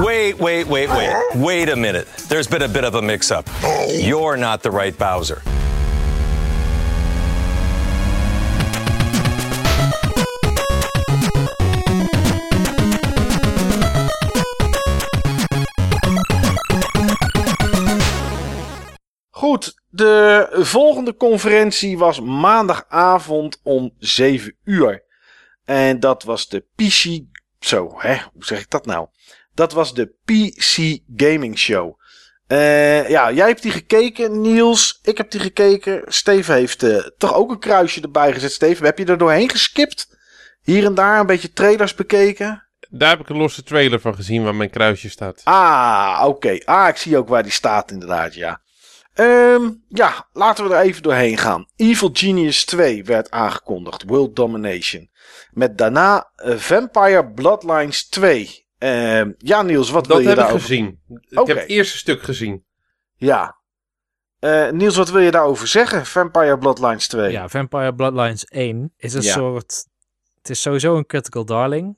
Wait, 0.00 0.38
wait, 0.38 0.68
wait, 0.68 0.88
wait. 0.88 1.10
Wait 1.34 1.68
a 1.68 1.76
minute. 1.76 2.06
There's 2.28 2.46
been 2.46 2.62
a 2.62 2.68
bit 2.68 2.84
of 2.84 2.94
a 2.94 3.02
mix 3.02 3.32
up. 3.32 3.48
You're 3.88 4.36
not 4.36 4.62
the 4.62 4.70
right 4.70 4.96
Bowser. 4.96 5.42
Goed, 19.30 19.74
de 19.90 20.48
volgende 20.52 21.16
conferentie 21.16 21.98
was 21.98 22.20
maandagavond 22.20 23.60
om 23.62 23.90
7 23.98 24.56
uur. 24.64 25.02
En 25.64 26.00
dat 26.00 26.22
was 26.22 26.48
de 26.48 26.64
PC. 26.74 27.20
Zo, 27.58 27.94
hè? 27.96 28.16
Hoe 28.32 28.44
zeg 28.44 28.60
ik 28.60 28.70
dat 28.70 28.86
nou? 28.86 29.08
Dat 29.58 29.72
was 29.72 29.94
de 29.94 30.06
PC 30.24 30.98
Gaming 31.16 31.58
Show. 31.58 32.00
Eh, 32.46 33.08
ja, 33.08 33.32
jij 33.32 33.46
hebt 33.46 33.62
die 33.62 33.70
gekeken, 33.70 34.40
Niels. 34.40 34.98
Ik 35.02 35.16
heb 35.16 35.30
die 35.30 35.40
gekeken. 35.40 36.02
Steven 36.06 36.54
heeft 36.54 36.82
eh, 36.82 36.96
toch 37.16 37.34
ook 37.34 37.50
een 37.50 37.58
kruisje 37.58 38.00
erbij 38.00 38.32
gezet. 38.32 38.52
Steven, 38.52 38.84
heb 38.84 38.98
je 38.98 39.04
er 39.04 39.18
doorheen 39.18 39.50
geskipt? 39.50 40.18
Hier 40.62 40.84
en 40.84 40.94
daar 40.94 41.20
een 41.20 41.26
beetje 41.26 41.52
trailers 41.52 41.94
bekeken? 41.94 42.68
Daar 42.88 43.08
heb 43.08 43.20
ik 43.20 43.28
een 43.28 43.36
losse 43.36 43.62
trailer 43.62 44.00
van 44.00 44.14
gezien 44.14 44.44
waar 44.44 44.54
mijn 44.54 44.70
kruisje 44.70 45.10
staat. 45.10 45.40
Ah, 45.44 46.22
oké. 46.24 46.58
Ah, 46.64 46.88
ik 46.88 46.96
zie 46.96 47.16
ook 47.16 47.28
waar 47.28 47.42
die 47.42 47.52
staat 47.52 47.90
inderdaad, 47.90 48.34
ja. 48.34 48.60
Ehm, 49.14 49.70
ja, 49.88 50.28
laten 50.32 50.68
we 50.68 50.74
er 50.74 50.82
even 50.82 51.02
doorheen 51.02 51.38
gaan. 51.38 51.66
Evil 51.76 52.10
Genius 52.12 52.64
2 52.64 53.04
werd 53.04 53.30
aangekondigd. 53.30 54.04
World 54.06 54.36
Domination. 54.36 55.10
Met 55.50 55.78
daarna 55.78 56.30
eh, 56.34 56.56
Vampire 56.56 57.32
Bloodlines 57.32 58.08
2. 58.08 58.66
Ehm, 58.78 59.32
ja, 59.38 59.62
Niels, 59.62 59.90
wat 59.90 60.06
Dat 60.06 60.16
wil 60.16 60.18
je 60.22 60.28
heb 60.28 60.36
ik 60.38 60.42
daarover... 60.42 60.66
gezien. 60.68 61.00
Ik 61.28 61.38
Oké. 61.38 61.52
heb 61.52 61.60
het 61.60 61.68
eerste 61.70 61.96
stuk 61.98 62.22
gezien. 62.22 62.64
Ja. 63.16 63.56
Eh, 64.38 64.70
Niels, 64.70 64.96
wat 64.96 65.10
wil 65.10 65.20
je 65.20 65.30
daarover 65.30 65.66
zeggen? 65.66 66.06
Vampire 66.06 66.58
Bloodlines 66.58 67.08
2. 67.08 67.30
Ja, 67.32 67.48
Vampire 67.48 67.94
Bloodlines 67.94 68.44
1 68.44 68.92
is 68.96 69.14
een 69.14 69.22
Ja. 69.22 69.32
soort... 69.32 69.86
Het 70.38 70.50
is 70.50 70.60
sowieso 70.62 70.96
een 70.96 71.06
critical 71.06 71.44
darling. 71.44 71.96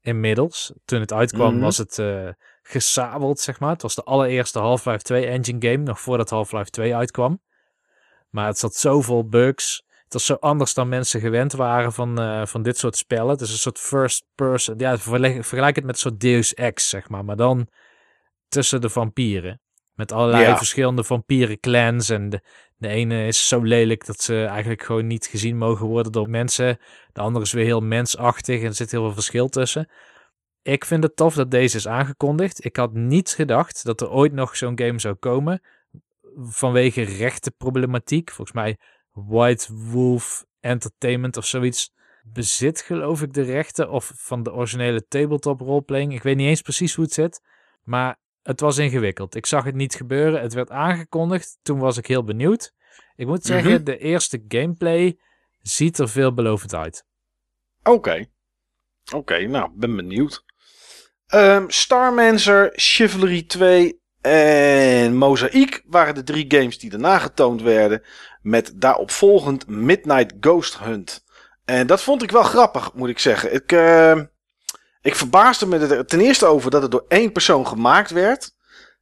Inmiddels. 0.00 0.72
Toen 0.84 1.00
het 1.00 1.12
uitkwam 1.12 1.52
Mhm. 1.54 1.62
was 1.62 1.78
het 1.78 1.98
eh 1.98 2.28
gesabeld, 2.62 3.40
zeg 3.40 3.60
maar. 3.60 3.70
Het 3.70 3.82
was 3.82 3.94
de 3.94 4.02
allereerste 4.02 4.58
Half-Life 4.58 5.02
2 5.02 5.26
engine 5.26 5.66
game. 5.70 5.76
Nog 5.84 6.00
voordat 6.00 6.30
Half-Life 6.30 6.70
2 6.70 6.94
uitkwam. 6.94 7.42
Maar 8.30 8.46
het 8.46 8.58
zat 8.58 8.74
zoveel 8.74 9.28
bugs. 9.28 9.84
Was 10.12 10.24
zo 10.24 10.34
anders 10.34 10.74
dan 10.74 10.88
mensen 10.88 11.20
gewend 11.20 11.52
waren 11.52 11.92
van, 11.92 12.20
eh, 12.20 12.46
van 12.46 12.62
dit 12.62 12.78
soort 12.78 12.96
spellen. 12.96 13.28
Het 13.28 13.40
is 13.40 13.50
een 13.50 13.58
soort 13.58 13.78
first 13.78 14.24
person. 14.34 14.78
Ja, 14.78 14.98
vergelijk, 14.98 15.44
vergelijk 15.44 15.76
het 15.76 15.84
met 15.84 15.94
een 15.94 16.00
soort 16.00 16.20
Deus 16.20 16.54
Ex, 16.54 16.88
zeg 16.88 17.08
maar. 17.08 17.24
Maar 17.24 17.36
dan 17.36 17.68
tussen 18.48 18.80
de 18.80 18.88
vampieren. 18.88 19.60
Met 19.94 20.12
allerlei 20.12 20.42
Ja. 20.44 20.56
verschillende 20.56 21.04
vampieren 21.04 21.60
clans. 21.60 22.08
En 22.08 22.28
de, 22.28 22.40
de 22.76 22.88
ene 22.88 23.26
is 23.26 23.48
zo 23.48 23.60
lelijk 23.62 24.06
dat 24.06 24.20
ze 24.22 24.44
eigenlijk 24.44 24.82
gewoon 24.82 25.06
niet 25.06 25.26
gezien 25.26 25.56
mogen 25.56 25.86
worden 25.86 26.12
door 26.12 26.30
mensen. 26.30 26.78
De 27.12 27.20
andere 27.20 27.44
is 27.44 27.52
weer 27.52 27.64
heel 27.64 27.80
mensachtig 27.80 28.60
en 28.60 28.66
er 28.66 28.74
zit 28.74 28.90
heel 28.90 29.04
veel 29.04 29.12
verschil 29.14 29.48
tussen. 29.48 29.88
Ik 30.62 30.84
vind 30.84 31.02
het 31.02 31.16
tof 31.16 31.34
dat 31.34 31.50
deze 31.50 31.76
is 31.76 31.88
aangekondigd. 31.88 32.64
Ik 32.64 32.76
had 32.76 32.92
niet 32.92 33.28
gedacht 33.30 33.84
dat 33.84 34.00
er 34.00 34.10
ooit 34.10 34.32
nog 34.32 34.56
zo'n 34.56 34.78
game 34.78 34.98
zou 34.98 35.14
komen. 35.14 35.62
Vanwege 36.36 37.02
rechtenproblematiek. 37.02 38.30
Volgens 38.30 38.56
mij 38.56 38.78
White 39.12 39.74
Wolf 39.74 40.44
Entertainment 40.60 41.36
of 41.36 41.46
zoiets 41.46 41.92
bezit 42.22 42.80
geloof 42.80 43.22
ik 43.22 43.32
de 43.32 43.42
rechten. 43.42 43.90
Of 43.90 44.12
van 44.14 44.42
de 44.42 44.52
originele 44.52 45.06
tabletop 45.08 45.60
roleplaying. 45.60 46.14
Ik 46.14 46.22
weet 46.22 46.36
niet 46.36 46.48
eens 46.48 46.62
precies 46.62 46.94
hoe 46.94 47.04
het 47.04 47.14
zit. 47.14 47.40
Maar 47.82 48.18
het 48.42 48.60
was 48.60 48.78
ingewikkeld. 48.78 49.34
Ik 49.34 49.46
zag 49.46 49.64
het 49.64 49.74
niet 49.74 49.94
gebeuren. 49.94 50.40
Het 50.40 50.52
werd 50.52 50.70
aangekondigd. 50.70 51.58
Toen 51.62 51.78
was 51.78 51.96
ik 51.96 52.06
heel 52.06 52.24
benieuwd. 52.24 52.72
Ik 53.16 53.26
moet 53.26 53.44
zeggen, 53.44 53.72
Mhm. 53.72 53.84
de 53.84 53.98
eerste 53.98 54.44
gameplay 54.48 55.18
ziet 55.62 55.98
er 55.98 56.08
veelbelovend 56.08 56.74
uit. 56.74 57.04
Oké. 57.82 58.26
Oké, 59.14 59.46
nou, 59.46 59.70
ben 59.74 59.96
benieuwd. 59.96 60.44
Ehm 61.26 61.64
Starmancer, 61.68 62.72
Chivalry 62.74 63.42
2 63.42 63.99
en 64.20 65.16
Mosaic 65.16 65.82
waren 65.86 66.14
de 66.14 66.22
drie 66.22 66.44
games 66.48 66.78
die 66.78 66.90
daarna 66.90 67.18
getoond 67.18 67.62
werden. 67.62 68.02
Met 68.42 68.72
daaropvolgend 68.74 69.66
Midnight 69.66 70.32
Ghost 70.40 70.78
Hunt. 70.78 71.24
En 71.64 71.86
dat 71.86 72.02
vond 72.02 72.22
ik 72.22 72.30
wel 72.30 72.42
grappig, 72.42 72.92
moet 72.94 73.08
ik 73.08 73.18
zeggen. 73.18 73.54
Ik, 73.54 73.72
ehm, 73.72 74.24
ik 75.02 75.14
verbaasde 75.14 75.66
me 75.66 75.78
er 75.78 76.06
ten 76.06 76.20
eerste 76.20 76.46
over 76.46 76.70
dat 76.70 76.82
het 76.82 76.90
door 76.90 77.04
één 77.08 77.32
persoon 77.32 77.66
gemaakt 77.66 78.10
werd. 78.10 78.54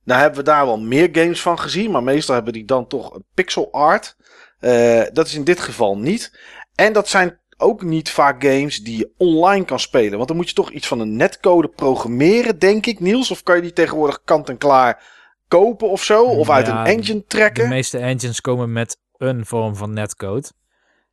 Nou 0.04 0.20
hebben 0.20 0.38
we 0.38 0.44
daar 0.44 0.66
wel 0.66 0.78
meer 0.78 1.08
games 1.12 1.42
van 1.42 1.58
gezien, 1.58 1.90
maar 1.90 2.02
meestal 2.02 2.34
hebben 2.34 2.52
die 2.52 2.64
dan 2.64 2.86
toch 2.86 3.14
een 3.14 3.24
pixel 3.34 3.72
art. 3.72 4.16
Eh, 4.60 5.02
dat 5.12 5.26
is 5.26 5.34
in 5.34 5.44
dit 5.44 5.60
geval 5.60 5.98
niet. 5.98 6.38
En 6.74 6.92
dat 6.92 7.08
zijn 7.08 7.40
ook 7.58 7.82
niet 7.82 8.10
vaak 8.10 8.42
games 8.44 8.82
die 8.82 8.98
je 8.98 9.10
online 9.16 9.64
kan 9.64 9.80
spelen. 9.80 10.16
Want 10.16 10.28
dan 10.28 10.36
moet 10.36 10.48
je 10.48 10.54
toch 10.54 10.70
iets 10.70 10.86
van 10.86 11.00
een 11.00 11.16
netcode 11.16 11.68
programmeren, 11.68 12.58
denk 12.58 12.86
ik, 12.86 13.00
Niels. 13.00 13.30
Of 13.30 13.42
kan 13.42 13.56
je 13.56 13.62
die 13.62 13.72
tegenwoordig 13.72 14.20
kant 14.24 14.48
en 14.48 14.58
klaar 14.58 15.02
kopen 15.48 15.88
of 15.90 16.02
zo? 16.02 16.24
Of 16.24 16.50
uit 16.50 16.68
een 16.68 16.84
engine 16.84 17.18
De 17.18 17.26
trekken? 17.26 17.68
meeste 17.68 17.98
engines 17.98 18.40
komen 18.40 18.72
met 18.72 18.98
een 19.16 19.46
vorm 19.46 19.76
van 19.76 19.92
netcode. 19.92 20.48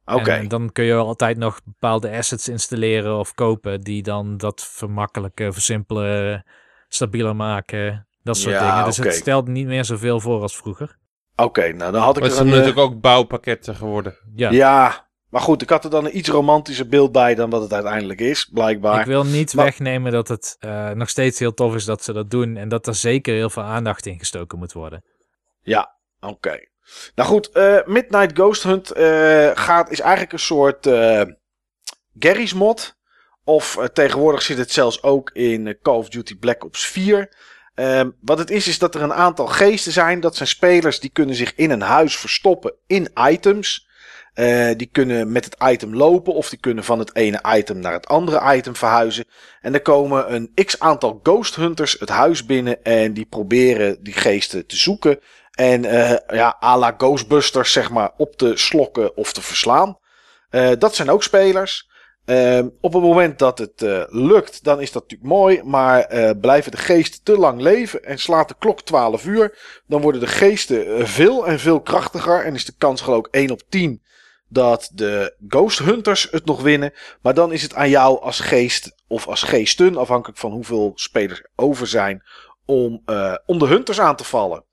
Oké. 0.05 0.31
En 0.31 0.47
dan 0.47 0.71
kun 0.71 0.83
je 0.85 0.93
altijd 0.95 1.37
nog 1.37 1.59
bepaalde 1.63 2.09
assets 2.17 2.47
installeren 2.49 3.17
of 3.19 3.33
kopen 3.33 3.81
die 3.81 4.03
dan 4.03 4.37
dat 4.37 4.67
vermakkelijken, 4.71 5.53
versimpelen, 5.53 6.45
stabieler 6.87 7.35
maken. 7.35 8.07
Dat 8.23 8.37
soort 8.37 8.55
Ja, 8.55 8.69
dingen. 8.69 8.85
Dus 8.85 8.97
het 8.97 9.13
stelt 9.13 9.47
niet 9.47 9.65
meer 9.67 9.85
zoveel 9.85 10.19
voor 10.19 10.41
als 10.41 10.55
vroeger. 10.55 10.97
Oké, 11.35 11.71
nou 11.73 11.91
dan 11.91 12.01
had 12.01 12.17
ik 12.17 12.23
er 12.23 12.27
het 12.27 12.33
zijn 12.37 12.47
eh, 12.47 12.53
natuurlijk 12.53 12.79
ook 12.79 13.01
bouwpakketten 13.01 13.75
geworden. 13.75 14.15
Ja, 14.35 14.49
Ja, 14.51 15.04
maar 15.35 15.43
goed, 15.43 15.61
ik 15.61 15.69
had 15.69 15.83
er 15.83 15.89
dan 15.89 16.05
een 16.05 16.17
iets 16.17 16.29
romantischer 16.29 16.87
beeld 16.87 17.11
bij 17.11 17.35
dan 17.35 17.49
wat 17.49 17.61
het 17.61 17.73
uiteindelijk 17.73 18.19
is, 18.19 18.45
blijkbaar. 18.45 18.99
ik 18.99 19.05
wil 19.05 19.23
niet 19.25 19.53
Maar- 19.53 19.65
wegnemen 19.65 20.11
dat 20.11 20.27
het 20.27 20.55
eh, 20.59 20.89
nog 20.89 21.09
steeds 21.09 21.39
heel 21.39 21.53
tof 21.53 21.75
is 21.75 21.85
dat 21.85 22.03
ze 22.03 22.13
dat 22.13 22.31
doen. 22.31 22.57
En 22.57 22.69
dat 22.69 22.87
er 22.87 22.95
zeker 22.95 23.33
heel 23.33 23.49
veel 23.49 23.63
aandacht 23.63 24.05
in 24.05 24.19
gestoken 24.19 24.57
moet 24.57 24.73
worden. 24.73 25.03
Ja, 25.61 25.95
oké. 26.19 26.59
Nou 27.15 27.29
goed, 27.29 27.49
eh, 27.49 27.77
Midnight 27.85 28.31
Ghost 28.37 28.63
Hunt 28.63 28.91
eh, 28.91 29.51
gaat, 29.53 29.91
is 29.91 29.99
eigenlijk 29.99 30.33
een 30.33 30.39
soort 30.39 30.87
Garry's 32.19 32.53
mod. 32.53 32.95
Of 33.43 33.77
tegenwoordig 33.93 34.41
zit 34.41 34.57
het 34.57 34.71
zelfs 34.71 35.03
ook 35.03 35.29
in 35.31 35.77
Call 35.81 35.97
of 35.97 36.09
Duty 36.09 36.37
Black 36.37 36.63
Ops 36.63 36.85
4. 36.87 37.35
Ehm, 37.73 38.09
wat 38.21 38.37
het 38.37 38.51
is, 38.51 38.67
is 38.67 38.79
dat 38.79 38.95
er 38.95 39.01
een 39.01 39.13
aantal 39.13 39.47
geesten 39.47 39.91
zijn. 39.91 40.19
Dat 40.19 40.35
zijn 40.35 40.49
spelers 40.49 40.99
die 40.99 41.09
kunnen 41.09 41.35
zich 41.35 41.55
in 41.55 41.69
een 41.71 41.81
huis 41.81 42.17
verstoppen 42.17 42.73
in 42.87 43.09
items. 43.29 43.93
Eh, 44.35 44.69
die 44.77 44.89
kunnen 44.91 45.31
met 45.31 45.45
het 45.45 45.55
item 45.63 45.95
lopen 45.95 46.33
of 46.33 46.49
die 46.49 46.59
kunnen 46.59 46.83
van 46.83 46.99
het 46.99 47.15
ene 47.15 47.39
item 47.55 47.79
naar 47.79 47.93
het 47.93 48.07
andere 48.07 48.55
item 48.55 48.75
verhuizen. 48.75 49.25
En 49.61 49.73
er 49.73 49.81
komen 49.81 50.33
een 50.33 50.51
x 50.65 50.79
aantal 50.79 51.19
ghost 51.23 51.55
hunters 51.55 51.95
het 51.99 52.09
huis 52.09 52.45
binnen 52.45 52.83
en 52.83 53.13
die 53.13 53.25
proberen 53.25 54.03
die 54.03 54.13
geesten 54.13 54.65
te 54.65 54.75
zoeken. 54.75 55.19
En 55.51 55.85
eh, 55.85 56.37
ja, 56.37 56.57
à 56.63 56.77
la 56.77 56.93
Ghostbusters 56.97 57.71
zeg 57.71 57.91
maar 57.91 58.11
op 58.17 58.35
te 58.35 58.51
slokken 58.55 59.17
of 59.17 59.33
te 59.33 59.41
verslaan. 59.41 59.97
Eh, 60.49 60.71
dat 60.79 60.95
zijn 60.95 61.09
ook 61.09 61.23
spelers. 61.23 61.89
Ehm, 62.25 62.67
op 62.81 62.93
het 62.93 63.03
moment 63.03 63.39
dat 63.39 63.57
het 63.57 64.07
lukt, 64.09 64.63
dan 64.63 64.81
is 64.81 64.91
dat 64.91 65.01
natuurlijk 65.01 65.29
mooi. 65.29 65.63
Maar 65.63 66.07
blijven 66.37 66.71
de 66.71 66.77
geesten 66.77 67.23
te 67.23 67.37
lang 67.37 67.61
leven 67.61 68.03
en 68.03 68.17
slaat 68.17 68.47
de 68.47 68.55
klok 68.59 68.81
12 68.81 69.25
uur, 69.25 69.57
dan 69.87 70.01
worden 70.01 70.21
de 70.21 70.27
geesten 70.27 71.07
veel 71.07 71.47
en 71.47 71.59
veel 71.59 71.81
krachtiger. 71.81 72.45
En 72.45 72.53
is 72.53 72.65
de 72.65 72.73
kans 72.77 73.01
geloof 73.01 73.25
ik 73.27 73.33
1 73.33 73.51
op 73.51 73.61
10 73.69 74.03
dat 74.55 74.89
de 74.93 75.35
Ghost 75.47 75.79
Hunters 75.79 76.27
het 76.31 76.45
nog 76.45 76.61
winnen. 76.61 76.93
Maar 77.21 77.33
dan 77.33 77.51
is 77.51 77.61
het 77.61 77.73
aan 77.73 77.89
jou 77.89 78.21
als 78.21 78.39
geest 78.39 78.95
of 79.07 79.27
als 79.27 79.43
geesten, 79.43 79.97
afhankelijk 79.97 80.39
van 80.39 80.51
hoeveel 80.51 80.91
spelers 80.95 81.39
er 81.39 81.49
over 81.55 81.87
zijn, 81.87 82.23
om, 82.65 83.01
eh, 83.05 83.35
om 83.45 83.59
de 83.59 83.67
Hunters 83.67 83.99
aan 83.99 84.15
te 84.15 84.23
vallen. 84.23 84.63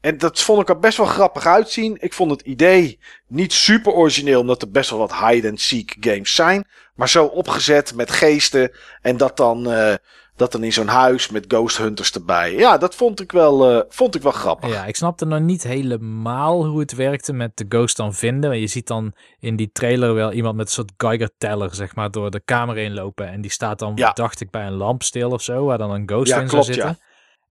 En 0.00 0.18
dat 0.18 0.40
vond 0.40 0.60
ik 0.60 0.68
er 0.68 0.78
best 0.78 0.96
wel 0.96 1.06
grappig 1.06 1.46
uitzien. 1.46 1.96
Ik 2.00 2.12
vond 2.12 2.30
het 2.30 2.40
idee 2.40 2.98
niet 3.26 3.52
super 3.52 3.92
origineel, 3.92 4.40
omdat 4.40 4.62
er 4.62 4.70
best 4.70 4.90
wel 4.90 4.98
wat 4.98 5.16
hide-and-seek 5.16 5.96
games 6.00 6.34
zijn. 6.34 6.66
Maar 6.94 7.08
zo 7.08 7.24
opgezet 7.24 7.94
met 7.94 8.10
geesten 8.10 8.70
en 9.00 9.16
dat 9.16 9.36
dan, 9.36 9.70
eh, 9.70 9.94
dat 10.36 10.52
dan 10.52 10.64
in 10.64 10.72
zo'n 10.72 10.86
huis 10.88 11.28
met 11.30 11.44
Ghost 11.48 11.76
Hunters 11.76 12.12
erbij. 12.12 12.54
Ja, 12.54 12.78
dat 12.78 12.94
vond 12.94 13.20
ik 13.20 13.32
wel, 13.32 13.70
eh, 13.70 13.82
vond 13.88 14.14
ik 14.14 14.22
wel 14.22 14.32
grappig. 14.32 14.70
Ja, 14.70 14.84
ik 14.84 14.96
snapte 14.96 15.24
nog 15.24 15.40
niet 15.40 15.62
helemaal 15.62 16.66
hoe 16.66 16.80
het 16.80 16.94
werkte 16.94 17.32
met 17.32 17.56
de 17.56 17.64
ghost 17.68 17.96
dan 17.96 18.14
vinden. 18.14 18.50
Maar 18.50 18.58
je 18.58 18.66
ziet 18.66 18.86
dan 18.86 19.12
in 19.38 19.56
die 19.56 19.70
trailer 19.72 20.14
wel 20.14 20.32
iemand 20.32 20.56
met 20.56 20.66
een 20.66 20.72
soort 20.72 20.92
Geiger-teller, 20.96 21.74
zeg 21.74 21.94
maar, 21.94 22.10
door 22.10 22.30
de 22.30 22.40
kamer 22.40 22.76
heen 22.76 22.94
lopen. 22.94 23.28
En 23.28 23.40
die 23.40 23.50
staat 23.50 23.78
dan, 23.78 23.92
Ja. 23.94 24.12
dacht 24.12 24.40
ik, 24.40 24.50
bij 24.50 24.66
een 24.66 24.72
lamp 24.72 25.02
stil 25.02 25.30
of 25.30 25.42
zo, 25.42 25.64
waar 25.64 25.78
dan 25.78 25.90
een 25.90 26.08
ghost 26.08 26.28
Ja, 26.28 26.40
in 26.40 26.46
klopt, 26.48 26.64
zou 26.64 26.76
zitten. 26.78 26.98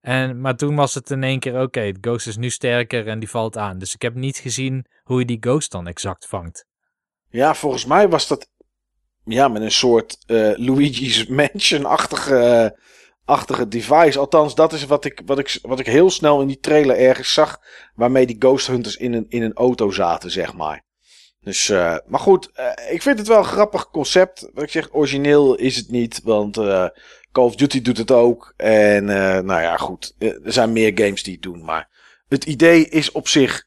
En, 0.00 0.40
maar 0.40 0.56
toen 0.56 0.74
was 0.76 0.94
het 0.94 1.10
in 1.10 1.22
één 1.22 1.38
keer, 1.38 1.60
oké, 1.60 1.92
de 1.92 1.98
ghost 2.00 2.26
is 2.26 2.36
nu 2.36 2.50
sterker 2.50 3.08
en 3.08 3.18
die 3.18 3.30
valt 3.30 3.56
aan. 3.56 3.78
Dus 3.78 3.94
ik 3.94 4.02
heb 4.02 4.14
niet 4.14 4.36
gezien 4.36 4.86
hoe 5.02 5.18
je 5.18 5.24
die 5.24 5.36
ghost 5.40 5.70
dan 5.70 5.86
exact 5.86 6.26
vangt. 6.26 6.66
Ja, 7.28 7.54
volgens 7.54 7.84
mij 7.84 8.08
was 8.08 8.28
dat 8.28 8.48
ja, 9.24 9.48
met 9.48 9.62
een 9.62 9.72
soort 9.72 10.18
eh, 10.26 10.50
Luigi's 10.56 11.26
Mansion-achtige 11.40 12.80
achtige 13.24 13.68
device. 13.68 14.18
Althans, 14.18 14.54
dat 14.54 14.72
is 14.72 14.84
wat 14.86 15.04
ik, 15.04 15.20
wat, 15.26 15.38
ik, 15.38 15.58
wat 15.62 15.80
ik 15.80 15.86
heel 15.86 16.10
snel 16.10 16.40
in 16.40 16.46
die 16.46 16.60
trailer 16.60 16.96
ergens 16.96 17.32
zag. 17.32 17.60
Waarmee 17.94 18.26
die 18.26 18.36
Ghost 18.38 18.66
Hunters 18.66 18.96
in 18.96 19.12
een, 19.12 19.26
in 19.28 19.42
een 19.42 19.54
auto 19.54 19.90
zaten, 19.90 20.30
zeg 20.30 20.54
maar. 20.54 20.84
Dus, 21.40 21.68
uh, 21.68 21.96
maar 22.06 22.20
goed, 22.20 22.50
ik 22.90 23.02
vind 23.02 23.18
het 23.18 23.28
wel 23.28 23.38
een 23.38 23.44
grappig 23.44 23.90
concept. 23.90 24.50
Wat 24.54 24.64
ik 24.64 24.70
zeg, 24.70 24.88
origineel 24.92 25.54
is 25.54 25.76
het 25.76 25.90
niet. 25.90 26.20
Want 26.24 26.56
Call 27.32 27.44
of 27.44 27.56
Duty 27.56 27.82
doet 27.82 27.96
het 27.98 28.10
ook. 28.10 28.54
En 28.56 29.04
nou 29.44 29.60
ja, 29.60 29.76
goed. 29.76 30.14
Er 30.18 30.40
zijn 30.44 30.72
meer 30.72 30.92
games 30.94 31.22
die 31.22 31.32
het 31.32 31.42
doen. 31.42 31.64
Maar 31.64 31.88
het 32.28 32.44
idee 32.44 32.88
is 32.88 33.12
op 33.12 33.28
zich, 33.28 33.64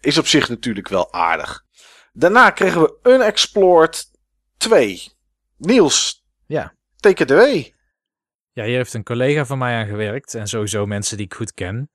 is 0.00 0.18
op 0.18 0.26
zich 0.26 0.48
natuurlijk 0.48 0.88
wel 0.88 1.12
aardig. 1.12 1.64
Daarna 2.12 2.50
kregen 2.50 2.80
we 2.80 2.98
Unexplored 3.02 4.10
2. 4.60 5.08
Niels. 5.56 6.24
Ja. 6.46 6.74
Take 6.96 7.22
it 7.22 7.30
away. 7.30 7.74
Ja, 8.52 8.64
hier 8.64 8.76
heeft 8.76 8.94
een 8.94 9.02
collega 9.02 9.44
van 9.44 9.58
mij 9.58 9.76
aan 9.76 9.86
gewerkt. 9.86 10.34
En 10.34 10.46
sowieso 10.46 10.86
mensen 10.86 11.16
die 11.16 11.26
ik 11.26 11.34
goed 11.34 11.54
ken. 11.54 11.90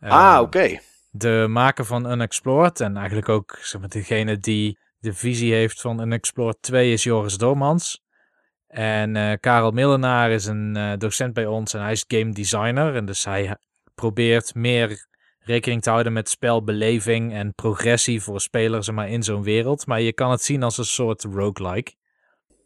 Ah, 0.00 0.38
oké. 0.40 0.56
Okay. 0.56 0.80
De 1.10 1.46
maker 1.48 1.84
van 1.84 2.12
Unexplored. 2.12 2.80
En 2.80 2.96
eigenlijk 2.96 3.28
ook 3.28 3.58
zeg 3.60 3.80
maar, 3.80 3.90
degene 3.90 4.38
die 4.38 4.78
de 4.98 5.14
visie 5.14 5.52
heeft 5.52 5.80
van 5.80 6.00
Unexplored 6.00 6.56
2 6.60 6.92
is 6.92 7.02
Joris 7.02 7.36
Dormans. 7.36 8.02
En 8.66 9.14
uh, 9.14 9.32
Karel 9.40 9.70
Millenaar 9.70 10.30
is 10.30 10.46
een 10.46 10.76
uh, 10.76 10.92
docent 10.98 11.32
bij 11.32 11.46
ons 11.46 11.74
en 11.74 11.80
hij 11.80 11.92
is 11.92 12.04
game 12.08 12.32
designer. 12.32 12.94
En 12.94 13.04
dus 13.04 13.24
hij 13.24 13.56
probeert 13.94 14.54
meer 14.54 15.06
rekening 15.38 15.82
te 15.82 15.90
houden 15.90 16.12
met 16.12 16.28
spelbeleving 16.28 17.32
en 17.32 17.54
progressie 17.54 18.22
voor 18.22 18.40
spelers 18.40 18.90
maar, 18.90 19.08
in 19.08 19.22
zo'n 19.22 19.42
wereld. 19.42 19.86
Maar 19.86 20.00
je 20.00 20.12
kan 20.12 20.30
het 20.30 20.42
zien 20.42 20.62
als 20.62 20.78
een 20.78 20.84
soort 20.84 21.24
roguelike. 21.24 21.92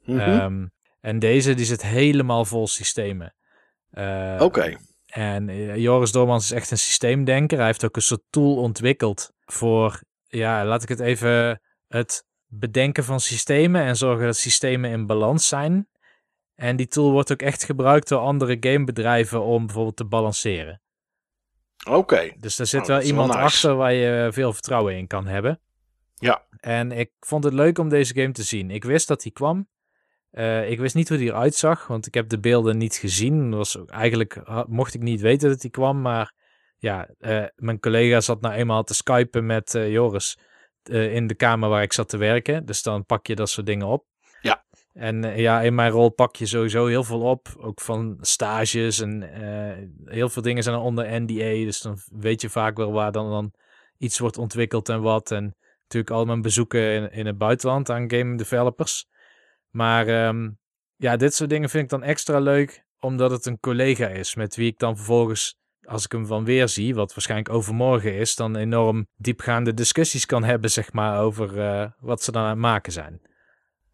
Mm 0.08 0.18
-hmm. 0.18 0.40
um, 0.40 0.72
en 1.00 1.18
deze 1.18 1.54
die 1.54 1.64
zit 1.64 1.82
helemaal 1.82 2.44
vol 2.44 2.66
systemen. 2.66 3.34
Uh, 3.92 4.34
Oké. 4.34 4.44
Okay. 4.44 4.78
En 5.06 5.48
uh, 5.48 5.76
Joris 5.76 6.12
Dormans 6.12 6.44
is 6.44 6.52
echt 6.52 6.70
een 6.70 6.78
systeemdenker. 6.78 7.56
Hij 7.56 7.66
heeft 7.66 7.84
ook 7.84 7.96
een 7.96 8.02
soort 8.02 8.24
tool 8.30 8.56
ontwikkeld 8.56 9.32
voor, 9.44 10.00
ja, 10.26 10.64
laat 10.64 10.82
ik 10.82 10.88
het 10.88 11.00
even, 11.00 11.60
het 11.88 12.26
bedenken 12.46 13.04
van 13.04 13.20
systemen 13.20 13.82
en 13.82 13.96
zorgen 13.96 14.26
dat 14.26 14.36
systemen 14.36 14.90
in 14.90 15.06
balans 15.06 15.48
zijn. 15.48 15.88
En 16.54 16.76
die 16.76 16.88
tool 16.88 17.10
wordt 17.10 17.32
ook 17.32 17.42
echt 17.42 17.64
gebruikt 17.64 18.08
door 18.08 18.20
andere 18.20 18.56
gamebedrijven 18.60 19.42
om 19.42 19.66
bijvoorbeeld 19.66 19.96
te 19.96 20.04
balanceren. 20.04 20.80
Oké. 21.86 21.96
Okay. 21.96 22.36
Dus 22.38 22.58
er 22.58 22.66
zit 22.66 22.80
oh, 22.80 22.86
wel 22.86 23.00
iemand 23.00 23.28
nice. 23.28 23.40
achter 23.40 23.74
waar 23.74 23.92
je 23.92 24.28
veel 24.32 24.52
vertrouwen 24.52 24.96
in 24.96 25.06
kan 25.06 25.26
hebben. 25.26 25.60
Ja. 26.14 26.46
En 26.60 26.92
ik 26.92 27.10
vond 27.20 27.44
het 27.44 27.52
leuk 27.52 27.78
om 27.78 27.88
deze 27.88 28.14
game 28.14 28.32
te 28.32 28.42
zien. 28.42 28.70
Ik 28.70 28.84
wist 28.84 29.08
dat 29.08 29.22
hij 29.22 29.32
kwam. 29.32 29.68
Uh, 30.32 30.70
ik 30.70 30.78
wist 30.78 30.94
niet 30.94 31.08
hoe 31.08 31.18
die 31.18 31.28
eruit 31.28 31.54
zag, 31.54 31.86
want 31.86 32.06
ik 32.06 32.14
heb 32.14 32.28
de 32.28 32.38
beelden 32.38 32.78
niet 32.78 32.94
gezien. 32.96 33.50
Was 33.50 33.78
ook, 33.78 33.90
eigenlijk 33.90 34.40
mocht 34.66 34.94
ik 34.94 35.02
niet 35.02 35.20
weten 35.20 35.48
dat 35.48 35.62
hij 35.62 35.70
kwam, 35.70 36.00
maar 36.00 36.32
ja, 36.78 37.08
uh, 37.20 37.44
mijn 37.56 37.80
collega 37.80 38.20
zat 38.20 38.40
nou 38.40 38.54
eenmaal 38.54 38.84
te 38.84 38.94
skypen 38.94 39.46
met 39.46 39.74
uh, 39.74 39.90
Joris 39.90 40.38
in 40.90 41.26
de 41.26 41.34
kamer 41.34 41.68
waar 41.68 41.82
ik 41.82 41.92
zat 41.92 42.08
te 42.08 42.16
werken. 42.16 42.66
Dus 42.66 42.82
dan 42.82 43.04
pak 43.04 43.26
je 43.26 43.34
dat 43.34 43.50
soort 43.50 43.66
dingen 43.66 43.86
op. 43.86 44.04
Ja. 44.40 44.64
En 44.92 45.22
ja, 45.36 45.60
in 45.60 45.74
mijn 45.74 45.90
rol 45.90 46.08
pak 46.08 46.36
je 46.36 46.46
sowieso 46.46 46.86
heel 46.86 47.04
veel 47.04 47.20
op, 47.20 47.48
ook 47.58 47.80
van 47.80 48.16
stages 48.20 49.00
en 49.00 49.22
heel 50.04 50.28
veel 50.28 50.42
dingen 50.42 50.62
zijn 50.62 50.76
onder 50.76 51.20
NDA, 51.22 51.64
dus 51.64 51.80
dan 51.80 51.98
weet 52.12 52.40
je 52.40 52.48
vaak 52.48 52.76
wel 52.76 52.92
waar 52.92 53.12
dan, 53.12 53.30
dan 53.30 53.52
iets 53.98 54.18
wordt 54.18 54.38
ontwikkeld 54.38 54.88
en 54.88 55.00
wat. 55.00 55.30
En 55.30 55.56
natuurlijk 55.82 56.12
al 56.12 56.24
mijn 56.24 56.42
bezoeken 56.42 56.92
in, 56.92 57.10
in 57.10 57.26
het 57.26 57.38
buitenland 57.38 57.90
aan 57.90 58.10
game 58.10 58.36
developers. 58.36 59.06
Maar 59.70 60.26
um, 60.26 60.58
ja, 60.96 61.16
dit 61.16 61.34
soort 61.34 61.50
dingen 61.50 61.68
vind 61.68 61.84
ik 61.84 61.90
dan 61.90 62.02
extra 62.02 62.38
leuk, 62.38 62.84
omdat 63.00 63.30
het 63.30 63.46
een 63.46 63.60
collega 63.60 64.06
is 64.06 64.34
met 64.34 64.56
wie 64.56 64.70
ik 64.70 64.78
dan 64.78 64.96
vervolgens, 64.96 65.56
als 65.84 66.04
ik 66.04 66.12
hem 66.12 66.26
van 66.26 66.44
weer 66.44 66.68
zie, 66.68 66.94
wat 66.94 67.14
waarschijnlijk 67.14 67.50
overmorgen 67.50 68.14
is, 68.14 68.34
dan 68.34 68.56
enorm 68.56 69.06
diepgaande 69.16 69.74
discussies 69.74 70.26
kan 70.26 70.44
hebben, 70.44 70.70
zeg 70.70 70.92
maar, 70.92 71.20
over 71.20 71.56
uh, 71.56 71.84
wat 71.98 72.22
ze 72.22 72.32
dan 72.32 72.42
aan 72.42 72.48
het 72.48 72.58
maken 72.58 72.92
zijn. 72.92 73.20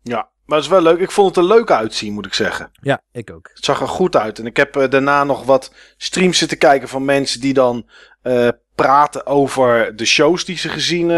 Ja, 0.03 0.31
maar 0.45 0.57
het 0.57 0.67
is 0.67 0.73
wel 0.73 0.83
leuk. 0.83 0.99
Ik 0.99 1.11
vond 1.11 1.37
het 1.37 1.45
er 1.45 1.51
leuk 1.57 1.71
uitzien, 1.71 2.13
moet 2.13 2.27
ik 2.27 2.35
zeggen. 2.35 2.71
Ja, 2.81 3.03
ik 3.13 3.31
ook. 3.31 3.51
Het 3.55 3.65
zag 3.65 3.81
er 3.81 3.89
goed 3.89 4.17
uit. 4.17 4.39
En 4.39 4.47
ik 4.47 4.57
heb 4.57 4.77
uh, 4.77 4.89
daarna 4.89 5.25
nog 5.25 5.45
wat 5.45 5.75
streams 5.97 6.39
zitten 6.39 6.59
kijken 6.59 6.89
van 6.89 7.05
mensen 7.05 7.41
die 7.41 7.55
dan 7.55 7.89
uh, 8.23 8.49
praten 8.75 9.27
over 9.27 9.97
de 9.97 10.05
shows 10.05 10.45
die 10.45 10.57
ze 10.57 10.69
gezien, 10.69 11.09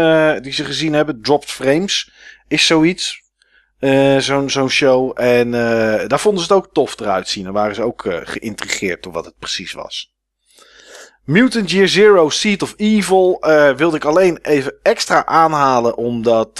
die 0.41 0.51
ze 0.51 0.65
gezien 0.65 0.93
hebben. 0.93 1.21
Dropped 1.21 1.51
Frames 1.51 2.11
is 2.47 2.65
zoiets. 2.65 3.25
Uh, 3.79 4.17
Zo'n 4.47 4.69
show. 4.69 5.11
En 5.15 5.47
uh, 5.47 6.07
daar 6.07 6.19
vonden 6.19 6.43
ze 6.43 6.53
het 6.53 6.63
ook 6.63 6.73
tof 6.73 6.99
eruit 6.99 7.27
zien. 7.27 7.45
En 7.45 7.53
waren 7.53 7.75
ze 7.75 7.83
ook 7.83 8.05
uh, 8.05 8.17
geïntrigeerd 8.23 9.03
door 9.03 9.13
wat 9.13 9.25
het 9.25 9.37
precies 9.39 9.73
was. 9.73 10.15
Mutant 11.23 11.71
Year 11.71 11.87
Zero 11.87 12.29
Seed 12.29 12.61
of 12.61 12.73
Evil 12.77 13.43
wilde 13.75 13.95
ik 13.95 14.05
alleen 14.05 14.39
even 14.41 14.75
extra 14.83 15.25
aanhalen. 15.25 15.97
Omdat 15.97 16.57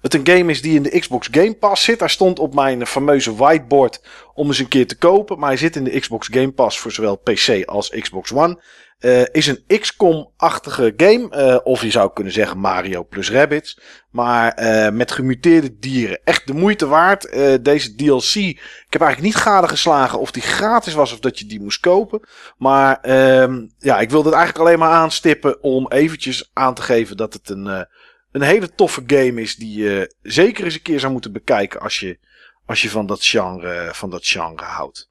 het 0.00 0.14
een 0.14 0.26
game 0.26 0.50
is 0.50 0.62
die 0.62 0.74
in 0.74 0.82
de 0.82 0.98
Xbox 0.98 1.28
Game 1.30 1.54
Pass 1.54 1.84
zit. 1.84 2.00
Hij 2.00 2.08
stond 2.08 2.38
op 2.38 2.54
mijn 2.54 2.86
fameuze 2.86 3.34
whiteboard 3.34 4.00
om 4.34 4.46
eens 4.46 4.58
een 4.58 4.68
keer 4.68 4.86
te 4.86 4.98
kopen. 4.98 5.38
Maar 5.38 5.48
hij 5.48 5.58
zit 5.58 5.76
in 5.76 5.84
de 5.84 6.00
Xbox 6.00 6.28
Game 6.30 6.52
Pass 6.52 6.78
voor 6.78 6.92
zowel 6.92 7.16
PC 7.16 7.64
als 7.64 7.88
Xbox 7.88 8.32
One. 8.32 8.58
Uh, 9.04 9.22
is 9.32 9.46
een 9.46 9.64
XCOM-achtige 9.80 10.94
game. 10.96 11.28
Uh, 11.30 11.58
of 11.62 11.82
je 11.82 11.90
zou 11.90 12.12
kunnen 12.12 12.32
zeggen 12.32 12.58
Mario 12.58 13.04
plus 13.04 13.30
Rabbids. 13.30 13.80
Maar 14.10 14.62
uh, 14.62 14.88
met 14.90 15.12
gemuteerde 15.12 15.78
dieren. 15.78 16.20
Echt 16.24 16.46
de 16.46 16.54
moeite 16.54 16.86
waard. 16.86 17.22
deze 17.64 17.94
DLC. 17.94 18.34
Ik 18.34 18.86
heb 18.88 19.00
eigenlijk 19.02 19.34
niet 19.34 19.42
gadegeslagen 19.42 20.18
of 20.18 20.30
die 20.30 20.42
gratis 20.42 20.94
was 20.94 21.12
of 21.12 21.18
dat 21.18 21.38
je 21.38 21.46
die 21.46 21.60
moest 21.60 21.80
kopen. 21.80 22.20
Maar 22.58 23.00
ehm, 23.00 23.66
ja, 23.78 24.00
ik 24.00 24.10
wilde 24.10 24.28
het 24.28 24.36
eigenlijk 24.36 24.66
alleen 24.66 24.78
maar 24.78 24.98
aanstippen 24.98 25.62
om 25.62 25.88
eventjes 25.88 26.50
aan 26.52 26.74
te 26.74 26.82
geven 26.82 27.16
dat 27.16 27.32
het 27.32 27.48
een, 27.48 27.86
een 28.32 28.42
hele 28.42 28.74
toffe 28.74 29.02
game 29.06 29.40
is. 29.40 29.56
Die 29.56 29.82
je 29.82 30.14
zeker 30.22 30.64
eens 30.64 30.74
een 30.74 30.82
keer 30.82 31.00
zou 31.00 31.12
moeten 31.12 31.32
bekijken 31.32 31.80
als 31.80 32.00
je, 32.00 32.18
als 32.66 32.82
je 32.82 32.90
van, 32.90 33.06
dat 33.06 33.24
genre, 33.24 33.88
van 33.92 34.10
dat 34.10 34.26
genre 34.26 34.64
houdt. 34.64 35.10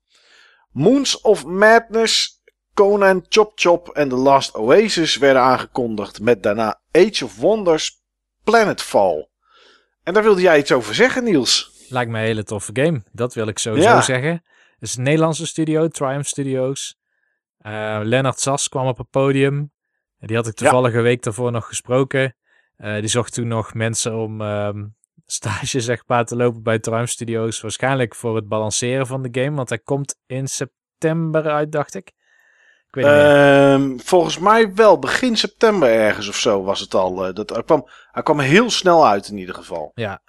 Moons 0.72 1.22
of 1.22 1.46
Madness 1.46 2.33
Conan, 2.74 3.26
Chop 3.30 3.52
Chop 3.56 3.90
en 3.90 4.10
The 4.10 4.16
Last 4.16 4.56
Oasis 4.56 5.18
werden 5.18 5.42
aangekondigd 5.42 6.22
met 6.22 6.44
daarna 6.44 6.82
Age 6.92 7.26
of 7.26 7.38
Wonders 7.38 8.02
Planetfall. 8.44 9.28
En 10.04 10.14
daar 10.14 10.24
wilde 10.24 10.42
jij 10.42 10.60
iets 10.60 10.72
over 10.72 10.96
zeggen, 10.96 11.24
Niels. 11.24 11.72
Lijkt 11.90 12.12
me 12.12 12.18
een 12.18 12.24
hele 12.24 12.44
toffe 12.44 12.72
game. 12.74 13.04
Dat 13.12 13.34
wil 13.34 13.48
ik 13.48 13.60
sowieso 13.60 13.90
ja. 13.90 14.02
zeggen. 14.02 14.32
Het 14.80 14.90
is 14.90 14.96
een 14.96 15.04
Nederlandse 15.04 15.48
studio, 15.48 15.88
Triumph 15.88 16.28
Studios. 16.28 16.98
Uh, 17.62 18.00
Lennart 18.04 18.40
Sas 18.40 18.70
kwam 18.70 18.88
op 18.88 18.98
het 18.98 19.10
podium. 19.10 19.72
Die 20.20 20.36
had 20.36 20.48
ik 20.48 20.54
toevallige 20.54 20.98
ja. 20.98 21.04
week 21.04 21.24
daarvoor 21.24 21.52
nog 21.52 21.68
gesproken. 21.68 22.36
Uh, 22.78 23.00
die 23.00 23.08
zocht 23.08 23.34
toen 23.34 23.48
nog 23.48 23.74
mensen 23.74 24.16
om 24.16 24.42
um, 24.42 24.96
stage 25.26 25.80
zeg 25.80 26.04
maar, 26.08 26.26
te 26.26 26.36
lopen 26.36 26.64
bij 26.64 26.80
Triumph 26.80 27.12
Studios. 27.12 27.62
Waarschijnlijk 27.62 28.16
voor 28.16 28.36
het 28.36 28.48
balanceren 28.48 29.08
van 29.08 29.22
de 29.22 29.42
game. 29.42 29.56
Want 29.56 29.70
hij 29.70 29.80
komt 29.80 30.16
in 30.26 30.48
september 30.48 31.50
uit, 31.50 31.72
dacht 31.72 31.96
ik. 31.96 32.12
Um, 32.96 34.00
volgens 34.00 34.40
mij 34.40 34.74
wel 34.74 35.00
begin 35.00 35.38
september 35.38 35.90
ergens 35.90 36.28
of 36.28 36.36
zo 36.36 36.64
was 36.64 36.80
het 36.80 36.94
al. 36.94 37.28
Uh, 37.28 37.34
dat, 37.34 37.50
hij, 37.50 37.64
kwam, 37.64 37.88
hij 38.12 38.24
kwam 38.24 38.40
heel 38.40 38.70
snel 38.70 39.08
uit 39.08 39.28
in 39.28 39.38
ieder 39.38 39.56
geval. 39.56 39.92
Ja. 39.94 40.22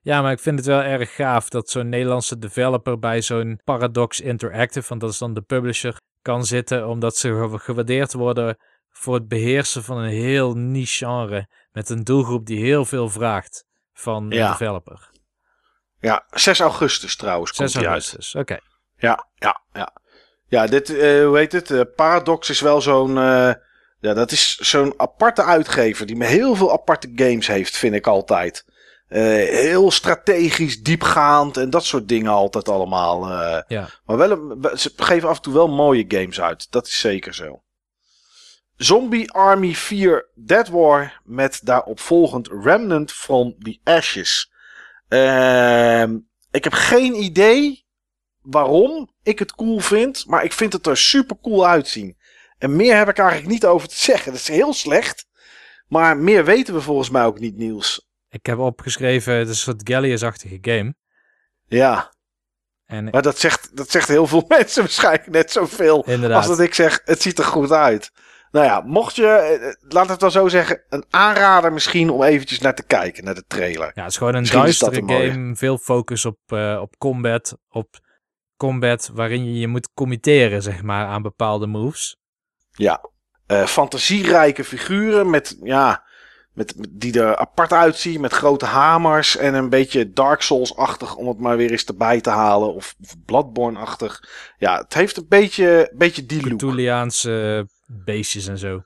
ja, 0.00 0.22
maar 0.22 0.32
ik 0.32 0.40
vind 0.40 0.58
het 0.58 0.66
wel 0.66 0.80
erg 0.80 1.14
gaaf 1.14 1.48
dat 1.48 1.70
zo'n 1.70 1.88
Nederlandse 1.88 2.38
developer 2.38 2.98
bij 2.98 3.22
zo'n 3.22 3.60
Paradox 3.64 4.20
Interactive, 4.20 4.88
want 4.88 5.00
dat 5.00 5.10
is 5.10 5.18
dan 5.18 5.34
de 5.34 5.42
publisher, 5.42 5.96
kan 6.22 6.44
zitten. 6.44 6.88
Omdat 6.88 7.16
ze 7.16 7.48
gewaardeerd 7.52 8.12
worden 8.12 8.56
voor 8.90 9.14
het 9.14 9.28
beheersen 9.28 9.84
van 9.84 9.96
een 9.96 10.10
heel 10.10 10.54
niche 10.54 11.04
genre. 11.04 11.48
Met 11.70 11.88
een 11.88 12.04
doelgroep 12.04 12.46
die 12.46 12.64
heel 12.64 12.84
veel 12.84 13.08
vraagt 13.08 13.64
van 13.92 14.28
de 14.28 14.36
ja. 14.36 14.50
developer. 14.50 15.10
Ja, 16.00 16.26
6 16.30 16.60
augustus 16.60 17.16
trouwens 17.16 17.56
6 17.56 17.72
komt 17.72 17.84
augustus, 17.84 18.34
oké. 18.34 18.40
Okay. 18.40 18.60
Ja, 18.96 19.28
ja, 19.34 19.62
ja. 19.72 19.92
Ja, 20.48 20.66
dit, 20.66 20.90
uh, 20.90 21.26
hoe 21.26 21.36
heet 21.36 21.52
het? 21.52 21.70
Uh, 21.70 21.80
Paradox 21.96 22.50
is 22.50 22.60
wel 22.60 22.80
zo'n. 22.80 23.16
Uh, 23.16 23.52
ja, 24.00 24.14
dat 24.14 24.32
is 24.32 24.58
zo'n 24.58 24.94
aparte 24.96 25.42
uitgever 25.42 26.06
die 26.06 26.16
met 26.16 26.28
heel 26.28 26.54
veel 26.54 26.72
aparte 26.72 27.12
games 27.14 27.46
heeft, 27.46 27.76
vind 27.76 27.94
ik 27.94 28.06
altijd. 28.06 28.64
heel 29.08 29.90
strategisch, 29.90 30.82
diepgaand 30.82 31.56
en 31.56 31.70
dat 31.70 31.84
soort 31.84 32.08
dingen 32.08 32.32
altijd 32.32 32.68
allemaal. 32.68 33.28
ja. 33.68 33.88
Maar 34.04 34.16
wel, 34.16 34.30
een, 34.30 34.78
ze 34.78 34.92
geven 34.96 35.28
af 35.28 35.36
en 35.36 35.42
toe 35.42 35.52
wel 35.52 35.68
mooie 35.68 36.04
games 36.08 36.40
uit. 36.40 36.70
Dat 36.70 36.86
is 36.86 37.00
zeker 37.00 37.34
zo. 37.34 37.62
Zombie 38.78 39.32
Army 39.32 39.74
4 39.74 40.28
Dead 40.34 40.68
War 40.68 41.20
met 41.24 41.60
daarop 41.64 42.00
volgend 42.00 42.48
Remnant 42.48 43.12
from 43.12 43.54
the 43.58 43.78
Ashes. 43.84 44.52
Ehm, 45.08 46.18
ik 46.50 46.64
heb 46.64 46.72
geen 46.72 47.14
idee 47.14 47.86
waarom 48.50 49.08
ik 49.22 49.38
het 49.38 49.54
cool 49.54 49.78
vind, 49.78 50.24
maar 50.26 50.44
ik 50.44 50.52
vind 50.52 50.72
het 50.72 50.86
er 50.86 50.96
super 50.96 51.36
cool 51.42 51.66
uitzien. 51.66 52.16
En 52.58 52.76
meer 52.76 52.96
heb 52.96 53.08
ik 53.08 53.18
eigenlijk 53.18 53.48
niet 53.50 53.66
over 53.66 53.88
te 53.88 53.96
zeggen. 54.10 54.32
Dat 54.32 54.40
is 54.40 54.48
heel 54.48 54.72
slecht. 54.72 55.26
Maar 55.86 56.16
meer 56.16 56.44
weten 56.44 56.74
we 56.74 56.80
volgens 56.80 57.10
mij 57.10 57.24
ook 57.24 57.38
niet, 57.38 57.56
Niels. 57.56 58.06
Ik 58.30 58.46
heb 58.46 58.58
opgeschreven, 58.58 59.34
het 59.34 59.48
is 59.48 59.54
een 59.54 59.74
soort 59.74 59.88
Gallius-achtige 59.88 60.58
game. 60.60 60.94
Ja. 61.66 62.12
En 62.86 63.04
Maar 63.04 63.22
dat 63.22 63.38
zegt, 63.38 63.76
dat 63.76 63.90
zegt 63.90 64.08
heel 64.08 64.26
veel 64.26 64.44
mensen 64.58 64.82
waarschijnlijk 64.82 65.30
net 65.30 65.52
zoveel 65.52 66.04
inderdaad. 66.06 66.36
als 66.38 66.46
dat 66.46 66.60
ik 66.60 66.74
zeg, 66.74 67.00
het 67.04 67.22
ziet 67.22 67.38
er 67.38 67.44
goed 67.44 67.72
uit. 67.72 68.10
Nou 68.50 68.66
ja, 68.66 68.80
mocht 68.80 69.16
je, 69.16 69.26
eh, 69.26 69.90
laat 69.92 70.08
het 70.08 70.20
wel 70.20 70.30
zo 70.30 70.48
zeggen, 70.48 70.82
een 70.88 71.04
aanrader 71.10 71.72
misschien 71.72 72.10
om 72.10 72.22
eventjes 72.22 72.58
naar 72.58 72.74
te 72.74 72.82
kijken, 72.86 73.24
naar 73.24 73.34
de 73.34 73.44
trailer. 73.46 73.90
Ja, 73.94 74.02
het 74.02 74.10
is 74.10 74.16
gewoon 74.16 74.34
een 74.34 74.40
Misschien 74.40 74.62
duistere 74.62 75.02
mooie. 75.02 75.30
game. 75.30 75.56
Veel 75.56 75.78
focus 75.78 76.24
op, 76.24 76.38
eh, 76.46 76.78
op 76.80 76.96
combat. 76.98 77.58
Op 77.68 77.98
combat 78.58 79.10
waarin 79.14 79.44
je 79.44 79.58
je 79.58 79.68
moet 79.68 79.92
committeren, 79.94 80.62
zeg 80.62 80.82
maar, 80.82 81.06
aan 81.06 81.22
bepaalde 81.22 81.66
moves. 81.66 82.16
Ja, 82.70 83.00
eh, 83.46 83.66
fantasierijke 83.66 84.64
figuren 84.64 85.30
met, 85.30 85.56
ja, 85.62 86.04
met, 86.52 86.76
met- 86.76 86.88
die 86.90 87.20
er 87.20 87.36
apart 87.36 87.72
uitzien, 87.72 88.20
met 88.20 88.32
grote 88.32 88.64
hamers 88.64 89.36
en 89.36 89.54
een 89.54 89.68
beetje 89.68 90.12
Dark 90.12 90.42
Souls-achtig 90.42 91.14
om 91.16 91.28
het 91.28 91.38
maar 91.38 91.56
weer 91.56 91.70
eens 91.70 91.84
erbij 91.84 92.20
te 92.20 92.30
halen. 92.30 92.74
Of, 92.74 92.94
of 93.02 93.14
Bloodborne-achtig. 93.24 94.20
Ja, 94.58 94.78
het 94.78 94.94
heeft 94.94 95.16
een 95.16 95.26
beetje, 95.28 95.92
beetje 95.96 96.26
die 96.26 96.38
look. 96.48 96.58
Beestjes 97.86 98.46
en 98.46 98.58
zo. 98.58 98.82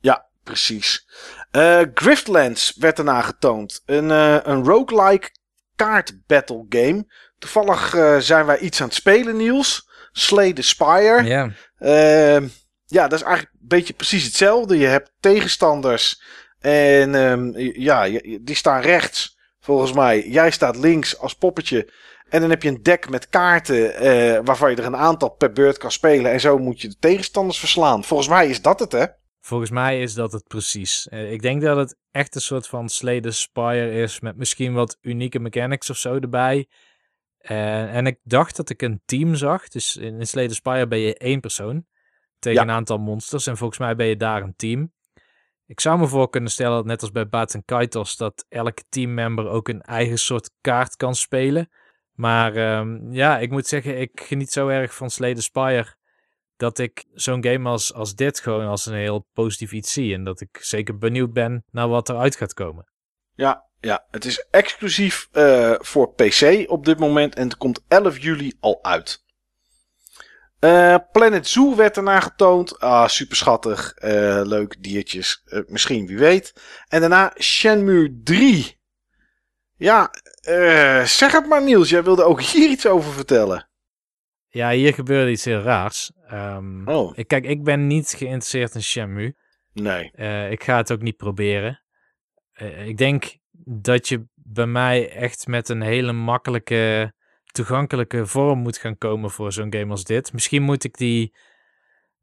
Ja, 0.00 0.26
precies. 0.42 1.06
Eh 1.50 1.80
Griftlands 1.94 2.74
werd 2.78 2.96
daarna 2.96 3.20
getoond. 3.20 3.82
Een, 3.86 4.10
eh, 4.10 4.36
een 4.42 4.64
roguelike 4.64 5.30
kaart 5.76 6.18
battle 6.26 6.66
game. 6.68 7.04
Toevallig 7.44 7.94
eh, 7.94 8.16
zijn 8.18 8.46
wij 8.46 8.58
iets 8.58 8.80
aan 8.80 8.86
het 8.86 8.96
spelen, 8.96 9.36
Niels. 9.36 9.88
Slay 10.12 10.52
the 10.52 10.62
Spire. 10.62 11.22
Ja, 11.24 11.50
Ehm, 11.78 12.46
ja, 12.84 13.08
dat 13.08 13.18
is 13.18 13.24
eigenlijk 13.24 13.54
een 13.60 13.68
beetje 13.68 13.92
precies 13.92 14.24
hetzelfde. 14.24 14.78
Je 14.78 14.86
hebt 14.86 15.12
tegenstanders 15.20 16.22
en 16.58 17.14
ehm, 17.14 17.50
ja, 17.80 18.20
die 18.40 18.54
staan 18.54 18.80
rechts, 18.80 19.38
volgens 19.60 19.92
mij. 19.92 20.28
Jij 20.28 20.50
staat 20.50 20.76
links 20.76 21.18
als 21.18 21.34
poppetje. 21.34 21.92
En 22.28 22.40
dan 22.40 22.50
heb 22.50 22.62
je 22.62 22.68
een 22.68 22.82
deck 22.82 23.10
met 23.10 23.28
kaarten 23.28 23.94
eh, 23.94 24.40
waarvan 24.44 24.70
je 24.70 24.76
er 24.76 24.84
een 24.84 24.96
aantal 24.96 25.28
per 25.28 25.52
beurt 25.52 25.78
kan 25.78 25.92
spelen. 25.92 26.32
En 26.32 26.40
zo 26.40 26.58
moet 26.58 26.80
je 26.80 26.88
de 26.88 26.98
tegenstanders 26.98 27.58
verslaan. 27.58 28.04
Volgens 28.04 28.28
mij 28.28 28.48
is 28.48 28.62
dat 28.62 28.80
het, 28.80 28.92
hè? 28.92 29.04
volgens 29.40 29.70
mij 29.70 30.02
is 30.02 30.14
dat 30.14 30.32
het 30.32 30.46
precies. 30.46 31.08
Eh, 31.08 31.32
ik 31.32 31.42
denk 31.42 31.62
dat 31.62 31.76
het 31.76 31.96
echt 32.10 32.34
een 32.34 32.40
soort 32.40 32.66
van 32.66 32.88
Slay 32.88 33.20
the 33.20 33.30
Spire 33.30 34.02
is. 34.02 34.20
Met 34.20 34.36
misschien 34.36 34.72
wat 34.72 34.98
unieke 35.00 35.38
mechanics 35.38 35.90
of 35.90 35.96
zo 35.96 36.14
erbij. 36.14 36.66
Eh, 37.44 37.94
en 37.96 38.06
ik 38.06 38.18
dacht 38.22 38.56
dat 38.56 38.70
ik 38.70 38.82
een 38.82 39.02
team 39.04 39.34
zag. 39.34 39.68
Dus 39.68 39.96
in, 39.96 40.26
Slay 40.26 40.48
the 40.48 40.54
Spire 40.54 40.86
ben 40.86 40.98
je 40.98 41.16
één 41.16 41.40
persoon. 41.40 41.86
Tegen 42.38 42.58
Ja. 42.58 42.68
een 42.68 42.74
aantal 42.74 42.98
monsters. 42.98 43.46
En 43.46 43.56
volgens 43.56 43.78
mij 43.78 43.96
ben 43.96 44.06
je 44.06 44.16
daar 44.16 44.42
een 44.42 44.56
team. 44.56 44.92
Ik 45.66 45.80
zou 45.80 45.98
me 45.98 46.06
voor 46.06 46.30
kunnen 46.30 46.50
stellen, 46.50 46.86
net 46.86 47.00
als 47.00 47.10
bij 47.10 47.28
Baat 47.28 47.54
en 47.54 47.64
Kaitos, 47.64 48.16
dat 48.16 48.46
elke 48.48 48.82
teammember 48.88 49.48
ook 49.48 49.68
een 49.68 49.82
eigen 49.82 50.18
soort 50.18 50.50
kaart 50.60 50.96
kan 50.96 51.14
spelen. 51.14 51.68
Maar 52.12 52.56
ehm, 52.56 53.12
ja, 53.12 53.38
ik 53.38 53.50
moet 53.50 53.66
zeggen, 53.66 54.00
ik 54.00 54.20
geniet 54.20 54.50
zo 54.50 54.68
erg 54.68 54.94
van 54.94 55.10
Slay 55.10 55.34
the 55.34 55.42
Spire 55.42 55.94
dat 56.56 56.78
ik 56.78 57.04
zo'n 57.12 57.44
game 57.44 57.68
als, 57.68 57.94
als 57.94 58.14
dit 58.14 58.40
gewoon 58.40 58.66
als 58.66 58.86
een 58.86 58.94
heel 58.94 59.26
positief 59.32 59.72
iets 59.72 59.92
zie. 59.92 60.14
En 60.14 60.24
dat 60.24 60.40
ik 60.40 60.58
zeker 60.60 60.98
benieuwd 60.98 61.32
ben 61.32 61.64
naar 61.70 61.88
wat 61.88 62.08
eruit 62.08 62.36
gaat 62.36 62.54
komen. 62.54 62.88
Ja, 63.34 63.68
ja, 63.84 64.04
het 64.10 64.24
is 64.24 64.46
exclusief 64.50 65.28
eh, 65.32 65.74
voor 65.78 66.14
PC 66.14 66.64
op 66.70 66.84
dit 66.84 66.98
moment 66.98 67.34
en 67.34 67.42
het 67.48 67.56
komt 67.56 67.84
11 67.88 68.18
juli 68.18 68.52
al 68.60 68.78
uit. 68.84 69.22
Eh, 70.58 70.96
Planet 71.12 71.46
Zoo 71.48 71.76
werd 71.76 71.96
erna 71.96 72.20
getoond. 72.20 72.78
Ah, 72.80 73.08
super 73.08 73.36
schattig. 73.36 73.92
eh, 73.94 74.40
leuk 74.44 74.82
diertjes. 74.82 75.42
Misschien, 75.66 76.06
wie 76.06 76.18
weet. 76.18 76.52
En 76.88 77.00
daarna 77.00 77.32
Shenmue 77.38 78.20
3. 78.22 78.80
Ja, 79.76 80.10
zeg 81.06 81.32
het 81.32 81.46
maar 81.46 81.62
Niels. 81.62 81.88
Jij 81.88 82.02
wilde 82.04 82.22
ook 82.24 82.42
hier 82.42 82.70
iets 82.70 82.86
over 82.86 83.12
vertellen. 83.12 83.68
Ja, 84.48 84.70
hier 84.70 84.94
gebeurde 84.94 85.30
iets 85.30 85.44
heel 85.44 85.60
raars. 85.60 86.12
Ehm, 86.26 86.88
Oh, 86.88 87.18
ik, 87.18 87.28
kijk, 87.28 87.44
ik 87.44 87.64
ben 87.64 87.86
niet 87.86 88.08
geïnteresseerd 88.16 88.74
in 88.74 88.82
Shenmue. 88.82 89.36
nee. 89.72 90.10
Ik 90.50 90.64
ga 90.64 90.76
het 90.76 90.92
ook 90.92 91.02
niet 91.02 91.16
proberen. 91.16 91.82
Ik 92.84 92.96
denk 92.98 93.36
dat 93.64 94.08
je 94.08 94.26
bij 94.34 94.66
mij 94.66 95.10
echt 95.10 95.46
met 95.46 95.68
een 95.68 95.82
hele 95.82 96.12
makkelijke, 96.12 97.12
toegankelijke 97.44 98.26
vorm 98.26 98.58
moet 98.58 98.78
gaan 98.78 98.98
komen 98.98 99.30
voor 99.30 99.52
zo'n 99.52 99.72
game 99.74 99.90
als 99.90 100.04
dit. 100.04 100.32
Misschien 100.32 100.62
moet 100.62 100.84
ik 100.84 100.96
die, 100.96 101.34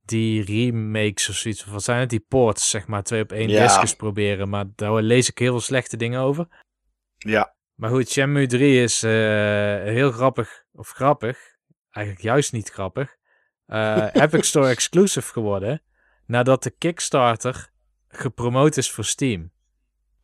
die 0.05 0.43
remakes 0.43 1.29
of 1.29 1.35
zoiets, 1.35 1.65
wat 1.65 1.83
zijn 1.83 1.99
het, 1.99 2.09
die 2.09 2.25
ports, 2.27 2.69
zeg 2.69 2.87
maar, 2.87 3.03
twee 3.03 3.21
op 3.21 3.31
één 3.31 3.49
Ja. 3.49 3.83
proberen. 3.97 4.49
Maar 4.49 4.65
daar 4.75 5.01
lees 5.01 5.29
ik 5.29 5.37
heel 5.37 5.51
veel 5.51 5.59
slechte 5.59 5.97
dingen 5.97 6.21
over. 6.21 6.47
Ja, 7.17 7.55
Maar 7.75 7.89
goed, 7.89 8.09
Shenmue 8.09 8.47
3 8.47 8.81
is 8.83 9.03
eh, 9.03 9.11
heel 9.83 10.11
grappig, 10.11 10.63
of 10.71 10.89
grappig, 10.89 11.37
eigenlijk 11.91 12.25
juist 12.25 12.51
niet 12.53 12.69
grappig, 12.69 13.15
eh, 13.65 14.07
Epic 14.23 14.47
Store 14.47 14.67
exclusive 14.69 15.31
geworden, 15.31 15.81
nadat 16.25 16.63
de 16.63 16.69
Kickstarter 16.77 17.69
gepromoot 18.07 18.77
is 18.77 18.91
voor 18.91 19.05
Steam. 19.05 19.51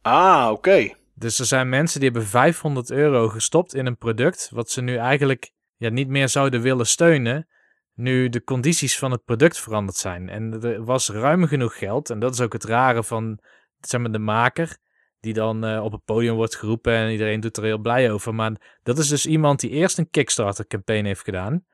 ah, 0.02 0.50
oké. 0.52 0.96
Dus 1.20 1.40
er 1.40 1.46
zijn 1.46 1.70
mensen 1.70 2.00
die 2.00 2.10
hebben 2.10 2.30
500 2.30 2.92
euro 2.92 3.28
gestopt 3.28 3.74
in 3.74 3.86
een 3.86 3.98
product, 3.98 4.50
wat 4.54 4.70
ze 4.70 4.82
nu 4.82 4.96
eigenlijk 4.96 5.52
ja, 5.76 5.90
niet 5.90 6.08
meer 6.08 6.30
zouden 6.30 6.62
willen 6.62 6.88
steunen, 6.88 7.48
nu 7.94 8.30
de 8.30 8.44
condities 8.44 8.98
van 8.98 9.12
het 9.12 9.24
product 9.24 9.60
veranderd 9.60 9.98
zijn. 9.98 10.30
En 10.30 10.64
er 10.64 10.84
was 10.84 11.10
ruim 11.10 11.48
genoeg 11.48 11.78
geld, 11.78 12.10
en 12.10 12.20
dat 12.20 12.34
is 12.34 12.42
ook 12.42 12.54
het 12.54 12.64
rare 12.64 13.04
van 13.04 13.40
zeg 13.80 14.02
maar, 14.02 14.12
de 14.12 14.20
maker, 14.20 14.78
die 15.20 15.34
dan 15.34 15.66
eh, 15.66 15.84
op 15.84 15.92
het 15.92 16.04
podium 16.04 16.36
wordt 16.36 16.56
geroepen 16.56 16.94
en 16.94 17.12
iedereen 17.12 17.40
doet 17.40 17.58
er 17.58 17.64
heel 17.64 17.78
blij 17.78 18.12
over. 18.12 18.36
Maar 18.36 18.80
dat 18.84 18.98
is 18.98 19.08
dus 19.08 19.26
iemand 19.26 19.60
die 19.60 19.70
eerst 19.70 19.98
een 19.98 20.10
Kickstarter-campaign 20.10 21.06
heeft 21.06 21.24
gedaan, 21.24 21.66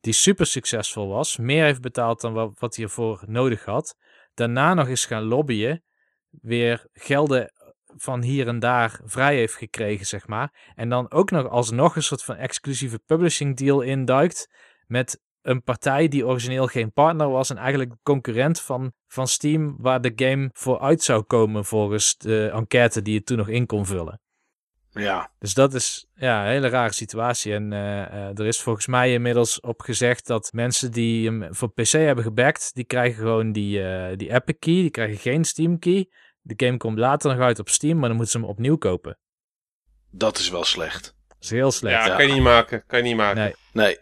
die 0.00 0.12
super 0.12 0.46
succesvol 0.46 1.08
was, 1.08 1.36
meer 1.36 1.64
heeft 1.64 1.80
betaald 1.80 2.20
dan 2.20 2.32
wat, 2.32 2.58
wat 2.58 2.76
hij 2.76 2.84
ervoor 2.84 3.22
nodig 3.26 3.64
had. 3.64 3.96
Daarna 4.34 4.74
nog 4.74 4.88
eens 4.88 5.06
gaan 5.06 5.22
lobbyen, 5.22 5.82
weer 6.30 6.86
gelden 6.92 7.52
van 7.96 8.22
hier 8.22 8.48
en 8.48 8.58
daar 8.58 9.00
vrij 9.04 9.36
heeft 9.36 9.54
gekregen, 9.54 10.06
zeg 10.06 10.26
maar. 10.26 10.72
En 10.74 10.88
dan 10.88 11.10
ook 11.10 11.30
nog 11.30 11.48
alsnog 11.48 11.96
een 11.96 12.02
soort 12.02 12.24
van 12.24 12.36
exclusieve 12.36 12.98
publishing 12.98 13.56
deal 13.56 13.80
induikt 13.80 14.50
met 14.86 15.20
een 15.42 15.62
partij 15.62 16.08
die 16.08 16.26
origineel 16.26 16.66
geen 16.66 16.92
partner 16.92 17.28
was 17.30 17.50
en 17.50 17.56
eigenlijk 17.56 17.94
concurrent 18.02 18.60
van, 18.60 18.92
van 19.06 19.28
Steam, 19.28 19.76
waar 19.78 20.00
de 20.00 20.12
game 20.16 20.50
voor 20.52 20.80
uit 20.80 21.02
zou 21.02 21.22
komen 21.22 21.64
volgens 21.64 22.16
de 22.16 22.50
enquête 22.52 23.02
die 23.02 23.14
je 23.14 23.22
toen 23.22 23.36
nog 23.36 23.48
in 23.48 23.66
kon 23.66 23.86
vullen. 23.86 24.20
Ja, 24.92 25.30
Dus 25.38 25.54
dat 25.54 25.74
is 25.74 26.06
ja, 26.14 26.44
een 26.44 26.50
hele 26.50 26.68
rare 26.68 26.92
situatie. 26.92 27.54
En 27.54 27.72
eh, 27.72 28.02
eh, 28.02 28.38
er 28.38 28.46
is 28.46 28.60
volgens 28.60 28.86
mij 28.86 29.12
inmiddels 29.12 29.60
op 29.60 29.80
gezegd 29.80 30.26
dat 30.26 30.52
mensen 30.52 30.92
die 30.92 31.26
hem 31.26 31.54
voor 31.54 31.72
PC 31.72 31.90
hebben 31.90 32.24
gebackt, 32.24 32.74
die 32.74 32.84
krijgen 32.84 33.18
gewoon 33.18 33.52
die, 33.52 33.82
eh, 33.82 34.16
die 34.16 34.32
Epic 34.32 34.56
Key, 34.58 34.74
die 34.74 34.90
krijgen 34.90 35.18
geen 35.18 35.44
Steam 35.44 35.78
Key. 35.78 36.08
De 36.56 36.66
game 36.66 36.76
komt 36.76 36.98
later 36.98 37.30
nog 37.30 37.44
uit 37.44 37.58
op 37.58 37.68
Steam, 37.68 37.98
maar 37.98 38.08
dan 38.08 38.16
moeten 38.16 38.32
ze 38.32 38.38
hem 38.46 38.48
opnieuw 38.48 38.76
kopen. 38.76 39.18
dat 40.10 40.38
is 40.38 40.50
wel 40.50 40.64
slecht. 40.64 41.14
Dat 41.28 41.36
is 41.40 41.50
heel 41.50 41.70
slecht. 41.70 42.04
Ja, 42.04 42.06
Ja. 42.06 42.16
kan 42.16 42.26
je 42.26 42.32
niet 42.32 42.42
maken. 42.42 42.84
Kan 42.86 42.98
je 42.98 43.04
niet 43.04 43.16
maken. 43.16 43.42
Nee. 43.42 43.54
Nee. 43.72 43.98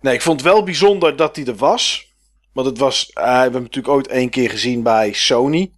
Nee, 0.00 0.14
ik 0.14 0.20
vond 0.22 0.40
het 0.40 0.50
wel 0.52 0.62
bijzonder 0.64 1.16
dat 1.16 1.36
hij 1.36 1.44
er 1.46 1.54
was. 1.56 2.12
Want 2.52 2.66
het 2.66 2.78
was, 2.78 3.10
eh, 3.10 3.22
we 3.24 3.28
hebben 3.30 3.52
hem 3.52 3.62
natuurlijk 3.62 3.94
ooit 3.94 4.08
één 4.08 4.30
keer 4.30 4.50
gezien 4.50 4.82
bij 4.82 5.12
Sony. 5.12 5.72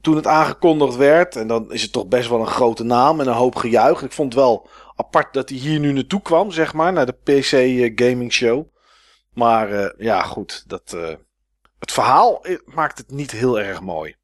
Toen 0.00 0.16
het 0.16 0.26
aangekondigd 0.26 0.96
werd. 0.96 1.36
En 1.36 1.46
dan 1.46 1.72
is 1.72 1.82
het 1.82 1.92
toch 1.92 2.06
best 2.06 2.28
wel 2.28 2.40
een 2.40 2.46
grote 2.46 2.84
naam 2.84 3.20
en 3.20 3.26
een 3.26 3.32
hoop 3.34 3.54
gejuich. 3.56 4.02
Ik 4.02 4.12
vond 4.12 4.32
het 4.32 4.42
wel 4.42 4.68
apart 4.96 5.32
dat 5.34 5.48
hij 5.48 5.58
hier 5.58 5.78
nu 5.80 5.92
naartoe 5.92 6.22
kwam, 6.22 6.50
zeg 6.50 6.72
maar. 6.72 6.92
Naar 6.92 7.06
de 7.06 7.12
PC 7.12 7.52
eh, 7.52 7.92
Gaming 7.94 8.32
Show. 8.32 8.66
Maar 9.32 9.72
eh, 9.72 9.90
ja, 10.06 10.22
goed. 10.22 10.64
Dat, 10.66 10.92
eh, 10.92 11.14
het 11.78 11.92
verhaal 11.92 12.44
maakt 12.64 12.98
het 12.98 13.10
niet 13.10 13.30
heel 13.30 13.60
erg 13.60 13.80
mooi. 13.80 14.18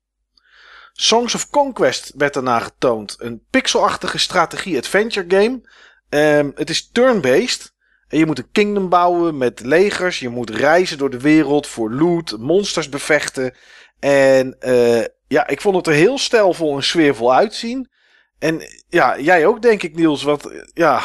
Songs 0.99 1.35
of 1.35 1.51
Conquest 1.51 2.13
werd 2.17 2.35
daarna 2.35 2.59
getoond. 2.59 3.17
Een 3.19 3.43
pixelachtige 3.51 4.19
strategie-adventure 4.19 5.27
game. 5.29 5.61
Ehm, 6.09 6.51
het 6.55 6.71
is 6.71 6.91
turn-based. 6.91 7.75
En 8.09 8.19
je 8.19 8.27
moet 8.27 8.39
een 8.39 8.51
kingdom 8.53 8.89
bouwen 8.89 9.39
met 9.39 9.61
legers. 9.61 10.19
Je 10.19 10.29
moet 10.29 10.51
reizen 10.51 10.99
door 10.99 11.11
de 11.11 11.21
wereld 11.21 11.67
voor 11.67 11.93
loot, 11.93 12.37
monsters 12.39 12.89
bevechten. 12.89 13.55
En 13.99 14.57
eh, 14.61 15.05
ja, 15.29 15.47
ik 15.47 15.61
vond 15.61 15.77
het 15.77 15.87
er 15.87 15.93
heel 15.93 16.19
stijlvol 16.19 16.77
en 16.77 16.83
sfeervol 16.83 17.35
uitzien. 17.35 17.89
En 18.39 18.61
ja, 18.89 19.19
jij 19.19 19.47
ook 19.47 19.63
denk 19.63 19.83
ik 19.83 19.95
Niels. 19.95 20.23
Want 20.23 20.47
eh, 20.47 20.63
ja, 20.75 21.03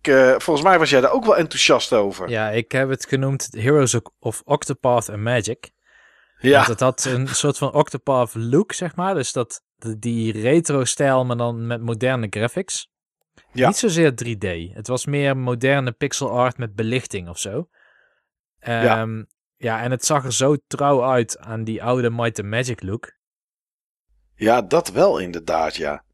ik, 0.00 0.08
eh, 0.08 0.34
volgens 0.38 0.66
mij 0.66 0.78
was 0.78 0.90
jij 0.90 1.00
daar 1.00 1.12
ook 1.12 1.24
wel 1.24 1.36
enthousiast 1.36 1.92
over. 1.92 2.28
Ja, 2.28 2.50
ik 2.50 2.72
heb 2.72 2.88
het 2.88 3.06
genoemd 3.06 3.48
Heroes 3.50 3.98
of 4.18 4.42
Octopath 4.44 5.08
and 5.08 5.22
Magic. 5.22 5.70
Ja, 6.38 6.56
Want 6.56 6.66
het 6.66 6.80
had 6.80 7.04
een 7.04 7.28
soort 7.28 7.58
van 7.58 7.72
Octopath 7.72 8.34
look, 8.34 8.72
zeg 8.72 8.96
maar. 8.96 9.14
Dus 9.14 9.32
dat, 9.32 9.62
die 9.98 10.32
retro-stijl, 10.32 11.24
maar 11.24 11.36
dan 11.36 11.66
met 11.66 11.80
moderne 11.80 12.26
graphics. 12.30 12.90
Ja. 13.52 13.66
Niet 13.66 13.76
zozeer 13.76 14.12
3D. 14.24 14.74
Het 14.74 14.86
was 14.88 15.06
meer 15.06 15.36
moderne 15.36 15.92
pixel 15.92 16.30
art 16.30 16.58
met 16.58 16.74
belichting 16.74 17.28
of 17.28 17.38
zo. 17.38 17.68
Ehm, 18.58 19.22
ja. 19.56 19.82
en 19.82 19.90
het 19.90 20.04
zag 20.04 20.24
er 20.24 20.32
zo 20.32 20.56
trouw 20.66 21.04
uit 21.04 21.38
aan 21.38 21.64
die 21.64 21.82
oude 21.82 22.10
Might 22.10 22.38
and 22.38 22.48
Magic 22.48 22.82
look. 22.82 23.14
ja, 24.34 24.62
dat 24.62 24.90
wel 24.90 25.18
inderdaad, 25.18 25.76
ja. 25.76 26.04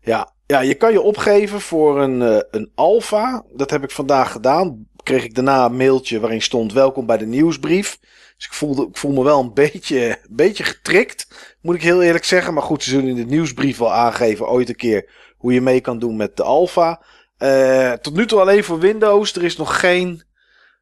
Ja, 0.00 0.34
ja 0.46 0.60
je 0.60 0.74
kan 0.74 0.92
je 0.92 1.00
opgeven 1.00 1.60
voor 1.60 2.02
een, 2.02 2.22
eh, 2.22 2.38
een 2.50 2.72
alpha. 2.74 3.44
Dat 3.52 3.70
heb 3.70 3.82
ik 3.82 3.90
vandaag 3.90 4.32
gedaan. 4.32 4.92
kreeg 5.02 5.24
ik 5.24 5.34
daarna 5.34 5.64
een 5.64 5.76
mailtje 5.76 6.20
waarin 6.20 6.42
stond 6.42 6.72
welkom 6.72 7.06
bij 7.06 7.16
de 7.16 7.26
nieuwsbrief. 7.26 7.98
Dus 8.44 8.52
ik, 8.52 8.58
voelde, 8.58 8.88
ik 8.88 8.96
voel 8.96 9.12
me 9.12 9.24
wel 9.24 9.40
een 9.40 9.54
beetje, 9.54 10.18
beetje 10.30 10.64
getrikt, 10.64 11.28
moet 11.60 11.74
ik 11.74 11.82
heel 11.82 12.02
eerlijk 12.02 12.24
zeggen. 12.24 12.54
Maar 12.54 12.62
goed, 12.62 12.82
ze 12.82 12.90
zullen 12.90 13.08
in 13.08 13.14
de 13.14 13.24
nieuwsbrief 13.24 13.78
wel 13.78 13.92
aangeven 13.92 14.48
ooit 14.48 14.68
een 14.68 14.76
keer 14.76 15.32
hoe 15.36 15.52
je 15.52 15.60
mee 15.60 15.80
kan 15.80 15.98
doen 15.98 16.16
met 16.16 16.36
de 16.36 16.42
alpha. 16.42 17.04
Eh, 17.36 17.92
tot 17.92 18.14
nu 18.14 18.26
toe 18.26 18.40
alleen 18.40 18.64
voor 18.64 18.78
Windows. 18.78 19.36
Er 19.36 19.44
is 19.44 19.56
nog 19.56 19.80
geen 19.80 20.22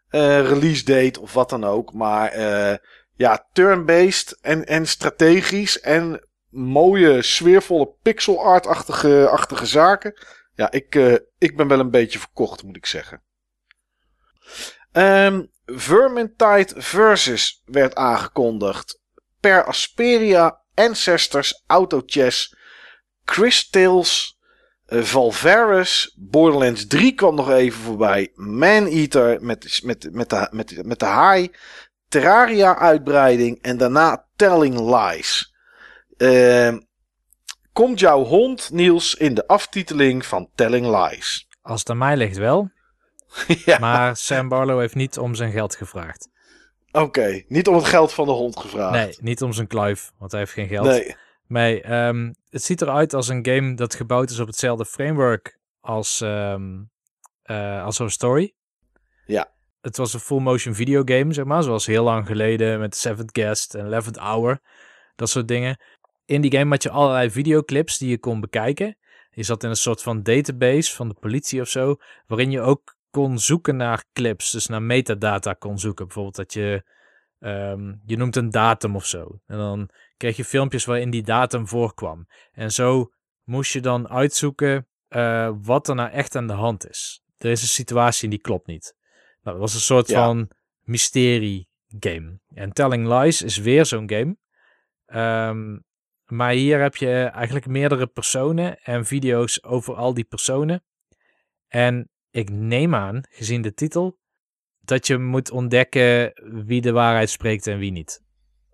eh, 0.09 0.49
release 0.49 0.85
date 0.85 1.21
of 1.21 1.33
wat 1.33 1.51
dan 1.51 1.65
ook. 1.65 1.93
Maar 1.93 2.29
eh, 2.29 2.77
ja, 3.15 3.47
turn-based 3.53 4.39
en, 4.41 4.67
en 4.67 4.87
strategisch 4.87 5.81
en 5.81 6.27
mooie, 6.51 7.23
sfeervolle 7.23 7.95
pixel 8.03 8.45
art-achtige 8.45 9.29
achtige 9.29 9.67
zaken. 9.67 10.15
Ja, 10.55 10.71
ik, 10.71 10.95
ik 11.39 11.57
ben 11.57 11.69
wel 11.69 11.81
een 11.81 11.91
beetje 11.91 12.19
verkocht, 12.19 12.63
moet 12.63 12.77
ik 12.77 12.87
zeggen. 12.87 13.23
Ehm 14.93 15.43
Vermintide 15.67 16.75
Versus 16.77 17.63
werd 17.65 17.95
aangekondigd. 17.95 19.01
Per 19.41 19.65
Asperia, 19.65 20.61
Ancestors, 20.75 21.63
Autochess, 21.67 22.57
Crystals, 23.25 24.39
uh, 24.89 25.03
Valvaris, 25.03 26.17
Borderlands 26.19 26.87
3 26.87 27.13
kwam 27.15 27.35
nog 27.35 27.51
even 27.51 27.81
voorbij. 27.81 28.31
Maneater 28.35 29.45
met, 29.45 29.81
met, 29.83 30.09
met, 30.13 30.31
de, 30.31 30.49
met, 30.51 30.87
met 30.87 30.99
de 30.99 31.07
haai. 31.07 31.51
Terraria 32.09 32.79
uitbreiding 32.79 33.59
en 33.63 33.77
daarna 33.77 34.27
Telling 34.37 34.81
Lies. 34.81 35.55
Ehm, 36.17 36.79
komt 37.73 38.01
jouw 38.01 38.25
hond, 38.25 38.71
Niels, 38.71 39.15
in 39.15 39.35
de 39.35 39.47
aftiteling 39.47 40.27
van 40.27 40.51
Telling 40.55 40.87
Lies? 40.87 41.49
Als 41.63 41.81
het 41.81 41.91
aan 41.91 41.99
mij 41.99 42.17
ligt 42.17 42.37
wel. 42.37 42.71
ja, 43.65 43.79
Maar 43.79 44.17
Sam 44.17 44.49
Barlow 44.49 44.81
heeft 44.81 44.95
niet 44.95 45.19
om 45.19 45.35
zijn 45.35 45.53
geld 45.53 45.77
gevraagd. 45.77 46.29
oké. 46.93 47.43
Niet 47.49 47.69
om 47.69 47.75
het 47.75 47.85
geld 47.85 48.13
van 48.13 48.27
de 48.27 48.33
hond 48.33 48.59
gevraagd. 48.59 48.93
Nee, 48.93 49.17
niet 49.21 49.43
om 49.43 49.53
zijn 49.53 49.67
kluif, 49.67 50.13
want 50.19 50.31
hij 50.31 50.41
heeft 50.41 50.53
geen 50.53 50.69
geld. 50.69 50.87
Nee. 50.87 51.17
Nee, 51.47 51.83
ehm, 51.83 52.33
het 52.51 52.63
ziet 52.63 52.83
eruit 52.83 53.15
als 53.15 53.29
een 53.29 53.47
game 53.47 53.75
dat 53.75 53.95
gebouwd 53.95 54.31
is 54.31 54.39
op 54.39 54.47
hetzelfde 54.47 54.85
framework 54.85 55.59
als, 55.81 56.21
eh, 56.21 57.85
als 57.85 57.97
zo'n 57.97 58.11
story. 58.11 58.55
Ja. 59.27 59.53
Het 59.81 59.97
was 59.97 60.15
een 60.15 60.21
full 60.21 60.41
motion 60.41 60.75
videogame, 60.75 61.33
zeg 61.33 61.45
maar, 61.45 61.63
zoals 61.63 61.87
heel 61.87 62.05
lang 62.05 62.27
geleden 62.27 62.81
met 62.81 62.97
Seventh 62.97 63.39
Guest 63.39 63.75
en 63.75 63.87
Eleventh 63.87 64.19
Hour. 64.19 64.61
Dat 65.17 65.29
soort 65.29 65.49
dingen. 65.49 65.81
In 66.25 66.41
die 66.41 66.53
game 66.53 66.71
had 66.71 66.83
je 66.83 66.91
allerlei 66.91 67.31
videoclips 67.31 67.99
die 67.99 68.11
je 68.11 68.19
kon 68.19 68.41
bekijken. 68.41 68.97
Je 69.31 69.43
zat 69.43 69.63
in 69.63 69.71
een 69.71 69.77
soort 69.77 70.03
van 70.03 70.23
database 70.23 70.95
van 70.95 71.09
de 71.09 71.15
politie 71.15 71.61
of 71.61 71.69
zo, 71.69 71.97
waarin 72.27 72.51
je 72.51 72.61
ook 72.61 72.97
kon 73.13 73.39
zoeken 73.39 73.77
naar 73.77 74.05
clips, 74.13 74.51
dus 74.51 74.67
naar 74.67 74.83
metadata 74.83 75.53
kon 75.53 75.79
zoeken. 75.79 76.05
Bijvoorbeeld 76.05 76.37
dat 76.37 76.53
je, 76.53 76.85
ehm, 77.39 77.95
je 78.05 78.17
noemt 78.17 78.37
een 78.37 78.51
datum 78.51 78.97
of 78.97 79.07
zo. 79.07 79.41
En 79.47 79.57
dan 79.59 79.89
kreeg 80.17 80.37
je 80.37 80.45
filmpjes 80.45 80.85
waarin 80.85 81.11
die 81.11 81.23
datum 81.23 81.69
voorkwam. 81.69 82.27
En 82.53 82.71
zo 82.73 83.13
moest 83.45 83.73
je 83.73 83.81
dan 83.81 84.09
uitzoeken 84.09 84.87
eh, 85.09 85.51
wat 85.63 85.89
er 85.89 85.95
nou 85.95 86.11
echt 86.11 86.37
aan 86.37 86.47
de 86.47 86.53
hand 86.53 86.89
is. 86.89 87.23
Er 87.39 87.51
is 87.51 87.63
een 87.63 87.69
situatie 87.69 88.25
en 88.25 88.31
die 88.31 88.41
klopt 88.41 88.67
niet. 88.67 88.95
Nou, 89.43 89.57
dat 89.57 89.67
was 89.67 89.75
een 89.75 89.81
soort 89.81 90.09
Ja. 90.09 90.25
van 90.25 90.51
mysterie 90.81 91.69
game. 92.01 92.39
En 92.55 92.73
Telling 92.73 93.07
Lies 93.09 93.43
is 93.43 93.57
weer 93.59 93.87
zo'n 93.87 94.11
game. 94.11 94.37
Ehm, 95.07 95.79
maar 96.25 96.53
hier 96.53 96.81
heb 96.81 96.97
je 96.97 97.25
eigenlijk 97.25 97.67
meerdere 97.67 98.07
personen 98.07 98.79
en 98.83 99.05
video's 99.05 99.65
over 99.65 99.95
al 99.95 100.15
die 100.15 100.25
personen. 100.25 100.85
En 101.69 102.11
ik 102.33 102.51
neem 102.51 102.95
aan, 102.95 103.21
gezien 103.31 103.63
de 103.63 103.75
titel, 103.75 104.19
dat 104.81 105.07
je 105.07 105.19
moet 105.19 105.51
ontdekken 105.51 106.33
wie 106.67 106.81
de 106.81 106.93
waarheid 106.93 107.31
spreekt 107.31 107.67
en 107.67 107.79
wie 107.79 107.93
niet. 107.93 108.21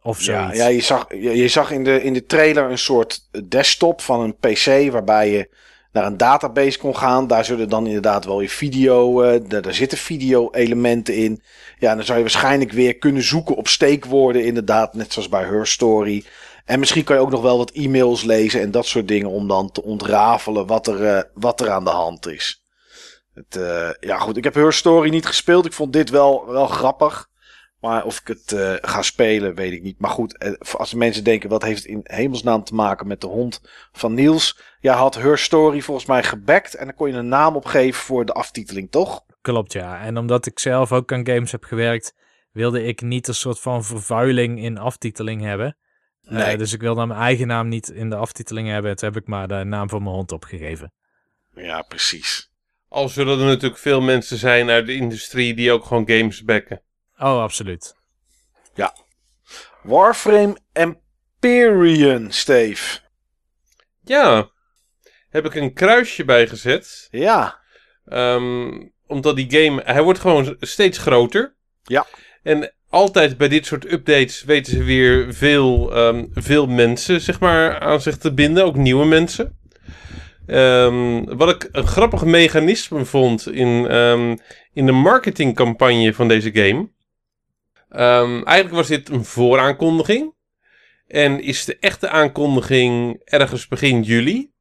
Of 0.02 0.22
Ja, 0.22 0.42
zoiets. 0.42 0.58
ja 0.58 0.66
je, 0.66 0.80
zag, 0.80 1.06
je, 1.08 1.36
je 1.36 1.48
zag 1.48 1.70
in 1.70 1.84
de, 1.84 2.02
in 2.02 2.12
de 2.12 2.24
trailer 2.24 2.70
een 2.70 2.78
soort 2.78 3.28
desktop 3.48 4.00
van 4.00 4.20
een 4.20 4.36
PC 4.36 4.92
waarbij 4.92 5.30
je 5.30 5.54
naar 5.92 6.06
een 6.06 6.16
database 6.16 6.78
kon 6.78 6.96
gaan. 6.96 7.26
Daar 7.26 7.44
zullen 7.44 7.68
dan 7.68 7.86
inderdaad 7.86 8.24
wel 8.24 8.40
je 8.40 8.48
video, 8.48 9.22
daar, 9.40 9.62
daar 9.62 9.74
zitten 9.74 9.98
video-elementen 9.98 11.16
in. 11.16 11.42
Ja, 11.78 11.94
dan 11.94 12.04
zou 12.04 12.16
je 12.16 12.24
waarschijnlijk 12.24 12.72
weer 12.72 12.98
kunnen 12.98 13.22
zoeken 13.22 13.56
op 13.56 13.68
steekwoorden, 13.68 14.44
inderdaad, 14.44 14.94
net 14.94 15.12
zoals 15.12 15.28
bij 15.28 15.44
Her 15.44 15.66
Story. 15.66 16.24
En 16.64 16.78
misschien 16.78 17.04
kan 17.04 17.16
je 17.16 17.22
ook 17.22 17.30
nog 17.30 17.42
wel 17.42 17.58
wat 17.58 17.70
e-mails 17.70 18.22
lezen 18.22 18.60
en 18.60 18.70
dat 18.70 18.86
soort 18.86 19.08
dingen 19.08 19.30
om 19.30 19.48
dan 19.48 19.70
te 19.72 19.82
ontrafelen 19.82 20.66
wat 20.66 20.86
er, 20.86 21.04
eh, 21.04 21.22
wat 21.34 21.60
er 21.60 21.70
aan 21.70 21.84
de 21.84 21.90
hand 21.90 22.26
is. 22.26 22.62
Het, 23.38 23.56
eh, 23.56 23.90
ja, 24.00 24.18
goed, 24.18 24.36
ik 24.36 24.44
heb 24.44 24.54
Her 24.54 24.72
Story 24.72 25.10
niet 25.10 25.26
gespeeld. 25.26 25.66
Ik 25.66 25.72
vond 25.72 25.92
dit 25.92 26.10
wel, 26.10 26.46
wel 26.46 26.66
grappig. 26.66 27.28
Maar 27.80 28.04
of 28.04 28.20
ik 28.20 28.26
het 28.26 28.52
eh, 28.52 28.74
ga 28.80 29.02
spelen, 29.02 29.54
weet 29.54 29.72
ik 29.72 29.82
niet. 29.82 30.00
Maar 30.00 30.10
goed, 30.10 30.38
eh, 30.38 30.52
als 30.72 30.94
mensen 30.94 31.24
denken, 31.24 31.48
wat 31.48 31.62
heeft 31.62 31.82
het 31.82 31.90
in 31.90 32.00
hemelsnaam 32.02 32.64
te 32.64 32.74
maken 32.74 33.06
met 33.06 33.20
de 33.20 33.26
hond 33.26 33.60
van 33.92 34.14
Niels? 34.14 34.60
Ja, 34.80 34.94
had 34.94 35.14
Her 35.14 35.38
Story 35.38 35.80
volgens 35.80 36.06
mij 36.06 36.22
gebackt. 36.22 36.74
En 36.74 36.86
dan 36.86 36.94
kon 36.94 37.08
je 37.08 37.14
een 37.14 37.28
naam 37.28 37.56
opgeven 37.56 38.00
voor 38.00 38.24
de 38.24 38.32
aftiteling, 38.32 38.90
toch? 38.90 39.24
Klopt, 39.40 39.72
ja. 39.72 40.00
En 40.00 40.18
omdat 40.18 40.46
ik 40.46 40.58
zelf 40.58 40.92
ook 40.92 41.12
aan 41.12 41.26
games 41.26 41.52
heb 41.52 41.64
gewerkt, 41.64 42.14
wilde 42.52 42.84
ik 42.84 43.00
niet 43.00 43.28
een 43.28 43.34
soort 43.34 43.60
van 43.60 43.84
vervuiling 43.84 44.62
in 44.62 44.78
aftiteling 44.78 45.42
hebben. 45.42 45.76
Nee. 46.20 46.56
dus 46.56 46.72
ik 46.72 46.80
wilde 46.80 47.06
mijn 47.06 47.20
eigen 47.20 47.46
naam 47.46 47.68
niet 47.68 47.88
in 47.88 48.10
de 48.10 48.16
aftiteling 48.16 48.68
hebben. 48.68 48.96
Toen 48.96 49.08
heb 49.08 49.22
ik 49.22 49.28
maar 49.28 49.48
de 49.48 49.64
naam 49.64 49.88
van 49.88 50.02
mijn 50.02 50.14
hond 50.14 50.32
opgegeven. 50.32 50.92
Ja, 51.54 51.82
precies. 51.82 52.47
Al 52.88 53.08
zullen 53.08 53.38
er 53.40 53.46
natuurlijk 53.46 53.80
veel 53.80 54.00
mensen 54.00 54.38
zijn 54.38 54.70
uit 54.70 54.86
de 54.86 54.94
industrie 54.94 55.54
die 55.54 55.72
ook 55.72 55.84
gewoon 55.84 56.08
games 56.08 56.44
backen. 56.44 56.82
Oh, 57.16 57.42
absoluut. 57.42 57.96
Warframe 59.82 60.56
Empyrean, 60.72 62.32
Steve. 62.32 62.98
Ja, 64.00 64.50
heb 65.28 65.44
ik 65.44 65.54
een 65.54 65.72
kruisje 65.72 66.24
bij 66.24 66.46
gezet. 66.46 67.08
Ja, 67.10 67.58
Ehm, 68.08 68.86
omdat 69.06 69.36
die 69.36 69.50
game, 69.50 69.82
hij 69.84 70.02
wordt 70.02 70.18
gewoon 70.18 70.56
steeds 70.60 70.98
groter. 70.98 71.56
Ja. 71.82 72.06
En 72.42 72.74
altijd 72.88 73.36
bij 73.36 73.48
dit 73.48 73.66
soort 73.66 73.92
updates 73.92 74.44
weten 74.44 74.72
ze 74.72 74.82
weer 74.82 75.34
veel, 75.34 75.94
ehm, 75.94 76.26
veel 76.32 76.66
mensen 76.66 77.20
zeg 77.20 77.40
maar, 77.40 77.80
aan 77.80 78.00
zich 78.00 78.16
te 78.16 78.34
binden, 78.34 78.64
ook 78.64 78.76
nieuwe 78.76 79.04
mensen. 79.06 79.57
Ehm, 80.48 81.24
wat 81.24 81.48
ik 81.48 81.68
een 81.72 81.86
grappig 81.86 82.24
mechanisme 82.24 83.04
vond 83.04 83.52
in, 83.52 83.86
ehm, 83.88 84.36
in 84.72 84.86
de 84.86 84.92
marketingcampagne 84.92 86.14
van 86.14 86.28
deze 86.28 86.50
game. 86.52 86.88
Ehm, 87.88 88.42
eigenlijk 88.42 88.70
was 88.70 88.86
dit 88.86 89.08
een 89.08 89.24
vooraankondiging. 89.24 90.34
En 91.06 91.40
is 91.40 91.64
de 91.64 91.76
echte 91.78 92.08
aankondiging 92.08 93.20
ergens 93.24 93.68
begin 93.68 94.02
juli 94.02 94.52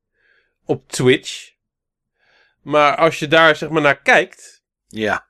op 0.65 0.91
Twitch. 0.91 1.51
Maar 2.61 2.95
als 2.95 3.19
je 3.19 3.27
daar 3.27 3.55
zeg 3.55 3.69
maar 3.69 3.81
naar 3.81 4.01
kijkt, 4.01 4.63
ja. 4.87 5.27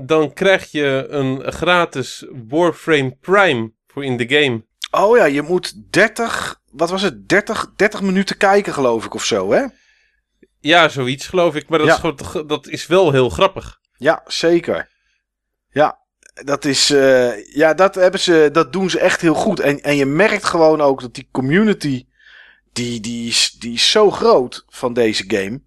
dan 0.00 0.32
krijg 0.32 0.70
je 0.70 1.06
een 1.08 1.52
gratis 1.52 2.26
Warframe 2.48 3.16
Prime 3.20 3.72
voor 3.86 4.04
in 4.04 4.16
de 4.16 4.28
game. 4.28 4.64
Oh 4.90 5.16
ja, 5.16 5.24
je 5.24 5.42
moet 5.42 5.92
30, 5.92 6.60
wat 6.70 6.90
was 6.90 7.02
het? 7.02 7.28
30, 7.28 7.72
30 7.76 8.02
minuten 8.02 8.36
kijken, 8.36 8.72
geloof 8.72 9.04
ik, 9.04 9.14
of 9.14 9.24
zo, 9.24 9.52
hè? 9.52 9.66
Ja, 10.62 10.88
zoiets 10.88 11.26
geloof 11.26 11.54
ik, 11.54 11.68
maar 11.68 11.78
dat, 11.78 11.88
Ja. 11.88 11.94
is, 11.94 12.00
gewoon- 12.00 12.46
dat 12.46 12.66
is 12.68 12.86
wel 12.86 13.12
heel 13.12 13.28
grappig. 13.28 13.78
Ja, 13.96 14.22
zeker. 14.26 14.90
Ja, 15.70 15.98
dat 16.44 16.64
is. 16.64 16.90
eh, 16.90 17.54
ja, 17.54 17.74
dat, 17.74 17.94
hebben 17.94 18.20
ze, 18.20 18.48
dat 18.52 18.72
doen 18.72 18.90
ze 18.90 18.98
echt 18.98 19.20
heel 19.20 19.34
goed. 19.34 19.60
En, 19.60 19.80
en 19.82 19.96
je 19.96 20.06
merkt 20.06 20.44
gewoon 20.44 20.80
ook 20.80 21.00
dat 21.00 21.14
die 21.14 21.28
community. 21.32 22.06
Die, 22.72 23.00
die, 23.00 23.28
is, 23.28 23.50
die 23.58 23.72
is 23.74 23.90
zo 23.90 24.10
groot 24.10 24.64
van 24.68 24.92
deze 24.92 25.24
game. 25.26 25.62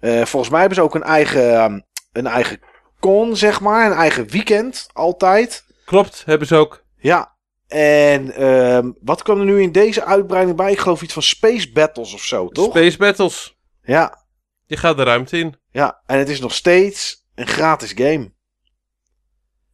Eh, 0.00 0.24
volgens 0.24 0.50
mij 0.50 0.60
hebben 0.60 0.78
ze 0.78 0.84
ook 0.84 0.94
een 0.94 1.02
eigen, 1.02 1.54
ehm, 1.54 1.80
een 2.12 2.26
eigen 2.26 2.60
con, 3.00 3.36
zeg 3.36 3.60
maar. 3.60 3.86
Een 3.90 3.96
eigen 3.96 4.28
weekend, 4.28 4.88
altijd. 4.92 5.64
Klopt, 5.84 6.22
hebben 6.26 6.46
ze 6.48 6.54
ook. 6.56 6.84
Ja. 6.98 7.36
En 7.66 8.34
ehm, 8.34 8.90
wat 9.00 9.22
kwam 9.22 9.38
er 9.38 9.44
nu 9.44 9.62
in 9.62 9.72
deze 9.72 10.04
uitbreiding 10.04 10.56
bij? 10.56 10.72
Ik 10.72 10.78
geloof 10.78 11.02
iets 11.02 11.12
van 11.12 11.22
Space 11.22 11.72
Battles 11.72 12.14
of 12.14 12.22
zo, 12.22 12.48
toch? 12.48 12.70
Space 12.70 12.96
Battles. 12.96 13.56
Ja, 13.82 14.26
Je 14.68 14.76
gaat 14.76 14.96
de 14.96 15.02
ruimte 15.02 15.38
in. 15.38 15.54
ja. 15.70 16.02
En 16.06 16.18
het 16.18 16.28
is 16.28 16.40
nog 16.40 16.54
steeds 16.54 17.26
een 17.34 17.46
gratis 17.46 17.92
game. 17.92 18.32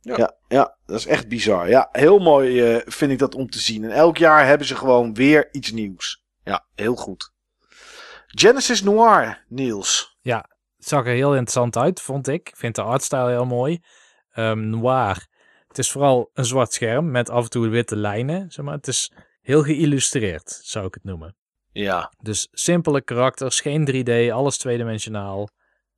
Ja. 0.00 0.16
Ja, 0.16 0.37
ja, 0.48 0.76
dat 0.87 0.98
is 0.98 1.07
echt 1.07 1.28
bizar. 1.28 1.68
Ja, 1.68 1.88
heel 1.92 2.18
mooi 2.18 2.61
eh, 2.61 2.83
vind 2.85 3.12
ik 3.12 3.18
dat 3.18 3.35
om 3.35 3.50
te 3.50 3.59
zien. 3.59 3.85
En 3.85 3.90
elk 3.90 4.16
jaar 4.16 4.46
hebben 4.46 4.66
ze 4.66 4.76
gewoon 4.76 5.14
weer 5.14 5.48
iets 5.52 5.70
nieuws. 5.72 6.24
Ja, 6.44 6.66
heel 6.74 6.94
goed. 6.94 7.33
Genesis 8.26 8.83
Noir, 8.83 9.44
Niels. 9.48 10.16
Het 10.76 10.88
zag 10.92 11.07
er 11.07 11.12
heel 11.12 11.30
interessant 11.30 11.76
uit, 11.76 12.00
vond 12.00 12.28
ik. 12.28 12.48
Ik 12.48 12.57
vind 12.57 12.74
de 12.74 12.83
artstyle 12.83 13.30
heel 13.30 13.46
mooi. 13.46 13.83
Ehm, 14.30 14.70
noir. 14.70 15.26
Het 15.68 15.78
is 15.78 15.90
vooral 15.90 16.30
een 16.35 16.44
zwart 16.44 16.72
scherm 16.72 17.11
met 17.11 17.30
af 17.30 17.44
en 17.44 17.50
toe 17.50 17.68
witte 17.68 17.96
lijnen. 17.96 18.50
Zeg 18.50 18.64
maar. 18.64 18.74
Het 18.74 18.88
is 18.88 19.12
heel 19.40 19.62
geïllustreerd, 19.62 20.61
zou 20.62 20.87
ik 20.87 20.94
het 20.94 21.04
noemen. 21.04 21.37
Ja, 21.74 22.12
Dus 22.22 22.48
simpele 22.52 23.02
karakters, 23.02 23.60
geen 23.60 23.88
3D, 23.90 24.32
alles 24.32 24.58
tweedimensionaal. 24.58 25.48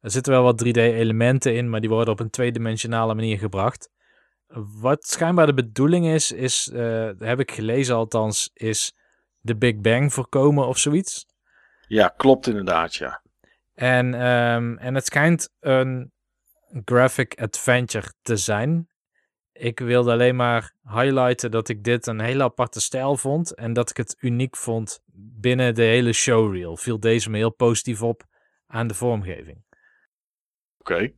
Er 0.00 0.10
zitten 0.10 0.32
wel 0.32 0.42
wat 0.42 0.64
3D-elementen 0.64 1.54
in, 1.54 1.70
maar 1.70 1.80
die 1.80 1.88
worden 1.88 2.12
op 2.12 2.20
een 2.20 2.30
tweedimensionale 2.30 3.14
manier 3.14 3.38
gebracht. 3.38 3.90
Wat 4.80 5.06
schijnbaar 5.06 5.46
de 5.46 5.54
bedoeling 5.54 6.06
is, 6.06 6.32
is 6.32 6.70
uh, 6.72 7.10
heb 7.18 7.40
ik 7.40 7.50
gelezen 7.50 7.94
althans, 7.94 8.50
is 8.52 8.94
de 9.38 9.56
Big 9.56 9.76
Bang 9.76 10.12
voorkomen 10.12 10.66
of 10.66 10.78
zoiets. 10.78 11.26
Ja, 11.88 12.08
klopt 12.08 12.46
inderdaad, 12.46 12.94
ja. 12.94 13.22
En, 13.74 14.26
um, 14.26 14.78
en 14.78 14.94
het 14.94 15.06
schijnt 15.06 15.50
een 15.60 16.12
graphic 16.84 17.40
adventure 17.40 18.12
te 18.22 18.36
zijn. 18.36 18.88
Ik 19.58 19.78
wilde 19.78 20.12
alleen 20.12 20.36
maar 20.36 20.74
highlighten 20.82 21.50
dat 21.50 21.68
ik 21.68 21.84
dit 21.84 22.06
een 22.06 22.20
hele 22.20 22.42
aparte 22.42 22.80
stijl 22.80 23.16
vond. 23.16 23.54
En 23.54 23.72
dat 23.72 23.90
ik 23.90 23.96
het 23.96 24.16
uniek 24.18 24.56
vond 24.56 25.00
binnen 25.14 25.74
de 25.74 25.82
hele 25.82 26.12
showreel. 26.12 26.76
Viel 26.76 27.00
deze 27.00 27.30
me 27.30 27.36
heel 27.36 27.54
positief 27.54 28.02
op 28.02 28.24
aan 28.66 28.86
de 28.86 28.94
vormgeving. 28.94 29.64
Oké. 30.78 31.12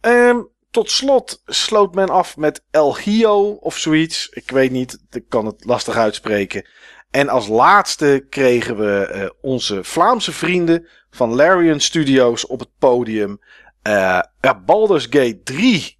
Um, 0.00 0.48
tot 0.70 0.90
slot 0.90 1.42
sloot 1.46 1.94
men 1.94 2.08
af 2.08 2.36
met 2.36 2.64
El 2.70 2.98
Hio 2.98 3.50
of 3.50 3.76
zoiets. 3.76 4.28
Ik 4.28 4.50
weet 4.50 4.70
niet, 4.70 4.98
ik 5.10 5.24
kan 5.28 5.46
het 5.46 5.64
lastig 5.64 5.96
uitspreken. 5.96 6.66
En 7.10 7.28
als 7.28 7.48
laatste 7.48 8.26
kregen 8.28 8.76
we 8.76 9.10
uh, 9.14 9.28
onze 9.40 9.84
Vlaamse 9.84 10.32
vrienden 10.32 10.88
van 11.10 11.34
Larian 11.34 11.80
Studios 11.80 12.46
op 12.46 12.60
het 12.60 12.70
podium. 12.78 13.40
Uh, 13.88 14.20
Baldur's 14.66 15.04
Gate 15.04 15.40
3. 15.42 15.98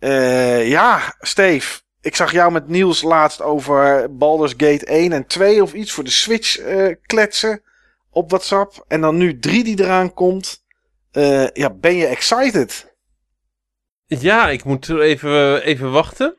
Uh, 0.00 0.68
ja, 0.68 1.16
Steve. 1.20 1.80
Ik 2.00 2.16
zag 2.16 2.32
jou 2.32 2.52
met 2.52 2.68
Niels 2.68 3.02
laatst 3.02 3.42
over 3.42 4.16
Baldur's 4.16 4.54
Gate 4.56 4.86
1 4.86 5.12
en 5.12 5.26
2 5.26 5.62
of 5.62 5.72
iets 5.72 5.92
voor 5.92 6.04
de 6.04 6.10
Switch 6.10 6.58
kletsen 7.06 7.62
op 8.10 8.30
WhatsApp. 8.30 8.84
En 8.88 9.00
dan 9.00 9.16
nu 9.16 9.38
3 9.38 9.64
die 9.64 9.80
eraan 9.80 10.14
komt. 10.14 10.64
ja, 11.52 11.70
ben 11.74 11.94
je 11.94 12.06
excited? 12.06 12.94
Ja, 14.06 14.48
ik 14.48 14.64
moet 14.64 14.88
even, 14.88 15.62
even 15.62 15.90
wachten. 15.90 16.36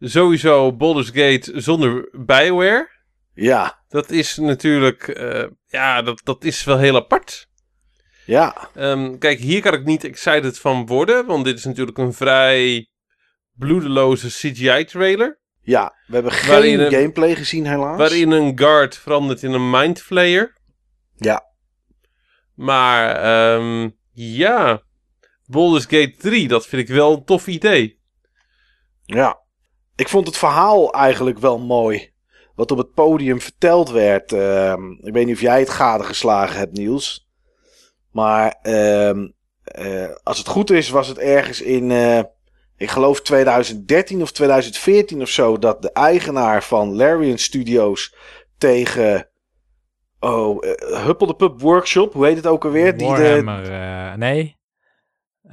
Sowieso 0.00 0.72
Baldur's 0.72 1.10
Gate 1.12 1.52
zonder 1.60 2.08
Bioware. 2.12 2.90
Ja. 3.34 3.78
Dat 3.88 4.10
is 4.10 4.36
natuurlijk, 4.36 5.18
ja, 5.66 6.02
dat, 6.02 6.20
dat 6.24 6.44
is 6.44 6.64
wel 6.64 6.78
heel 6.78 6.96
apart. 6.96 7.48
Ja. 8.26 8.68
Um, 8.74 9.18
kijk, 9.18 9.38
hier 9.38 9.60
kan 9.60 9.74
ik 9.74 9.84
niet 9.84 10.04
excited 10.04 10.58
van 10.58 10.86
worden, 10.86 11.26
want 11.26 11.44
dit 11.44 11.58
is 11.58 11.64
natuurlijk 11.64 11.98
een 11.98 12.12
vrij 12.12 12.88
bloedeloze 13.52 14.28
CGI-trailer. 14.28 15.40
Ja, 15.60 15.94
we 16.06 16.14
hebben 16.14 16.32
geen 16.32 16.80
een, 16.80 16.92
gameplay 16.92 17.34
gezien 17.34 17.66
helaas. 17.66 17.98
Waarin 17.98 18.30
een 18.30 18.58
guard 18.58 18.96
verandert 18.96 19.42
in 19.42 19.52
een 19.52 19.70
mindflayer. 19.70 20.56
Ja. 21.14 21.44
Maar, 22.54 23.54
um, 23.54 23.96
ja, 24.12 24.82
Baldur's 25.44 25.84
Gate 25.84 26.14
3, 26.18 26.48
dat 26.48 26.66
vind 26.66 26.88
ik 26.88 26.94
wel 26.94 27.12
een 27.12 27.24
tof 27.24 27.46
idee. 27.46 28.00
Ja. 29.02 29.40
Ik 29.96 30.08
vond 30.08 30.26
het 30.26 30.36
verhaal 30.36 30.92
eigenlijk 30.92 31.38
wel 31.38 31.58
mooi. 31.58 32.14
Wat 32.54 32.70
op 32.70 32.78
het 32.78 32.92
podium 32.92 33.40
verteld 33.40 33.90
werd. 33.90 34.32
Uh, 34.32 34.74
ik 35.00 35.12
weet 35.12 35.26
niet 35.26 35.34
of 35.34 35.40
jij 35.40 35.58
het 35.58 35.70
gadegeslagen 35.70 36.58
hebt, 36.58 36.72
Niels. 36.72 37.25
Maar 38.16 38.58
uh, 38.62 39.08
uh, 39.08 40.08
als 40.22 40.38
het 40.38 40.46
goed 40.46 40.70
is, 40.70 40.88
was 40.88 41.08
het 41.08 41.18
ergens 41.18 41.60
in. 41.60 41.90
Uh, 41.90 42.20
ik 42.76 42.90
geloof 42.90 43.20
2013 43.20 44.22
of 44.22 44.32
2014 44.32 45.20
of 45.20 45.28
zo. 45.28 45.58
Dat 45.58 45.82
de 45.82 45.92
eigenaar 45.92 46.62
van 46.62 46.94
Larian 46.94 47.38
Studios 47.38 48.14
tegen. 48.58 49.28
Oh, 50.20 50.62
Huppel 51.04 51.26
de 51.26 51.34
Pub 51.34 51.60
Workshop. 51.60 52.12
Hoe 52.12 52.26
heet 52.26 52.36
het 52.36 52.46
ook 52.46 52.64
alweer? 52.64 52.96
Warhammer, 52.96 53.62
Die 53.62 53.70
de... 53.70 54.12
nee. 54.16 54.56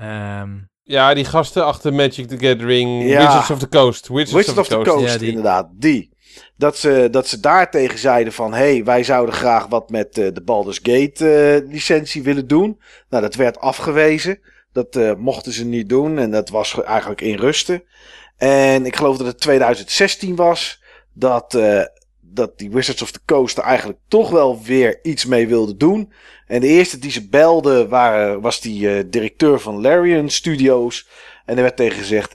Um... 0.01 0.71
Ja, 0.83 1.13
die 1.13 1.25
gasten 1.25 1.65
achter 1.65 1.93
Magic 1.93 2.27
the 2.27 2.37
Gathering, 2.37 3.03
ja. 3.03 3.25
Wizards 3.25 3.49
of 3.49 3.59
the 3.59 3.67
Coast. 3.67 4.07
Wizards, 4.07 4.31
Wizards 4.31 4.59
of, 4.59 4.67
the, 4.67 4.75
Coast, 4.75 4.89
Coast 4.89 5.13
ja, 5.13 5.17
die... 5.17 5.27
inderdaad, 5.27 5.69
die. 5.73 6.12
Dat 6.55 6.77
ze, 6.77 7.07
dat 7.11 7.27
ze 7.27 7.39
daar 7.39 7.71
tegen 7.71 7.99
zeiden 7.99 8.33
van... 8.33 8.53
hé, 8.53 8.73
hey, 8.73 8.83
wij 8.83 9.03
zouden 9.03 9.35
graag 9.35 9.67
wat 9.67 9.89
met 9.89 10.17
uh, 10.17 10.27
de 10.33 10.41
Baldur's 10.41 10.79
Gate 10.83 11.61
uh, 11.63 11.71
licentie 11.71 12.23
willen 12.23 12.47
doen. 12.47 12.79
Nou, 13.09 13.23
dat 13.23 13.35
werd 13.35 13.59
afgewezen. 13.59 14.39
Dat 14.71 14.95
uh, 14.95 15.13
mochten 15.15 15.51
ze 15.51 15.65
niet 15.65 15.89
doen 15.89 16.17
en 16.17 16.31
dat 16.31 16.49
was 16.49 16.83
eigenlijk 16.83 17.21
in 17.21 17.35
rusten. 17.35 17.83
En 18.37 18.85
ik 18.85 18.95
geloof 18.95 19.17
dat 19.17 19.27
het 19.27 19.39
2016 19.39 20.35
was... 20.35 20.81
dat 21.13 21.57
dat 22.35 22.57
die 22.57 22.71
Wizards 22.71 23.01
of 23.01 23.11
the 23.11 23.19
Coast 23.25 23.57
er 23.57 23.63
eigenlijk 23.63 23.99
toch 24.07 24.29
wel 24.29 24.61
weer 24.63 24.99
iets 25.03 25.25
mee 25.25 25.47
wilde 25.47 25.77
doen. 25.77 26.13
En 26.47 26.61
de 26.61 26.67
eerste 26.67 26.99
die 26.99 27.11
ze 27.11 27.27
belde 27.29 27.87
waren, 27.87 28.41
was 28.41 28.61
die 28.61 29.09
directeur 29.09 29.59
van 29.59 29.81
Larian 29.81 30.29
Studios. 30.29 31.07
En 31.45 31.55
er 31.55 31.61
werd 31.61 31.75
tegen 31.75 31.97
gezegd: 31.97 32.33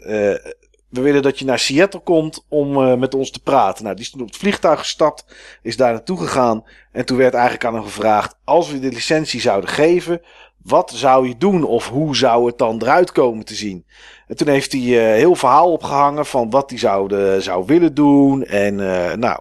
We 0.88 1.00
willen 1.00 1.22
dat 1.22 1.38
je 1.38 1.44
naar 1.44 1.58
Seattle 1.58 2.00
komt 2.00 2.44
om 2.48 2.76
uh, 2.76 2.94
met 2.94 3.14
ons 3.14 3.30
te 3.30 3.40
praten. 3.40 3.84
Nou, 3.84 3.96
die 3.96 4.04
is 4.04 4.10
toen 4.10 4.20
op 4.20 4.26
het 4.26 4.36
vliegtuig 4.36 4.78
gestapt, 4.78 5.24
is 5.62 5.76
daar 5.76 5.92
naartoe 5.92 6.18
gegaan. 6.18 6.64
En 6.92 7.04
toen 7.04 7.16
werd 7.16 7.34
eigenlijk 7.34 7.64
aan 7.64 7.74
hem 7.74 7.82
gevraagd: 7.82 8.36
Als 8.44 8.70
we 8.70 8.78
de 8.78 8.88
licentie 8.88 9.40
zouden 9.40 9.70
geven, 9.70 10.20
wat 10.62 10.90
zou 10.94 11.28
je 11.28 11.36
doen? 11.36 11.64
Of 11.64 11.88
hoe 11.88 12.16
zou 12.16 12.46
het 12.46 12.58
dan 12.58 12.82
eruit 12.82 13.12
komen 13.12 13.44
te 13.44 13.54
zien? 13.54 13.86
En 14.26 14.36
toen 14.36 14.48
heeft 14.48 14.72
hij 14.72 14.80
uh, 14.80 14.98
heel 14.98 15.34
verhaal 15.34 15.72
opgehangen 15.72 16.26
van 16.26 16.50
wat 16.50 16.70
hij 16.70 16.78
zou, 16.78 17.40
zou 17.40 17.66
willen 17.66 17.94
doen. 17.94 18.44
En 18.44 18.78
uh, 18.78 19.12
nou, 19.12 19.40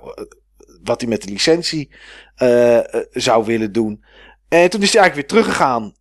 wat 0.83 1.01
hij 1.01 1.09
met 1.09 1.23
de 1.23 1.31
licentie 1.31 1.89
zou 3.11 3.45
willen 3.45 3.71
doen. 3.71 4.03
En 4.49 4.69
toen 4.69 4.81
is 4.81 4.93
hij 4.93 5.01
eigenlijk 5.01 5.13
weer 5.13 5.27
teruggegaan. 5.27 5.93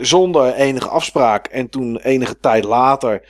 Zonder 0.00 0.54
enige 0.54 0.88
afspraak. 0.88 1.46
En 1.46 1.68
toen 1.68 1.96
enige 1.96 2.38
tijd 2.40 2.64
later 2.64 3.22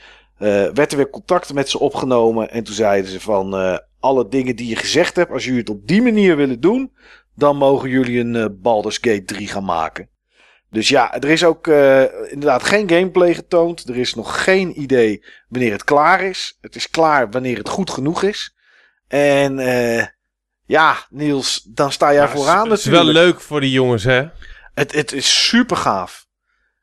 werd 0.73 0.91
er 0.91 0.97
weer 0.97 1.09
contact 1.09 1.53
met 1.53 1.69
ze 1.69 1.79
opgenomen. 1.79 2.51
En 2.51 2.63
toen 2.63 2.75
zeiden 2.75 3.11
ze 3.11 3.19
van 3.19 3.59
uh, 3.59 3.77
alle 3.99 4.27
dingen 4.27 4.55
die 4.55 4.67
je 4.67 4.75
gezegd 4.75 5.15
hebt. 5.15 5.31
Als 5.31 5.43
jullie 5.43 5.59
het 5.59 5.69
op 5.69 5.87
die 5.87 6.01
manier 6.01 6.35
willen 6.35 6.59
doen. 6.59 6.91
Dan 7.35 7.57
mogen 7.57 7.89
jullie 7.89 8.19
een 8.19 8.61
Baldur's 8.61 8.97
Gate 9.01 9.23
3 9.23 9.47
gaan 9.47 9.65
maken. 9.65 10.09
Dus 10.69 10.89
ja, 10.89 11.13
er 11.13 11.29
is 11.29 11.43
ook 11.43 11.67
inderdaad 12.27 12.63
geen 12.63 12.89
gameplay 12.89 13.33
getoond. 13.33 13.89
Er 13.89 13.97
is 13.97 14.13
nog 14.13 14.43
geen 14.43 14.81
idee 14.81 15.25
wanneer 15.47 15.71
het 15.71 15.83
klaar 15.83 16.21
is. 16.21 16.57
Het 16.61 16.75
is 16.75 16.89
klaar 16.89 17.29
wanneer 17.29 17.57
het 17.57 17.69
goed 17.69 17.89
genoeg 17.89 18.23
is. 18.23 18.55
En 19.07 19.59
ja, 20.65 21.05
Niels, 21.09 21.63
dan 21.63 21.91
sta 21.91 22.13
jij 22.13 22.27
vooraan 22.27 22.69
Het 22.69 22.79
is 22.79 22.85
wel 22.85 23.05
leuk 23.05 23.41
voor 23.41 23.61
die 23.61 23.71
jongens, 23.71 24.03
hè? 24.03 24.25
Het, 24.73 24.91
het 24.91 25.11
is 25.11 25.47
super 25.47 25.77
gaaf. 25.77 26.27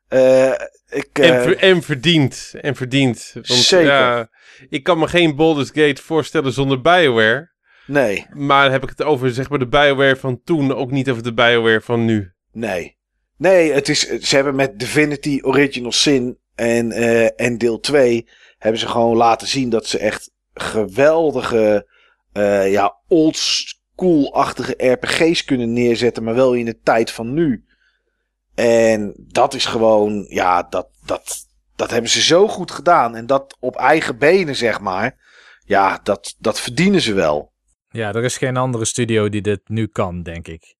Uh, 0.09 0.51
ik, 0.91 1.07
en, 1.11 1.41
ver, 1.41 1.57
en 1.57 1.81
verdiend. 1.81 2.53
En 2.61 2.75
verdiend. 2.75 3.31
Want, 3.33 3.47
zeker. 3.47 3.87
Ja, 3.87 4.29
ik 4.69 4.83
kan 4.83 4.99
me 4.99 5.07
geen 5.07 5.35
Baldur's 5.35 5.71
Gate 5.73 6.01
voorstellen 6.01 6.53
zonder 6.53 6.81
Bioware. 6.81 7.51
Nee. 7.85 8.25
Maar 8.33 8.71
heb 8.71 8.83
ik 8.83 8.89
het 8.89 9.03
over 9.03 9.31
zeg 9.31 9.49
maar 9.49 9.59
de 9.59 9.67
Bioware 9.67 10.15
van 10.15 10.41
toen, 10.43 10.73
ook 10.73 10.91
niet 10.91 11.09
over 11.09 11.23
de 11.23 11.33
Bioware 11.33 11.81
van 11.81 12.05
nu. 12.05 12.31
Nee. 12.51 12.97
Nee, 13.37 13.71
het 13.71 13.89
is, 13.89 14.07
ze 14.07 14.35
hebben 14.35 14.55
met 14.55 14.79
Divinity 14.79 15.39
Original 15.41 15.91
Sin 15.91 16.37
en, 16.55 16.91
uh, 16.91 17.41
en 17.41 17.57
deel 17.57 17.79
2 17.79 18.27
hebben 18.57 18.79
ze 18.79 18.87
gewoon 18.87 19.17
laten 19.17 19.47
zien 19.47 19.69
dat 19.69 19.85
ze 19.85 19.97
echt 19.97 20.31
geweldige 20.53 21.87
uh, 22.33 22.71
ja, 22.71 22.97
old 23.07 23.37
school-achtige 23.37 24.75
RPG's 24.77 25.43
kunnen 25.43 25.73
neerzetten, 25.73 26.23
maar 26.23 26.35
wel 26.35 26.53
in 26.53 26.65
de 26.65 26.79
tijd 26.83 27.11
van 27.11 27.33
nu. 27.33 27.65
En 28.55 29.13
dat 29.17 29.53
is 29.53 29.65
gewoon, 29.65 30.25
ja, 30.29 30.63
dat, 30.63 30.87
dat, 31.05 31.45
dat 31.75 31.91
hebben 31.91 32.09
ze 32.09 32.21
zo 32.21 32.47
goed 32.47 32.71
gedaan. 32.71 33.15
En 33.15 33.25
dat 33.25 33.57
op 33.59 33.75
eigen 33.75 34.17
benen, 34.17 34.55
zeg 34.55 34.79
maar. 34.79 35.19
Ja, 35.65 35.99
dat, 36.03 36.35
dat 36.39 36.59
verdienen 36.59 37.01
ze 37.01 37.13
wel. 37.13 37.51
Ja, 37.89 38.13
er 38.13 38.23
is 38.23 38.37
geen 38.37 38.57
andere 38.57 38.85
studio 38.85 39.29
die 39.29 39.41
dit 39.41 39.61
nu 39.65 39.87
kan, 39.87 40.23
denk 40.23 40.47
ik. 40.47 40.75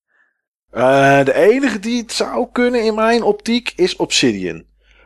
Uh, 0.74 1.24
de 1.24 1.34
enige 1.34 1.80
die 1.80 2.02
het 2.02 2.12
zou 2.12 2.48
kunnen 2.52 2.84
in 2.84 2.96
mijn 2.96 3.24
optiek 3.24 3.74
is 3.76 3.96
Obsidian. 3.96 4.64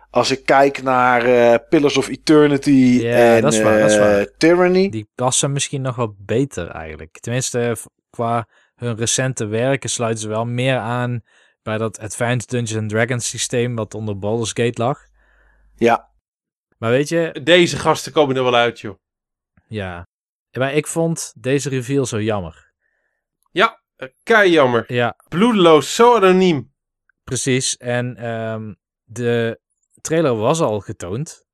Als 0.09 0.31
ik 0.31 0.45
kijk 0.45 0.83
naar 0.83 1.27
uh, 1.27 1.55
Pillars 1.69 1.97
of 1.97 2.07
Eternity 2.07 3.07
en 3.07 3.41
dat 3.41 3.53
is 3.53 3.61
waar, 3.61 3.79
dat 3.79 3.91
is 3.91 3.97
waar. 3.97 4.19
Uh, 4.19 4.25
Tyranny. 4.37 4.89
Die 4.89 5.09
passen 5.15 5.51
misschien 5.51 5.81
nog 5.81 5.95
wel 5.95 6.15
beter 6.17 6.69
eigenlijk. 6.69 7.19
Tenminste, 7.19 7.77
qua 8.09 8.47
hun 8.75 8.95
recente 8.95 9.45
werken 9.45 9.89
sluiten 9.89 10.21
ze 10.21 10.27
wel 10.27 10.45
meer 10.45 10.77
aan 10.77 11.21
bij 11.65 11.77
dat 11.77 11.99
Advanced 11.99 12.49
Dungeons 12.49 12.81
and 12.81 12.89
Dragons 12.89 13.29
systeem 13.29 13.75
wat 13.75 13.93
onder 13.93 14.17
Baldur's 14.19 14.51
Gate 14.53 14.81
lag. 14.81 14.99
Ja. 15.75 16.09
Maar 16.77 16.91
weet 16.91 17.09
je... 17.09 17.39
Deze 17.43 17.77
gasten 17.77 18.11
komen 18.11 18.35
er 18.35 18.43
wel 18.43 18.55
uit, 18.55 18.79
joh. 18.79 18.95
Ja. 19.67 20.07
Maar 20.51 20.73
ik 20.73 20.87
vond 20.87 21.33
deze 21.37 21.69
reveal 21.69 22.05
zo 22.05 22.21
jammer. 22.21 22.73
Ja, 23.51 23.81
kei 24.23 24.51
jammer. 24.51 24.93
Ja. 24.93 25.15
Bloedeloos, 25.29 25.95
zo 25.95 26.15
anoniem. 26.15 26.73
Precies. 27.23 27.77
En 27.77 28.29
um, 28.29 28.75
de 29.03 29.59
trailer 30.01 30.35
was 30.35 30.61
al 30.61 30.79
getoond. 30.79 31.45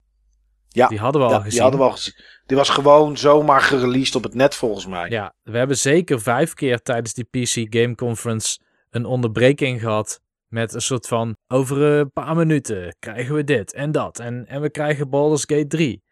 Ja, 0.67 0.88
die 0.88 1.00
hadden 1.00 1.21
we 1.21 1.28
al 1.28 1.34
ja, 1.34 1.38
gezien. 1.38 1.52
Die 1.52 1.62
hadden 1.62 1.80
we 1.80 1.86
al 1.86 1.91
gezien. 1.91 2.15
Die 2.45 2.58
was 2.58 2.69
gewoon 2.69 3.17
zomaar 3.17 3.62
gereleased 3.62 4.15
op 4.15 4.24
het 4.24 4.34
net 4.34 4.56
volgens 4.56 4.86
mij. 4.86 5.10
Ja, 5.10 5.34
we 5.43 5.58
hebben 5.58 5.78
zeker 5.78 6.21
vijf 6.21 6.54
keer 6.54 6.82
tijdens 6.82 7.13
die 7.13 7.24
PC 7.24 7.76
Game 7.76 7.95
Conference 7.95 8.60
een 8.91 9.06
onderbreking 9.06 9.80
gehad 9.80 10.21
Met 10.47 10.73
een 10.73 10.82
soort 10.82 11.08
van, 11.08 11.38
over 11.47 11.82
een 11.82 12.12
paar 12.12 12.36
minuten 12.36 12.95
krijgen 12.99 13.36
we 13.36 13.43
dit 13.43 13.73
en 13.73 13.91
dat. 13.91 14.19
En, 14.19 14.47
en 14.47 14.62
we 14.62 14.69
krijgen 14.69 15.10
Baldur's 15.10 15.43
Gate 15.45 15.67
3. 15.67 16.04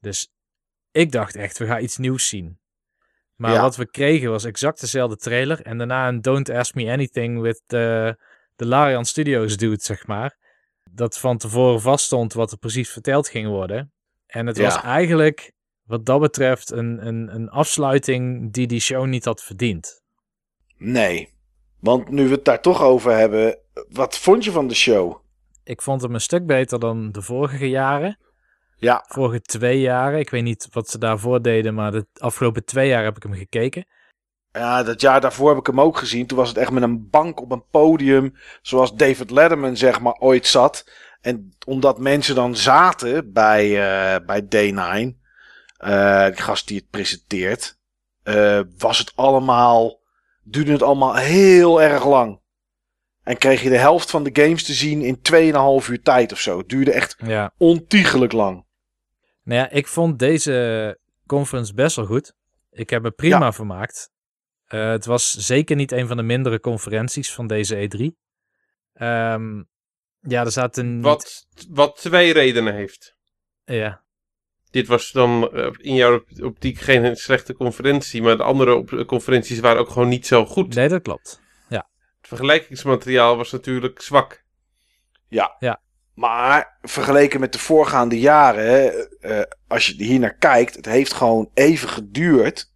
Dus 0.00 0.28
ik 0.90 1.12
dacht 1.12 1.34
echt, 1.36 1.58
we 1.58 1.66
gaan 1.66 1.82
iets 1.82 1.96
nieuws 1.96 2.28
zien. 2.28 2.58
Maar 3.36 3.52
Ja. 3.52 3.60
wat 3.60 3.76
we 3.76 3.90
kregen 3.90 4.30
was 4.30 4.44
exact 4.44 4.80
dezelfde 4.80 5.16
trailer. 5.16 5.62
En 5.62 5.78
daarna 5.78 6.08
een 6.08 6.20
Don't 6.20 6.50
Ask 6.50 6.74
Me 6.74 6.90
Anything 6.92 7.40
with 7.40 7.62
de, 7.66 8.16
de 8.56 8.66
Larian 8.66 9.04
Studios 9.04 9.56
dude, 9.56 9.82
zeg 9.82 10.06
maar. 10.06 10.36
Dat 10.90 11.18
van 11.18 11.38
tevoren 11.38 11.80
vaststond 11.80 12.32
wat 12.32 12.52
er 12.52 12.58
precies 12.58 12.90
verteld 12.90 13.28
ging 13.28 13.48
worden. 13.48 13.92
En 14.26 14.46
het 14.46 14.56
Ja. 14.56 14.62
was 14.64 14.80
eigenlijk, 14.82 15.52
wat 15.82 16.06
dat 16.06 16.20
betreft, 16.20 16.70
een, 16.70 17.06
een, 17.06 17.34
een 17.34 17.48
afsluiting 17.48 18.52
die 18.52 18.66
die 18.66 18.80
show 18.80 19.06
niet 19.06 19.24
had 19.24 19.42
verdiend. 19.42 20.02
Nee. 20.76 21.34
Want 21.80 22.08
nu 22.10 22.24
we 22.28 22.34
het 22.34 22.44
daar 22.44 22.60
toch 22.60 22.82
over 22.82 23.16
hebben, 23.16 23.58
wat 23.88 24.18
vond 24.18 24.44
je 24.44 24.50
van 24.50 24.68
de 24.68 24.74
show? 24.74 25.16
Ik 25.64 25.82
vond 25.82 26.02
hem 26.02 26.14
een 26.14 26.20
stuk 26.20 26.46
beter 26.46 26.78
dan 26.78 27.12
de 27.12 27.22
vorige 27.22 27.68
jaren. 27.68 28.18
Ja, 28.78 29.04
Vorige 29.08 29.40
twee 29.40 29.80
jaren. 29.80 30.18
Ik 30.18 30.30
weet 30.30 30.42
niet 30.42 30.68
wat 30.72 30.88
ze 30.88 30.98
daarvoor 30.98 31.42
deden, 31.42 31.74
maar 31.74 31.92
de 31.92 32.06
afgelopen 32.18 32.64
twee 32.64 32.88
jaar 32.88 33.04
heb 33.04 33.16
ik 33.16 33.22
hem 33.22 33.32
gekeken. 33.32 33.86
ja, 34.52 34.82
dat 34.82 35.00
jaar 35.00 35.20
daarvoor 35.20 35.48
heb 35.48 35.58
ik 35.58 35.66
hem 35.66 35.80
ook 35.80 35.96
gezien. 35.96 36.26
Toen 36.26 36.38
was 36.38 36.48
het 36.48 36.58
echt 36.58 36.70
met 36.70 36.82
een 36.82 37.10
bank 37.10 37.40
op 37.40 37.50
een 37.52 37.64
podium, 37.70 38.34
zoals 38.62 38.94
David 38.94 39.30
Letterman 39.30 39.76
zeg 39.76 40.00
maar 40.00 40.12
ooit 40.18 40.46
zat. 40.46 40.90
En 41.20 41.54
omdat 41.66 41.98
mensen 41.98 42.34
dan 42.34 42.56
zaten 42.56 43.32
bij, 43.32 43.64
eh, 43.64 44.26
bij 44.26 44.42
Day9, 44.48 45.20
eh, 45.76 46.26
die 46.26 46.42
gast 46.42 46.68
die 46.68 46.76
het 46.76 46.90
presenteert, 46.90 47.78
eh, 48.22 48.60
was 48.78 48.98
het 48.98 49.12
allemaal, 49.14 50.00
duurde 50.48 50.72
het 50.72 50.82
allemaal 50.82 51.14
heel 51.14 51.82
erg 51.82 52.06
lang. 52.06 52.40
En 53.22 53.36
kreeg 53.38 53.62
je 53.62 53.68
de 53.68 53.78
helft 53.78 54.10
van 54.10 54.22
de 54.24 54.42
games 54.42 54.64
te 54.64 54.72
zien 54.72 55.02
in 55.02 55.18
2,5 55.82 55.88
uur 55.90 56.02
tijd 56.02 56.32
of 56.32 56.40
zo. 56.40 56.58
Het 56.58 56.68
duurde 56.68 56.92
echt 56.92 57.16
Ja. 57.24 57.52
ontiegelijk 57.58 58.32
lang. 58.32 58.64
Nou 59.42 59.60
ja, 59.60 59.70
ik 59.70 59.86
vond 59.86 60.18
deze 60.18 60.98
conference 61.26 61.74
best 61.74 61.96
wel 61.96 62.06
goed. 62.06 62.34
Ik 62.70 62.90
heb 62.90 63.02
me 63.02 63.10
prima 63.10 63.38
Ja. 63.38 63.52
vermaakt. 63.52 64.10
Eh, 64.66 64.88
het 64.90 65.04
was 65.04 65.32
zeker 65.34 65.76
niet 65.76 65.92
een 65.92 66.06
van 66.06 66.16
de 66.16 66.22
mindere 66.22 66.60
conferenties 66.60 67.32
van 67.34 67.46
deze 67.46 67.76
E3. 67.76 68.16
Ehm, 68.92 69.62
ja, 70.20 70.44
er 70.44 70.50
zaten 70.52 70.94
niet... 70.94 71.04
Wat, 71.04 71.46
wat 71.70 71.96
twee 71.96 72.32
redenen 72.32 72.74
heeft. 72.74 73.16
Ja, 73.64 74.04
Dit 74.76 74.86
was 74.86 75.12
dan 75.12 75.50
eh, 75.52 75.68
in 75.76 75.94
jouw 75.94 76.14
op- 76.14 76.42
optiek 76.42 76.78
geen 76.78 77.16
slechte 77.16 77.54
conferentie, 77.54 78.22
maar 78.22 78.36
de 78.36 78.42
andere 78.42 78.74
op- 78.74 79.02
conferenties 79.06 79.60
waren 79.60 79.80
ook 79.80 79.90
gewoon 79.90 80.08
niet 80.08 80.26
zo 80.26 80.46
goed. 80.46 80.74
nee, 80.74 80.88
dat 80.88 81.02
klopt. 81.02 81.40
Het 82.18 82.28
vergelijkingsmateriaal 82.28 83.36
was 83.36 83.52
natuurlijk 83.52 84.02
zwak. 84.02 84.44
Maar 86.14 86.78
vergeleken 86.82 87.40
met 87.40 87.52
de 87.52 87.58
voorgaande 87.58 88.18
jaren, 88.18 88.64
hè, 88.66 88.86
eh, 89.20 89.42
als 89.68 89.86
je 89.86 90.04
hier 90.04 90.18
naar 90.18 90.36
kijkt, 90.36 90.76
het 90.76 90.86
heeft 90.86 91.12
gewoon 91.12 91.50
even 91.54 91.88
geduurd. 91.88 92.72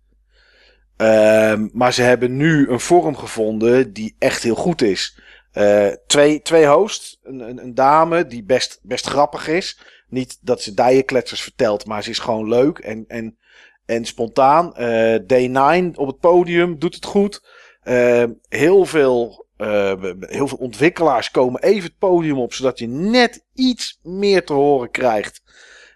Ehm, 0.97 1.69
maar 1.73 1.93
ze 1.93 2.03
hebben 2.03 2.37
nu 2.37 2.69
een 2.69 2.81
vorm 2.81 3.17
gevonden 3.17 3.93
die 3.93 4.17
echt 4.19 4.43
heel 4.43 4.55
goed 4.55 4.83
is. 4.83 5.21
Eh, 5.53 5.89
twee, 6.07 6.43
twee 6.43 6.67
hosts, 6.67 7.19
een, 7.23 7.41
een, 7.41 7.63
een 7.63 7.75
dame 7.75 8.27
die 8.27 8.45
best, 8.45 8.79
best 8.83 9.07
grappig 9.07 9.49
is. 9.49 9.81
Niet 10.11 10.39
dat 10.41 10.63
ze 10.63 10.75
dijenkletsers 10.75 11.43
vertelt, 11.43 11.87
maar 11.87 12.03
ze 12.03 12.11
is 12.11 12.19
gewoon 12.19 12.49
leuk 12.49 12.79
en, 12.79 13.05
en, 13.09 13.39
en 13.87 14.05
spontaan. 14.05 14.77
Eh, 14.77 15.19
D9 15.21 15.95
op 15.95 16.07
het 16.07 16.19
podium 16.19 16.79
doet 16.79 16.95
het 16.95 17.05
goed. 17.05 17.45
Ehm, 17.83 18.31
heel 18.49 18.85
veel 18.85 19.47
eh, 19.57 20.03
heel 20.21 20.49
veel 20.49 20.59
ontwikkelaars 20.59 21.31
komen 21.31 21.63
even 21.63 21.89
het 21.89 21.99
podium 21.99 22.39
op, 22.39 22.53
zodat 22.53 22.79
je 22.79 22.87
net 22.87 23.45
iets 23.55 23.99
meer 24.03 24.45
te 24.45 24.53
horen 24.53 24.91
krijgt. 24.91 25.43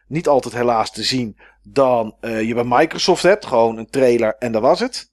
Niet 0.09 0.29
altijd 0.29 0.55
helaas 0.55 0.92
te 0.92 1.03
zien 1.03 1.37
dan 1.64 2.16
eh, 2.20 2.42
je 2.42 2.55
bij 2.55 2.64
Microsoft 2.64 3.22
hebt. 3.22 3.46
Gewoon 3.46 3.79
een 3.79 3.90
trailer 3.90 4.37
en 4.38 4.53
dat 4.53 4.62
was 4.62 4.81
het. 4.81 5.12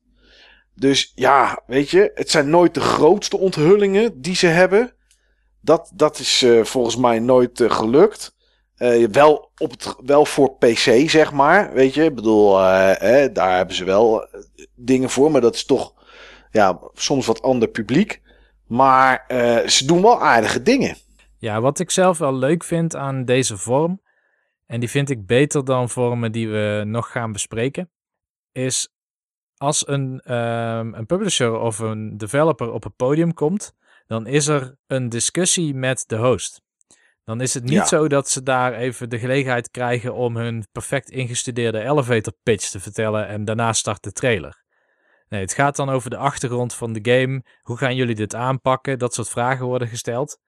Dus 0.76 1.12
ja, 1.16 1.64
weet 1.68 1.90
je, 1.90 2.12
het 2.14 2.30
zijn 2.30 2.50
nooit 2.50 2.74
de 2.74 2.80
grootste 2.80 3.38
onthullingen 3.38 4.22
die 4.22 4.36
ze 4.36 4.48
hebben. 4.48 4.94
Dat, 5.62 5.92
dat 5.94 6.20
is 6.20 6.42
eh, 6.42 6.64
volgens 6.64 6.96
mij 6.96 7.20
nooit 7.20 7.60
eh, 7.60 7.72
gelukt. 7.72 8.36
Eh, 8.82 9.08
wel, 9.08 9.52
op 9.58 9.74
wel 10.06 10.26
voor 10.26 10.56
PC, 10.58 11.10
zeg 11.10 11.32
maar. 11.32 11.74
Weet 11.74 11.94
je, 11.94 12.04
ik 12.04 12.16
bedoel, 12.16 12.60
eh, 12.60 13.34
daar 13.34 13.56
hebben 13.56 13.76
ze 13.76 13.84
wel 13.84 14.28
eh, 14.28 14.42
dingen 14.76 15.10
voor, 15.10 15.32
maar 15.32 15.42
dat 15.42 15.56
is 15.56 15.66
toch 15.66 15.94
ja, 16.52 16.80
soms 16.94 17.26
wat 17.26 17.42
ander 17.42 17.68
publiek. 17.68 18.22
Maar 18.68 19.26
ze 19.66 19.86
doen 19.86 20.02
wel 20.02 20.22
aardige 20.22 20.62
dingen. 20.62 20.96
Ja, 21.38 21.62
wat 21.62 21.80
ik 21.80 21.92
zelf 21.92 22.18
wel 22.18 22.34
leuk 22.34 22.64
vind 22.64 22.96
aan 22.96 23.26
deze 23.26 23.58
vorm, 23.58 24.02
en 24.66 24.80
die 24.80 24.90
vind 24.90 25.10
ik 25.10 25.26
beter 25.26 25.66
dan 25.66 25.90
vormen 25.90 26.32
die 26.32 26.50
we 26.50 26.84
nog 26.86 27.12
gaan 27.12 27.32
bespreken, 27.32 27.90
is 28.52 28.94
als 29.58 29.88
een, 29.88 30.20
ehm, 30.20 30.94
een 30.94 31.06
publisher 31.06 31.60
of 31.60 31.80
een 31.80 32.18
developer 32.18 32.72
op 32.72 32.84
het 32.84 32.96
podium 32.96 33.34
komt, 33.34 33.74
dan 34.08 34.28
is 34.28 34.48
er 34.48 34.76
een 34.88 35.10
discussie 35.10 35.74
met 35.74 36.04
de 36.08 36.18
host. 36.18 36.62
Dan 37.24 37.42
is 37.42 37.54
het 37.54 37.64
niet 37.64 37.74
Ja. 37.74 37.86
zo 37.86 38.08
dat 38.08 38.30
ze 38.30 38.44
daar 38.44 38.74
even 38.74 39.10
de 39.10 39.20
gelegenheid 39.20 39.70
krijgen 39.72 40.14
om 40.14 40.38
hun 40.38 40.66
perfect 40.72 41.10
ingestudeerde 41.10 41.84
elevator 41.84 42.34
pitch 42.44 42.70
te 42.70 42.80
vertellen 42.80 43.28
en 43.28 43.46
daarna 43.46 43.74
start 43.74 44.04
de 44.04 44.12
trailer. 44.12 44.64
Nee, 45.30 45.42
het 45.42 45.54
gaat 45.54 45.76
dan 45.76 45.90
over 45.90 46.10
de 46.10 46.18
achtergrond 46.18 46.74
van 46.74 46.94
de 46.94 47.00
game. 47.12 47.44
Hoe 47.62 47.78
gaan 47.78 47.96
jullie 47.96 48.16
dit 48.16 48.36
aanpakken? 48.36 49.00
Dat 49.00 49.14
soort 49.14 49.30
vragen 49.30 49.66
worden 49.66 49.88
gesteld. 49.88 50.40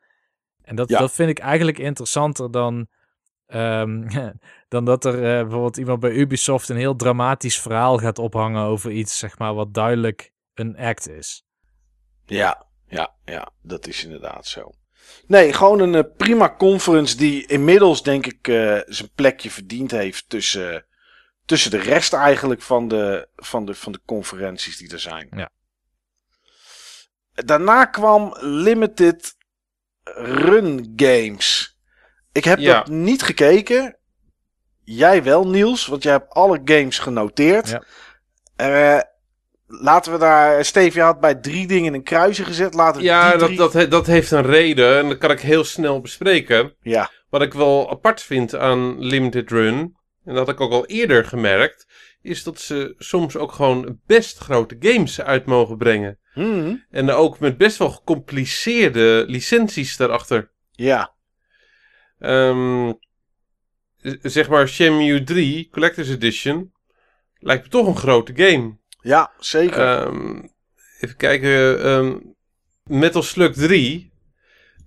En 0.62 0.76
dat, 0.76 0.90
Ja. 0.90 1.00
dat 1.00 1.12
vind 1.12 1.30
ik 1.30 1.40
eigenlijk 1.40 1.78
interessanter 1.80 2.52
dan, 2.52 2.88
ehm, 3.46 4.08
dan 4.74 4.86
dat 4.86 5.06
er 5.06 5.14
eh, 5.16 5.42
bijvoorbeeld 5.42 5.78
iemand 5.78 6.00
bij 6.00 6.12
Ubisoft 6.12 6.70
een 6.70 6.78
heel 6.78 6.96
dramatisch 6.96 7.60
verhaal 7.60 7.98
gaat 7.98 8.20
ophangen 8.20 8.64
over 8.64 8.92
iets, 8.92 9.18
zeg 9.18 9.38
maar, 9.38 9.54
wat 9.54 9.74
duidelijk 9.74 10.32
een 10.54 10.78
act 10.78 11.10
is. 11.10 11.44
Ja, 12.26 12.66
ja, 12.88 13.14
ja, 13.26 13.52
dat 13.62 13.88
is 13.88 14.04
inderdaad 14.04 14.48
zo. 14.48 14.72
Nee, 15.28 15.54
gewoon 15.54 15.80
een 15.80 15.96
eh, 15.96 16.04
prima 16.18 16.56
conference 16.58 17.18
die 17.18 17.46
inmiddels 17.46 18.04
denk 18.04 18.26
ik 18.26 18.48
eh, 18.48 18.80
zijn 18.86 19.10
plekje 19.16 19.52
verdiend 19.52 19.92
heeft 19.92 20.30
tussen, 20.30 20.86
tussen 21.46 21.72
de 21.72 21.78
rest 21.80 22.14
eigenlijk 22.14 22.62
van 22.62 22.88
de, 22.88 23.28
van, 23.36 23.66
de, 23.66 23.76
van 23.76 23.92
de 23.92 24.02
conferenties 24.06 24.78
die 24.78 24.92
er 24.92 25.00
zijn. 25.00 25.28
Ja. 25.36 25.50
Daarna 27.34 27.86
kwam 27.86 28.36
Limited 28.40 29.36
Run 30.14 30.94
Games. 30.96 31.78
Ik 32.32 32.44
heb 32.44 32.60
Ja. 32.60 32.78
dat 32.78 32.88
niet 32.88 33.22
gekeken. 33.24 33.98
Jij 34.84 35.24
wel, 35.24 35.48
Niels, 35.48 35.86
want 35.86 36.04
jij 36.04 36.12
hebt 36.12 36.30
alle 36.30 36.62
games 36.66 37.00
genoteerd. 37.00 37.70
Ja. 37.70 37.84
Eh, 38.56 39.02
laten 39.82 40.12
we 40.12 40.18
daar. 40.18 40.66
Steve, 40.66 40.98
je 40.98 41.04
had 41.04 41.20
bij 41.20 41.36
drie 41.36 41.68
dingen 41.68 41.94
een 41.94 42.04
kruisje 42.04 42.44
gezet. 42.44 42.74
Laten 42.74 43.02
we 43.02 43.08
Ja, 43.08 43.30
die 43.30 43.38
dat, 43.40 43.48
drie- 43.48 43.58
dat, 43.58 43.74
he- 43.74 43.88
dat 43.88 44.08
heeft 44.08 44.32
een 44.32 44.46
reden 44.46 44.98
en 44.98 45.08
dat 45.10 45.18
kan 45.18 45.32
ik 45.32 45.40
heel 45.40 45.64
snel 45.64 46.02
bespreken. 46.02 46.76
Ja, 46.82 47.12
Wat 47.30 47.42
ik 47.42 47.54
wel 47.54 47.90
apart 47.90 48.22
vind 48.22 48.56
aan 48.56 49.00
Limited 49.06 49.52
Run, 49.52 49.76
en 50.26 50.34
dat 50.36 50.38
had 50.38 50.50
ik 50.50 50.62
ook 50.62 50.72
al 50.72 50.86
eerder 50.86 51.26
gemerkt, 51.26 51.88
is 52.22 52.44
dat 52.44 52.60
ze 52.60 52.96
soms 52.98 53.36
ook 53.36 53.52
gewoon 53.52 54.00
best 54.06 54.38
grote 54.38 54.76
games 54.80 55.22
uit 55.22 55.46
mogen 55.46 55.78
brengen. 55.78 56.20
Mhm. 56.34 56.76
En 56.90 57.10
ook 57.12 57.40
met 57.40 57.58
best 57.58 57.78
wel 57.78 57.90
gecompliceerde 57.90 59.24
licenties 59.28 59.98
daarachter. 59.98 60.52
ja, 60.72 61.12
Ehm, 62.20 62.92
z- 63.98 64.16
zeg 64.22 64.50
maar 64.50 64.68
Shenmue 64.68 65.24
3 65.24 65.70
Collector's 65.72 66.10
Edition 66.10 66.72
lijkt 67.40 67.64
me 67.64 67.70
toch 67.70 67.88
een 67.88 67.98
grote 67.98 68.32
game. 68.36 68.78
Ja, 69.04 69.32
zeker. 69.40 69.98
Ehm, 69.98 70.42
even 71.00 71.18
kijken. 71.18 71.84
ehm, 71.84 72.18
Metal 72.84 73.24
Slug 73.24 73.54
3. 73.54 74.12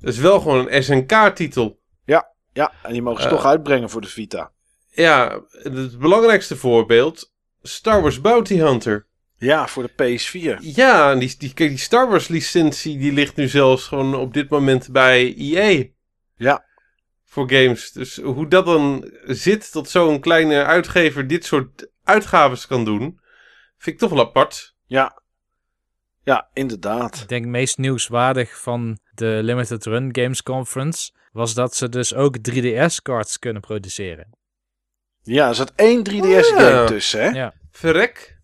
Dat 0.00 0.12
is 0.12 0.18
wel 0.20 0.40
gewoon 0.40 0.68
een 0.70 0.82
SNK-titel. 0.82 1.80
ja, 2.52 2.72
en 2.82 2.92
die 2.92 3.02
mogen 3.02 3.22
ze 3.22 3.28
eh, 3.28 3.34
toch 3.34 3.44
uitbrengen 3.44 3.90
voor 3.90 4.00
de 4.00 4.08
Vita. 4.08 4.52
Ja, 4.90 5.40
het 5.50 5.98
belangrijkste 5.98 6.56
voorbeeld. 6.56 7.32
Star 7.62 8.02
Wars 8.02 8.20
Bounty 8.20 8.56
Hunter. 8.56 9.06
Ja, 9.38 9.66
voor 9.68 9.82
de 9.82 9.92
PS4. 9.92 10.58
Ja, 10.60 11.10
en 11.10 11.18
die, 11.18 11.34
die, 11.38 11.54
kijk, 11.54 11.68
die 11.68 11.78
Star 11.78 12.08
Wars 12.08 12.28
licentie 12.28 12.98
die 12.98 13.12
ligt 13.12 13.36
nu 13.36 13.48
zelfs 13.48 13.86
gewoon 13.86 14.14
op 14.14 14.34
dit 14.34 14.48
moment 14.48 14.92
bij 14.92 15.34
EA. 15.36 15.84
Ja. 16.36 16.64
Voor 17.24 17.50
games. 17.50 17.92
Dus 17.92 18.16
hoe 18.16 18.48
dat 18.48 18.64
dan 18.64 19.10
zit 19.24 19.72
dat 19.72 19.90
zo'n 19.90 20.20
kleine 20.20 20.64
uitgever 20.64 21.26
dit 21.26 21.44
soort 21.44 21.88
uitgaves 22.04 22.66
kan 22.66 22.84
doen, 22.84 23.20
vind 23.78 23.94
ik 23.94 23.98
toch 23.98 24.10
wel 24.10 24.26
apart. 24.26 24.74
Ja, 24.86 25.22
ja, 26.22 26.48
inderdaad. 26.52 27.16
Ik 27.20 27.28
denk 27.28 27.46
meest 27.46 27.78
nieuwswaardig 27.78 28.60
van 28.60 28.98
de 29.14 29.40
Limited 29.42 29.84
Run 29.84 30.08
Games 30.16 30.42
Conference 30.42 31.12
was 31.32 31.54
dat 31.54 31.74
ze 31.74 31.88
dus 31.88 32.14
ook 32.14 32.36
3DS-cards 32.50 33.38
kunnen 33.38 33.62
produceren. 33.62 34.28
Ja, 35.22 35.48
er 35.48 35.54
zat 35.54 35.72
één 35.76 36.04
3DS-game 36.08 36.62
Ja. 36.62 36.86
tussen, 36.86 37.20
hè? 37.20 37.28
Ja. 37.28 37.54
Verrek. 37.70 38.34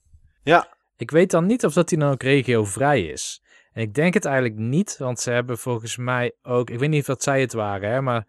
Ik 0.96 1.10
weet 1.10 1.30
dan 1.30 1.46
niet 1.46 1.64
of 1.64 1.72
dat 1.72 1.88
die 1.88 1.98
dan 1.98 2.12
ook 2.12 2.22
regiovrij 2.22 3.02
is. 3.06 3.42
En 3.72 3.82
ik 3.82 3.94
denk 3.94 4.14
het 4.14 4.24
eigenlijk 4.24 4.56
niet, 4.56 4.98
want 4.98 5.20
ze 5.20 5.30
hebben 5.30 5.58
volgens 5.58 5.96
mij 5.96 6.32
ook, 6.42 6.70
ik 6.70 6.78
weet 6.78 6.88
niet 6.88 7.00
of 7.00 7.06
dat 7.06 7.22
zij 7.22 7.40
het 7.40 7.52
waren, 7.52 7.90
hè, 7.90 8.00
maar 8.00 8.26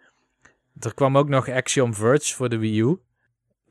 er 0.80 0.94
kwam 0.94 1.18
ook 1.18 1.30
nog 1.30 1.50
Axiom 1.50 1.94
Verge 1.94 2.34
voor 2.34 2.50
de 2.50 2.58
Wii 2.58 2.80
U. 2.80 2.98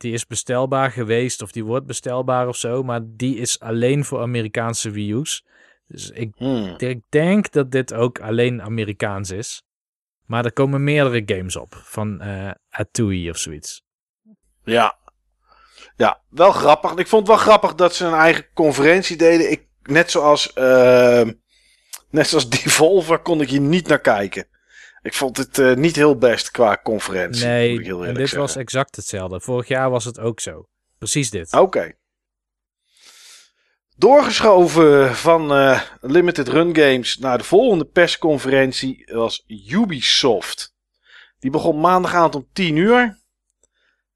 Die 0.02 0.12
is 0.12 0.26
bestelbaar 0.26 0.90
geweest 0.90 1.42
of 1.42 1.52
die 1.52 1.64
wordt 1.64 1.86
bestelbaar 1.86 2.48
of 2.48 2.56
zo, 2.56 2.82
maar 2.82 3.00
die 3.04 3.36
is 3.36 3.60
alleen 3.60 4.04
voor 4.04 4.20
Amerikaanse 4.20 4.90
Wii 4.90 5.12
U's. 5.12 5.44
Dus 5.86 6.10
ik, 6.10 6.32
Hmm. 6.36 6.74
ik 6.78 7.00
denk 7.08 7.52
dat 7.52 7.70
dit 7.70 7.94
ook 7.94 8.20
alleen 8.20 8.62
Amerikaans 8.62 9.30
is. 9.30 9.62
Maar 10.26 10.44
er 10.44 10.52
komen 10.52 10.84
meerdere 10.84 11.22
games 11.36 11.56
op 11.56 11.74
van 11.84 12.20
eh 12.20 12.50
Atui 12.70 13.30
of 13.30 13.36
zoiets. 13.36 13.82
Ja. 14.64 14.98
Ja, 15.96 16.20
wel 16.28 16.52
grappig. 16.52 16.94
Ik 16.94 17.06
vond 17.06 17.26
het 17.28 17.36
wel 17.36 17.46
grappig 17.46 17.74
dat 17.74 17.94
ze 17.94 18.06
een 18.06 18.14
eigen 18.14 18.46
conferentie 18.54 19.16
deden. 19.16 19.50
Ik, 19.50 19.66
net 19.82 20.10
zoals, 20.10 20.52
ehm, 20.52 21.32
net 22.10 22.26
zoals 22.26 22.50
Devolver 22.62 23.18
kon 23.18 23.40
ik 23.40 23.48
hier 23.50 23.60
niet 23.60 23.86
naar 23.88 24.00
kijken. 24.00 24.46
Ik 25.02 25.14
vond 25.14 25.36
het 25.36 25.58
eh, 25.58 25.74
niet 25.74 25.96
heel 25.96 26.16
best 26.16 26.50
qua 26.50 26.80
conferentie. 26.82 27.46
moet 27.46 27.54
ik 27.54 27.66
Nee, 27.66 27.84
heel 27.84 28.06
en 28.06 28.14
dit 28.14 28.32
was 28.32 28.56
exact 28.56 28.96
hetzelfde. 28.96 29.40
Vorig 29.40 29.68
jaar 29.68 29.90
was 29.90 30.04
het 30.04 30.18
ook 30.18 30.40
zo. 30.40 30.68
Precies 30.98 31.30
dit. 31.30 31.52
Oké. 31.52 31.92
Doorgeschoven 33.96 35.16
van 35.16 35.52
eh, 35.52 35.82
Limited 36.00 36.48
Run 36.48 36.76
Games 36.76 37.18
naar 37.18 37.38
de 37.38 37.44
volgende 37.44 37.84
persconferentie 37.84 39.08
was 39.12 39.44
Ubisoft. 39.46 40.74
Die 41.38 41.50
begon 41.50 41.80
maandagavond 41.80 42.34
om 42.34 42.48
10 42.52 42.76
uur. 42.76 43.20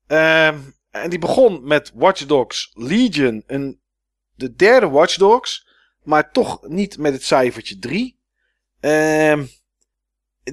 Ehm, 0.06 0.58
en 0.90 1.10
die 1.10 1.18
begon 1.18 1.66
met 1.66 1.92
Watch 1.94 2.24
Dogs 2.24 2.70
Legion, 2.74 3.42
een, 3.46 3.80
de 4.34 4.54
derde 4.54 4.88
Watch 4.88 5.16
Dogs, 5.16 5.68
maar 6.02 6.30
toch 6.30 6.68
niet 6.68 6.98
met 6.98 7.12
het 7.12 7.24
cijfertje 7.24 7.78
3. 7.78 8.18
Ehm, 8.80 9.44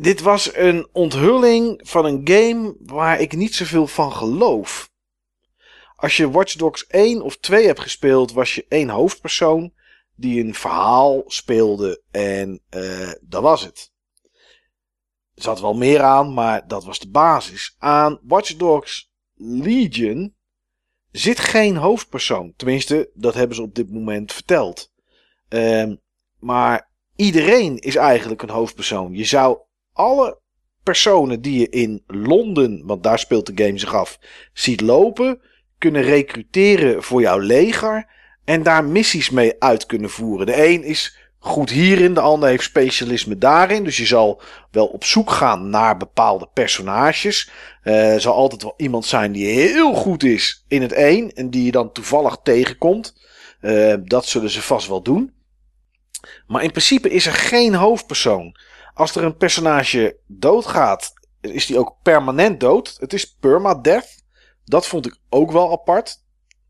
dit 0.01 0.21
was 0.21 0.55
een 0.55 0.87
onthulling 0.91 1.81
van 1.83 2.05
een 2.05 2.21
game 2.23 2.75
waar 2.79 3.19
ik 3.19 3.35
niet 3.35 3.55
zoveel 3.55 3.87
van 3.87 4.13
geloof. 4.13 4.91
Als 5.95 6.17
je 6.17 6.31
Watch 6.31 6.55
Dogs 6.55 6.87
1 6.87 7.21
of 7.21 7.37
2 7.37 7.65
hebt 7.65 7.79
gespeeld, 7.79 8.31
was 8.31 8.55
je 8.55 8.65
één 8.67 8.89
hoofdpersoon 8.89 9.73
die 10.15 10.43
een 10.43 10.53
verhaal 10.53 11.23
speelde 11.27 12.01
en 12.11 12.61
eh, 12.69 13.11
dat 13.21 13.41
was 13.41 13.61
het. 13.61 13.91
Er 15.35 15.43
zat 15.43 15.59
wel 15.59 15.73
meer 15.73 16.01
aan, 16.01 16.33
maar 16.33 16.67
dat 16.67 16.83
was 16.83 16.99
de 16.99 17.09
basis. 17.09 17.75
Aan 17.77 18.19
Watch 18.23 18.55
Dogs 18.55 19.11
Legion 19.35 20.35
zit 21.11 21.39
geen 21.39 21.75
hoofdpersoon. 21.75 22.53
Tenminste, 22.55 23.09
dat 23.13 23.33
hebben 23.33 23.55
ze 23.55 23.61
op 23.61 23.75
dit 23.75 23.91
moment 23.91 24.33
verteld. 24.33 24.91
Ehm, 25.47 25.95
maar 26.39 26.91
iedereen 27.15 27.77
is 27.77 27.95
eigenlijk 27.95 28.41
een 28.41 28.49
hoofdpersoon. 28.49 29.13
Je 29.13 29.25
zou 29.25 29.57
alle 29.93 30.39
personen 30.83 31.41
die 31.41 31.59
je 31.59 31.69
in 31.69 32.03
Londen, 32.07 32.81
want 32.85 33.03
daar 33.03 33.19
speelt 33.19 33.45
de 33.45 33.63
game 33.63 33.77
zich 33.77 33.95
af, 33.95 34.19
ziet 34.53 34.81
lopen, 34.81 35.41
kunnen 35.77 36.01
recruteren 36.01 37.03
voor 37.03 37.21
jouw 37.21 37.39
leger 37.39 38.07
en 38.45 38.63
daar 38.63 38.83
missies 38.83 39.29
mee 39.29 39.55
uit 39.59 39.85
kunnen 39.85 40.09
voeren. 40.09 40.45
De 40.45 40.67
een 40.67 40.83
is 40.83 41.17
goed 41.43 41.69
hierin, 41.69 42.13
de 42.13 42.19
ander 42.19 42.49
heeft 42.49 42.63
specialisme 42.63 43.37
daarin. 43.37 43.83
Dus 43.83 43.97
je 43.97 44.05
zal 44.05 44.41
wel 44.71 44.85
op 44.85 45.03
zoek 45.03 45.31
gaan 45.31 45.69
naar 45.69 45.97
bepaalde 45.97 46.49
personages. 46.53 47.49
Eh, 47.81 48.13
Er 48.13 48.21
zal 48.21 48.33
altijd 48.33 48.63
wel 48.63 48.73
iemand 48.77 49.05
zijn 49.05 49.31
die 49.31 49.47
heel 49.47 49.93
goed 49.93 50.23
is 50.23 50.65
in 50.67 50.81
het 50.81 50.95
een 50.95 51.31
en 51.31 51.49
die 51.49 51.65
je 51.65 51.71
dan 51.71 51.91
toevallig 51.91 52.37
tegenkomt. 52.43 53.21
Eh, 53.59 53.95
dat 54.03 54.25
zullen 54.25 54.49
ze 54.49 54.61
vast 54.61 54.87
wel 54.87 55.01
doen. 55.01 55.33
Maar 56.47 56.63
in 56.63 56.71
principe 56.71 57.09
is 57.09 57.25
er 57.25 57.33
geen 57.33 57.75
hoofdpersoon. 57.75 58.55
Als 58.93 59.15
er 59.15 59.23
een 59.23 59.37
personage 59.37 60.17
doodgaat, 60.27 61.13
is 61.41 61.65
die 61.65 61.79
ook 61.79 61.95
permanent 62.01 62.59
dood. 62.59 62.97
Het 62.99 63.13
is 63.13 63.35
permadeath. 63.39 64.23
Dat 64.65 64.87
vond 64.87 65.05
ik 65.05 65.17
ook 65.29 65.51
wel 65.51 65.71
apart. 65.71 66.21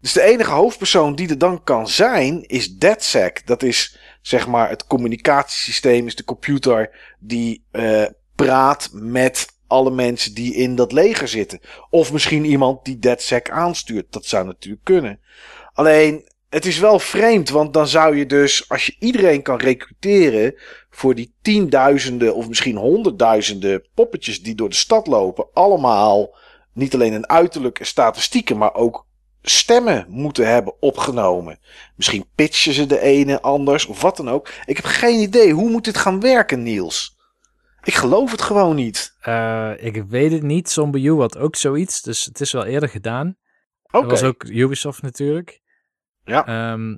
Dus 0.01 0.13
de 0.13 0.21
enige 0.21 0.51
hoofdpersoon 0.51 1.15
die 1.15 1.29
er 1.29 1.37
dan 1.37 1.63
kan 1.63 1.87
zijn, 1.87 2.43
is 2.43 2.77
DeadSec. 2.77 3.47
Dat 3.47 3.63
is 3.63 3.99
zeg 4.21 4.47
maar 4.47 4.69
het 4.69 4.87
communicatiesysteem, 4.87 6.07
is 6.07 6.15
de 6.15 6.23
computer 6.23 7.15
die 7.19 7.65
eh, 7.71 8.05
praat 8.35 8.89
met 8.93 9.47
alle 9.67 9.91
mensen 9.91 10.33
die 10.33 10.53
in 10.53 10.75
dat 10.75 10.91
leger 10.91 11.27
zitten. 11.27 11.59
Of 11.89 12.11
misschien 12.11 12.45
iemand 12.45 12.85
die 12.85 12.99
DeadSec 12.99 13.49
aanstuurt. 13.49 14.05
Dat 14.09 14.25
zou 14.25 14.45
natuurlijk 14.45 14.83
kunnen. 14.83 15.19
Alleen, 15.73 16.29
het 16.49 16.65
is 16.65 16.79
wel 16.79 16.99
vreemd, 16.99 17.49
want 17.49 17.73
dan 17.73 17.87
zou 17.87 18.17
je 18.17 18.25
dus, 18.25 18.69
als 18.69 18.85
je 18.85 18.95
iedereen 18.99 19.41
kan 19.41 19.57
recruteren 19.57 20.55
voor 20.95 21.15
die 21.15 21.33
tienduizenden 21.41 22.35
of 22.35 22.47
misschien 22.47 22.77
honderdduizenden 22.77 23.87
poppetjes 23.93 24.41
die 24.43 24.55
door 24.55 24.69
de 24.69 24.75
stad 24.75 25.07
lopen, 25.07 25.47
allemaal 25.53 26.35
niet 26.73 26.93
alleen 26.93 27.13
een 27.13 27.29
uiterlijke 27.29 27.83
statistieken, 27.83 28.57
maar 28.57 28.73
ook 28.73 29.05
stemmen 29.41 30.05
moeten 30.09 30.47
hebben 30.47 30.81
opgenomen. 30.81 31.59
Misschien 31.95 32.25
pitchen 32.35 32.73
ze 32.73 32.85
de 32.85 32.99
ene 32.99 33.41
anders 33.41 33.85
of 33.85 34.01
wat 34.01 34.17
dan 34.17 34.29
ook. 34.29 34.49
Ik 34.65 34.75
heb 34.75 34.85
geen 34.85 35.19
idee. 35.19 35.53
Hoe 35.53 35.69
moet 35.69 35.85
dit 35.85 35.97
gaan 35.97 36.19
werken, 36.19 36.63
Niels? 36.63 37.17
Ik 37.83 37.93
geloof 37.93 38.31
het 38.31 38.41
gewoon 38.41 38.75
niet. 38.75 39.15
Eh, 39.19 39.71
ik 39.77 40.03
weet 40.03 40.31
het 40.31 40.43
niet. 40.43 40.69
Zombie 40.69 41.05
U 41.05 41.19
had 41.19 41.37
ook 41.37 41.55
zoiets, 41.55 42.01
dus 42.01 42.25
het 42.25 42.41
is 42.41 42.51
wel 42.51 42.65
eerder 42.65 42.89
gedaan. 42.89 43.37
Oké. 43.83 44.01
Dat 44.01 44.09
was 44.09 44.23
ook 44.23 44.43
Ubisoft 44.43 45.01
natuurlijk. 45.01 45.61
Ja. 46.23 46.45
Ehm, 46.45 46.97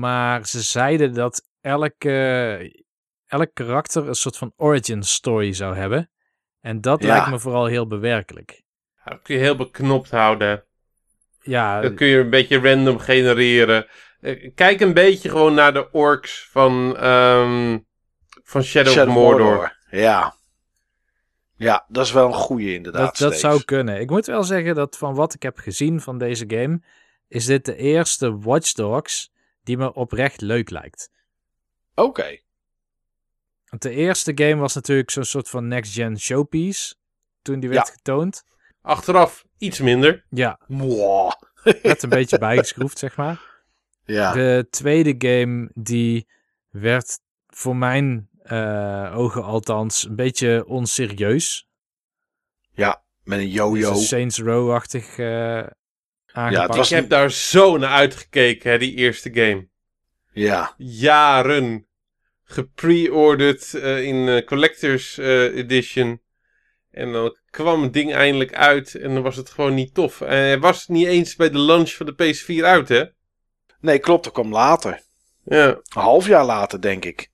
maar 0.00 0.46
ze 0.46 0.62
zeiden 0.62 1.14
dat 1.14 1.46
elke, 1.60 2.86
elk 3.32 3.50
karakter 3.54 4.08
een 4.08 4.14
soort 4.14 4.36
van 4.36 4.52
origin 4.56 5.02
story 5.02 5.52
zou 5.52 5.76
hebben. 5.76 6.10
En 6.60 6.80
dat 6.80 7.02
Ja. 7.02 7.08
lijkt 7.08 7.30
me 7.30 7.38
vooral 7.38 7.66
heel 7.66 7.86
bewerkelijk. 7.86 8.62
Dat 9.04 9.22
kun 9.22 9.34
je 9.34 9.40
heel 9.40 9.56
beknopt 9.56 10.10
houden. 10.10 10.64
Ja, 11.40 11.80
Dat 11.80 11.94
kun 11.94 12.06
je 12.06 12.18
een 12.18 12.30
beetje 12.30 12.58
random 12.60 12.98
genereren. 12.98 13.86
Eh, 14.20 14.50
Kijk 14.54 14.80
een 14.80 14.94
beetje 14.94 15.28
gewoon 15.28 15.54
naar 15.54 15.72
de 15.72 15.90
orks 15.90 16.48
van, 16.50 16.96
ehm, 16.96 17.78
van 18.42 18.62
Shadow, 18.62 18.98
of 19.08 19.14
Mordor. 19.14 19.76
Ja. 19.90 20.34
Ja, 21.56 21.84
dat 21.88 22.04
is 22.06 22.12
wel 22.12 22.26
een 22.26 22.32
goeie 22.34 22.74
inderdaad. 22.74 23.18
dat, 23.18 23.30
dat 23.30 23.38
zou 23.40 23.64
kunnen. 23.64 24.00
Ik 24.00 24.10
moet 24.10 24.26
wel 24.26 24.44
zeggen 24.44 24.74
dat 24.74 24.98
van 24.98 25.14
wat 25.14 25.34
ik 25.34 25.42
heb 25.42 25.58
gezien 25.58 26.00
van 26.00 26.18
deze 26.18 26.44
game, 26.48 26.82
is 27.28 27.44
dit 27.44 27.64
de 27.64 27.76
eerste 27.76 28.38
Watch 28.38 28.72
Dogs 28.72 29.32
die 29.62 29.76
me 29.76 29.92
oprecht 29.94 30.40
leuk 30.40 30.70
lijkt. 30.70 31.10
Oké. 31.94 32.38
Want 33.72 33.82
de 33.84 33.90
eerste 33.90 34.32
game 34.34 34.56
was 34.56 34.74
natuurlijk 34.74 35.10
zo'n 35.10 35.24
soort 35.24 35.48
van 35.48 35.68
next-gen 35.68 36.18
showpiece. 36.20 36.94
Toen 37.42 37.60
die 37.60 37.68
werd 37.68 37.86
Ja. 37.86 37.92
getoond. 37.92 38.44
Achteraf 38.82 39.44
iets 39.58 39.80
minder. 39.80 40.24
Ja, 40.30 40.58
Mwah. 40.66 41.32
werd 41.82 42.02
een 42.02 42.08
beetje 42.08 42.38
bijgeschroefd, 42.38 42.98
zeg 42.98 43.16
maar. 43.16 43.40
Ja. 44.04 44.32
De 44.32 44.66
tweede 44.70 45.14
game, 45.18 45.70
die 45.74 46.26
werd 46.70 47.20
voor 47.48 47.76
mijn 47.76 48.28
eh, 48.42 49.12
ogen 49.16 49.42
althans 49.44 50.04
een 50.08 50.16
beetje 50.16 50.64
onserieus. 50.66 51.68
ja, 52.72 53.02
met 53.24 53.38
een 53.38 53.44
Dus 53.44 53.54
yo-yo. 53.54 53.90
een 53.90 53.96
Saints 53.96 54.38
Row-achtig 54.38 55.18
eh 55.18 55.66
aangepakt. 56.32 56.76
was- 56.76 56.90
Ik 56.90 56.96
heb 56.96 57.08
daar 57.08 57.30
zo 57.30 57.76
naar 57.76 57.90
uitgekeken, 57.92 58.70
hè, 58.70 58.78
die 58.78 58.94
eerste 58.94 59.30
game. 59.34 59.68
Ja. 60.32 60.74
Jaren. 60.76 61.86
Gepre-ordered 62.52 63.74
eh, 63.74 64.02
in 64.02 64.28
eh, 64.28 64.44
Collector's 64.44 65.18
eh, 65.18 65.56
Edition. 65.56 66.20
En 66.90 67.12
dan 67.12 67.36
kwam 67.50 67.82
het 67.82 67.92
ding 67.92 68.14
eindelijk 68.14 68.54
uit 68.54 68.94
en 68.94 69.14
dan 69.14 69.22
was 69.22 69.36
het 69.36 69.50
gewoon 69.50 69.74
niet 69.74 69.94
tof. 69.94 70.20
En 70.20 70.36
hij 70.36 70.60
was 70.60 70.88
niet 70.88 71.06
eens 71.06 71.36
bij 71.36 71.50
de 71.50 71.58
launch 71.58 71.90
van 71.90 72.06
de 72.06 72.12
PS4 72.12 72.64
uit, 72.64 72.88
hè? 72.88 73.04
Nee, 73.80 73.98
klopt. 73.98 74.24
Dat 74.24 74.32
kwam 74.32 74.52
later. 74.52 75.02
Ja. 75.44 75.68
Een 75.68 75.82
half 76.02 76.26
jaar 76.26 76.44
later, 76.44 76.80
denk 76.80 77.04
ik. 77.04 77.30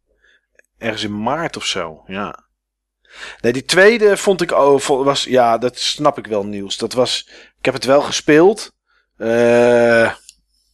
Ergens 0.79 1.03
in 1.03 1.23
maart 1.23 1.57
of 1.57 1.65
zo. 1.65 2.03
Ja. 2.07 2.47
Nee, 3.41 3.53
die 3.53 3.65
tweede 3.65 4.17
vond 4.17 4.41
ik 4.41 4.53
oh, 4.53 4.81
was 4.87 5.25
ja, 5.25 5.59
dat 5.59 5.79
snap 5.79 6.19
ik 6.19 6.27
wel 6.27 6.45
nieuws. 6.45 6.77
Dat 6.77 6.93
was, 6.93 7.29
ik 7.59 7.65
heb 7.65 7.75
het 7.75 7.85
wel 7.85 8.01
gespeeld 8.01 8.73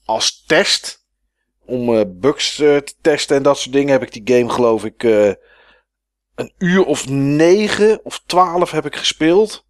als 0.05 0.45
test 0.47 1.04
om 1.67 1.95
eh, 1.95 2.05
bugs 2.09 2.59
eh, 2.59 2.77
te 2.77 2.95
testen 3.01 3.37
en 3.37 3.43
dat 3.43 3.59
soort 3.59 3.75
dingen. 3.75 3.93
Heb 3.93 4.03
ik 4.03 4.25
die 4.25 4.37
game 4.37 4.51
geloof 4.53 4.85
ik 4.85 5.05
eh, 5.05 5.33
een 6.35 6.53
uur 6.59 6.85
of 6.85 7.09
negen 7.09 8.05
of 8.05 8.23
twaalf 8.27 8.71
heb 8.71 8.87
ik 8.87 8.97
gespeeld. 8.97 9.67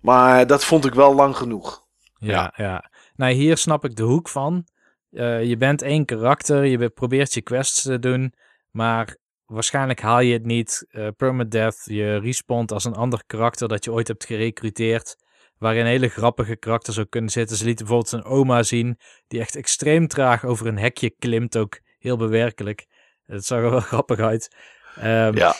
Maar 0.00 0.46
dat 0.46 0.64
vond 0.64 0.84
ik 0.84 0.94
wel 0.94 1.14
lang 1.14 1.36
genoeg. 1.36 1.84
Ja, 2.18 2.52
ja. 2.56 2.90
Nou, 3.16 3.32
hier 3.32 3.56
snap 3.56 3.84
ik 3.84 3.96
de 3.96 4.02
hoek 4.02 4.28
van. 4.28 4.66
Eh, 5.10 5.44
je 5.44 5.56
bent 5.56 5.82
één 5.82 6.04
karakter, 6.04 6.64
je 6.64 6.78
be- 6.78 6.88
probeert 6.90 7.34
je 7.34 7.42
quests 7.42 7.82
te 7.82 7.98
doen, 7.98 8.34
maar 8.70 9.16
waarschijnlijk 9.46 10.00
haal 10.00 10.20
je 10.20 10.32
het 10.32 10.44
niet. 10.44 10.86
eh 10.90 11.08
permadeath, 11.16 11.82
je 11.84 12.16
respawnt 12.16 12.72
als 12.72 12.84
een 12.84 12.94
ander 12.94 13.22
karakter 13.26 13.68
dat 13.68 13.84
je 13.84 13.92
ooit 13.92 14.08
hebt 14.08 14.24
gerecruiteerd, 14.24 15.16
waarin 15.60 15.84
hele 15.86 16.08
grappige 16.08 16.56
karakters 16.56 16.98
ook 16.98 17.10
kunnen 17.10 17.30
zitten. 17.30 17.56
Ze 17.56 17.64
lieten 17.64 17.86
bijvoorbeeld 17.86 18.12
een 18.12 18.30
oma 18.30 18.62
zien, 18.62 18.98
die 19.28 19.40
echt 19.40 19.56
extreem 19.56 20.06
traag 20.06 20.44
over 20.44 20.66
een 20.66 20.78
hekje 20.78 21.10
klimt, 21.10 21.56
ook 21.56 21.80
heel 21.98 22.16
bewerkelijk. 22.16 22.86
Het 23.26 23.46
zag 23.46 23.58
er 23.58 23.70
wel 23.70 23.80
grappig 23.92 24.18
uit. 24.18 24.56
Ehm, 24.96 25.36
Ja. 25.36 25.54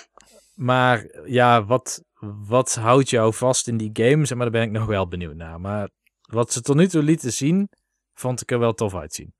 Maar 0.55 1.07
ja, 1.25 1.65
wat, 1.65 2.05
wat 2.47 2.75
houdt 2.75 3.11
jou 3.11 3.35
vast 3.35 3.69
in 3.69 3.77
die 3.77 3.91
game? 3.93 4.27
Zeg 4.27 4.37
maar, 4.37 4.51
daar 4.51 4.61
ben 4.61 4.69
ik 4.69 4.79
nog 4.79 4.87
wel 4.87 5.09
benieuwd 5.09 5.35
naar. 5.37 5.61
Maar 5.61 5.89
wat 6.21 6.53
ze 6.53 6.61
tot 6.61 6.77
nu 6.77 6.89
toe 6.89 7.03
lieten 7.03 7.33
zien, 7.33 7.69
vond 8.15 8.41
ik 8.41 8.51
er 8.51 8.59
wel 8.59 8.73
tof 8.73 8.95
uitzien. 8.95 9.35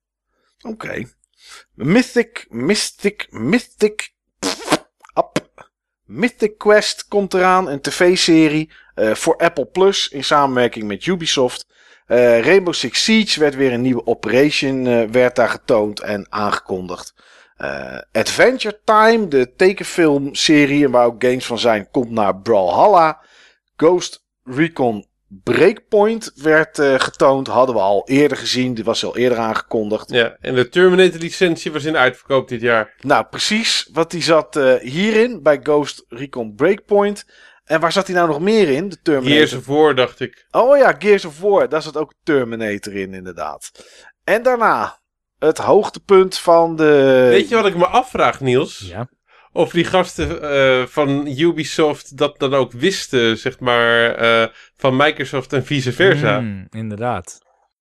Oké. 0.63 1.05
Mythic, 1.75 2.47
Mystic, 2.49 3.27
Mythic, 3.31 4.13
Up. 5.15 5.50
Mythic 6.13 6.59
Quest 6.59 7.09
komt 7.09 7.35
eraan, 7.35 7.69
een 7.69 7.81
tv-serie 7.81 8.71
eh, 8.95 9.15
voor 9.15 9.37
Apple 9.37 9.67
Plus 9.67 10.09
in 10.09 10.25
samenwerking 10.25 10.85
met 10.85 11.07
Ubisoft. 11.07 11.67
Eh, 12.07 12.41
Rainbow 12.45 12.75
Six 12.75 13.05
Siege 13.05 13.41
werd 13.41 13.55
weer 13.55 13.73
een 13.73 13.81
nieuwe 13.81 14.07
operation, 14.07 14.87
eh, 14.87 15.03
werd 15.11 15.37
daar 15.37 15.49
getoond 15.49 16.01
en 16.01 16.27
aangekondigd. 16.29 17.15
Adventure 18.13 18.81
Time, 18.85 19.29
de 19.29 19.55
tekenfilmserie 19.57 20.89
waar 20.89 21.07
ook 21.07 21.25
games 21.25 21.47
van 21.47 21.59
zijn, 21.59 21.91
komt 21.91 22.11
naar 22.11 22.37
Brawlhalla. 22.37 23.21
Ghost 23.77 24.25
Recon 24.45 25.07
Breakpoint 25.43 26.33
werd 26.35 26.79
eh, 26.79 26.95
getoond, 26.99 27.47
hadden 27.47 27.75
we 27.75 27.81
al 27.81 28.09
eerder 28.09 28.37
gezien, 28.37 28.75
die 28.75 28.85
was 28.85 29.05
al 29.05 29.17
eerder 29.17 29.39
aangekondigd. 29.39 30.11
Ja, 30.11 30.37
en 30.41 30.55
de 30.55 30.69
Terminator-licentie 30.69 31.73
was 31.73 31.85
in 31.85 31.97
uitverkoop 31.97 32.49
dit 32.49 32.61
jaar. 32.61 32.95
Nou, 33.01 33.25
precies. 33.31 33.89
Want 33.93 34.11
die 34.11 34.23
zat 34.23 34.57
eh, 34.57 34.75
hierin 34.75 35.43
bij 35.43 35.61
Ghost 35.63 36.05
Recon 36.09 36.55
Breakpoint. 36.55 37.27
En 37.65 37.81
waar 37.81 37.93
zat 37.93 38.07
hij 38.07 38.17
nou 38.17 38.29
nog 38.29 38.41
meer 38.41 38.69
in? 38.69 38.89
De 38.89 39.01
Terminator. 39.03 39.37
Hier 39.37 39.47
ze 39.47 39.63
voor, 39.63 39.95
dacht 39.95 40.21
ik. 40.21 40.47
Oh 40.51 40.79
ja, 40.79 40.95
Gears 40.99 41.25
of 41.25 41.41
War. 41.41 41.69
Daar 41.69 41.83
zat 41.83 41.97
ook 41.97 42.15
Terminator 42.23 42.95
in, 42.95 43.15
inderdaad. 43.15 43.71
En 44.25 44.43
daarna 44.43 45.01
het 45.39 45.59
hoogtepunt 45.59 46.39
van 46.39 46.77
de. 46.77 47.27
Weet 47.29 47.49
je 47.49 47.55
wat 47.55 47.67
ik 47.67 47.77
me 47.77 47.87
afvraag, 47.87 48.41
Niels? 48.41 48.79
Ja. 48.79 49.09
Of 49.53 49.71
die 49.73 49.85
gasten 49.85 50.43
eh, 50.43 50.87
van 50.87 51.27
Ubisoft 51.39 52.17
dat 52.17 52.39
dan 52.39 52.55
ook 52.55 52.73
wisten, 52.73 53.39
zeg 53.39 53.59
maar, 53.59 54.15
eh, 54.15 54.47
van 54.77 54.97
Microsoft 54.97 55.53
en 55.53 55.65
vice 55.65 55.93
versa. 55.93 56.39
Hmm, 56.39 56.67
inderdaad. 56.71 57.39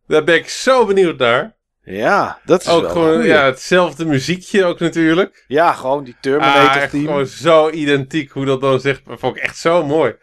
Daar 0.08 0.24
ben 0.24 0.36
ik 0.36 0.50
zo 0.50 0.86
benieuwd 0.86 1.18
naar. 1.18 1.58
Ja, 1.84 2.40
dat 2.46 2.62
is 2.62 2.68
Ook 2.68 2.82
wel 2.82 2.90
gewoon 2.92 3.26
ja, 3.26 3.46
hetzelfde 3.46 4.06
muziekje 4.06 4.66
ook 4.66 4.80
natuurlijk. 4.80 5.44
Ja, 5.48 5.74
gewoon 5.74 6.04
die 6.04 6.14
Ah, 6.14 6.20
Terminator 6.22 6.90
team. 6.90 7.06
gewoon 7.06 7.26
zo 7.26 7.70
identiek 7.70 8.32
hoe 8.32 8.46
dat 8.46 8.62
dan 8.62 8.80
zegt. 8.80 9.06
Dat 9.06 9.20
vond 9.20 9.38
ik 9.38 9.44
echt 9.44 9.58
zo 9.58 9.86
mooi. 9.86 10.16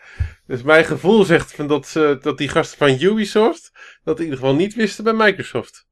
Dus 0.47 0.63
mijn 0.63 0.85
gevoel 0.85 1.25
zegt 1.25 1.53
van 1.55 1.67
dat, 1.67 1.87
ze, 1.87 2.19
dat 2.21 2.39
die 2.39 2.49
gasten 2.49 2.79
van 2.79 3.01
Ubisoft 3.01 3.73
dat 4.05 4.19
in 4.19 4.25
ieder 4.25 4.39
geval 4.39 4.55
niet 4.55 4.75
wisten 4.75 5.05
bij 5.05 5.13
Microsoft. 5.13 5.86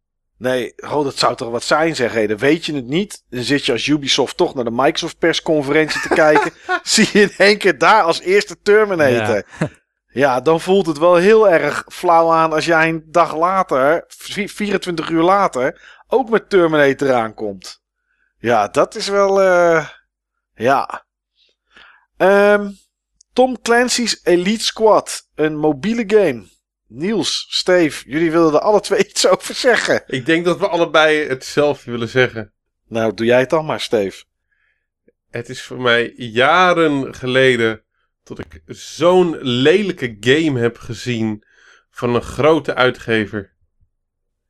Nee, 0.45 0.75
oh, 0.77 1.05
dat 1.05 1.17
zou 1.19 1.37
toch 1.37 1.51
wat 1.51 1.63
zijn, 1.63 1.97
zeg. 1.97 2.27
Dan 2.27 2.37
weet 2.39 2.67
je 2.67 2.75
het 2.75 2.87
niet. 2.87 3.25
Dan 3.31 3.43
zit 3.43 3.67
je 3.67 3.73
als 3.73 3.87
Ubisoft 3.87 4.37
toch 4.37 4.55
naar 4.55 4.65
de 4.65 4.71
Microsoft 4.71 5.19
persconferentie 5.19 6.01
te 6.01 6.09
kijken. 6.09 6.53
Zie 6.83 7.09
je 7.13 7.21
in 7.21 7.33
één 7.37 7.59
keer 7.59 7.79
daar 7.79 8.03
als 8.03 8.21
eerste 8.21 8.57
Terminator. 8.63 9.43
Ja. 10.07 10.41
dan 10.41 10.61
voelt 10.61 10.87
het 10.87 10.99
wel 10.99 11.15
heel 11.15 11.49
erg 11.49 11.85
flauw 11.89 12.31
aan 12.33 12.53
als 12.53 12.65
jij 12.65 12.89
een 12.89 13.05
dag 13.07 13.37
later, 13.37 14.05
vi- 14.09 14.49
24 14.49 15.09
uur 15.09 15.23
later, 15.23 15.83
ook 16.07 16.29
met 16.31 16.49
Terminator 16.51 17.13
aankomt. 17.13 17.83
Ja, 18.39 18.69
dat 18.69 18.95
is 18.95 19.09
wel, 19.09 19.43
eh, 19.43 19.89
ja. 20.55 21.05
Ehm, 22.17 22.71
Tom 23.33 23.63
Clancy's 23.63 24.21
Elite 24.23 24.65
Squad, 24.65 25.29
een 25.35 25.57
mobiele 25.57 26.05
game. 26.07 26.45
Niels, 26.95 27.47
Steve, 27.49 28.11
jullie 28.11 28.31
wilden 28.31 28.61
er 28.61 28.67
alle 28.67 28.81
twee 28.81 29.07
iets 29.09 29.29
over 29.29 29.55
zeggen. 29.55 30.03
Ik 30.07 30.27
denk 30.27 30.45
dat 30.45 30.59
we 30.59 30.69
allebei 30.69 31.29
hetzelfde 31.29 31.91
willen 31.91 32.09
zeggen. 32.09 32.53
Nou, 32.89 33.15
doe 33.15 33.27
jij 33.27 33.41
het 33.41 33.51
dan 33.51 33.65
maar, 33.65 33.81
Steve. 33.81 34.25
Het 35.31 35.49
is 35.49 35.63
voor 35.63 35.81
mij 35.81 36.13
jaren 36.17 37.15
geleden 37.15 37.83
dat 38.25 38.39
ik 38.39 38.63
zo'n 38.67 39.39
lelijke 39.41 40.17
game 40.21 40.61
heb 40.61 40.79
gezien 40.79 41.45
van 41.91 42.15
een 42.15 42.23
grote 42.23 42.75
uitgever. 42.75 43.53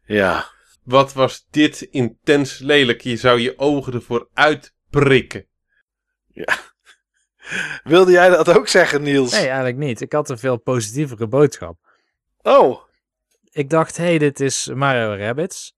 Ja. 0.07 0.53
Wat 0.83 1.13
was 1.13 1.47
dit 1.51 1.81
intens 1.81 2.59
lelijk? 2.59 3.01
Je 3.01 3.17
zou 3.17 3.41
je 3.41 3.59
ogen 3.59 3.93
ervoor 3.93 4.29
uitprikken. 4.33 5.47
Wilde 7.85 8.13
jij 8.13 8.29
dat 8.29 8.57
ook 8.57 8.69
zeggen, 8.69 9.03
Niels? 9.03 9.33
Nee, 9.33 9.47
eigenlijk 9.47 9.77
niet. 9.77 10.01
Ik 10.01 10.13
had 10.13 10.31
een 10.31 10.39
veel 10.39 10.57
positievere 10.57 11.27
boodschap. 11.27 11.79
Oh, 12.47 12.83
Ik 13.51 13.71
dacht, 13.71 13.97
hé, 13.97 14.05
hey, 14.05 14.19
dit 14.19 14.41
is 14.41 14.67
Mario 14.75 15.15
Rabbids. 15.25 15.75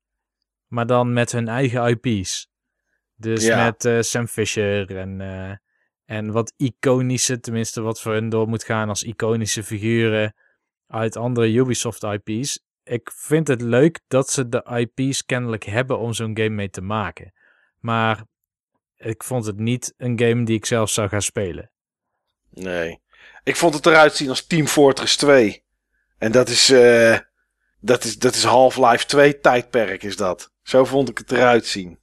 Maar 0.66 0.86
dan 0.86 1.12
met 1.12 1.32
hun 1.32 1.48
eigen 1.48 1.86
IP's. 2.02 2.48
Dus 3.14 3.44
Ja. 3.44 3.64
met 3.64 3.84
eh, 3.84 4.00
Sam 4.00 4.26
Fisher 4.26 4.96
en, 4.96 5.20
eh, 5.20 5.56
en 6.04 6.32
wat 6.32 6.52
iconische, 6.56 7.40
tenminste 7.40 7.80
wat 7.80 8.00
voor 8.00 8.12
hun 8.12 8.28
door 8.28 8.48
moet 8.48 8.64
gaan 8.64 8.88
als 8.88 9.02
iconische 9.02 9.62
figuren 9.64 10.34
uit 10.86 11.16
andere 11.16 11.52
Ubisoft 11.52 12.02
IP's. 12.02 12.60
Ik 12.84 13.10
vind 13.14 13.48
het 13.48 13.60
leuk 13.62 14.00
dat 14.08 14.30
ze 14.30 14.48
de 14.48 14.88
IP's 14.94 15.24
kennelijk 15.24 15.64
hebben 15.64 15.98
om 15.98 16.12
zo'n 16.12 16.36
game 16.36 16.48
mee 16.48 16.70
te 16.70 16.80
maken. 16.80 17.32
Maar 17.80 18.24
ik 18.96 19.22
vond 19.24 19.46
het 19.46 19.58
niet 19.58 19.94
een 19.96 20.18
game 20.18 20.44
die 20.44 20.56
ik 20.56 20.66
zelf 20.66 20.90
zou 20.90 21.08
gaan 21.08 21.22
spelen. 21.22 21.70
nee. 22.50 23.00
Ik 23.44 23.56
vond 23.56 23.74
het 23.74 23.86
eruit 23.86 24.14
zien 24.14 24.28
als 24.28 24.46
Team 24.46 24.66
Fortress 24.66 25.16
2. 25.16 25.64
En 26.18 26.32
dat 26.32 26.48
is, 26.48 26.70
eh, 26.70 27.18
dat 27.80 28.04
is, 28.04 28.18
dat 28.18 28.34
is 28.34 28.44
Half-Life 28.44 29.06
2 29.06 29.40
tijdperk, 29.40 30.02
is 30.02 30.16
dat. 30.16 30.52
Zo 30.62 30.84
vond 30.84 31.08
ik 31.08 31.18
het 31.18 31.32
eruit 31.32 31.66
zien. 31.66 31.98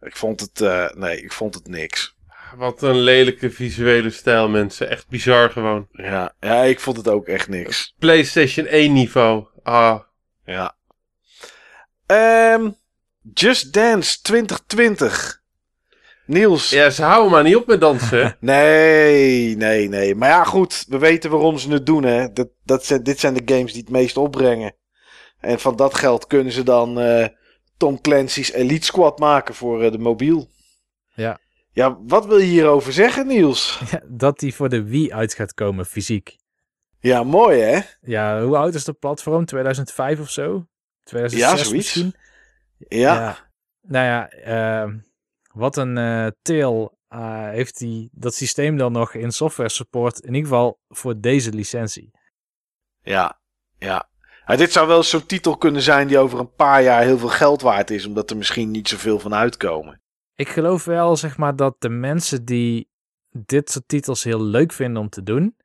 Ik 0.00 0.16
vond 0.16 0.40
het, 0.40 0.60
eh, 0.60 0.90
nee, 0.90 1.22
ik 1.22 1.32
vond 1.32 1.54
het 1.54 1.68
niks. 1.68 2.18
Wat 2.56 2.82
een 2.82 2.98
lelijke 2.98 3.50
visuele 3.50 4.10
stijl, 4.10 4.48
mensen. 4.48 4.88
Echt 4.90 5.08
bizar 5.08 5.50
gewoon. 5.50 5.88
Ja, 5.92 6.34
ja 6.40 6.62
ik 6.62 6.80
vond 6.80 6.96
het 6.96 7.08
ook 7.08 7.26
echt 7.26 7.48
niks. 7.48 7.94
PlayStation 7.98 8.66
1 8.66 8.92
niveau. 8.92 9.46
Ah, 9.62 10.00
Ja. 10.44 10.76
Ehm, 12.06 12.70
Just 13.34 13.72
Dance 13.72 14.20
2020. 14.22 15.39
Niels. 16.30 16.70
ja, 16.70 16.90
ze 16.90 17.02
houden 17.02 17.30
maar 17.30 17.42
niet 17.42 17.56
op 17.56 17.66
met 17.66 17.80
dansen. 17.80 18.36
Nee, 18.40 19.56
nee, 19.56 19.88
nee. 19.88 20.14
Maar 20.14 20.28
ja, 20.28 20.44
goed. 20.44 20.84
We 20.88 20.98
weten 20.98 21.30
waarom 21.30 21.58
ze 21.58 21.72
het 21.72 21.86
doen, 21.86 22.02
hè. 22.04 22.32
Dat, 22.32 22.48
dat 22.64 22.84
zijn, 22.84 23.02
dit 23.02 23.20
zijn 23.20 23.34
de 23.34 23.54
games 23.54 23.72
die 23.72 23.80
het 23.82 23.90
meest 23.90 24.16
opbrengen. 24.16 24.74
En 25.40 25.60
van 25.60 25.76
dat 25.76 25.94
geld 25.94 26.26
kunnen 26.26 26.52
ze 26.52 26.62
dan 26.62 27.00
eh, 27.00 27.26
Tom 27.76 28.00
Clancy's 28.00 28.52
Elite 28.52 28.86
Squad 28.86 29.18
maken 29.18 29.54
voor 29.54 29.82
eh, 29.82 29.92
de 29.92 29.98
mobiel. 29.98 30.48
Ja. 31.14 31.38
Ja, 31.72 31.98
wat 32.06 32.26
wil 32.26 32.38
je 32.38 32.46
hierover 32.46 32.92
zeggen, 32.92 33.26
Niels? 33.26 33.80
dat 34.08 34.38
die 34.38 34.54
voor 34.54 34.68
de 34.68 34.82
Wii 34.84 35.12
uit 35.12 35.34
gaat 35.34 35.54
komen, 35.54 35.86
fysiek. 35.86 36.36
Ja, 37.00 37.22
mooi, 37.22 37.60
hè? 37.60 37.80
Ja, 38.00 38.42
hoe 38.42 38.56
oud 38.56 38.74
is 38.74 38.84
dat 38.84 38.98
platform? 38.98 39.44
2005 39.44 40.20
of 40.20 40.30
zo? 40.30 40.66
2006 41.04 41.50
Ja, 41.50 41.56
zoiets. 41.56 41.72
misschien? 41.94 42.14
Ja. 42.88 43.36
Nou 43.82 44.06
ja, 44.06 44.28
ehm, 44.28 44.96
wat 45.52 45.76
een 45.76 45.98
eh 45.98 46.26
tale 46.42 46.92
eh, 47.08 47.48
heeft 47.48 47.78
die, 47.78 48.08
dat 48.12 48.34
systeem 48.34 48.76
dan 48.76 48.92
nog 48.92 49.14
in 49.14 49.32
software 49.32 49.68
support. 49.68 50.20
In 50.20 50.34
ieder 50.34 50.50
geval 50.50 50.80
voor 50.88 51.20
deze 51.20 51.52
licentie. 51.52 52.10
Ja, 53.02 53.40
ja. 53.78 54.08
Ja, 54.46 54.56
dit 54.56 54.72
zou 54.72 54.86
wel 54.86 55.02
zo'n 55.02 55.26
titel 55.26 55.56
kunnen 55.56 55.82
zijn 55.82 56.08
die 56.08 56.18
over 56.18 56.38
een 56.38 56.54
paar 56.54 56.82
jaar 56.82 57.02
heel 57.02 57.18
veel 57.18 57.28
geld 57.28 57.62
waard 57.62 57.90
is, 57.90 58.06
omdat 58.06 58.30
er 58.30 58.36
misschien 58.36 58.70
niet 58.70 58.88
zoveel 58.88 59.18
van 59.18 59.34
uitkomen. 59.34 60.02
Ik 60.34 60.48
geloof 60.48 60.84
wel, 60.84 61.16
zeg 61.16 61.36
maar, 61.36 61.56
dat 61.56 61.76
de 61.78 61.88
mensen 61.88 62.44
die 62.44 62.90
dit 63.30 63.70
soort 63.70 63.88
titels 63.88 64.24
heel 64.24 64.42
leuk 64.42 64.72
vinden 64.72 65.02
om 65.02 65.08
te 65.08 65.22
doen, 65.22 65.56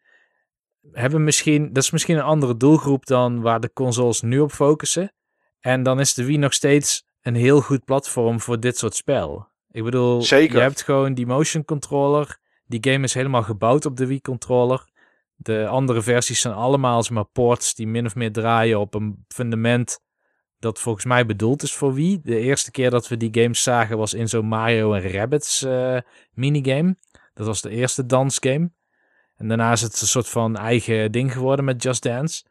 hebben 0.91 1.23
misschien, 1.23 1.73
dat 1.73 1.83
is 1.83 1.91
misschien 1.91 2.17
een 2.17 2.23
andere 2.23 2.57
doelgroep 2.57 3.05
dan 3.05 3.41
waar 3.41 3.59
de 3.59 3.73
consoles 3.73 4.21
nu 4.21 4.39
op 4.39 4.51
focussen. 4.51 5.13
En 5.59 5.83
dan 5.83 5.99
is 5.99 6.13
de 6.13 6.25
Wii 6.25 6.38
nog 6.38 6.53
steeds 6.53 7.03
een 7.21 7.36
heel 7.36 7.61
goed 7.61 7.83
platform 7.83 8.39
voor 8.39 8.59
dit 8.59 8.77
soort 8.77 8.95
spel. 8.95 9.53
Ik 9.76 9.84
bedoel, 9.84 10.21
Zeker. 10.21 10.55
je 10.55 10.61
hebt 10.61 10.82
gewoon 10.82 11.13
die 11.13 11.26
motion 11.26 11.65
controller. 11.65 12.38
Die 12.65 12.91
game 12.91 13.03
is 13.03 13.13
helemaal 13.13 13.43
gebouwd 13.43 13.86
op 13.86 13.97
de 13.97 14.07
Wii 14.07 14.21
controller. 14.21 14.88
De 15.36 15.67
andere 15.67 16.01
versies 16.01 16.41
zijn 16.41 16.53
allemaal 16.53 17.03
maar 17.11 17.26
ports 17.26 17.76
die 17.76 17.88
min 17.88 18.05
of 18.05 18.15
meer 18.15 18.32
draaien 18.32 18.80
op 18.80 18.93
een 18.93 19.26
fundament 19.28 19.99
dat 20.59 20.80
volgens 20.80 21.05
mij 21.05 21.26
bedoeld 21.26 21.63
is 21.63 21.73
voor 21.73 21.93
Wii. 21.93 22.21
De 22.23 22.39
eerste 22.39 22.71
keer 22.71 22.89
dat 22.89 23.07
we 23.07 23.17
die 23.17 23.41
games 23.41 23.63
zagen 23.63 23.97
was 23.97 24.13
in 24.13 24.30
zo'n 24.30 24.45
Mario 24.45 24.93
en 24.93 25.11
Rabbids 25.11 25.63
eh, 25.63 25.97
minigame. 26.34 26.97
Dat 27.34 27.45
was 27.45 27.61
de 27.61 27.69
eerste 27.69 28.05
dansgame. 28.05 28.71
En 29.36 29.47
daarna 29.47 29.71
is 29.71 29.82
het 29.82 30.01
een 30.01 30.07
soort 30.07 30.30
van 30.30 30.55
eigen 30.55 31.11
ding 31.11 31.34
geworden 31.34 31.65
met 31.65 31.84
Just 31.84 32.03
Dance. 32.03 32.43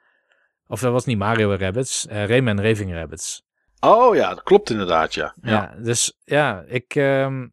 Of 0.66 0.81
dat 0.81 0.93
was 0.93 1.05
niet 1.05 1.18
Mario 1.18 1.53
en 1.53 1.59
Rabbids, 1.59 2.07
eh 2.07 2.27
Rayman 2.27 2.61
Raving 2.61 2.93
Rabbids. 2.93 3.45
Oh 3.85 4.14
ja, 4.14 4.28
dat 4.28 4.43
klopt 4.43 4.70
inderdaad, 4.70 5.14
ja. 5.14 5.35
Ja, 5.43 5.74
dus 5.78 6.18
ja, 6.24 6.64
ik, 6.66 6.95
ehm, 6.95 7.47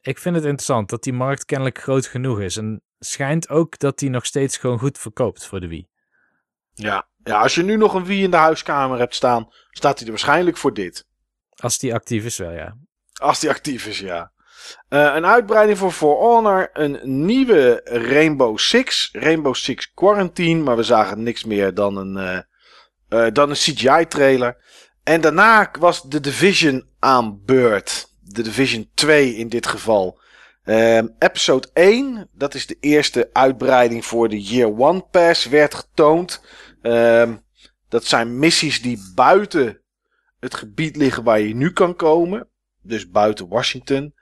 ik 0.00 0.18
vind 0.18 0.34
het 0.34 0.44
interessant 0.44 0.90
dat 0.90 1.02
die 1.02 1.12
markt 1.12 1.44
kennelijk 1.44 1.78
groot 1.78 2.06
genoeg 2.06 2.40
is. 2.40 2.56
En 2.56 2.82
schijnt 2.98 3.48
ook 3.48 3.78
dat 3.78 3.98
die 3.98 4.10
nog 4.10 4.26
steeds 4.26 4.56
gewoon 4.56 4.78
goed 4.78 4.98
verkoopt 4.98 5.46
voor 5.46 5.60
de 5.60 5.68
Wii. 5.68 5.88
Ja. 6.74 7.08
ja, 7.24 7.40
als 7.40 7.54
je 7.54 7.62
nu 7.62 7.76
nog 7.76 7.94
een 7.94 8.04
Wii 8.04 8.22
in 8.22 8.30
de 8.30 8.36
huiskamer 8.36 8.98
hebt 8.98 9.14
staan, 9.14 9.48
staat 9.70 9.96
hij 9.96 10.04
er 10.04 10.12
waarschijnlijk 10.12 10.56
voor 10.56 10.74
dit. 10.74 11.06
Als 11.56 11.78
die 11.78 11.94
actief 11.94 12.24
is 12.24 12.38
wel, 12.38 12.50
ja. 12.50 12.76
Als 13.20 13.40
die 13.40 13.50
actief 13.50 13.86
is, 13.86 13.98
ja. 13.98 14.32
Eh, 14.88 15.12
een 15.14 15.26
uitbreiding 15.26 15.78
voor 15.78 15.90
For 15.90 16.16
Honor. 16.16 16.70
Een 16.72 17.00
nieuwe 17.24 17.80
Rainbow 17.84 18.58
Six. 18.58 19.08
Rainbow 19.12 19.54
Six 19.54 19.92
Quarantine. 19.94 20.62
Maar 20.62 20.76
we 20.76 20.82
zagen 20.82 21.22
niks 21.22 21.44
meer 21.44 21.74
dan 21.74 21.96
een, 21.96 22.16
eh, 22.16 23.26
eh, 23.26 23.32
dan 23.32 23.50
een 23.50 23.56
CGI-trailer. 23.56 24.56
En 25.06 25.20
daarna 25.20 25.70
was 25.78 26.02
de 26.02 26.20
Division 26.20 26.88
aan 26.98 27.44
beurt. 27.44 28.08
De 28.20 28.42
Division 28.42 28.90
2 28.94 29.34
in 29.34 29.48
dit 29.48 29.66
geval. 29.66 30.20
Ehm, 30.64 31.08
episode 31.18 31.68
1, 31.74 32.28
dat 32.32 32.54
is 32.54 32.66
de 32.66 32.76
eerste 32.80 33.30
uitbreiding 33.32 34.04
voor 34.04 34.28
de 34.28 34.40
Year 34.40 34.78
One 34.78 35.00
Pass, 35.00 35.44
werd 35.44 35.74
getoond. 35.74 36.42
Ehm, 36.82 37.36
dat 37.88 38.04
zijn 38.04 38.38
missies 38.38 38.82
die 38.82 39.12
buiten 39.14 39.80
het 40.40 40.54
gebied 40.54 40.96
liggen 40.96 41.22
waar 41.22 41.40
je 41.40 41.54
nu 41.54 41.72
kan 41.72 41.96
komen. 41.96 42.48
Dus 42.82 43.10
buiten 43.10 43.48
Washington. 43.48 44.14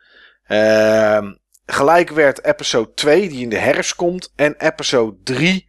Ehm, 0.46 1.34
gelijk 1.66 2.10
werd 2.10 2.44
episode 2.44 2.92
2, 2.94 3.28
die 3.28 3.42
in 3.42 3.48
de 3.50 3.58
herfst 3.58 3.94
komt. 3.94 4.32
En 4.36 4.54
episode 4.58 5.16
3 5.22 5.66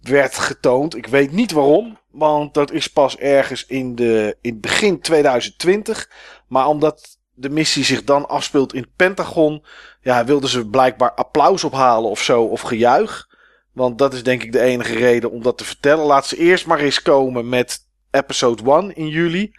werd 0.00 0.34
getoond. 0.38 0.96
Ik 0.96 1.06
weet 1.06 1.32
niet 1.32 1.52
waarom. 1.52 2.00
Want 2.12 2.54
dat 2.54 2.72
is 2.72 2.88
pas 2.88 3.16
ergens 3.16 3.66
in, 3.66 3.94
de, 3.94 4.36
in 4.40 4.60
begin 4.60 5.00
2020. 5.00 6.10
Maar 6.48 6.66
omdat 6.66 7.18
de 7.34 7.50
missie 7.50 7.84
zich 7.84 8.04
dan 8.04 8.28
afspeelt 8.28 8.74
in 8.74 8.80
het 8.80 8.96
Pentagon. 8.96 9.64
Ja, 10.00 10.24
wilden 10.24 10.50
ze 10.50 10.68
blijkbaar 10.68 11.12
applaus 11.12 11.64
ophalen 11.64 12.10
of 12.10 12.22
zo. 12.22 12.42
Of 12.42 12.60
gejuich. 12.60 13.28
Want 13.72 13.98
dat 13.98 14.14
is 14.14 14.22
denk 14.22 14.42
ik 14.42 14.52
de 14.52 14.60
enige 14.60 14.94
reden 14.94 15.30
om 15.30 15.42
dat 15.42 15.58
te 15.58 15.64
vertellen. 15.64 16.04
Laat 16.04 16.26
ze 16.26 16.36
eerst 16.36 16.66
maar 16.66 16.78
eens 16.78 17.02
komen 17.02 17.48
met 17.48 17.78
episode 18.10 18.70
1 18.70 18.96
in 18.96 19.08
juli. 19.08 19.52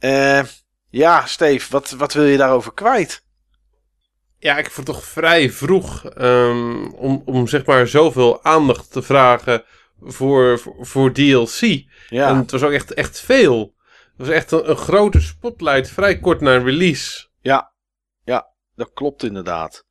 Uh, 0.00 0.42
ja, 0.90 1.26
Steve, 1.26 1.70
wat, 1.70 1.90
wat 1.90 2.12
wil 2.12 2.24
je 2.24 2.36
daarover 2.36 2.74
kwijt? 2.74 3.26
Ja, 4.38 4.58
ik 4.58 4.70
vond 4.70 4.86
het 4.86 4.96
toch 4.96 5.04
vrij 5.04 5.50
vroeg 5.50 6.04
um, 6.18 6.92
om, 6.92 7.22
om 7.24 7.46
zeg 7.46 7.64
maar 7.64 7.86
zoveel 7.86 8.44
aandacht 8.44 8.92
te 8.92 9.02
vragen 9.02 9.64
voor, 10.00 10.58
voor, 10.58 10.86
voor 10.86 11.12
DLC. 11.12 11.60
Ja. 12.08 12.28
En 12.28 12.36
het 12.36 12.50
was 12.50 12.62
ook 12.62 12.72
echt, 12.72 12.94
echt 12.94 13.20
veel. 13.20 13.74
Het 14.16 14.26
was 14.26 14.28
echt 14.28 14.50
een, 14.50 14.70
een, 14.70 14.76
grote 14.76 15.20
spotlight 15.20 15.90
vrij 15.90 16.18
kort 16.18 16.40
na 16.40 16.56
release. 16.56 17.26
Ja, 17.40 17.72
ja, 18.24 18.48
dat 18.74 18.90
klopt 18.94 19.22
inderdaad. 19.22 19.86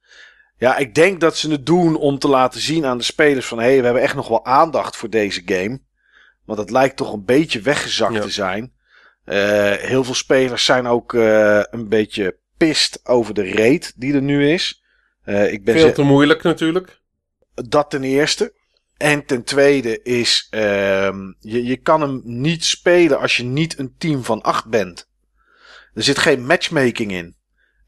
Ja, 0.57 0.77
ik 0.77 0.95
denk 0.95 1.19
dat 1.19 1.37
ze 1.37 1.51
het 1.51 1.65
doen 1.65 1.95
om 1.95 2.19
te 2.19 2.27
laten 2.27 2.61
zien 2.61 2.85
aan 2.85 2.97
de 2.97 3.03
spelers 3.03 3.45
van... 3.45 3.57
hé, 3.57 3.65
hey, 3.65 3.77
we 3.77 3.83
hebben 3.83 4.03
echt 4.03 4.15
nog 4.15 4.27
wel 4.27 4.45
aandacht 4.45 4.95
voor 4.95 5.09
deze 5.09 5.41
game. 5.45 5.81
Want 6.45 6.59
het 6.59 6.69
lijkt 6.69 6.95
toch 6.95 7.13
een 7.13 7.25
beetje 7.25 7.61
weggezakt 7.61 8.21
te 8.21 8.29
zijn. 8.29 8.73
Uh, 9.25 9.71
heel 9.71 10.03
veel 10.03 10.13
spelers 10.13 10.65
zijn 10.65 10.87
ook 10.87 11.13
uh, 11.13 11.61
een 11.69 11.87
beetje 11.89 12.37
pist 12.57 12.99
over 13.03 13.33
de 13.33 13.51
rate 13.51 13.91
die 13.95 14.13
er 14.13 14.21
nu 14.21 14.51
is. 14.51 14.83
Uh, 15.25 15.51
ik 15.51 15.63
ben 15.63 15.75
Veel 15.75 15.91
te 15.91 16.01
moeilijk 16.01 16.43
natuurlijk. 16.43 17.01
Dat 17.53 17.89
ten 17.89 18.03
eerste. 18.03 18.53
En 18.97 19.25
ten 19.25 19.43
tweede 19.43 20.01
is, 20.01 20.47
ehm, 20.49 21.31
je, 21.39 21.63
je 21.63 21.77
kan 21.77 22.01
hem 22.01 22.21
niet 22.23 22.65
spelen 22.65 23.19
als 23.19 23.37
je 23.37 23.43
niet 23.43 23.79
een 23.79 23.95
team 23.97 24.23
van 24.23 24.41
acht 24.41 24.65
bent. 24.65 25.09
Er 25.93 26.03
zit 26.03 26.17
geen 26.17 26.45
matchmaking 26.45 27.11
in. 27.11 27.35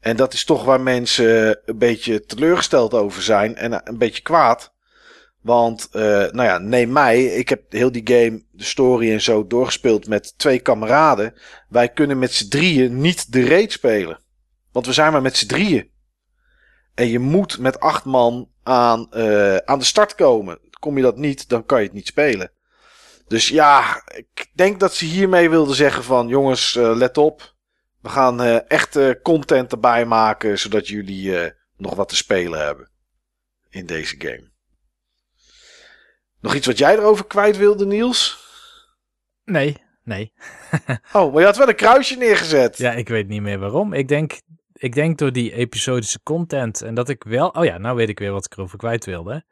En 0.00 0.16
dat 0.16 0.32
is 0.32 0.44
toch 0.44 0.64
waar 0.64 0.80
mensen 0.80 1.60
een 1.64 1.78
beetje 1.78 2.24
teleurgesteld 2.24 2.94
over 2.94 3.22
zijn 3.22 3.56
en 3.56 3.88
een 3.88 3.98
beetje 3.98 4.22
kwaad. 4.22 4.72
Want, 5.40 5.88
uh, 5.92 6.02
nou 6.02 6.42
ja, 6.42 6.58
neem 6.58 6.92
mij. 6.92 7.24
Ik 7.24 7.48
heb 7.48 7.62
heel 7.68 7.92
die 7.92 8.06
game, 8.06 8.42
de 8.50 8.64
story 8.64 9.12
en 9.12 9.20
zo 9.20 9.46
doorgespeeld 9.46 10.08
met 10.08 10.38
twee 10.38 10.58
kameraden. 10.58 11.34
Wij 11.68 11.88
kunnen 11.88 12.18
met 12.18 12.32
z'n 12.32 12.48
drieën 12.48 13.00
niet 13.00 13.32
de 13.32 13.46
raid 13.48 13.72
spelen. 13.72 14.20
Want 14.72 14.86
we 14.86 14.92
zijn 14.92 15.12
maar 15.12 15.22
met 15.22 15.36
z'n 15.36 15.46
drieën. 15.46 15.90
En 16.94 17.08
je 17.08 17.18
moet 17.18 17.58
met 17.58 17.80
acht 17.80 18.04
man 18.04 18.48
aan, 18.62 19.14
aan 19.64 19.78
de 19.78 19.84
start 19.84 20.14
komen. 20.14 20.58
Kom 20.80 20.96
je 20.96 21.02
dat 21.02 21.16
niet, 21.16 21.48
dan 21.48 21.66
kan 21.66 21.78
je 21.78 21.84
het 21.84 21.94
niet 21.94 22.06
spelen. 22.06 22.52
Dus 23.26 23.48
ja, 23.48 24.02
ik 24.14 24.50
denk 24.54 24.80
dat 24.80 24.94
ze 24.94 25.04
hiermee 25.04 25.50
wilden 25.50 25.74
zeggen 25.74 26.04
van... 26.04 26.28
Jongens, 26.28 26.74
uh, 26.74 26.96
let 26.96 27.18
op. 27.18 27.54
We 28.00 28.08
gaan 28.08 28.42
uh, 28.42 28.70
echt 28.70 29.20
content 29.22 29.72
erbij 29.72 30.04
maken... 30.04 30.58
zodat 30.58 30.88
jullie 30.88 31.52
nog 31.76 31.94
wat 31.94 32.08
te 32.08 32.16
spelen 32.16 32.60
hebben. 32.64 32.90
In 33.68 33.86
deze 33.86 34.14
game. 34.18 34.50
Nog 36.40 36.54
iets 36.54 36.66
wat 36.66 36.78
jij 36.78 36.96
erover 36.96 37.26
kwijt 37.26 37.56
wilde, 37.56 37.86
Niels? 37.86 38.48
Nee, 39.44 39.76
nee. 40.04 40.32
oh, 41.12 41.32
maar 41.32 41.40
je 41.40 41.46
had 41.46 41.56
wel 41.56 41.68
een 41.68 41.74
kruisje 41.74 42.16
neergezet. 42.16 42.78
Ja, 42.78 42.92
ik 42.92 43.08
weet 43.08 43.28
niet 43.28 43.42
meer 43.42 43.58
waarom. 43.58 43.92
Ik 43.92 44.08
denk, 44.08 44.40
ik 44.72 44.94
denk 44.94 45.18
door 45.18 45.32
die 45.32 45.52
episodische 45.52 46.22
content 46.22 46.82
en 46.82 46.94
dat 46.94 47.08
ik 47.08 47.24
wel... 47.24 47.48
Oh 47.48 47.64
ja, 47.64 47.78
nou 47.78 47.96
weet 47.96 48.08
ik 48.08 48.18
weer 48.18 48.32
wat 48.32 48.44
ik 48.44 48.52
erover 48.52 48.78
kwijt 48.78 49.04
wilde. 49.04 49.44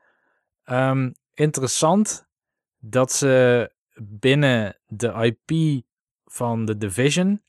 Um, 0.70 1.14
interessant 1.34 2.26
dat 2.78 3.12
ze 3.12 3.70
binnen 3.94 4.80
de 4.86 5.36
IP 5.46 5.82
van 6.24 6.64
de 6.64 6.76
Division 6.76 7.42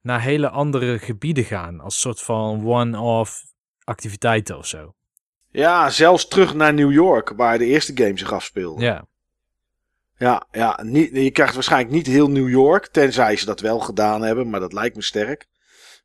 naar 0.00 0.20
hele 0.20 0.48
andere 0.48 0.98
gebieden 0.98 1.44
gaan. 1.44 1.80
Als 1.80 2.00
soort 2.00 2.20
van 2.20 2.66
one-off 2.66 3.44
activiteiten 3.84 4.58
of 4.58 4.66
zo. 4.66 4.94
Ja, 5.50 5.90
zelfs 5.90 6.28
terug 6.28 6.54
naar 6.54 6.74
New 6.74 6.92
York, 6.92 7.32
waar 7.36 7.58
de 7.58 7.64
eerste 7.64 7.96
game 7.96 8.18
zich 8.18 8.32
afspeelde. 8.32 8.82
Ja. 8.82 9.06
Ja, 10.16 10.46
ja 10.50 10.82
niet, 10.82 11.10
je 11.12 11.30
krijgt 11.30 11.54
waarschijnlijk 11.54 11.92
niet 11.92 12.06
heel 12.06 12.30
New 12.30 12.48
York, 12.48 12.86
tenzij 12.86 13.36
ze 13.36 13.44
dat 13.44 13.60
wel 13.60 13.78
gedaan 13.78 14.22
hebben, 14.22 14.50
maar 14.50 14.60
dat 14.60 14.72
lijkt 14.72 14.96
me 14.96 15.02
sterk. 15.02 15.46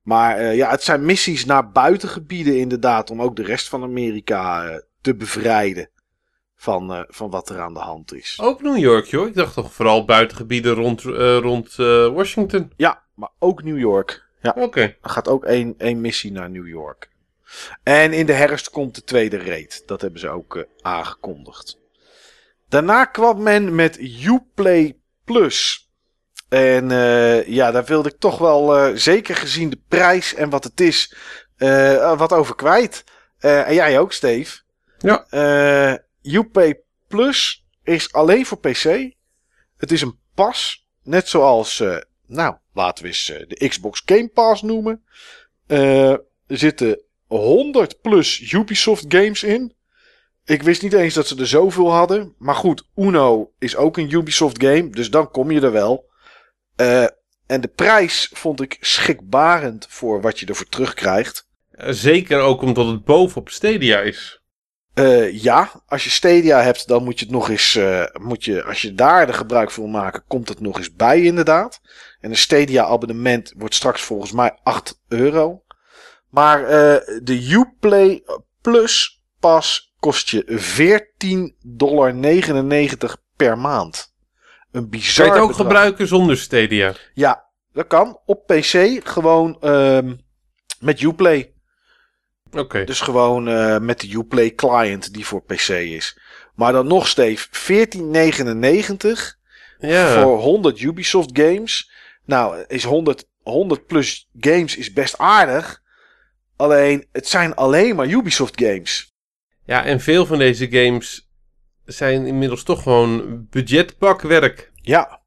Maar 0.02 0.42
uh, 0.42 0.56
ja, 0.56 0.70
het 0.70 0.84
zijn 0.84 1.06
missies 1.06 1.46
naar 1.46 1.72
buitengebieden 1.72 2.60
inderdaad, 2.60 3.10
om 3.10 3.22
ook 3.22 3.36
de 3.36 3.44
rest 3.44 3.70
van 3.70 3.84
Amerika 3.84 4.70
uh, 4.70 4.76
te 5.02 5.16
bevrijden 5.16 5.90
van, 6.64 6.92
uh, 6.92 7.04
van 7.08 7.30
wat 7.30 7.50
er 7.50 7.60
aan 7.60 7.74
de 7.74 7.80
hand 7.80 8.14
is. 8.14 8.40
Ook 8.42 8.62
New 8.62 8.78
York, 8.78 9.06
joh. 9.06 9.28
Ik 9.28 9.36
dacht 9.36 9.54
toch 9.54 9.74
vooral 9.74 10.06
buitengebieden 10.06 10.74
rond, 10.74 11.02
rond 11.42 11.76
Washington. 12.16 12.72
Ja, 12.78 13.04
maar 13.16 13.30
ook 13.40 13.64
New 13.64 13.80
York. 13.80 14.26
Ja. 14.42 14.50
Oké. 14.50 14.62
Okay. 14.62 14.98
Er 15.02 15.10
gaat 15.10 15.28
ook 15.28 15.46
één, 15.46 15.76
één 15.78 16.02
missie 16.02 16.32
naar 16.32 16.50
New 16.50 16.68
York. 16.68 17.10
En 17.84 18.14
in 18.14 18.26
de 18.26 18.34
herfst 18.34 18.70
komt 18.70 18.96
de 18.96 19.04
tweede 19.04 19.38
raid. 19.38 19.84
Dat 19.86 20.02
hebben 20.02 20.20
ze 20.20 20.30
ook 20.30 20.66
aangekondigd. 20.82 21.80
Daarna 22.70 23.06
kwam 23.06 23.44
men 23.44 23.76
met 23.76 24.00
Uplay 24.26 24.98
Plus. 25.26 25.90
En 26.50 26.90
ja, 27.48 27.72
daar 27.72 27.86
wilde 27.86 28.10
ik 28.10 28.20
toch 28.20 28.38
wel, 28.38 28.92
zeker 28.98 29.36
gezien 29.36 29.70
de 29.70 29.82
prijs 29.88 30.34
en 30.34 30.50
wat 30.50 30.64
het 30.64 30.82
is, 30.82 31.16
wat 32.18 32.34
over 32.34 32.56
kwijt. 32.56 33.04
en 33.40 33.74
jij 33.74 34.00
ook, 34.00 34.14
Steve. 34.14 34.62
Ja. 34.98 35.26
Uplay 36.24 36.82
Plus 37.08 37.66
is 37.84 38.14
alleen 38.14 38.46
voor 38.46 38.60
PC. 38.60 39.14
Het 39.78 39.92
is 39.92 40.02
een 40.02 40.20
pas, 40.36 40.88
net 41.04 41.28
zoals, 41.28 41.84
nou, 42.28 42.56
laten 42.74 43.04
we 43.04 43.10
eens 43.10 43.26
de 43.26 43.68
Xbox 43.68 44.02
Game 44.06 44.28
Pass 44.28 44.62
noemen. 44.62 45.04
er 45.68 46.24
zitten 46.48 47.02
100 47.28 48.02
plus 48.02 48.52
Ubisoft 48.52 49.06
games 49.08 49.44
in. 49.44 49.74
Ik 50.46 50.64
wist 50.64 50.82
niet 50.82 50.94
eens 50.94 51.14
dat 51.14 51.28
ze 51.28 51.40
er 51.40 51.48
zoveel 51.48 51.92
hadden. 51.92 52.36
Maar 52.38 52.56
goed, 52.56 52.88
Uno 52.96 53.54
is 53.60 53.76
ook 53.76 53.98
een 53.98 54.14
Ubisoft 54.14 54.64
game. 54.64 54.90
Dus 54.90 55.10
dan 55.10 55.32
kom 55.32 55.52
je 55.52 55.62
er 55.62 55.72
wel. 55.72 56.10
En 57.46 57.62
de 57.62 57.72
prijs 57.76 58.30
vond 58.34 58.62
ik 58.62 58.78
schrikbarend 58.80 59.86
voor 59.90 60.22
wat 60.22 60.40
je 60.40 60.46
ervoor 60.46 60.70
terugkrijgt. 60.70 61.48
Zeker 61.72 62.40
ook 62.40 62.62
omdat 62.62 62.88
het 62.88 63.04
bovenop 63.04 63.50
Stadia 63.50 64.00
is. 64.00 64.43
Uh, 64.96 65.42
ja, 65.42 65.72
als 65.88 66.04
je 66.04 66.10
Stadia 66.10 66.62
hebt, 66.62 66.88
dan 66.88 67.04
moet 67.04 67.20
je 67.20 67.26
het 67.26 67.34
nog 67.34 67.50
eens. 67.50 67.76
Uh, 67.76 68.04
moet 68.22 68.46
je, 68.46 68.64
als 68.64 68.82
je 68.82 68.94
daar 68.94 69.26
de 69.26 69.34
gebruik 69.34 69.72
van 69.72 69.84
wil 69.84 69.92
maken, 69.92 70.24
komt 70.28 70.50
het 70.50 70.60
nog 70.60 70.78
eens 70.78 70.94
bij, 70.94 71.22
inderdaad. 71.22 71.82
En 72.20 72.30
een 72.30 72.38
Stadia-abonnement 72.38 73.54
wordt 73.58 73.76
straks 73.76 74.02
volgens 74.02 74.32
mij 74.32 74.60
8 74.64 75.02
euro. 75.08 75.64
Maar 76.30 76.62
uh, 76.62 76.68
de 77.24 77.50
Uplay 77.52 78.24
Plus 78.62 79.24
pas 79.40 79.94
kost 80.00 80.30
je 80.30 80.44
14,99 81.26 81.56
dollar 81.62 82.14
per 83.36 83.58
maand. 83.58 84.14
Een 84.72 84.90
bizar 84.90 85.26
Kan 85.26 85.36
je 85.36 85.42
het 85.42 85.50
ook 85.50 85.56
gebruiken 85.56 86.08
zonder 86.08 86.38
Stadia? 86.38 86.94
Ja, 87.14 87.46
dat 87.74 87.88
kan. 87.88 88.20
Op 88.26 88.48
PC 88.48 89.00
gewoon 89.04 89.58
um, 89.62 90.20
met 90.80 91.02
Uplay. 91.02 91.53
Oké. 92.54 92.62
Okay. 92.62 92.86
Dus 92.86 93.02
gewoon 93.02 93.50
uh, 93.50 93.80
met 93.80 94.00
de 94.00 94.16
Uplay 94.16 94.56
client 94.56 95.14
die 95.14 95.26
voor 95.26 95.44
PC 95.44 95.70
is. 95.70 96.18
Maar 96.56 96.72
dan 96.72 96.88
nog 96.88 97.08
steeds 97.08 97.50
14,99 97.98 98.02
ja. 99.80 100.22
voor 100.22 100.38
100 100.38 100.80
Ubisoft 100.80 101.30
games. 101.34 101.92
Nou, 102.26 102.64
is 102.68 102.84
100, 102.84 103.26
100 103.42 103.86
plus 103.86 104.30
games 104.40 104.78
is 104.78 104.94
best 104.94 105.18
aardig. 105.18 105.82
Alleen, 106.56 107.08
het 107.12 107.28
zijn 107.28 107.56
alleen 107.56 107.96
maar 107.96 108.08
Ubisoft 108.08 108.62
games. 108.62 109.14
Ja, 109.66 109.86
en 109.86 110.00
veel 110.00 110.26
van 110.26 110.38
deze 110.38 110.72
games 110.72 111.30
zijn 111.86 112.26
inmiddels 112.26 112.64
toch 112.64 112.84
gewoon 112.84 113.46
budgetbakwerk. 113.50 114.72
Ja. 114.82 115.22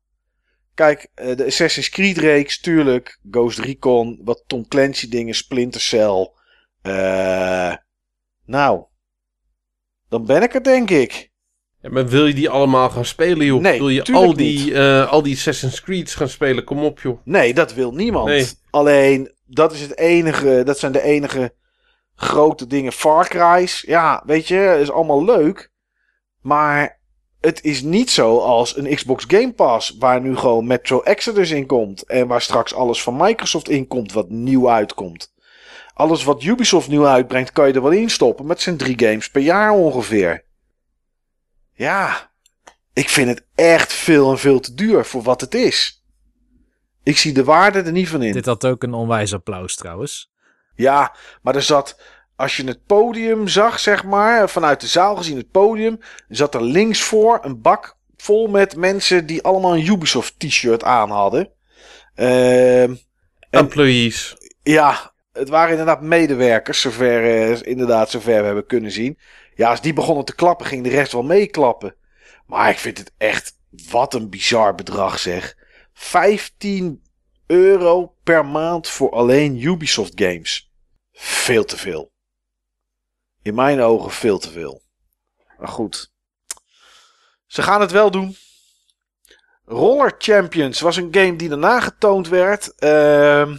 Kijk, 0.75 1.09
eh, 1.15 1.37
de 1.37 1.45
Assassin's 1.45 1.89
Creed 1.89 2.19
reeks, 2.19 2.61
tuurlijk. 2.61 3.19
Ghost 3.31 3.59
Recon, 3.59 4.21
wat 4.25 4.45
Tom 4.47 4.69
Clancy 4.69 5.09
dingen, 5.09 5.35
Splinter 5.35 5.81
Cell. 5.81 6.33
Eh, 6.87 7.75
nou, 8.45 8.85
dan 10.09 10.27
ben 10.27 10.43
ik 10.43 10.55
er 10.55 10.63
denk 10.63 10.91
ik. 10.91 11.31
Ja, 11.81 11.91
maar 11.91 12.07
wil 12.07 12.27
je 12.27 12.35
die 12.35 12.51
allemaal 12.51 12.91
gaan 12.91 13.05
spelen, 13.05 13.47
joh? 13.47 13.61
Nee, 13.61 13.79
wil 13.79 13.89
je 13.89 14.05
al 14.13 14.35
die, 14.35 14.75
eh, 14.75 15.11
al 15.11 15.23
die 15.23 15.35
Assassin's 15.35 15.83
Creed's 15.83 16.15
gaan 16.15 16.29
spelen? 16.29 16.65
Kom 16.65 16.85
op, 16.85 17.01
joh. 17.01 17.19
Nee, 17.25 17.55
dat 17.55 17.75
wil 17.75 17.93
niemand. 17.93 18.27
Nee. 18.27 18.47
Alleen, 18.71 19.33
dat 19.47 19.73
is 19.73 19.81
het 19.81 19.99
enige, 19.99 20.63
dat 20.65 20.79
zijn 20.79 20.93
de 20.93 21.03
enige 21.03 21.55
grote 22.15 22.67
dingen. 22.67 22.93
Far 22.93 23.29
Cry's, 23.29 23.85
ja, 23.87 24.23
weet 24.27 24.49
je, 24.49 24.79
is 24.81 24.91
allemaal 24.91 25.25
leuk. 25.25 25.71
Maar 26.41 27.01
het 27.41 27.65
is 27.65 27.83
niet 27.83 28.11
zo 28.11 28.39
als 28.39 28.77
een 28.77 28.95
Xbox 28.95 29.25
Game 29.29 29.53
Pass, 29.53 29.97
waar 29.99 30.21
nu 30.21 30.37
gewoon 30.37 30.67
Metro 30.67 31.01
Exodus 31.01 31.51
in 31.51 31.67
komt. 31.67 32.03
En 32.03 32.27
waar 32.27 32.41
straks 32.41 32.75
alles 32.75 33.03
van 33.03 33.17
Microsoft 33.17 33.69
in 33.69 33.87
komt, 33.87 34.13
wat 34.13 34.31
nieuw 34.31 34.71
uitkomt. 34.71 35.35
Alles 35.97 36.25
wat 36.25 36.43
Ubisoft 36.43 36.89
nieuw 36.89 37.07
uitbrengt, 37.07 37.53
kan 37.53 37.67
je 37.69 37.73
er 37.73 37.83
wel 37.83 37.91
in 37.91 38.11
stoppen. 38.11 38.49
Het 38.49 38.61
zijn 38.61 38.77
drie 38.77 38.99
games 38.99 39.31
per 39.31 39.43
jaar 39.43 39.71
ongeveer. 39.73 40.45
Ja, 41.73 42.31
ik 42.93 43.09
vind 43.09 43.29
het 43.29 43.47
echt 43.55 43.93
veel 43.93 44.31
en 44.31 44.39
veel 44.39 44.61
te 44.61 44.75
duur 44.75 45.05
voor 45.05 45.23
wat 45.23 45.41
het 45.41 45.55
is. 45.55 46.05
Ik 47.03 47.17
zie 47.19 47.33
de 47.33 47.45
waarde 47.45 47.83
er 47.83 47.93
niet 47.93 48.09
van 48.09 48.23
in. 48.23 48.33
Dit 48.33 48.47
had 48.47 48.67
ook 48.67 48.83
een 48.83 48.95
onwijs 48.95 49.35
applaus 49.35 49.75
trouwens. 49.77 50.31
Ja, 50.75 51.15
maar 51.43 51.55
er 51.55 51.63
zat, 51.63 52.01
als 52.37 52.57
je 52.57 52.65
het 52.65 52.87
podium 52.87 53.49
zag, 53.49 53.79
zeg 53.79 54.05
maar, 54.05 54.49
vanuit 54.49 54.81
de 54.81 54.87
zaal 54.87 55.17
gezien 55.17 55.37
het 55.37 55.51
podium, 55.51 55.99
zat 56.29 56.55
er 56.55 56.63
links 56.63 57.01
voor 57.01 57.39
een 57.43 57.61
bak 57.61 57.97
vol 58.17 58.47
met 58.47 58.77
mensen 58.77 59.27
die 59.27 59.43
allemaal 59.43 59.75
een 59.77 59.87
Ubisoft 59.87 60.39
t-shirt 60.39 60.85
aan 60.85 61.11
hadden. 61.11 61.51
Ehm, 62.15 62.29
En- 62.31 63.01
Employees. 63.51 64.37
ja, 64.63 65.15
het 65.37 65.49
waren 65.49 65.71
inderdaad 65.71 66.01
medewerkers, 66.01 66.81
zover, 66.81 67.25
eh, 67.25 67.63
inderdaad, 67.63 68.11
zover 68.11 68.41
we 68.41 68.47
hebben 68.47 68.67
kunnen 68.67 68.91
zien. 68.91 69.19
Ja, 69.55 69.71
als 69.71 69.81
die 69.81 69.93
begonnen 69.93 70.25
te 70.25 70.35
klappen, 70.35 70.67
ging 70.67 70.83
de 70.83 70.89
rest 70.89 71.13
wel 71.13 71.23
meeklappen. 71.23 71.97
Maar 72.47 72.71
ik 72.71 72.79
vind 72.79 72.99
het 72.99 73.13
echt, 73.17 73.59
wat 73.91 74.15
een 74.15 74.31
bizar 74.31 74.75
bedrag 74.75 75.19
zeg. 75.19 75.57
15 75.93 77.03
euro 77.47 78.15
per 78.23 78.47
maand 78.47 78.89
voor 78.89 79.11
alleen 79.11 79.63
Ubisoft 79.63 80.13
games. 80.15 80.73
Veel 81.13 81.65
te 81.65 81.77
veel. 81.77 82.13
In 83.43 83.55
mijn 83.55 83.81
ogen 83.81 84.11
veel 84.11 84.39
te 84.39 84.51
veel. 84.51 84.83
Maar 85.59 85.69
goed. 85.69 86.13
Ze 87.47 87.63
gaan 87.63 87.81
het 87.81 87.91
wel 87.91 88.11
doen. 88.11 88.37
Roller 89.65 90.15
Champions 90.19 90.81
was 90.81 90.97
een 90.97 91.15
game 91.15 91.37
die 91.37 91.49
daarna 91.49 91.81
getoond 91.81 92.29
werd. 92.29 92.75
Ehm 92.75 93.57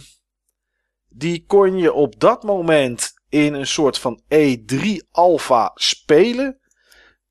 die 1.18 1.44
kon 1.46 1.78
je 1.78 1.92
op 1.92 2.20
dat 2.20 2.42
moment 2.42 3.12
in 3.28 3.54
een 3.54 3.66
soort 3.66 3.98
van 3.98 4.22
E3 4.34 4.78
alpha 5.10 5.70
spelen. 5.74 6.60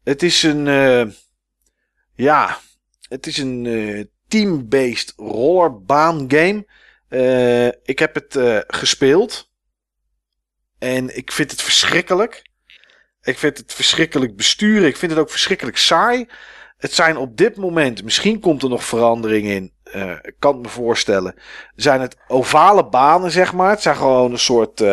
Het 0.03 0.23
is 0.23 0.43
een, 0.43 0.67
eh, 0.67 1.05
ja, 2.13 2.59
het 3.01 3.27
is 3.27 3.37
een 3.37 3.65
eh, 3.65 4.03
team-based 4.27 5.13
rollerbaan 5.15 6.25
game. 6.27 6.67
Eh, 7.07 7.67
ik 7.67 7.99
heb 7.99 8.15
het 8.15 8.63
gespeeld 8.67 9.51
en 10.79 11.17
ik 11.17 11.31
vind 11.31 11.51
het 11.51 11.61
verschrikkelijk. 11.61 12.49
Ik 13.21 13.37
vind 13.37 13.57
het 13.57 13.73
verschrikkelijk 13.73 14.35
besturen. 14.35 14.87
Ik 14.87 14.97
vind 14.97 15.11
het 15.11 15.19
ook 15.19 15.29
verschrikkelijk 15.29 15.77
saai. 15.77 16.27
Het 16.77 16.93
zijn 16.93 17.17
op 17.17 17.37
dit 17.37 17.55
moment, 17.55 18.03
misschien 18.03 18.39
komt 18.39 18.63
er 18.63 18.69
nog 18.69 18.83
verandering 18.83 19.47
in. 19.47 19.73
Eh, 19.91 20.11
ik 20.11 20.35
kan 20.39 20.53
het 20.53 20.61
me 20.61 20.69
voorstellen 20.69 21.35
zijn 21.75 22.01
het 22.01 22.17
ovale 22.27 22.85
banen, 22.85 23.31
zeg 23.31 23.53
maar. 23.53 23.69
Het 23.69 23.81
zijn 23.81 23.95
gewoon 23.95 24.31
een 24.31 24.39
soort, 24.39 24.81
eh, 24.81 24.87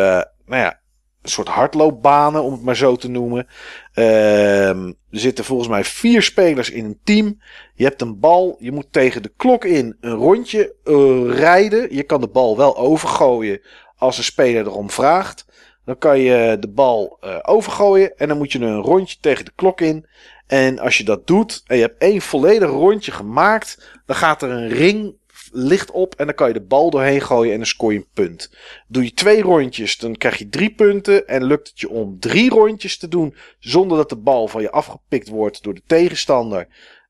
nou 0.45 0.61
ja, 0.61 0.79
een 1.21 1.29
soort 1.29 1.47
hardloopbanen, 1.47 2.43
om 2.43 2.51
het 2.51 2.61
maar 2.61 2.75
zo 2.75 2.95
te 2.95 3.09
noemen. 3.09 3.47
Ehm, 3.93 4.87
er 4.87 5.19
zitten 5.19 5.45
volgens 5.45 5.69
mij 5.69 5.83
vier 5.83 6.21
spelers 6.21 6.69
in 6.69 6.85
een 6.85 6.99
team. 7.03 7.41
Je 7.73 7.83
hebt 7.83 8.01
een 8.01 8.19
bal, 8.19 8.55
je 8.59 8.71
moet 8.71 8.87
tegen 8.91 9.23
de 9.23 9.31
klok 9.37 9.65
in 9.65 9.97
een 10.01 10.15
rondje 10.15 10.75
eh, 10.83 11.37
rijden. 11.37 11.95
Je 11.95 12.03
kan 12.03 12.21
de 12.21 12.27
bal 12.27 12.57
wel 12.57 12.77
overgooien 12.77 13.61
als 13.97 14.17
een 14.17 14.23
speler 14.23 14.65
erom 14.65 14.89
vraagt. 14.89 15.45
Dan 15.85 15.97
kan 15.97 16.19
je 16.19 16.57
de 16.59 16.69
bal 16.69 17.17
eh, 17.21 17.37
overgooien 17.41 18.17
en 18.17 18.27
dan 18.27 18.37
moet 18.37 18.51
je 18.51 18.59
een 18.59 18.81
rondje 18.81 19.17
tegen 19.21 19.45
de 19.45 19.51
klok 19.55 19.81
in. 19.81 20.05
En 20.47 20.79
als 20.79 20.97
je 20.97 21.03
dat 21.03 21.27
doet 21.27 21.63
en 21.65 21.75
je 21.75 21.81
hebt 21.81 22.01
één 22.01 22.21
volledig 22.21 22.69
rondje 22.69 23.11
gemaakt, 23.11 23.97
dan 24.05 24.15
gaat 24.15 24.41
er 24.41 24.49
een 24.49 24.69
ring 24.69 25.15
licht 25.51 25.91
op 25.91 26.15
en 26.15 26.25
dan 26.25 26.35
kan 26.35 26.47
je 26.47 26.53
de 26.53 26.61
bal 26.61 26.89
doorheen 26.89 27.21
gooien 27.21 27.51
en 27.51 27.57
dan 27.57 27.67
scoor 27.67 27.93
je 27.93 27.99
een 27.99 28.07
punt. 28.13 28.49
Doe 28.87 29.03
je 29.03 29.13
twee 29.13 29.41
rondjes, 29.41 29.97
dan 29.97 30.15
krijg 30.15 30.37
je 30.37 30.49
drie 30.49 30.73
punten. 30.73 31.27
En 31.27 31.43
lukt 31.43 31.67
het 31.67 31.79
je 31.79 31.89
om 31.89 32.19
drie 32.19 32.49
rondjes 32.49 32.97
te 32.97 33.07
doen 33.07 33.35
zonder 33.59 33.97
dat 33.97 34.09
de 34.09 34.17
bal 34.17 34.47
van 34.47 34.61
je 34.61 34.71
afgepikt 34.71 35.27
wordt 35.27 35.63
door 35.63 35.73
de 35.73 35.83
tegenstander. 35.87 36.67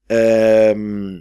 Ehm, 0.07 1.19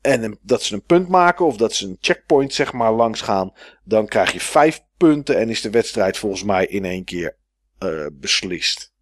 en 0.00 0.38
dat 0.42 0.62
ze 0.62 0.74
een 0.74 0.82
punt 0.82 1.08
maken 1.08 1.46
of 1.46 1.56
dat 1.56 1.74
ze 1.74 1.86
een 1.86 1.98
checkpoint 2.00 2.54
zeg 2.54 2.72
maar 2.72 2.92
langs 2.92 3.20
gaan. 3.20 3.52
Dan 3.84 4.06
krijg 4.06 4.32
je 4.32 4.40
vijf 4.40 4.82
punten 4.96 5.36
en 5.36 5.48
is 5.48 5.60
de 5.60 5.70
wedstrijd 5.70 6.18
volgens 6.18 6.42
mij 6.42 6.66
in 6.66 6.84
één 6.84 7.04
keer 7.04 7.36
eh, 7.78 8.06
beslist. 8.12 8.92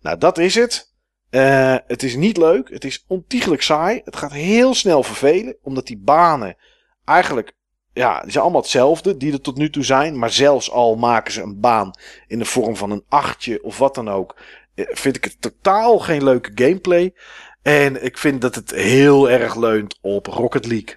Nou, 0.00 0.18
dat 0.18 0.38
is 0.38 0.54
het. 0.54 0.91
Eh, 1.32 1.76
het 1.86 2.02
is 2.02 2.16
niet 2.16 2.36
leuk. 2.36 2.70
Het 2.70 2.84
is 2.84 3.04
ontiegelijk 3.08 3.62
saai. 3.62 4.00
Het 4.04 4.16
gaat 4.16 4.32
heel 4.32 4.74
snel 4.74 5.02
vervelen. 5.02 5.56
Omdat 5.62 5.86
die 5.86 5.98
banen 5.98 6.56
eigenlijk... 7.04 7.52
Ja, 7.92 8.20
die 8.22 8.30
zijn 8.30 8.42
allemaal 8.42 8.60
hetzelfde. 8.60 9.16
Die 9.16 9.32
er 9.32 9.40
tot 9.40 9.56
nu 9.56 9.70
toe 9.70 9.84
zijn. 9.84 10.18
Maar 10.18 10.30
zelfs 10.30 10.70
al 10.70 10.96
maken 10.96 11.32
ze 11.32 11.42
een 11.42 11.60
baan 11.60 11.90
in 12.26 12.38
de 12.38 12.44
vorm 12.44 12.76
van 12.76 12.90
een 12.90 13.04
achtje 13.08 13.62
of 13.62 13.78
wat 13.78 13.94
dan 13.94 14.10
ook. 14.10 14.36
eh, 14.74 14.84
Vind 14.90 15.16
ik 15.16 15.24
het 15.24 15.36
totaal 15.40 15.98
geen 15.98 16.24
leuke 16.24 16.50
gameplay. 16.54 17.14
En 17.62 18.04
ik 18.04 18.18
vind 18.18 18.40
dat 18.40 18.54
het 18.54 18.70
heel 18.70 19.30
erg 19.30 19.56
leunt 19.56 19.98
op 20.00 20.26
Rocket 20.26 20.66
League. 20.66 20.96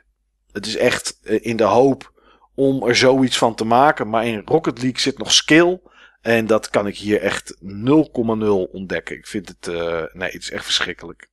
Het 0.51 0.65
is 0.65 0.77
echt 0.77 1.19
eh, 1.23 1.37
in 1.41 1.55
de 1.57 1.63
hoop 1.63 2.11
om 2.55 2.87
er 2.87 2.95
zoiets 2.95 3.37
van 3.37 3.55
te 3.55 3.65
maken. 3.65 4.09
Maar 4.09 4.25
in 4.25 4.41
Rocket 4.45 4.81
League 4.81 4.99
zit 4.99 5.17
nog 5.17 5.31
skill. 5.31 5.79
En 6.25 6.47
dat 6.47 6.69
kan 6.69 6.87
ik 6.87 6.97
hier 6.97 7.21
echt 7.21 7.57
0,0 7.59 8.69
ontdekken. 8.71 9.15
Ik 9.15 9.27
vind 9.27 9.47
het, 9.47 9.67
eh, 9.67 10.03
nee, 10.13 10.31
het 10.31 10.41
is 10.41 10.51
echt 10.51 10.63
verschrikkelijk. 10.63 11.29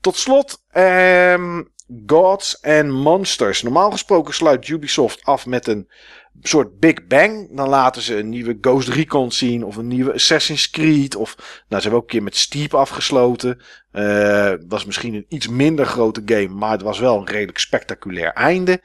Tot 0.00 0.16
slot, 0.16 0.62
ehm, 0.68 1.62
Gods 2.06 2.62
and 2.62 2.90
Monsters. 2.90 3.62
Normaal 3.62 3.90
gesproken 3.90 4.34
sluit 4.34 4.68
Ubisoft 4.68 5.24
af 5.24 5.46
met 5.46 5.66
een 5.66 5.90
soort 6.40 6.78
Big 6.78 7.06
Bang. 7.06 7.56
Dan 7.56 7.68
laten 7.68 8.02
ze 8.02 8.16
een 8.16 8.28
nieuwe 8.28 8.58
Ghost 8.60 8.88
Recon 8.88 9.32
zien 9.32 9.64
of 9.64 9.76
een 9.76 9.88
nieuwe 9.88 10.12
Assassin's 10.12 10.70
Creed. 10.70 11.16
Of, 11.16 11.36
nou, 11.38 11.82
ze 11.82 11.88
hebben 11.88 11.92
ook 11.92 12.02
een 12.02 12.10
keer 12.10 12.22
met 12.22 12.36
Steep 12.36 12.74
afgesloten. 12.74 13.60
Eh 13.90 14.52
was 14.68 14.84
misschien 14.84 15.14
een 15.14 15.26
iets 15.28 15.48
minder 15.48 15.86
grote 15.86 16.22
game, 16.24 16.48
maar 16.48 16.70
het 16.70 16.82
was 16.82 16.98
wel 16.98 17.18
een 17.18 17.28
redelijk 17.28 17.58
spectaculair 17.58 18.32
einde. 18.32 18.82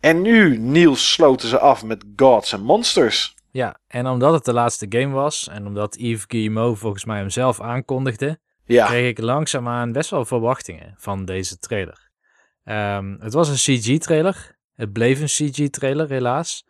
En 0.00 0.22
nu, 0.22 0.58
Niels, 0.58 1.12
sloten 1.12 1.48
ze 1.48 1.58
af 1.58 1.84
met 1.84 2.04
Gods 2.16 2.54
and 2.54 2.62
Monsters. 2.64 3.35
Ja, 3.56 3.80
en 3.86 4.06
omdat 4.06 4.32
het 4.32 4.44
de 4.44 4.52
laatste 4.52 4.86
game 4.88 5.14
was 5.14 5.48
en 5.48 5.66
omdat 5.66 5.96
Yves 5.98 6.24
Guillemot 6.26 6.78
volgens 6.78 7.04
mij 7.04 7.18
hem 7.18 7.30
zelf 7.30 7.60
aankondigde, 7.60 8.38
Ja, 8.64 8.86
kreeg 8.86 9.08
ik 9.08 9.18
langzaamaan 9.18 9.92
best 9.92 10.10
wel 10.10 10.24
verwachtingen 10.24 10.94
van 10.96 11.24
deze 11.24 11.58
trailer. 11.58 12.10
Ehm, 12.64 13.16
het 13.20 13.32
was 13.32 13.48
een 13.48 13.78
CG-trailer. 13.78 14.56
Het 14.74 14.92
bleef 14.92 15.20
een 15.20 15.50
CG-trailer, 15.50 16.08
helaas. 16.08 16.66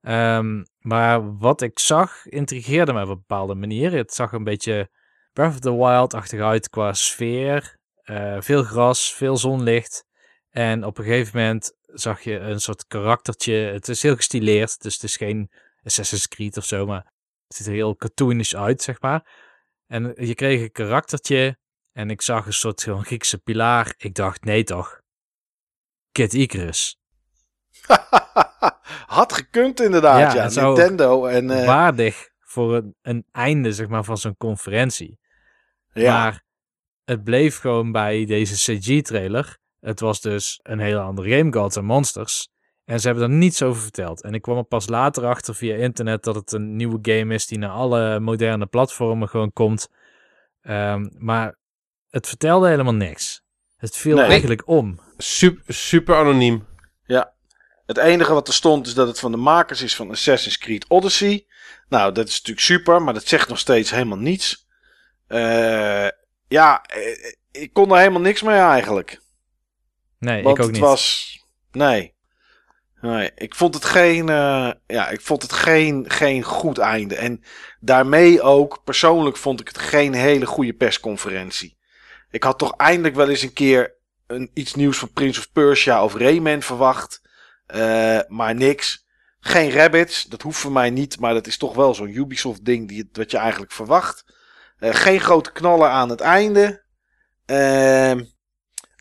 Ehm, 0.00 0.64
maar 0.78 1.38
wat 1.38 1.60
ik 1.60 1.78
zag, 1.78 2.26
intrigeerde 2.26 2.92
me 2.92 3.02
op 3.02 3.08
een 3.08 3.14
bepaalde 3.14 3.54
manier. 3.54 3.92
Het 3.92 4.14
zag 4.14 4.32
een 4.32 4.44
beetje 4.44 4.90
Breath 5.32 5.52
of 5.52 5.58
the 5.58 5.76
Wild-achtig 5.76 6.40
uit 6.40 6.68
qua 6.68 6.92
sfeer. 6.92 7.76
Eh, 8.02 8.36
veel 8.40 8.62
gras, 8.62 9.14
veel 9.14 9.36
zonlicht. 9.36 10.04
En 10.50 10.84
op 10.84 10.98
een 10.98 11.04
gegeven 11.04 11.40
moment 11.40 11.72
zag 11.86 12.20
je 12.20 12.38
een 12.38 12.60
soort 12.60 12.86
karaktertje. 12.86 13.54
Het 13.54 13.88
is 13.88 14.02
heel 14.02 14.16
gestileerd, 14.16 14.82
dus 14.82 14.94
het 14.94 15.02
is 15.02 15.16
geen 15.16 15.50
Assassin's 15.84 16.28
Creed 16.28 16.56
of 16.56 16.64
zo, 16.64 16.86
maar 16.86 17.12
het 17.46 17.56
ziet 17.56 17.66
er 17.66 17.72
heel 17.72 17.96
cartoonisch 17.96 18.56
uit, 18.56 18.82
zeg 18.82 19.00
maar. 19.00 19.50
En 19.86 20.12
je 20.26 20.34
kreeg 20.34 20.60
een 20.60 20.72
karaktertje 20.72 21.58
en 21.92 22.10
ik 22.10 22.22
zag 22.22 22.46
een 22.46 22.52
soort 22.52 22.82
van 22.82 23.04
Griekse 23.04 23.38
pilaar. 23.38 23.94
Ik 23.96 24.14
dacht, 24.14 24.44
nee 24.44 24.64
toch. 24.64 25.00
Kid 26.12 26.32
Icarus. 26.34 26.96
had 29.06 29.32
gekund 29.32 29.80
inderdaad, 29.80 30.32
Ja, 30.54 30.62
Nintendo 30.74 31.26
en... 31.26 31.50
eh, 31.50 31.66
Waardig 31.66 32.28
voor 32.40 32.74
een, 32.76 32.96
een 33.02 33.24
einde, 33.32 33.72
zeg 33.72 33.88
maar, 33.88 34.04
van 34.04 34.16
zo'n 34.18 34.36
conferentie. 34.36 35.18
ja. 35.92 36.12
Maar 36.12 36.42
het 37.04 37.24
bleef 37.24 37.58
gewoon 37.58 37.92
bij 37.92 38.24
deze 38.24 38.54
CG-trailer. 38.78 39.58
Het 39.80 40.00
was 40.00 40.20
dus 40.20 40.60
een 40.62 40.78
hele 40.78 41.00
andere 41.00 41.36
game, 41.36 41.52
Gods 41.52 41.76
and 41.76 41.86
Monsters. 41.86 42.48
En 42.84 43.00
ze 43.00 43.06
hebben 43.06 43.24
er 43.24 43.30
niets 43.36 43.62
over 43.62 43.82
verteld. 43.82 44.22
En 44.22 44.34
ik 44.34 44.42
kwam 44.42 44.56
er 44.56 44.64
pas 44.64 44.88
later 44.88 45.26
achter 45.26 45.54
via 45.54 45.74
internet 45.76 46.22
dat 46.24 46.34
het 46.34 46.52
een 46.52 46.76
nieuwe 46.76 46.98
game 47.02 47.34
is 47.34 47.46
die 47.46 47.58
naar 47.58 47.70
alle 47.70 48.20
moderne 48.20 48.66
platformen 48.66 49.28
gewoon 49.28 49.52
komt. 49.52 49.88
Ehm, 50.62 51.08
maar 51.18 51.56
het 52.10 52.28
vertelde 52.28 52.68
helemaal 52.68 52.94
niks. 52.94 53.42
Het 53.76 53.96
viel 53.96 54.16
Nee. 54.16 54.24
eigenlijk 54.24 54.68
om. 54.68 55.00
Super, 55.16 55.74
super 55.74 56.16
anoniem. 56.16 56.70
Het 57.86 57.98
enige 57.98 58.32
wat 58.32 58.48
er 58.48 58.54
stond 58.54 58.86
is 58.86 58.94
dat 58.94 59.06
het 59.08 59.18
van 59.18 59.30
de 59.30 59.36
makers 59.36 59.82
is 59.82 59.96
van 59.96 60.10
Assassin's 60.10 60.58
Creed 60.58 60.88
Odyssey. 60.88 61.46
Nou, 61.88 62.12
dat 62.12 62.28
is 62.28 62.32
natuurlijk 62.36 62.66
super, 62.66 63.02
maar 63.02 63.14
dat 63.14 63.26
zegt 63.26 63.48
nog 63.48 63.58
steeds 63.58 63.90
helemaal 63.90 64.18
niets. 64.18 64.66
Eh, 65.26 66.08
ja, 66.48 66.82
eh, 66.82 67.32
ik 67.50 67.72
kon 67.72 67.90
er 67.90 67.98
helemaal 67.98 68.20
niks 68.20 68.42
mee 68.42 68.56
eigenlijk. 68.58 69.20
Nee, 70.18 70.42
Want 70.42 70.56
ik 70.58 70.62
ook 70.62 70.68
het 70.70 70.76
niet. 70.80 70.86
was. 70.88 71.36
Nee. 71.72 72.14
Nee, 73.02 73.30
ik 73.34 73.54
vond 73.54 73.74
het 73.74 73.84
geen. 73.84 74.28
eh, 74.28 74.70
ja, 74.86 75.08
ik 75.08 75.20
vond 75.20 75.42
het 75.42 75.52
geen, 75.52 76.10
geen 76.10 76.42
goed 76.42 76.78
einde. 76.78 77.16
En 77.16 77.42
daarmee 77.80 78.42
ook, 78.42 78.80
persoonlijk 78.84 79.36
vond 79.36 79.60
ik 79.60 79.68
het 79.68 79.78
geen 79.78 80.12
hele 80.14 80.46
goede 80.46 80.72
persconferentie. 80.72 81.76
Ik 82.30 82.42
had 82.42 82.58
toch 82.58 82.76
eindelijk 82.76 83.14
wel 83.14 83.28
eens 83.28 83.42
een 83.42 83.52
keer 83.52 83.94
een, 84.26 84.50
iets 84.54 84.74
nieuws 84.74 84.98
van 84.98 85.12
Prince 85.12 85.40
of 85.40 85.52
Persia 85.52 86.04
of 86.04 86.14
Rayman 86.14 86.62
verwacht. 86.62 87.22
Eh, 87.66 88.18
maar 88.28 88.54
niks. 88.54 89.06
Geen 89.40 89.70
rabbits, 89.72 90.24
dat 90.24 90.42
hoeft 90.42 90.58
voor 90.58 90.72
mij 90.72 90.90
niet, 90.90 91.20
maar 91.20 91.34
dat 91.34 91.46
is 91.46 91.56
toch 91.56 91.74
wel 91.74 91.94
zo'n 91.94 92.16
Ubisoft-ding 92.16 92.88
die, 92.88 93.08
wat 93.12 93.30
je 93.30 93.36
eigenlijk 93.36 93.72
verwacht. 93.72 94.24
Eh, 94.78 94.94
geen 94.94 95.20
grote 95.20 95.52
knallen 95.52 95.90
aan 95.90 96.08
het 96.08 96.20
einde. 96.20 96.82
Ehm 97.46 98.20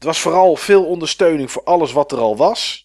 het 0.02 0.10
was 0.10 0.20
vooral 0.20 0.56
veel 0.56 0.86
ondersteuning 0.86 1.52
voor 1.52 1.64
alles 1.64 1.92
wat 1.92 2.12
er 2.12 2.18
al 2.18 2.38
was. 2.38 2.81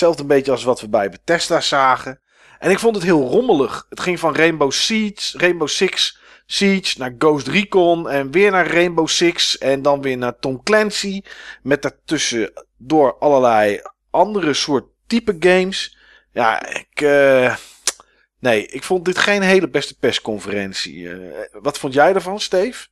Hetzelfde 0.00 0.28
een 0.30 0.36
beetje 0.38 0.52
als 0.52 0.64
wat 0.64 0.80
we 0.80 0.88
bij 0.88 1.10
Bethesda 1.10 1.60
zagen. 1.60 2.20
En 2.58 2.70
ik 2.70 2.78
vond 2.78 2.94
het 2.94 3.04
heel 3.04 3.28
rommelig. 3.28 3.86
Het 3.88 4.00
ging 4.00 4.18
van 4.18 4.34
Rainbow 4.34 4.70
Siege, 4.70 5.38
Rainbow 5.38 5.68
Six 5.68 6.18
Siege 6.46 6.98
naar 6.98 7.14
Ghost 7.18 7.46
Recon 7.46 8.08
en 8.08 8.30
weer 8.30 8.50
naar 8.50 8.72
Rainbow 8.72 9.06
Six 9.06 9.58
en 9.58 9.82
dan 9.82 10.02
weer 10.02 10.16
naar 10.16 10.38
Tom 10.38 10.62
Clancy. 10.62 11.22
Met 11.62 11.82
daartussen 11.82 12.52
door 12.76 13.18
allerlei 13.18 13.80
andere 14.10 14.54
soort 14.54 14.84
type 15.06 15.36
games. 15.40 15.96
Ja, 16.32 16.66
ik... 16.66 17.00
eh, 17.00 17.56
nee, 18.38 18.66
ik 18.66 18.82
vond 18.82 19.04
dit 19.04 19.18
geen 19.18 19.42
hele 19.42 19.68
beste 19.68 19.98
persconferentie. 19.98 21.10
Eh, 21.10 21.60
wat 21.62 21.78
vond 21.78 21.94
jij 21.94 22.14
ervan, 22.14 22.40
Steve? 22.40 22.86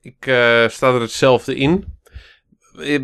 Ik 0.00 0.26
eh, 0.26 0.68
sta 0.68 0.94
er 0.94 1.00
hetzelfde 1.00 1.54
in. 1.54 1.98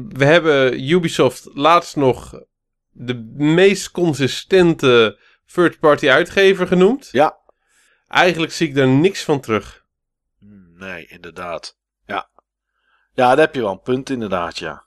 We 0.09 0.25
hebben 0.25 0.91
Ubisoft 0.91 1.49
laatst 1.53 1.97
nog 1.97 2.43
de 2.95 3.15
meest 3.35 3.91
consistente 3.91 5.19
third-party 5.53 6.09
uitgever 6.09 6.67
genoemd. 6.67 7.09
Ja. 7.13 7.39
Eigenlijk 8.09 8.53
zie 8.53 8.69
ik 8.69 8.75
daar 8.75 8.89
niks 8.89 9.25
van 9.25 9.41
terug. 9.41 9.85
Nee, 10.75 11.07
inderdaad. 11.07 11.79
Ja. 12.07 12.31
Ja, 13.13 13.29
daar 13.29 13.45
heb 13.45 13.55
je 13.55 13.61
wel 13.61 13.73
een 13.73 13.81
punt, 13.81 14.11
inderdaad, 14.11 14.59
ja. 14.59 14.85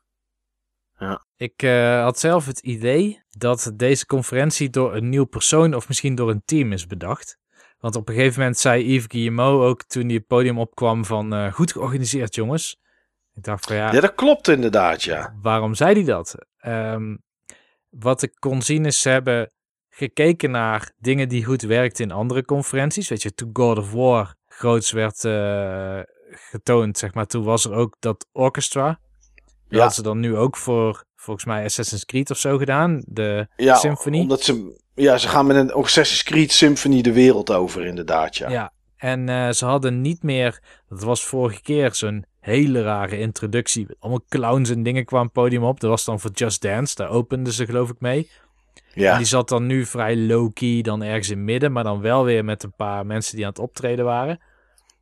Ik 1.35 1.63
eh, 1.63 2.01
had 2.03 2.19
zelf 2.19 2.45
het 2.45 2.59
idee 2.59 3.23
dat 3.29 3.71
deze 3.75 4.05
conferentie 4.05 4.69
door 4.69 4.95
een 4.95 5.09
nieuw 5.09 5.25
persoon 5.25 5.73
of 5.73 5.87
misschien 5.87 6.15
door 6.15 6.29
een 6.29 6.41
team 6.45 6.71
is 6.71 6.87
bedacht. 6.87 7.37
Want 7.79 7.95
op 7.95 8.09
een 8.09 8.15
gegeven 8.15 8.39
moment 8.39 8.57
zei 8.57 8.93
Yves 8.93 9.05
Guillemot 9.07 9.61
ook 9.63 9.83
toen 9.83 10.05
hij 10.05 10.13
het 10.13 10.27
podium 10.27 10.59
opkwam 10.59 11.05
van 11.05 11.33
eh, 11.33 11.53
goed 11.53 11.71
georganiseerd 11.71 12.35
jongens. 12.35 12.79
Ik 13.33 13.43
dacht 13.43 13.65
van 13.65 13.75
ja, 13.75 13.93
Ja, 13.93 13.99
dat 13.99 14.15
klopt 14.15 14.47
inderdaad, 14.47 15.03
ja. 15.03 15.35
waarom 15.41 15.73
zei 15.75 15.93
hij 15.93 16.03
dat? 16.03 16.35
Ehm, 16.57 17.15
wat 17.89 18.21
ik 18.21 18.33
kon 18.39 18.61
zien 18.61 18.85
is 18.85 19.01
ze 19.01 19.09
hebben 19.09 19.51
gekeken 19.89 20.51
naar 20.51 20.91
dingen 20.97 21.29
die 21.29 21.45
goed 21.45 21.61
werkten 21.61 22.05
in 22.05 22.11
andere 22.11 22.45
conferenties. 22.45 23.09
Weet 23.09 23.21
je, 23.21 23.33
toen 23.33 23.49
God 23.53 23.77
of 23.77 23.91
War 23.91 24.35
groots 24.47 24.91
werd 24.91 25.23
eh, 25.25 25.99
getoond, 26.29 26.97
zeg 26.97 27.13
maar, 27.13 27.25
toen 27.25 27.43
was 27.43 27.65
er 27.65 27.73
ook 27.73 27.95
dat 27.99 28.27
orchestra. 28.31 28.85
Dat 28.87 28.97
Ja. 29.67 29.77
hadden 29.77 29.95
ze 29.95 30.01
dan 30.01 30.19
nu 30.19 30.35
ook 30.35 30.57
voor, 30.57 31.03
volgens 31.15 31.45
mij, 31.45 31.63
Assassin's 31.63 32.05
Creed 32.05 32.31
of 32.31 32.37
zo 32.37 32.57
gedaan. 32.57 33.03
De 33.05 33.47
Ja, 33.55 33.75
Symphony. 33.75 34.19
omdat 34.19 34.41
ze... 34.41 34.81
Ja, 34.95 35.17
ze 35.17 35.27
gaan 35.27 35.45
met 35.45 35.55
een 35.57 35.71
Assassin's 35.71 36.23
Creed 36.23 36.51
Symphony 36.51 37.01
de 37.01 37.13
wereld 37.13 37.51
over, 37.51 37.85
inderdaad, 37.85 38.35
ja. 38.35 38.49
Ja. 38.49 38.71
En 38.97 39.29
eh, 39.29 39.49
ze 39.49 39.65
hadden 39.65 40.01
niet 40.01 40.23
meer, 40.23 40.59
dat 40.89 41.03
was 41.03 41.23
vorige 41.25 41.61
keer 41.61 41.95
zo'n 41.95 42.25
hele 42.47 42.81
rare 42.83 43.19
introductie. 43.19 43.87
Allemaal 43.99 44.25
clowns 44.29 44.69
en 44.69 44.83
dingen 44.83 45.05
kwamen 45.05 45.31
podium 45.31 45.63
op. 45.63 45.79
Dat 45.79 45.89
was 45.89 46.05
dan 46.05 46.19
voor 46.19 46.31
Just 46.31 46.61
Dance, 46.61 46.95
daar 46.95 47.09
openden 47.09 47.53
ze 47.53 47.65
geloof 47.65 47.89
ik 47.89 47.99
mee. 47.99 48.31
En 48.93 49.01
Ja, 49.01 49.17
die 49.17 49.25
zat 49.25 49.49
dan 49.49 49.65
nu 49.65 49.85
vrij 49.85 50.17
low-key, 50.17 50.81
dan 50.81 51.03
ergens 51.03 51.29
in 51.29 51.43
midden, 51.43 51.71
maar 51.71 51.83
dan 51.83 52.01
wel 52.01 52.23
weer 52.23 52.45
met 52.45 52.63
een 52.63 52.73
paar 52.75 53.05
mensen 53.05 53.35
die 53.35 53.45
aan 53.45 53.51
het 53.51 53.59
optreden 53.59 54.05
waren. 54.05 54.39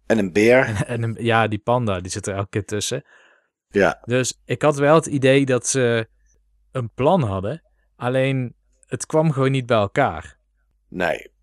en 0.05 0.17
een 0.17 0.33
beer. 0.33 0.83
En 0.87 1.03
een- 1.03 1.17
ja, 1.19 1.47
die 1.47 1.59
panda, 1.59 1.99
die 1.99 2.11
zit 2.11 2.27
er 2.27 2.35
elke 2.35 2.49
keer 2.49 2.65
tussen. 2.65 3.03
Ja, 3.69 4.01
Dus 4.05 4.41
ik 4.45 4.61
had 4.61 4.77
wel 4.77 4.95
het 4.95 5.05
idee 5.05 5.45
dat 5.45 5.67
ze 5.67 6.07
een 6.71 6.89
plan 6.93 7.21
hadden, 7.23 7.61
alleen 7.95 8.55
het 8.85 9.05
kwam 9.05 9.31
gewoon 9.31 9.51
niet 9.51 9.65
bij 9.65 9.77
elkaar. 9.77 10.37
nee. 10.89 11.33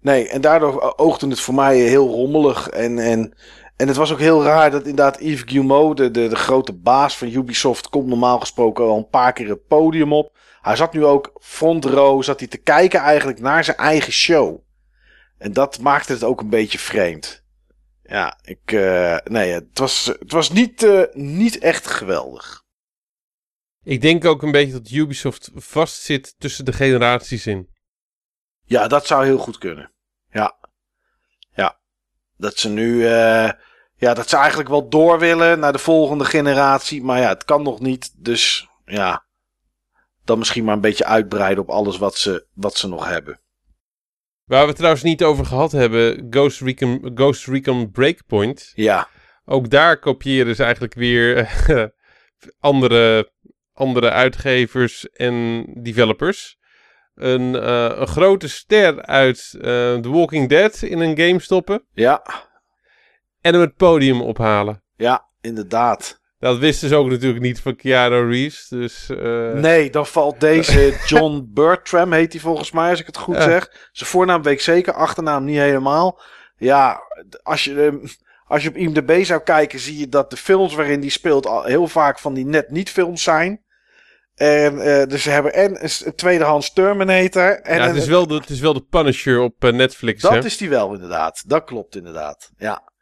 Nee, 0.00 0.28
en 0.28 0.40
daardoor 0.40 0.96
oogde 0.98 1.28
het 1.28 1.40
voor 1.40 1.54
mij 1.54 1.78
heel 1.78 2.08
rommelig. 2.08 2.68
En, 2.68 2.98
en, 2.98 3.34
en 3.76 3.88
het 3.88 3.96
was 3.96 4.12
ook 4.12 4.18
heel 4.18 4.42
raar 4.42 4.70
dat 4.70 4.86
inderdaad 4.86 5.20
Yves 5.20 5.42
Guillemot, 5.42 5.96
de, 5.96 6.10
de, 6.10 6.28
de 6.28 6.36
grote 6.36 6.72
baas 6.72 7.16
van 7.16 7.28
Ubisoft, 7.28 7.88
komt 7.88 8.06
normaal 8.06 8.40
gesproken 8.40 8.84
al 8.84 8.96
een 8.96 9.08
paar 9.08 9.32
keer 9.32 9.48
het 9.48 9.66
podium 9.66 10.12
op. 10.12 10.36
Hij 10.60 10.76
zat 10.76 10.92
nu 10.92 11.04
ook 11.04 11.32
front 11.40 11.84
row, 11.84 12.22
zat 12.22 12.38
hij 12.38 12.48
te 12.48 12.56
kijken 12.56 13.00
eigenlijk 13.00 13.40
naar 13.40 13.64
zijn 13.64 13.76
eigen 13.76 14.12
show. 14.12 14.60
En 15.38 15.52
dat 15.52 15.80
maakte 15.80 16.12
het 16.12 16.24
ook 16.24 16.40
een 16.40 16.48
beetje 16.48 16.78
vreemd. 16.78 17.44
Ja, 18.02 18.38
ik, 18.42 18.72
eh, 18.72 19.16
nee, 19.24 19.52
het 19.52 19.78
was, 19.78 20.04
het 20.04 20.32
was 20.32 20.50
niet, 20.50 20.82
eh, 20.82 21.02
niet 21.12 21.58
echt 21.58 21.86
geweldig. 21.86 22.62
Ik 23.84 24.00
denk 24.00 24.24
ook 24.24 24.42
een 24.42 24.50
beetje 24.50 24.72
dat 24.72 24.90
Ubisoft 24.90 25.50
vastzit 25.54 26.34
tussen 26.38 26.64
de 26.64 26.72
generaties 26.72 27.46
in. 27.46 27.68
Ja, 28.64 28.88
dat 28.88 29.06
zou 29.06 29.24
heel 29.24 29.38
goed 29.38 29.58
kunnen. 29.58 29.92
Ja. 30.30 30.40
Ja. 30.40 30.61
Dat 32.42 32.58
ze 32.58 32.68
nu. 32.68 33.06
eh, 33.06 33.50
ja, 33.96 34.14
dat 34.14 34.28
ze 34.28 34.36
eigenlijk 34.36 34.68
wel 34.68 34.88
door 34.88 35.18
willen 35.18 35.58
naar 35.58 35.72
de 35.72 35.78
volgende 35.78 36.24
generatie. 36.24 37.02
Maar 37.02 37.20
ja, 37.20 37.28
het 37.28 37.44
kan 37.44 37.62
nog 37.62 37.80
niet. 37.80 38.12
Dus 38.16 38.68
ja. 38.84 39.24
Dan 40.24 40.38
misschien 40.38 40.64
maar 40.64 40.74
een 40.74 40.80
beetje 40.80 41.04
uitbreiden 41.04 41.62
op 41.62 41.70
alles 41.70 41.98
wat 41.98 42.16
ze, 42.16 42.46
wat 42.54 42.76
ze 42.76 42.88
nog 42.88 43.08
hebben. 43.08 43.40
Waar 44.44 44.60
we 44.60 44.66
het 44.66 44.76
trouwens 44.76 45.02
niet 45.02 45.24
over 45.24 45.46
gehad 45.46 45.72
hebben, 45.72 46.26
Ghost 46.30 46.60
Recon, 46.60 47.10
Ghost 47.14 47.46
Recon 47.46 47.90
Breakpoint. 47.90 48.72
Ja. 48.74 49.08
Ook 49.44 49.70
daar 49.70 49.98
kopiëren 49.98 50.56
ze 50.56 50.62
eigenlijk 50.62 50.94
weer 50.94 51.36
eh, 51.36 51.84
andere, 52.70 53.32
andere 53.72 54.10
uitgevers 54.10 55.10
en 55.10 55.64
developers. 55.82 56.58
Een, 57.14 57.56
eh, 57.56 57.90
een 57.94 58.06
grote 58.06 58.48
ster 58.48 59.02
uit 59.02 59.52
eh, 59.54 59.60
The 59.94 60.10
Walking 60.10 60.48
Dead 60.48 60.82
in 60.82 61.00
een 61.00 61.18
game 61.18 61.40
stoppen 61.40 61.84
Ja. 61.92 62.22
en 63.40 63.52
hem 63.52 63.62
het 63.62 63.76
podium 63.76 64.20
ophalen. 64.22 64.82
Ja, 64.96 65.26
inderdaad. 65.40 66.20
Dat 66.38 66.58
wisten 66.58 66.88
ze 66.88 66.94
ook 66.96 67.10
natuurlijk 67.10 67.42
niet 67.42 67.60
van 67.60 67.76
Keanu 67.76 68.28
Reeves. 68.30 68.68
Dus, 68.68 69.10
eh, 69.10 69.52
Nee, 69.52 69.90
dan 69.90 70.06
valt 70.06 70.40
deze 70.40 70.94
John 71.06 71.46
Bertram, 71.48 72.12
heet 72.12 72.32
hij 72.32 72.40
volgens 72.40 72.70
mij, 72.72 72.90
als 72.90 73.00
ik 73.00 73.06
het 73.06 73.16
goed 73.16 73.34
Ja. 73.36 73.42
zeg. 73.42 73.88
Zijn 73.92 74.10
voornaam 74.10 74.42
weet 74.42 74.52
ik 74.52 74.60
zeker, 74.60 74.92
achternaam 74.92 75.44
niet 75.44 75.56
helemaal. 75.58 76.20
Ja, 76.56 77.00
als 77.42 77.64
je, 77.64 77.82
ehm, 77.84 78.06
als 78.46 78.62
je 78.62 78.68
op 78.68 78.76
IMDb 78.76 79.24
zou 79.24 79.40
kijken, 79.42 79.78
zie 79.78 79.98
je 79.98 80.08
dat 80.08 80.30
de 80.30 80.36
films 80.36 80.74
waarin 80.74 81.00
die 81.00 81.10
speelt 81.10 81.46
al 81.46 81.62
heel 81.64 81.86
vaak 81.86 82.18
van 82.18 82.34
die 82.34 82.44
net 82.46 82.70
niet 82.70 82.90
films 82.90 83.22
zijn. 83.22 83.64
En 84.42 84.80
eh, 84.80 85.06
dus 85.06 85.22
ze 85.22 85.30
hebben 85.30 85.54
en 85.54 85.84
een, 85.84 86.14
tweedehands 86.14 86.72
Terminator. 86.72 87.60
En 87.60 87.78
ja, 87.78 87.86
het, 87.86 87.96
is 87.96 88.06
wel 88.06 88.26
de, 88.26 88.34
het 88.34 88.50
is 88.50 88.60
wel 88.60 88.72
de 88.72 88.82
Punisher 88.82 89.40
op 89.40 89.64
eh, 89.64 89.72
Netflix. 89.72 90.22
dat 90.22 90.32
hè? 90.32 90.44
is 90.44 90.56
die 90.56 90.68
wel 90.68 90.94
inderdaad. 90.94 91.42
Dat 91.46 91.64
klopt 91.64 91.96
inderdaad. 91.96 92.50
Ja. 92.56 92.92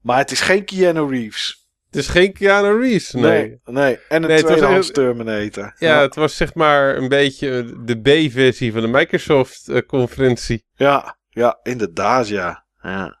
Maar 0.00 0.18
het 0.18 0.30
is 0.30 0.40
geen 0.40 0.64
Keanu 0.64 1.08
Reeves. 1.08 1.68
Het 1.86 1.96
is 1.96 2.08
geen 2.08 2.32
Keanu 2.32 2.80
Reeves. 2.80 3.12
Nee. 3.12 3.22
Nee. 3.22 3.60
nee. 3.64 3.98
En 4.08 4.22
een 4.22 4.28
Nee, 4.28 4.36
het 4.36 4.46
was 4.46 4.56
tweedehands 4.56 4.90
Terminator. 4.90 5.74
Ja, 5.78 6.00
het 6.00 6.14
was 6.14 6.36
zeg 6.36 6.54
maar 6.54 6.96
een 6.96 7.08
beetje 7.08 7.74
de 7.84 8.00
B-versie 8.00 8.72
van 8.72 8.80
de 8.80 8.88
Microsoft-conferentie. 8.88 10.64
Ja, 10.74 11.18
ja, 11.28 11.58
inderdaad, 11.62 12.28
ja. 12.28 12.64
ja. 12.82 13.20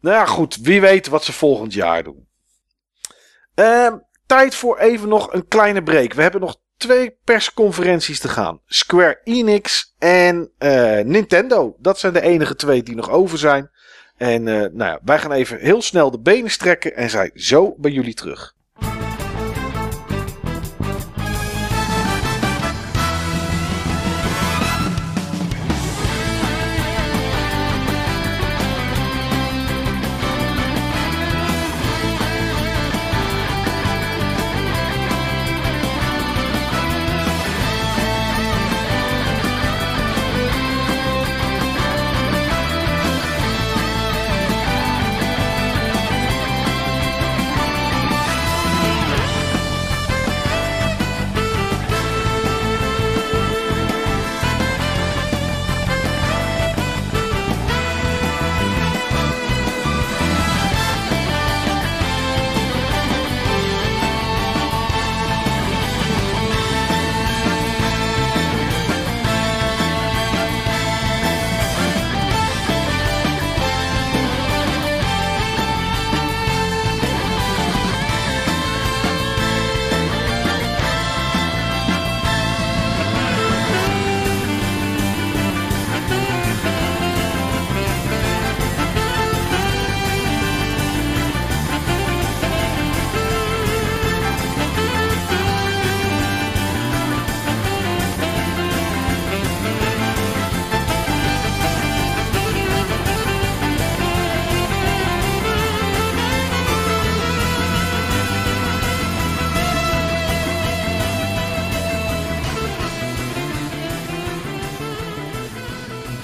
Nou 0.00 0.16
ja, 0.16 0.26
goed. 0.26 0.56
Wie 0.56 0.80
weet 0.80 1.08
wat 1.08 1.24
ze 1.24 1.32
volgend 1.32 1.72
jaar 1.72 2.02
doen. 2.02 2.28
Ehm, 3.54 3.96
tijd 4.28 4.54
voor 4.54 4.78
even 4.78 5.08
nog 5.08 5.32
een 5.32 5.48
kleine 5.48 5.82
break. 5.82 6.12
We 6.12 6.22
hebben 6.22 6.40
nog 6.40 6.56
twee 6.76 7.16
persconferenties 7.24 8.20
te 8.20 8.28
gaan. 8.28 8.60
Square 8.66 9.20
Enix 9.24 9.94
en 9.98 10.50
eh, 10.58 11.00
Nintendo. 11.00 11.76
Dat 11.78 11.98
zijn 11.98 12.12
de 12.12 12.20
enige 12.20 12.56
twee 12.56 12.82
die 12.82 12.94
nog 12.94 13.10
over 13.10 13.38
zijn. 13.38 13.70
En 14.16 14.48
eh, 14.48 14.54
nou 14.54 14.90
ja, 14.90 15.00
wij 15.04 15.18
gaan 15.18 15.32
even 15.32 15.58
heel 15.58 15.82
snel 15.82 16.10
de 16.10 16.20
benen 16.20 16.50
strekken 16.50 16.96
en 16.96 17.10
zijn 17.10 17.30
zo 17.34 17.74
bij 17.78 17.90
jullie 17.90 18.14
terug. 18.14 18.54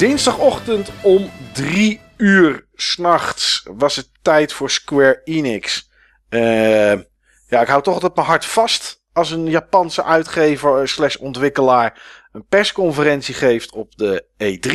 Dinsdagochtend 0.05 0.91
om 1.03 1.31
3 1.53 2.01
uur 2.17 2.67
s'nachts 2.75 3.67
was 3.77 3.97
het 3.97 4.09
tijd 4.23 4.53
voor 4.53 4.71
Square 4.71 5.21
Enix. 5.25 5.91
Eh, 6.29 6.93
ja, 7.49 7.61
ik 7.61 7.67
hou 7.67 7.83
toch 7.83 7.95
altijd 7.95 8.15
mijn 8.15 8.27
hart 8.27 8.45
vast 8.45 9.03
als 9.13 9.31
een 9.31 9.47
Japanse 9.47 10.05
uitgever 10.05 10.89
slash 10.89 11.17
ontwikkelaar 11.17 12.03
een 12.33 12.47
persconferentie 12.47 13.35
geeft 13.35 13.73
op 13.73 13.97
de 13.97 14.25
E3. 14.39 14.73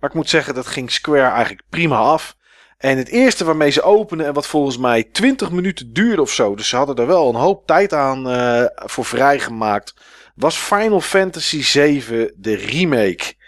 Maar 0.00 0.10
ik 0.10 0.14
moet 0.14 0.28
zeggen, 0.28 0.54
dat 0.54 0.66
ging 0.66 0.90
Square 0.90 1.30
eigenlijk 1.30 1.62
prima 1.70 1.96
af. 1.96 2.36
En 2.78 2.98
het 2.98 3.08
eerste 3.08 3.44
waarmee 3.44 3.70
ze 3.70 3.82
openen, 3.82 4.26
en 4.26 4.32
wat 4.32 4.46
volgens 4.46 4.78
mij 4.78 5.02
20 5.02 5.50
minuten 5.50 5.92
duurde 5.92 6.22
of 6.22 6.32
zo, 6.32 6.54
dus 6.54 6.68
ze 6.68 6.76
hadden 6.76 6.96
er 6.96 7.06
wel 7.06 7.28
een 7.28 7.34
hoop 7.34 7.66
tijd 7.66 7.92
aan 7.92 8.28
eh, 8.28 8.64
voor 8.74 9.04
vrijgemaakt, 9.04 9.94
was 10.34 10.56
Final 10.56 11.00
Fantasy 11.00 11.62
VII, 11.62 12.30
de 12.36 12.54
remake. 12.54 13.42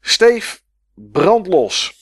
Steve, 0.00 0.58
brandlos. 0.94 1.94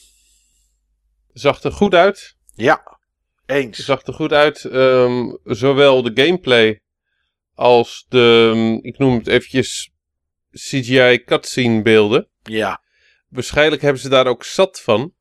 Zag 1.33 1.63
er 1.63 1.73
goed 1.73 1.95
uit. 1.95 2.37
Ja, 2.55 2.99
eens. 3.47 3.79
Zag 3.79 4.07
er 4.07 4.15
goed 4.15 4.33
uit. 4.33 4.65
ehm, 4.65 5.35
zowel 5.45 6.03
de 6.03 6.23
gameplay 6.25 6.81
als 7.55 8.07
de, 8.09 8.53
mm, 8.55 8.79
ik 8.83 8.99
noem 8.99 9.15
het 9.19 9.27
eventjes, 9.27 9.91
CGI 10.53 11.25
cutscene 11.25 11.83
beelden. 11.83 12.29
Ja. 12.43 12.83
Waarschijnlijk 13.29 13.83
hebben 13.83 14.03
ze 14.03 14.09
daar 14.09 14.27
ook 14.27 14.45
zat 14.45 14.81
van. 14.81 15.15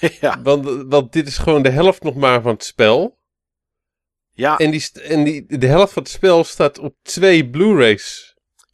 ja. 0.20 0.42
Want, 0.42 0.84
want 0.86 1.12
dit 1.12 1.26
is 1.26 1.38
gewoon 1.38 1.62
de 1.62 1.70
helft 1.70 2.02
nog 2.02 2.14
maar 2.14 2.42
van 2.42 2.52
het 2.52 2.64
spel. 2.64 3.18
Ja. 4.32 4.58
En, 4.58 4.70
die, 4.70 4.90
en 5.02 5.24
die, 5.24 5.58
de 5.58 5.66
helft 5.66 5.92
van 5.92 6.02
het 6.02 6.12
spel 6.12 6.44
staat 6.44 6.78
op 6.78 6.96
twee 7.02 7.50
Blu-rays. 7.50 8.31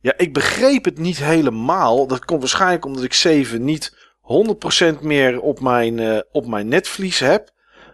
Ja, 0.09 0.15
ik 0.17 0.33
begreep 0.33 0.85
het 0.85 0.99
niet 0.99 1.19
helemaal. 1.19 2.07
Dat 2.07 2.25
komt 2.25 2.41
waarschijnlijk 2.41 2.85
omdat 2.85 3.05
ik 3.05 3.13
7 3.13 3.65
niet 3.65 3.97
100% 4.21 5.01
meer 5.01 5.41
op 5.41 5.61
mijn, 5.61 5.99
eh, 5.99 6.19
op 6.33 6.47
mijn 6.47 6.69
netvlies 6.69 7.19
heb. 7.19 7.51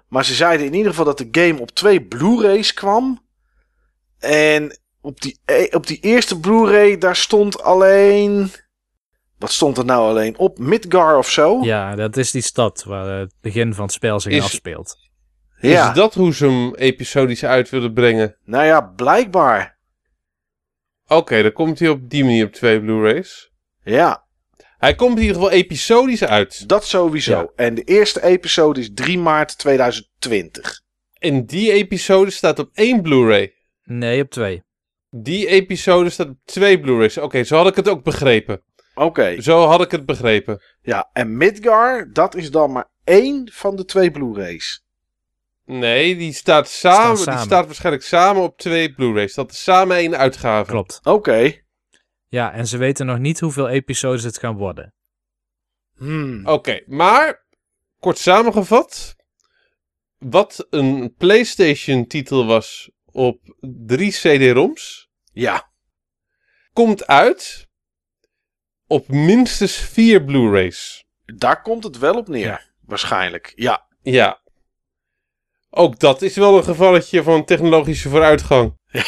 Maar 0.09 0.25
ze 0.25 0.35
zeiden 0.35 0.67
in 0.67 0.75
ieder 0.75 0.91
geval 0.91 1.05
dat 1.05 1.19
de 1.19 1.29
game 1.31 1.61
op 1.61 1.71
twee 1.71 2.03
Blu-rays 2.03 2.75
kwam. 2.75 3.23
En 4.19 4.79
op 5.01 5.21
die, 5.21 5.39
e- 5.45 5.69
op 5.71 5.87
die 5.87 6.01
eerste 6.01 6.41
Blu-ray, 6.41 6.99
daar 6.99 7.17
stond 7.17 7.63
alleen... 7.63 8.51
Wat 9.39 9.53
stond 9.53 9.79
er 9.79 9.85
nou 9.85 10.09
alleen 10.09 10.39
op? 10.39 10.59
Midgar 10.59 11.19
of 11.19 11.31
zo? 11.31 11.59
Ja, 11.63 11.95
dat 11.95 12.17
is 12.17 12.31
die 12.31 12.43
stad 12.43 12.85
waar 12.85 13.19
het 13.19 13.35
begin 13.41 13.75
van 13.75 13.85
het 13.85 13.93
spel 13.93 14.21
zich 14.21 14.33
Is- 14.33 14.43
afspeelt. 14.43 14.97
Ja. 15.61 15.89
Is 15.89 15.97
dat 15.97 16.15
hoe 16.15 16.35
ze 16.35 16.47
hem 16.47 16.75
episodisch 16.75 17.45
uit 17.45 17.71
willen 17.71 17.93
brengen? 17.93 18.37
Nou 18.45 18.65
ja, 18.65 18.81
blijkbaar. 18.81 19.74
Oké, 21.09 21.43
dan 21.43 21.53
komt 21.53 21.79
hij 21.79 21.89
op 21.89 22.11
die 22.11 22.25
manier 22.25 22.47
op 22.47 22.53
twee 22.53 22.81
Blu-rays. 22.81 23.51
Ja, 23.83 24.23
Hij 24.79 24.95
komt 24.95 25.17
in 25.17 25.21
ieder 25.23 25.37
geval 25.37 25.51
episodisch 25.51 26.25
uit. 26.25 26.69
dat 26.69 26.85
sowieso. 26.87 27.31
Ja. 27.33 27.47
En 27.57 27.75
de 27.75 27.83
eerste 27.83 28.23
episode 28.23 28.81
is 28.81 28.91
3 28.95 29.19
maart 29.19 29.59
2020. 29.59 30.81
En 31.19 31.47
die 31.47 31.73
episode 31.73 32.31
staat 32.31 32.59
op 32.59 32.71
één 32.75 33.03
Blu-ray. 33.03 33.55
Nee, 33.85 34.23
op 34.23 34.31
twee. 34.31 34.63
Die 35.11 35.47
episode 35.47 36.11
staat 36.11 36.29
op 36.29 36.37
twee 36.45 36.81
Blu-rays. 36.81 37.19
Oké, 37.19 37.45
zo 37.45 37.57
had 37.57 37.67
ik 37.67 37.75
het 37.77 37.89
ook 37.89 38.03
begrepen. 38.05 38.63
Oké. 38.95 39.41
Zo 39.43 39.65
had 39.67 39.81
ik 39.83 39.91
het 39.91 40.07
begrepen. 40.07 40.63
Ja, 40.83 41.11
en 41.13 41.37
Midgar, 41.37 42.13
dat 42.13 42.35
is 42.35 42.51
dan 42.51 42.73
maar 42.73 42.89
één 43.05 43.51
van 43.53 43.77
de 43.77 43.85
twee 43.85 44.11
Blu-rays. 44.11 44.84
Nee, 45.65 46.17
die 46.17 46.33
staat 46.33 46.69
samen, 46.69 47.17
samen. 47.17 47.37
Die 47.39 47.45
staat 47.47 47.67
waarschijnlijk 47.67 48.05
samen 48.05 48.43
op 48.43 48.59
twee 48.59 48.95
Blu-rays. 48.95 49.35
Dat 49.35 49.51
is 49.51 49.63
samen 49.63 49.97
één 49.97 50.17
uitgave. 50.17 50.71
Klopt. 50.71 51.01
Oké. 51.03 51.63
Ja, 52.29 52.53
en 52.53 52.67
ze 52.67 52.77
weten 52.77 53.07
nog 53.07 53.19
niet 53.19 53.41
hoeveel 53.41 53.69
episodes 53.69 54.23
het 54.23 54.39
gaan 54.39 54.57
worden. 54.57 54.95
Hmm. 55.97 56.47
Oké, 56.47 56.81
maar 56.87 57.47
kort 57.99 58.19
samengevat. 58.19 59.17
Wat 60.19 60.67
een 60.71 61.15
PlayStation-titel 61.19 62.47
was 62.47 62.91
op 63.05 63.57
drie 63.87 64.11
CD-ROMs, 64.11 65.09
Ja. 65.33 65.71
komt 66.73 67.07
uit 67.07 67.69
op 68.87 69.09
minstens 69.09 69.77
vier 69.77 70.25
Blu-rays. 70.25 71.05
Daar 71.25 71.63
komt 71.63 71.85
het 71.85 71.99
wel 71.99 72.15
op 72.15 72.29
neer. 72.29 72.47
Ja. 72.47 72.61
Waarschijnlijk. 72.81 73.53
Ja. 73.57 73.87
Ja. 74.03 74.43
Ook 75.77 75.99
dat 75.99 76.23
is 76.23 76.37
wel 76.37 76.57
een 76.57 76.65
gevalletje 76.65 77.23
van 77.23 77.45
technologische 77.45 78.09
vooruitgang. 78.09 78.79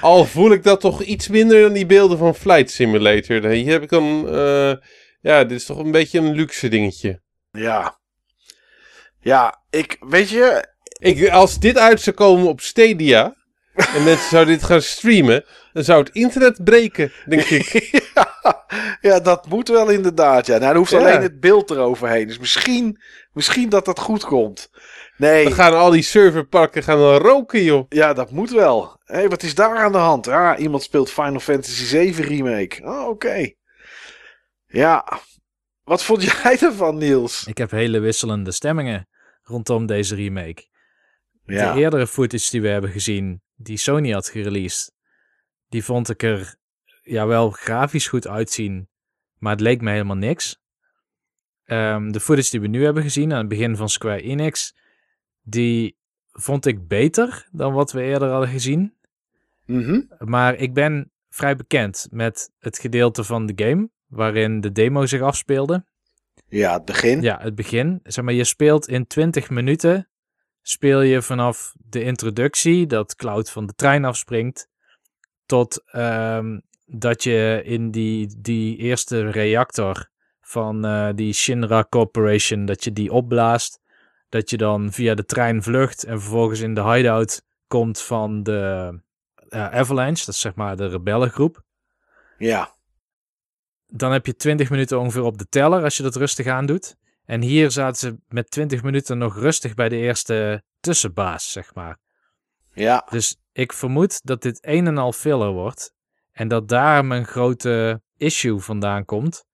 Al 0.00 0.24
voel 0.24 0.52
ik 0.52 0.62
dat 0.62 0.80
toch 0.80 1.02
iets 1.02 1.28
minder 1.28 1.62
dan 1.62 1.72
die 1.72 1.86
beelden 1.86 2.18
van 2.18 2.34
Flight 2.34 2.70
Simulator. 2.70 3.44
Hier 3.46 3.72
heb 3.72 3.82
ik 3.82 3.88
dan. 3.88 4.28
eh, 4.28 4.72
ja, 5.20 5.44
dit 5.44 5.58
is 5.58 5.64
toch 5.66 5.78
een 5.78 5.90
beetje 5.90 6.18
een 6.18 6.32
luxe 6.34 6.68
dingetje. 6.68 7.20
Ja. 7.50 7.98
Ja, 9.20 9.62
ik, 9.70 9.96
weet 10.00 10.28
je, 10.28 10.66
Ik, 10.98 11.28
als 11.28 11.58
dit 11.58 11.78
uit 11.78 12.00
zou 12.00 12.16
komen 12.16 12.48
op 12.48 12.60
Stadia. 12.60 13.34
en 13.96 14.04
mensen 14.04 14.28
zouden 14.28 14.54
dit 14.54 14.62
gaan 14.64 14.82
streamen. 14.82 15.44
dan 15.72 15.84
zou 15.84 15.98
het 16.04 16.14
internet 16.14 16.64
breken, 16.64 17.12
denk 17.26 17.42
ik. 17.44 17.66
ja, 18.14 18.64
ja, 19.00 19.20
dat 19.20 19.48
moet 19.48 19.68
wel 19.68 19.88
inderdaad. 19.90 20.46
Ja. 20.46 20.52
Nou, 20.58 20.66
dan 20.66 20.76
hoeft 20.76 20.90
Ja. 20.90 20.98
alleen 20.98 21.22
het 21.22 21.40
beeld 21.40 21.70
eroverheen. 21.70 22.26
Dus 22.26 22.38
misschien, 22.38 23.00
misschien 23.32 23.68
dat 23.68 23.84
dat 23.84 23.98
goed 23.98 24.24
komt. 24.24 24.70
Nee, 25.22 25.44
Dan 25.44 25.52
gaan 25.52 25.74
al 25.74 25.90
die 25.90 26.02
serverparken 26.02 26.82
gaan 26.82 26.98
dan 26.98 27.16
roken, 27.16 27.62
joh. 27.62 27.86
ja, 27.88 28.12
dat 28.12 28.30
moet 28.30 28.50
wel. 28.50 28.96
Hé, 29.04 29.28
wat 29.28 29.42
is 29.42 29.54
daar 29.54 29.76
aan 29.76 29.92
de 29.92 29.98
hand? 29.98 30.24
Ja, 30.26 30.56
iemand 30.56 30.82
speelt 30.82 31.10
Final 31.10 31.40
Fantasy 31.40 31.84
7 31.84 32.24
Remake. 32.24 32.82
Oh, 32.84 33.08
oké. 33.08 33.50
Ja, 34.66 35.20
wat 35.84 36.04
vond 36.04 36.22
jij 36.42 36.58
ervan, 36.58 36.96
Niels? 36.98 37.44
Ik 37.46 37.58
heb 37.58 37.70
hele 37.70 37.98
wisselende 37.98 38.52
stemmingen 38.52 39.08
rondom 39.42 39.86
deze 39.86 40.14
remake. 40.14 40.66
Ja, 41.44 41.72
De 41.72 41.80
eerdere 41.80 42.06
footage 42.06 42.50
die 42.50 42.62
we 42.62 42.68
hebben 42.68 42.90
gezien, 42.90 43.42
die 43.54 43.76
Sony 43.76 44.12
had 44.12 44.28
gereleased, 44.28 44.92
die 45.68 45.84
vond 45.84 46.08
ik 46.10 46.22
er 46.22 46.54
ja, 47.02 47.26
wel 47.26 47.50
grafisch 47.50 48.08
goed 48.08 48.26
uitzien, 48.28 48.88
maar 49.38 49.52
het 49.52 49.60
leek 49.60 49.80
me 49.80 49.90
helemaal 49.90 50.16
niks. 50.16 50.60
Ehm, 51.64 52.10
de 52.10 52.20
footage 52.20 52.50
die 52.50 52.60
we 52.60 52.66
nu 52.66 52.84
hebben 52.84 53.02
gezien 53.02 53.32
aan 53.32 53.38
het 53.38 53.48
begin 53.48 53.76
van 53.76 53.88
Square 53.88 54.22
Enix, 54.22 54.74
die 55.42 55.96
vond 56.32 56.66
ik 56.66 56.88
beter 56.88 57.48
dan 57.52 57.72
wat 57.72 57.92
we 57.92 58.02
eerder 58.02 58.28
hadden 58.28 58.48
gezien. 58.48 58.94
Mhm. 59.66 60.00
Maar 60.18 60.54
ik 60.54 60.74
ben 60.74 61.12
vrij 61.28 61.56
bekend 61.56 62.06
met 62.10 62.50
het 62.58 62.78
gedeelte 62.78 63.24
van 63.24 63.46
de 63.46 63.64
game 63.64 63.90
waarin 64.06 64.60
de 64.60 64.72
demo 64.72 65.06
zich 65.06 65.20
afspeelde. 65.20 65.84
ja 66.48 66.72
het 66.72 66.84
begin. 66.84 67.22
Ja, 67.22 67.38
het 67.40 67.54
begin. 67.54 68.00
Zeg 68.02 68.24
maar, 68.24 68.34
je 68.34 68.44
speelt 68.44 68.88
in 68.88 69.06
20 69.06 69.50
minuten. 69.50 70.08
Speel 70.62 71.00
je 71.00 71.22
vanaf 71.22 71.74
de 71.78 72.02
introductie, 72.02 72.86
dat 72.86 73.14
Cloud 73.14 73.50
van 73.50 73.66
de 73.66 73.74
trein 73.74 74.04
afspringt, 74.04 74.68
tot 75.46 75.82
ehm, 75.86 76.58
dat 76.86 77.22
je 77.22 77.62
in 77.64 77.90
die, 77.90 78.34
die 78.38 78.76
eerste 78.76 79.30
reactor 79.30 80.10
van 80.40 80.84
eh, 80.84 81.08
die 81.14 81.32
Shinra 81.32 81.86
Corporation, 81.88 82.64
dat 82.64 82.84
je 82.84 82.92
die 82.92 83.12
opblaast. 83.12 83.80
Dat 84.32 84.50
je 84.50 84.56
dan 84.56 84.92
via 84.92 85.14
de 85.14 85.24
trein 85.24 85.62
vlucht 85.62 86.04
en 86.04 86.20
vervolgens 86.20 86.60
in 86.60 86.74
de 86.74 86.82
hideout 86.82 87.44
komt 87.66 88.00
van 88.00 88.42
de 88.42 88.92
eh, 89.48 89.68
Avalanche, 89.68 90.24
dat 90.24 90.34
is 90.34 90.40
zeg 90.40 90.54
maar 90.54 90.76
de 90.76 90.86
rebellengroep. 90.86 91.62
Ja, 92.38 92.74
Dan 93.86 94.12
heb 94.12 94.26
je 94.26 94.36
20 94.36 94.70
minuten 94.70 94.98
ongeveer 94.98 95.22
op 95.22 95.38
de 95.38 95.48
teller 95.48 95.82
als 95.82 95.96
je 95.96 96.02
dat 96.02 96.16
rustig 96.16 96.46
aan 96.46 96.66
doet. 96.66 96.96
En 97.24 97.40
hier 97.42 97.70
zaten 97.70 97.96
ze 97.96 98.16
met 98.28 98.50
20 98.50 98.82
minuten 98.82 99.18
nog 99.18 99.36
rustig 99.38 99.74
bij 99.74 99.88
de 99.88 99.96
eerste 99.96 100.62
tussenbaas, 100.80 101.52
zeg 101.52 101.74
maar. 101.74 101.98
ja, 102.72 103.06
Dus 103.10 103.36
ik 103.52 103.72
vermoed 103.72 104.26
dat 104.26 104.42
dit 104.42 104.58
een 104.60 104.86
en 104.86 104.98
al 104.98 105.12
filler 105.12 105.50
wordt. 105.50 105.94
En 106.30 106.48
dat 106.48 106.68
daar 106.68 107.04
mijn 107.04 107.26
grote 107.26 108.02
issue 108.16 108.58
vandaan 108.58 109.04
komt. 109.04 109.44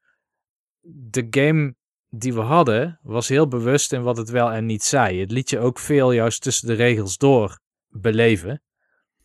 De 0.81 1.27
game 1.31 1.77
die 2.11 2.35
we 2.35 2.41
hadden 2.41 2.99
was 3.03 3.29
heel 3.29 3.49
bewust 3.49 3.93
in 3.93 4.03
wat 4.03 4.17
het 4.17 4.31
wel 4.31 4.53
en 4.53 4.67
niet 4.67 4.85
zei. 4.85 5.21
Het 5.21 5.31
liet 5.31 5.51
je 5.51 5.59
ook 5.59 5.79
veel 5.79 6.13
juist 6.13 6.43
tussen 6.43 6.69
de 6.69 6.75
regels 6.75 7.17
door 7.17 7.61
beleven. 7.89 8.63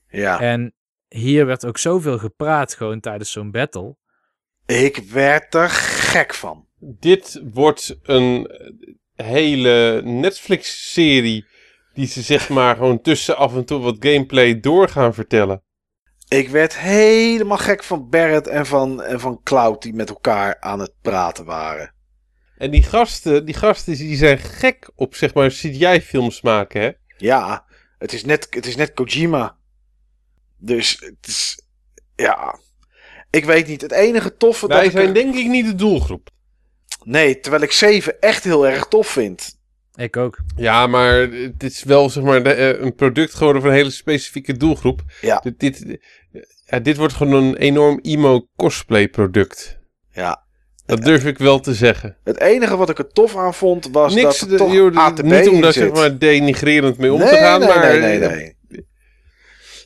ja. 0.08 0.40
En 0.40 0.74
hier 1.08 1.46
werd 1.46 1.66
ook 1.66 1.78
zoveel 1.78 2.18
gepraat 2.18 2.74
gewoon 2.74 3.00
tijdens 3.00 3.32
zo'n 3.32 3.52
battle. 3.52 3.96
Ik 4.66 4.98
werd 4.98 5.54
er 5.54 5.70
gek 5.70 6.34
van. 6.34 6.68
Dit 6.80 7.42
wordt 7.54 7.98
een 8.02 8.52
hele 9.16 10.02
Netflix-serie. 10.04 11.46
die 11.94 12.08
ze 12.08 12.22
zeg 12.22 12.50
maar 12.50 12.76
gewoon 12.76 13.02
tussen 13.02 13.38
af 13.38 13.56
en 13.56 13.66
toe 13.66 13.80
wat 13.80 13.96
gameplay 14.00 14.60
door 14.60 14.90
gaan 14.90 15.14
vertellen. 15.14 15.64
Ik 16.28 16.50
werd 16.50 16.78
helemaal 16.78 17.58
gek 17.58 17.84
van 17.84 18.10
Barrett 18.10 18.48
en 18.48 18.66
van, 18.66 19.04
en 19.04 19.20
van 19.20 19.40
Cloud 19.44 19.82
die 19.82 19.94
met 19.94 20.10
elkaar 20.10 20.58
aan 20.60 20.80
het 20.80 20.94
praten 21.02 21.46
waren. 21.46 21.93
En 22.58 22.72
die 22.72 22.84
gasten, 22.84 23.46
die 23.46 23.56
gasten 23.56 23.96
die 23.96 24.16
zijn 24.18 24.38
gek 24.38 24.90
op 24.96 25.16
zeg 25.16 25.34
maar 25.34 25.50
CGI-films 25.50 26.42
maken, 26.42 26.82
hè? 26.82 26.92
Ja, 27.18 27.66
het 27.98 28.14
is 28.14 28.26
net, 28.26 28.48
het 28.50 28.66
is 28.66 28.76
net 28.76 28.94
Kojima. 28.94 29.58
Dus 30.58 30.98
het 31.00 31.28
is. 31.28 31.60
Ja. 32.16 32.60
Ik 33.30 33.46
weet 33.46 33.68
niet. 33.68 33.82
Het 33.82 33.92
enige 33.92 34.38
toffe. 34.38 34.68
dat 34.68 34.78
Wij 34.78 34.86
ik 34.86 34.92
zijn 34.92 35.08
er- 35.08 35.14
denk 35.14 35.36
ik 35.36 35.48
niet 35.48 35.66
de 35.66 35.76
doelgroep. 35.76 36.30
Nee, 37.04 37.40
terwijl 37.40 37.64
ik 37.64 37.72
7 37.72 38.20
echt 38.22 38.44
heel 38.44 38.68
erg 38.68 38.86
tof 38.86 39.08
vind. 39.08 39.60
Ik 39.96 40.18
ook. 40.18 40.38
Ja, 40.56 40.88
maar 40.88 41.14
het 41.32 41.64
is 41.64 41.84
wel 41.84 42.10
zeg 42.10 42.24
maar 42.24 42.42
eh, 42.46 42.82
een 42.82 42.96
product 42.96 43.34
geworden 43.34 43.62
voor 43.62 43.72
een 43.72 43.78
hele 43.78 43.90
specifieke 43.90 44.58
doelgroep. 44.58 45.02
Ja. 45.22 45.40
Dit, 45.40 45.60
dit, 45.60 46.00
ja, 46.66 46.80
dit 46.80 46.98
wordt 46.98 47.14
gewoon 47.14 47.44
een 47.44 47.56
enorm 47.58 48.00
emo 48.02 48.48
cosplay 48.56 49.08
product. 49.08 49.80
Ja. 50.12 50.46
Dat 50.86 51.02
durf 51.02 51.26
ik 51.26 51.38
wel 51.38 51.60
te 51.60 51.74
zeggen. 51.74 52.18
Het 52.24 52.40
enige 52.40 52.78
wat 52.78 52.90
ik 52.90 52.98
er 52.98 53.12
tof 53.12 53.38
aan 53.38 53.54
vond 53.54 53.90
was 53.92 54.14
Niks, 54.14 54.40
dat 54.40 54.50
de- 54.50 54.56
er 54.56 54.62
toch 54.62 54.74
joh, 54.74 54.96
ATB 54.98 55.22
niet 55.24 55.48
om 55.48 55.56
in 55.56 55.62
daar 55.62 55.74
zit. 55.74 55.84
zeg 55.84 55.94
maar 55.94 56.18
denigrerend 56.18 56.98
mee 56.98 57.14
om 57.14 57.20
nee, 57.20 57.30
te 57.30 57.36
gaan, 57.36 57.60
nee, 57.60 57.70
maar 57.70 58.00
nee, 58.00 58.00
nee, 58.00 58.30
nee. 58.30 58.56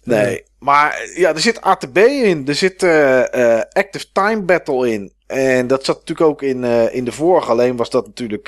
Nee, 0.03 0.43
maar 0.59 1.09
ja, 1.15 1.33
er 1.33 1.39
zit 1.39 1.61
ATB 1.61 1.97
in. 1.97 2.47
Er 2.47 2.55
zit 2.55 2.83
eh, 2.83 3.55
eh, 3.57 3.63
Active 3.71 4.05
Time 4.11 4.41
Battle 4.41 4.91
in. 4.91 5.13
En 5.25 5.67
dat 5.67 5.85
zat 5.85 5.99
natuurlijk 5.99 6.29
ook 6.29 6.41
in, 6.41 6.63
eh, 6.63 6.95
in 6.95 7.05
de 7.05 7.11
vorige. 7.11 7.51
Alleen 7.51 7.75
was 7.75 7.89
dat 7.89 8.05
natuurlijk 8.05 8.47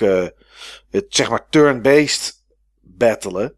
het 0.89 1.06
zeg 1.10 1.30
maar 1.30 1.45
turn-based 1.50 2.34
battelen. 2.82 3.56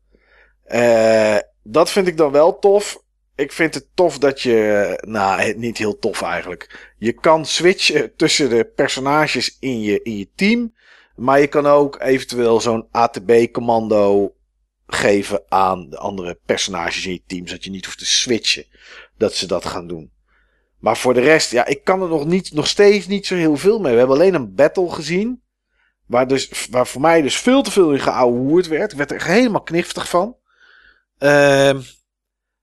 Dat 1.64 1.92
vind 1.92 2.08
ik 2.08 2.18
dan 2.18 2.32
wel 2.32 2.60
tof. 2.60 3.02
Ik 3.42 3.52
vind 3.52 3.74
het 3.74 3.88
tof 3.94 4.18
dat 4.18 4.42
je. 4.42 4.98
Nou, 5.08 5.54
niet 5.58 5.78
heel 5.78 6.00
tof 6.00 6.22
eigenlijk. 6.22 6.94
Je 6.98 7.14
kan 7.14 7.46
switchen 7.46 8.16
tussen 8.16 8.50
de 8.50 8.66
personages 8.66 9.58
in 9.60 9.82
je, 9.82 10.02
in 10.02 10.18
je 10.18 10.30
team. 10.36 10.74
Maar 11.16 11.40
je 11.40 11.48
kan 11.48 11.66
ook 11.66 12.02
eventueel 12.02 12.62
zo'n 12.62 12.88
ATB-commando 12.92 14.34
geven 14.88 15.44
aan 15.48 15.90
de 15.90 15.98
andere 15.98 16.40
personages 16.46 17.06
in 17.06 17.12
je 17.12 17.22
team. 17.28 17.48
Zodat 17.48 17.64
je 17.64 17.70
niet 17.70 17.86
hoeft 17.86 17.98
te 17.98 18.06
switchen. 18.06 18.66
Dat 19.18 19.34
ze 19.34 19.48
dat 19.48 19.66
gaan 19.66 19.88
doen. 19.88 20.12
Maar 20.80 20.98
voor 20.98 21.14
de 21.14 21.22
rest, 21.22 21.52
ja, 21.52 21.66
ik 21.66 21.84
kan 21.84 22.02
er 22.02 22.08
nog, 22.08 22.26
niet, 22.26 22.54
nog 22.54 22.68
steeds 22.68 23.08
niet 23.08 23.26
zo 23.26 23.36
heel 23.36 23.58
veel 23.58 23.80
mee. 23.80 23.92
We 23.92 23.98
hebben 23.98 24.16
alleen 24.16 24.34
een 24.34 24.56
battle 24.56 24.92
gezien. 24.92 25.42
Waar, 26.06 26.28
dus, 26.28 26.68
waar 26.70 26.88
voor 26.88 27.02
mij 27.02 27.22
dus 27.22 27.38
veel 27.38 27.62
te 27.62 27.72
veel 27.72 27.94
in 27.94 28.00
geouwehoerd 28.00 28.68
werd. 28.68 28.92
Ik 28.92 28.98
werd 28.98 29.12
er 29.12 29.26
helemaal 29.26 29.62
kniftig 29.62 30.10
van. 30.10 30.36
Ehm, 31.18 31.80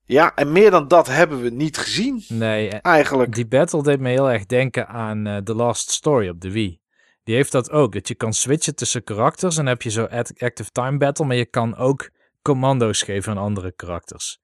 ja, 0.09 0.35
en 0.35 0.53
meer 0.53 0.71
dan 0.71 0.89
dat 0.89 1.07
hebben 1.07 1.41
we 1.43 1.51
niet 1.51 1.79
gezien. 1.79 2.25
Nee, 2.29 2.69
eh, 2.69 2.79
Eigenlijk. 2.83 3.35
die 3.35 3.47
battle 3.47 3.83
deed 3.83 4.01
me 4.01 4.09
heel 4.11 4.31
erg 4.31 4.47
denken 4.47 4.89
aan 4.89 5.27
eh, 5.27 5.37
The 5.37 5.55
Last 5.55 5.91
Story 5.91 6.29
op 6.29 6.41
de 6.41 6.51
Wii. 6.53 6.81
Die 7.23 7.35
heeft 7.35 7.53
dat 7.53 7.71
ook, 7.71 7.93
dat 7.93 8.09
je 8.09 8.15
kan 8.15 8.33
switchen 8.33 8.75
tussen 8.75 9.05
karakters 9.05 9.57
en 9.57 9.65
dan 9.65 9.73
heb 9.73 9.83
je 9.83 9.91
zo 9.91 10.05
act- 10.05 10.43
active 10.43 10.71
time 10.71 10.99
battle, 10.99 11.25
maar 11.27 11.37
je 11.37 11.47
kan 11.47 11.77
ook 11.77 12.11
commando's 12.43 13.03
geven 13.03 13.33
aan 13.33 13.39
andere 13.39 13.73
karakters. 13.73 14.39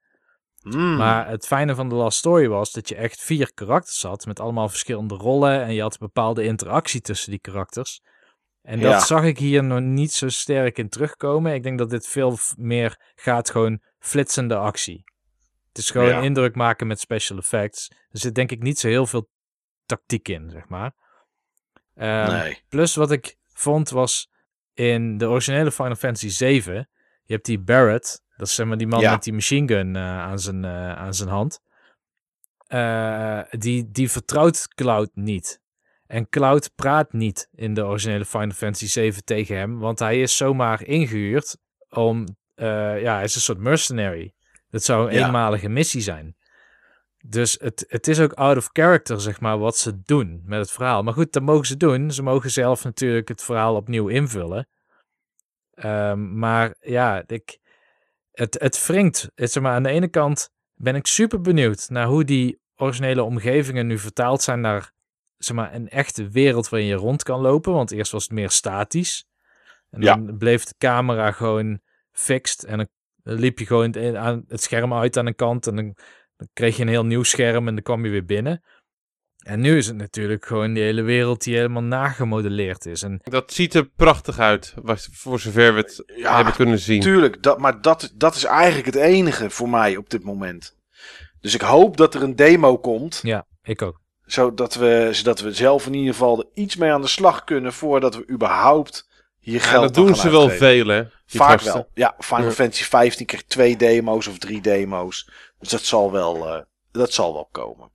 Hmm. 0.61 0.97
Maar 0.97 1.29
het 1.29 1.47
fijne 1.47 1.75
van 1.75 1.89
The 1.89 1.95
Last 1.95 2.19
Story 2.19 2.49
was 2.49 2.73
dat 2.73 2.89
je 2.89 2.95
echt 2.95 3.21
vier 3.21 3.55
karakters 3.55 4.03
had 4.03 4.27
met 4.27 4.41
allemaal 4.41 4.69
verschillende 4.69 5.15
rollen 5.15 5.63
en 5.63 5.75
je 5.75 5.81
had 5.81 5.93
een 5.93 5.99
bepaalde 6.01 6.45
interactie 6.45 7.01
tussen 7.01 7.31
die 7.31 7.41
karakters. 7.41 8.01
En 8.63 8.81
dat 8.81 8.91
Ja. 8.91 9.01
zag 9.01 9.25
ik 9.25 9.39
hier 9.39 9.65
nog 9.65 9.81
niet 9.81 10.13
zo 10.13 10.29
sterk 10.29 10.79
in 10.79 10.89
terugkomen. 10.89 11.55
Ik 11.55 11.63
denk 11.63 11.79
dat 11.79 11.91
dit 11.91 12.07
veel 12.07 12.39
meer 12.57 12.97
gaat 13.15 13.51
gewoon 13.51 13.81
flitsende 13.99 14.57
actie. 14.57 15.05
Het 15.75 15.83
is 15.83 15.91
gewoon 15.91 16.09
Ja. 16.09 16.21
indruk 16.21 16.55
maken 16.55 16.87
met 16.87 17.01
special 17.01 17.39
effects. 17.39 17.91
Er 17.91 18.19
zit 18.19 18.35
denk 18.35 18.51
ik 18.51 18.63
niet 18.63 18.79
zo 18.79 18.89
heel 18.89 19.07
veel 19.07 19.29
tactiek 19.87 20.29
in, 20.29 20.51
zeg 20.51 20.69
maar. 20.69 20.93
Ehm, 21.95 22.31
nee. 22.33 22.63
Plus 22.69 22.95
wat 22.95 23.11
ik 23.11 23.37
vond 23.53 23.91
was 23.91 24.31
in 24.73 25.19
de 25.19 25.29
originele 25.29 25.73
Final 25.73 25.95
Fantasy 25.95 26.29
7. 26.29 26.75
Je 27.25 27.33
hebt 27.33 27.45
die 27.47 27.59
Barrett. 27.61 28.23
Dat 28.37 28.47
is 28.47 28.55
zeg 28.55 28.67
maar 28.67 28.77
die 28.77 28.87
man 28.87 29.01
Ja. 29.01 29.11
met 29.11 29.23
die 29.23 29.33
machine 29.33 29.67
gun 29.69 29.97
eh, 29.97 30.03
aan, 30.21 30.39
zijn, 30.39 30.65
eh, 30.65 30.93
aan 30.97 31.15
zijn 31.15 31.29
hand. 31.29 31.61
Eh, 32.67 33.41
die, 33.51 33.91
die 33.91 34.11
vertrouwt 34.11 34.69
Cloud 34.75 35.11
niet. 35.15 35.61
En 36.07 36.29
Cloud 36.29 36.75
praat 36.75 37.13
niet 37.13 37.49
in 37.53 37.75
de 37.75 37.85
originele 37.85 38.25
Final 38.25 38.51
Fantasy 38.51 38.87
7 38.87 39.25
tegen 39.25 39.57
hem. 39.57 39.79
Want 39.79 39.99
hij 39.99 40.21
is 40.21 40.37
zomaar 40.37 40.83
ingehuurd 40.83 41.57
om... 41.89 42.27
ja, 42.55 43.15
hij 43.15 43.25
is 43.25 43.35
een 43.35 43.41
soort 43.41 43.59
mercenary. 43.59 44.34
Dat 44.75 44.83
zou 44.85 45.09
een 45.09 45.15
Ja. 45.19 45.27
eenmalige 45.27 45.69
missie 45.69 46.01
zijn. 46.01 46.37
Dus 47.25 47.57
het, 47.61 47.85
het 47.89 48.09
is 48.09 48.21
ook 48.21 48.33
out 48.33 48.57
of 48.57 48.69
character, 48.73 49.21
zeg 49.21 49.41
maar, 49.41 49.59
wat 49.59 49.77
ze 49.77 50.03
doen 50.03 50.43
met 50.45 50.59
het 50.59 50.71
verhaal. 50.71 51.03
Maar 51.03 51.13
goed, 51.13 51.33
dat 51.33 51.43
mogen 51.43 51.67
ze 51.67 51.77
doen. 51.77 52.11
Ze 52.11 52.23
mogen 52.23 52.51
zelf 52.51 52.85
natuurlijk 52.85 53.29
het 53.29 53.43
verhaal 53.43 53.77
opnieuw 53.77 54.09
invullen. 54.09 54.69
Ehm, 55.75 56.39
maar 56.39 56.75
ja, 56.81 57.23
ik, 57.27 57.59
het, 58.33 58.57
het 58.61 58.87
wringt. 58.87 59.31
Het, 59.35 59.53
zeg 59.53 59.63
maar, 59.63 59.75
aan 59.75 59.83
de 59.83 59.89
ene 59.89 60.09
kant 60.09 60.51
ben 60.75 60.95
ik 60.95 61.07
super 61.07 61.41
benieuwd 61.41 61.89
naar 61.89 62.07
hoe 62.07 62.25
die 62.25 62.61
originele 62.77 63.23
omgevingen 63.23 63.87
nu 63.87 63.99
vertaald 63.99 64.43
zijn 64.43 64.61
naar 64.61 64.93
zeg 65.37 65.57
maar, 65.57 65.75
een 65.75 65.89
echte 65.89 66.29
wereld 66.29 66.69
waarin 66.69 66.89
je 66.89 66.95
rond 66.95 67.23
kan 67.23 67.41
lopen. 67.41 67.73
Want 67.73 67.91
eerst 67.91 68.13
was 68.13 68.23
het 68.23 68.33
meer 68.33 68.51
statisch. 68.51 69.27
En 69.91 70.01
Ja. 70.01 70.15
dan 70.17 70.37
bleef 70.39 70.65
de 70.65 70.75
camera 70.79 71.31
gewoon 71.33 71.81
fixed. 72.13 72.65
En 72.65 72.77
dan 72.77 72.89
liep 73.25 73.59
je 73.59 73.67
gewoon 73.67 73.93
in- 73.93 74.17
aan 74.17 74.45
het 74.49 74.63
scherm 74.63 74.95
uit 74.95 75.17
aan 75.17 75.25
de 75.25 75.35
kant. 75.35 75.67
En 75.67 75.77
dan, 75.77 75.97
dan 76.37 76.49
kreeg 76.53 76.77
je 76.77 76.83
een 76.83 76.89
heel 76.89 77.05
nieuw 77.07 77.23
scherm 77.23 77.69
en 77.69 77.75
dan 77.75 77.83
kwam 77.83 78.05
je 78.05 78.11
weer 78.11 78.25
binnen. 78.25 78.63
En 79.45 79.61
nu 79.61 79.77
is 79.77 79.87
het 79.87 79.97
natuurlijk 79.97 80.47
gewoon 80.47 80.73
die 80.73 80.83
hele 80.83 81.03
wereld 81.03 81.43
die 81.45 81.57
helemaal 81.57 81.83
nagemodelleerd 81.83 82.87
is. 82.87 83.03
En 83.03 83.21
Dat 83.23 83.53
ziet 83.53 83.75
er 83.75 83.85
prachtig 83.85 84.39
uit, 84.39 84.75
was- 84.83 85.09
voor 85.13 85.41
zover 85.41 85.75
we 85.75 85.81
het 85.81 86.03
Ja, 86.17 86.37
hebben 86.37 86.55
kunnen 86.55 86.79
zien. 86.79 87.01
Tuurlijk, 87.01 87.43
dat, 87.43 87.59
maar 87.59 87.81
dat, 87.81 88.13
dat 88.15 88.35
is 88.35 88.45
eigenlijk 88.45 88.87
het 88.87 88.95
enige 88.95 89.51
voor 89.51 89.69
mij 89.69 89.97
op 89.97 90.11
dit 90.11 90.23
moment. 90.25 90.77
Dus 91.41 91.55
ik 91.55 91.61
hoop 91.61 91.97
dat 91.97 92.15
er 92.15 92.23
een 92.23 92.37
demo 92.37 92.79
komt. 92.79 93.21
ja, 93.23 93.47
ik 93.63 93.83
ook. 93.83 94.01
Zodat 94.25 94.75
we, 94.75 95.09
zodat 95.13 95.41
we 95.41 95.53
zelf 95.53 95.87
in 95.87 95.95
ieder 95.95 96.13
geval 96.13 96.39
er 96.39 96.47
iets 96.55 96.77
mee 96.77 96.91
aan 96.93 97.01
de 97.01 97.07
slag 97.09 97.45
kunnen 97.45 97.73
voordat 97.73 98.17
we 98.17 98.29
überhaupt 98.31 99.09
hier 99.45 99.61
Ja, 99.61 99.67
geld 99.67 99.83
dat 99.83 99.95
doen 99.95 100.17
ze 100.17 100.31
wel 100.31 100.49
veel, 100.49 100.87
hè? 100.87 101.03
die 101.03 101.41
Vaak 101.41 101.51
gasten. 101.51 101.73
wel. 101.73 101.89
Ja, 101.95 102.15
Final 102.19 102.45
Ja. 102.45 102.51
Fantasy 102.51 102.85
15 102.85 103.27
kreeg 103.27 103.43
twee 103.43 103.77
demo's 103.77 104.27
of 104.27 104.39
drie 104.39 104.61
demo's. 104.61 105.31
Dus 105.59 105.69
dat 105.69 105.83
zal 105.83 106.13
wel, 106.13 106.49
eh, 106.49 106.61
dat 106.93 107.13
zal 107.13 107.33
wel 107.33 107.49
komen. 107.53 107.91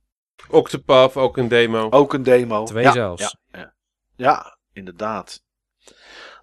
Octopath, 0.48 1.16
ook 1.16 1.36
een 1.36 1.48
demo. 1.48 1.90
Ook 1.90 2.12
een 2.12 2.22
demo. 2.22 2.64
Twee 2.64 2.84
ja, 2.84 2.92
zelfs. 2.92 3.36
Ja, 3.52 3.58
ja. 3.58 3.74
ja, 4.16 4.58
inderdaad. 4.72 5.42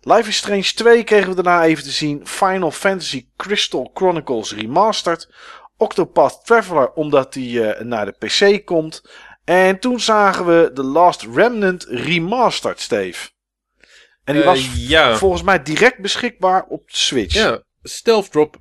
Life 0.02 0.30
is 0.30 0.38
Strange 0.38 0.72
2 0.76 1.04
kregen 1.04 1.30
we 1.30 1.36
daarna 1.36 1.64
even 1.64 1.84
te 1.84 1.92
zien. 1.92 2.28
Final 2.28 2.72
Fantasy 2.72 3.28
Crystal 3.36 3.92
Chronicles 3.94 4.54
Remastered. 4.54 5.30
Octopath 5.78 6.46
Traveler, 6.46 6.92
omdat 6.92 7.34
die 7.34 7.64
eh, 7.72 7.82
naar 7.86 8.06
de 8.06 8.12
PC 8.26 8.66
komt. 8.66 9.02
En 9.44 9.80
toen 9.80 10.00
zagen 10.00 10.46
we 10.46 10.72
The 10.74 10.84
Last 10.84 11.22
Remnant 11.34 11.84
Remastered, 11.90 12.80
Steve. 12.80 13.30
En 14.28 14.34
die 14.34 14.42
Eh, 14.42 14.48
was 14.48 14.70
ja. 14.76 15.16
volgens 15.16 15.42
mij 15.42 15.64
direct 15.64 16.00
beschikbaar 16.00 16.66
op 16.70 16.92
de 16.92 16.98
Switch. 16.98 17.34
Ja, 17.34 17.62
Stealth 17.84 18.32
Drop. 18.32 18.58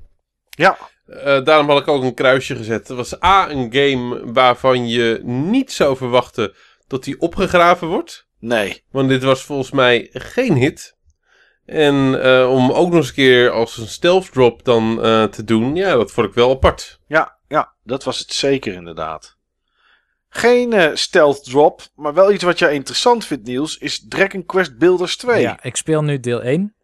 Ja. 0.51 0.79
Eh, 1.07 1.45
daarom 1.45 1.69
had 1.69 1.81
ik 1.81 1.89
ook 1.89 2.03
een 2.03 2.15
kruisje 2.15 2.57
gezet. 2.57 2.89
Het 2.89 2.97
was 2.97 3.23
A, 3.23 3.51
een 3.51 3.73
game 3.73 4.33
waarvan 4.33 4.89
je 4.89 5.21
niet 5.25 5.73
zou 5.73 5.97
verwachten 5.97 6.55
dat 6.87 7.05
die 7.05 7.21
opgegraven 7.21 7.89
wordt. 7.89 8.27
Nee. 8.39 8.83
Want 8.91 9.09
dit 9.09 9.23
was 9.23 9.43
volgens 9.43 9.71
mij 9.71 10.09
geen 10.13 10.55
hit. 10.55 10.97
En 11.65 12.23
eh, 12.23 12.51
om 12.51 12.71
ook 12.73 12.89
nog 12.89 12.97
eens 12.97 13.09
een 13.09 13.15
keer 13.15 13.51
als 13.51 13.77
een 13.77 13.89
stealth 13.89 14.33
drop 14.33 14.65
dan 14.65 14.97
te 15.31 15.45
doen, 15.45 15.75
ja, 15.77 15.95
dat 15.95 16.13
vond 16.13 16.27
ik 16.29 16.35
wel 16.35 16.51
apart. 16.51 17.01
Ja, 17.07 17.39
ja, 17.49 17.75
dat 17.83 18.05
was 18.05 18.19
het 18.19 18.33
zeker 18.33 18.75
inderdaad. 18.75 19.36
Geen 20.37 20.73
eh, 20.73 20.95
stealth 20.95 21.45
drop, 21.45 21.83
maar 21.95 22.15
wel 22.15 22.33
iets 22.33 22.45
wat 22.45 22.59
jij 22.59 22.75
interessant 22.75 23.25
vindt, 23.25 23.47
Niels, 23.47 23.79
is 23.79 24.05
Dragon 24.09 24.47
Quest 24.47 24.79
Builders 24.79 25.17
2. 25.17 25.41
Ja, 25.41 25.63
ik 25.63 25.77
speel 25.77 26.03
nu 26.03 26.21
deel 26.21 26.43
1. 26.43 26.75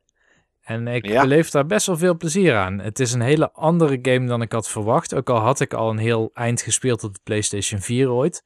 En 0.63 0.89
ik 0.89 1.07
Ja. 1.07 1.21
beleef 1.23 1.51
daar 1.51 1.67
best 1.67 1.87
wel 1.87 1.97
veel 1.97 2.17
plezier 2.17 2.57
aan. 2.57 2.79
Het 2.79 3.01
is 3.01 3.13
een 3.13 3.21
hele 3.21 3.53
andere 3.53 3.99
game 4.03 4.27
dan 4.27 4.43
ik 4.43 4.53
had 4.53 4.69
verwacht. 4.69 5.15
Ook 5.15 5.31
al 5.31 5.39
had 5.39 5.61
ik 5.61 5.75
al 5.75 5.91
een 5.91 5.99
heel 5.99 6.31
eind 6.35 6.63
gespeeld 6.63 7.05
op 7.05 7.15
de 7.15 7.21
PlayStation 7.23 7.81
4 7.81 8.11
ooit. 8.11 8.43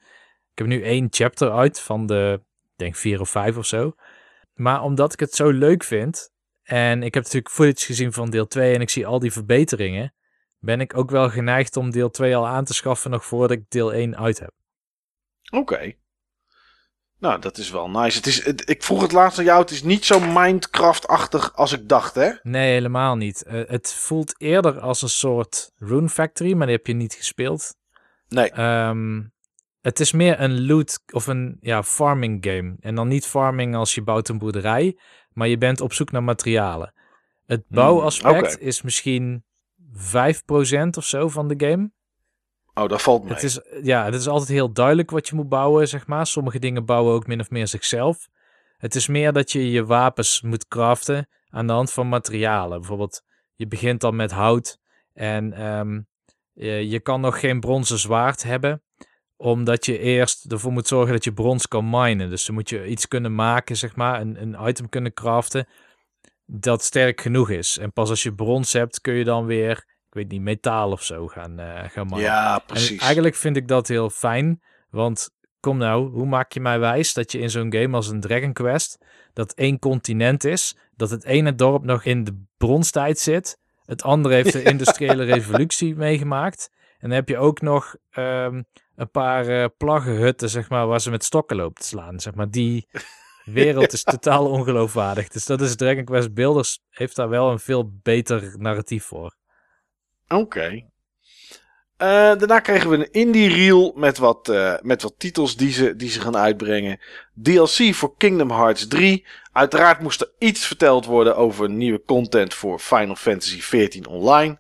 Ik 0.53 0.59
heb 0.59 0.67
nu 0.67 0.83
één 0.83 1.07
chapter 1.11 1.51
uit 1.53 1.81
van 1.81 2.07
de, 2.07 2.41
denk 2.77 2.97
vier 2.97 3.21
of 3.21 3.29
vijf 3.29 3.57
of 3.57 3.67
zo. 3.67 3.93
Maar 4.55 4.83
omdat 4.83 5.13
ik 5.13 5.21
het 5.21 5.35
zo 5.35 5.51
leuk 5.51 5.85
vind. 5.85 6.31
En 6.63 7.03
ik 7.03 7.15
heb 7.15 7.23
natuurlijk 7.23 7.55
footage 7.55 7.87
gezien 7.87 8.13
van 8.13 8.31
deel 8.31 8.47
2 8.47 8.75
en 8.75 8.81
ik 8.81 8.91
zie 8.91 9.07
al 9.07 9.19
die 9.19 9.33
verbeteringen. 9.33 10.15
Ben 10.59 10.81
ik 10.81 10.97
ook 10.97 11.11
wel 11.11 11.31
geneigd 11.31 11.77
om 11.77 11.91
deel 11.91 12.11
2 12.11 12.37
al 12.37 12.47
aan 12.47 12.65
te 12.65 12.75
schaffen 12.75 13.11
nog 13.11 13.25
voordat 13.25 13.51
ik 13.51 13.65
deel 13.69 13.93
1 13.93 14.17
uit 14.17 14.39
heb. 14.39 14.51
Oké. 15.51 15.93
Nou, 17.19 17.41
dat 17.41 17.59
is 17.59 17.71
wel 17.71 17.91
nice. 17.91 18.17
Het 18.17 18.27
is, 18.27 18.45
het- 18.45 18.71
ik 18.71 18.83
vroeg 18.83 19.03
het 19.03 19.13
laatst 19.13 19.39
aan 19.39 19.45
jou, 19.45 19.61
het 19.61 19.71
is 19.71 19.83
niet 19.83 20.05
zo 20.05 20.21
Minecraft-achtig 20.21 21.55
als 21.55 21.73
ik 21.73 21.89
dacht, 21.89 22.15
hè? 22.15 22.31
Nee, 22.43 22.73
helemaal 22.73 23.17
niet. 23.17 23.43
Eh, 23.43 23.63
het 23.67 23.93
voelt 23.93 24.35
eerder 24.41 24.81
als 24.81 25.03
een 25.03 25.09
soort 25.09 25.73
Rune 25.77 26.09
Factory, 26.09 26.53
maar 26.55 26.67
die 26.67 26.77
heb 26.77 26.87
je 26.87 26.93
niet 26.95 27.15
gespeeld. 27.15 27.75
Nee. 28.29 28.51
Ehm, 28.51 29.23
het 29.81 30.01
is 30.01 30.13
meer 30.13 30.41
een 30.41 30.67
loot 30.67 31.01
of 31.13 31.27
een 31.27 31.57
ja, 31.61 31.83
farming 31.83 32.45
game. 32.47 32.77
En 32.81 32.95
dan 32.95 33.09
niet 33.09 33.27
farming 33.27 33.75
als 33.77 33.95
je 33.95 34.03
bouwt 34.03 34.29
een 34.29 34.39
boerderij, 34.39 34.99
maar 35.33 35.49
je 35.49 35.59
bent 35.59 35.81
op 35.81 35.93
zoek 35.93 36.11
naar 36.13 36.23
materialen. 36.23 36.95
Het 37.47 37.65
bouwaspect 37.69 38.55
oké. 38.55 38.65
is 38.65 38.83
misschien 38.83 39.45
5% 39.93 40.97
of 40.97 41.05
zo 41.05 41.29
van 41.29 41.49
de 41.49 41.67
game. 41.67 41.91
Oh, 42.79 42.89
dat 42.89 43.03
valt 43.03 43.25
mee. 43.25 43.33
Het 43.33 43.43
is, 43.43 43.61
ja, 43.83 44.05
het 44.05 44.15
is 44.15 44.29
altijd 44.29 44.49
heel 44.49 44.73
duidelijk 44.73 45.11
wat 45.11 45.29
je 45.29 45.35
moet 45.35 45.49
bouwen, 45.49 45.89
zeg 45.89 46.07
maar. 46.07 46.27
Sommige 46.27 46.59
dingen 46.59 46.85
bouwen 46.85 47.15
ook 47.15 47.27
min 47.27 47.41
of 47.41 47.51
meer 47.51 47.69
zichzelf. 47.69 48.29
Het 48.77 48.95
is 48.95 49.07
meer 49.07 49.33
dat 49.33 49.53
je 49.53 49.71
je 49.71 49.85
wapens 49.85 50.43
moet 50.43 50.69
craften 50.69 51.29
aan 51.49 51.67
de 51.67 51.73
hand 51.73 51.93
van 51.93 52.09
materialen. 52.09 52.79
Bijvoorbeeld, 52.79 53.23
je 53.55 53.67
begint 53.67 54.01
dan 54.01 54.17
met 54.17 54.31
hout 54.31 54.79
en 55.13 55.53
ehm, 55.53 56.01
je, 56.53 56.89
je 56.89 57.01
kan 57.01 57.21
nog 57.21 57.41
geen 57.41 57.61
bronzen 57.61 57.99
zwaard 57.99 58.43
hebben 58.43 58.83
omdat 59.37 59.87
je 59.87 59.99
eerst 59.99 60.53
ervoor 60.53 60.73
moet 60.73 60.89
zorgen 60.89 61.13
dat 61.13 61.25
je 61.25 61.33
brons 61.33 61.69
kan 61.69 61.91
minen. 61.91 62.31
Dus 62.31 62.45
dan 62.45 62.55
moet 62.55 62.69
je 62.69 62.87
iets 62.87 63.09
kunnen 63.09 63.35
maken, 63.35 63.77
zeg 63.77 63.97
maar, 63.97 64.21
een, 64.21 64.43
een 64.43 64.69
item 64.69 64.89
kunnen 64.89 65.13
craften 65.13 65.69
dat 66.45 66.83
sterk 66.83 67.21
genoeg 67.21 67.51
is. 67.51 67.79
En 67.79 67.93
pas 67.93 68.11
als 68.11 68.23
je 68.23 68.35
brons 68.35 68.73
hebt, 68.73 69.01
kun 69.01 69.15
je 69.15 69.25
dan 69.25 69.47
weer, 69.47 69.96
weet 70.17 70.31
niet, 70.31 70.41
metaal 70.41 70.91
of 70.91 71.03
zo 71.03 71.27
gaan, 71.27 71.61
uh, 71.61 71.83
gaan 71.85 72.07
minen. 72.07 72.25
Ja, 72.25 72.55
En 72.55 72.63
precies. 72.67 73.01
eigenlijk 73.01 73.35
vind 73.35 73.57
ik 73.57 73.69
dat 73.69 73.89
heel 73.89 74.11
fijn, 74.11 74.63
want 74.91 75.31
kom 75.61 75.79
nou, 75.79 76.11
hoe 76.11 76.27
maak 76.27 76.53
je 76.53 76.61
mij 76.61 76.79
wijs 76.79 77.13
dat 77.13 77.33
je 77.33 77.39
in 77.39 77.51
zo'n 77.51 77.73
game 77.73 77.97
als 77.97 78.09
een 78.09 78.21
Dragon 78.21 78.53
Quest, 78.53 78.99
dat 79.33 79.53
één 79.53 79.79
continent 79.79 80.45
is, 80.45 80.77
dat 80.97 81.11
het 81.11 81.25
ene 81.25 81.55
dorp 81.55 81.85
nog 81.85 82.05
in 82.05 82.25
de 82.25 82.45
bronstijd 82.57 83.19
zit, 83.19 83.59
het 83.85 84.03
andere 84.03 84.35
heeft 84.35 84.53
de 84.53 84.63
industriële 84.73 85.25
revolutie 85.25 85.97
meegemaakt. 85.97 86.71
En 86.99 87.09
dan 87.09 87.19
heb 87.19 87.29
je 87.29 87.39
ook 87.39 87.61
nog 87.61 87.97
ehm, 88.11 88.63
een 88.97 89.11
paar 89.11 89.47
eh 89.47 89.69
plaggenhutten, 89.77 90.51
zeg 90.51 90.69
maar, 90.69 90.87
waar 90.87 91.01
ze 91.01 91.11
met 91.11 91.25
stokken 91.25 91.57
lopen 91.57 91.83
te 91.83 91.87
slaan. 91.89 92.21
Zeg 92.21 92.35
maar, 92.35 92.51
die 92.51 92.89
wereld 93.45 93.93
is 93.93 94.03
totaal 94.03 94.51
ongeloofwaardig. 94.51 95.29
Dus 95.29 95.45
dat 95.45 95.61
is 95.61 95.77
Dragon 95.77 96.05
Quest 96.05 96.35
Builders 96.35 96.81
heeft 96.91 97.17
daar 97.17 97.29
wel 97.29 97.51
een 97.51 97.59
veel 97.59 97.91
beter 98.03 98.55
narratief 98.59 99.05
voor. 99.05 99.35
Oké. 100.29 100.85
Eh, 101.97 102.09
daarna 102.09 102.61
kregen 102.61 102.91
we 102.91 102.97
een 102.97 103.13
indie 103.13 103.49
reel 103.49 103.93
met 103.95 104.19
wat, 104.19 104.49
eh, 104.49 104.75
met 104.83 105.03
wat 105.03 105.15
titels 105.19 105.57
die 105.57 105.73
ze, 105.73 105.97
die 105.97 106.11
ze 106.11 106.21
gaan 106.21 106.37
uitbrengen. 106.37 107.01
DLC 107.43 107.95
voor 107.95 108.17
Kingdom 108.17 108.51
Hearts 108.51 108.89
3. 108.89 109.27
Uiteraard 109.53 110.01
moest 110.01 110.21
er 110.21 110.31
iets 110.39 110.67
verteld 110.67 111.05
worden 111.05 111.37
over 111.37 111.71
nieuwe 111.71 112.03
content 112.07 112.55
voor 112.55 112.79
Final 112.79 113.15
Fantasy 113.15 113.59
XIV 113.59 114.07
Online. 114.09 114.59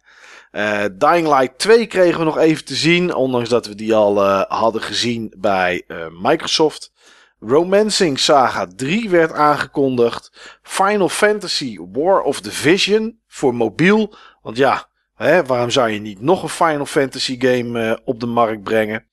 Eh, 0.50 0.84
Dying 0.92 1.28
Light 1.28 1.58
2 1.58 1.86
kregen 1.86 2.18
we 2.18 2.24
nog 2.24 2.38
even 2.38 2.64
te 2.64 2.74
zien, 2.74 3.14
ondanks 3.14 3.48
dat 3.48 3.66
we 3.66 3.74
die 3.74 3.94
al 3.94 4.22
hadden 4.48 4.82
gezien 4.82 5.34
bij 5.38 5.84
Microsoft. 6.20 6.92
Romancing 7.40 8.18
Saga 8.18 8.66
3 8.76 9.10
werd 9.10 9.32
aangekondigd. 9.32 10.58
Final 10.62 11.08
Fantasy 11.08 11.78
War 11.92 12.22
of 12.22 12.40
the 12.40 12.52
Vision 12.52 13.20
voor 13.26 13.54
mobiel. 13.54 14.14
Want 14.42 14.56
ja, 14.56 14.88
hè, 15.16 15.44
waarom 15.44 15.70
zou 15.70 15.90
je 15.90 16.00
niet 16.00 16.20
nog 16.20 16.42
een 16.42 16.48
Final 16.48 16.86
Fantasy 16.86 17.40
game 17.40 17.80
eh, 17.80 17.96
op 18.04 18.20
de 18.20 18.26
markt 18.26 18.62
brengen? 18.62 19.06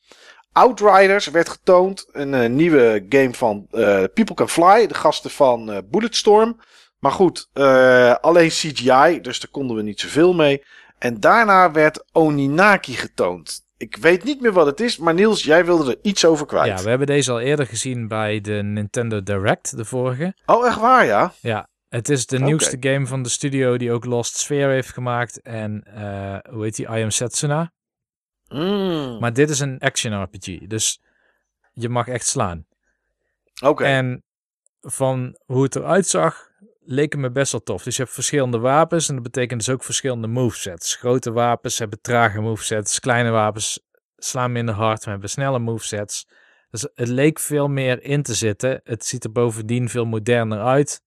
Outriders 0.51 1.27
werd 1.27 1.49
getoond. 1.49 2.07
Een 2.11 2.33
eh, 2.33 2.49
nieuwe 2.49 3.05
game 3.09 3.33
van 3.33 3.67
eh, 3.71 4.03
People 4.13 4.35
Can 4.35 4.49
Fly. 4.49 4.87
De 4.87 4.93
gasten 4.93 5.31
van 5.31 5.83
Bulletstorm. 5.89 6.59
Maar 6.99 7.11
goed, 7.11 7.49
alleen 8.21 8.49
CGI. 8.49 9.19
Dus 9.21 9.39
daar 9.39 9.51
konden 9.51 9.75
we 9.75 9.81
niet 9.81 9.99
zoveel 9.99 10.33
mee. 10.33 10.63
En 10.99 11.19
daarna 11.19 11.71
werd 11.71 12.03
Oninaki 12.11 12.93
getoond. 12.93 13.63
Ik 13.77 13.95
weet 13.95 14.23
niet 14.23 14.41
meer 14.41 14.51
wat 14.51 14.65
het 14.65 14.79
is. 14.79 14.97
Maar 14.97 15.13
Niels, 15.13 15.43
jij 15.43 15.65
wilde 15.65 15.91
er 15.91 15.97
iets 16.01 16.25
over 16.25 16.45
kwijt. 16.45 16.77
Ja, 16.77 16.83
we 16.83 16.89
hebben 16.89 17.07
deze 17.07 17.31
al 17.31 17.39
eerder 17.39 17.67
gezien 17.67 18.07
bij 18.07 18.41
de 18.41 18.61
Nintendo 18.63 19.23
Direct, 19.23 19.77
de 19.77 19.85
vorige. 19.85 20.35
Oh, 20.45 20.67
echt 20.67 20.79
waar, 20.79 21.05
ja? 21.05 21.33
Ja, 21.39 21.67
het 21.93 22.09
is 22.09 22.25
de 22.25 22.39
nieuwste 22.39 22.77
game 22.79 23.07
van 23.07 23.23
de 23.23 23.29
studio 23.29 23.77
die 23.77 23.91
ook 23.91 24.05
Lost 24.05 24.37
Sphere 24.37 24.71
heeft 24.71 24.93
gemaakt. 24.93 25.41
En 25.41 25.83
eh, 25.83 26.51
hoe 26.53 26.63
heet 26.63 26.75
die? 26.75 26.85
I 26.85 27.03
Am 27.03 27.09
Setsuna. 27.09 27.71
Mm, 28.47 29.17
Maar 29.19 29.33
dit 29.33 29.49
is 29.49 29.59
een 29.59 29.79
action 29.79 30.23
RPG, 30.23 30.67
dus 30.67 31.01
je 31.73 31.89
mag 31.89 32.07
echt 32.07 32.27
slaan. 32.27 32.65
Oké. 33.63 33.83
En 33.83 34.23
van 34.81 35.37
hoe 35.45 35.63
het 35.63 35.75
eruit 35.75 36.07
zag, 36.07 36.51
leek 36.79 37.11
het 37.11 37.21
me 37.21 37.31
best 37.31 37.51
wel 37.51 37.63
tof. 37.63 37.83
Dus 37.83 37.95
je 37.95 38.01
hebt 38.01 38.13
verschillende 38.13 38.59
wapens 38.59 39.07
en 39.09 39.13
dat 39.13 39.23
betekent 39.23 39.59
dus 39.65 39.69
ook 39.69 39.83
verschillende 39.83 40.27
movesets. 40.27 40.95
Grote 40.95 41.31
wapens 41.31 41.79
hebben 41.79 42.01
trage 42.01 42.41
movesets, 42.41 42.99
kleine 42.99 43.29
wapens 43.29 43.79
slaan 44.17 44.51
minder 44.51 44.75
hard, 44.75 44.99
maar 44.99 45.11
hebben 45.11 45.29
snelle 45.29 45.59
movesets. 45.59 46.27
Dus 46.69 46.87
het 46.95 47.07
leek 47.07 47.39
veel 47.39 47.67
meer 47.67 48.03
in 48.03 48.23
te 48.23 48.34
zitten. 48.34 48.81
Het 48.84 49.05
ziet 49.05 49.23
er 49.23 49.31
bovendien 49.31 49.89
veel 49.89 50.05
moderner 50.05 50.61
uit. 50.61 51.01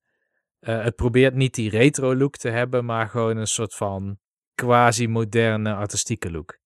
Eh, 0.67 0.83
het 0.83 0.97
probeert 0.97 1.35
niet 1.35 1.55
die 1.55 1.71
retro 1.71 2.17
look 2.17 2.37
te 2.37 2.49
hebben, 2.49 2.85
maar 2.85 3.09
gewoon 3.09 3.37
een 3.37 3.47
soort 3.47 3.75
van 3.75 4.19
quasi-moderne 4.55 5.75
artistieke 5.75 6.31
look. 6.31 6.59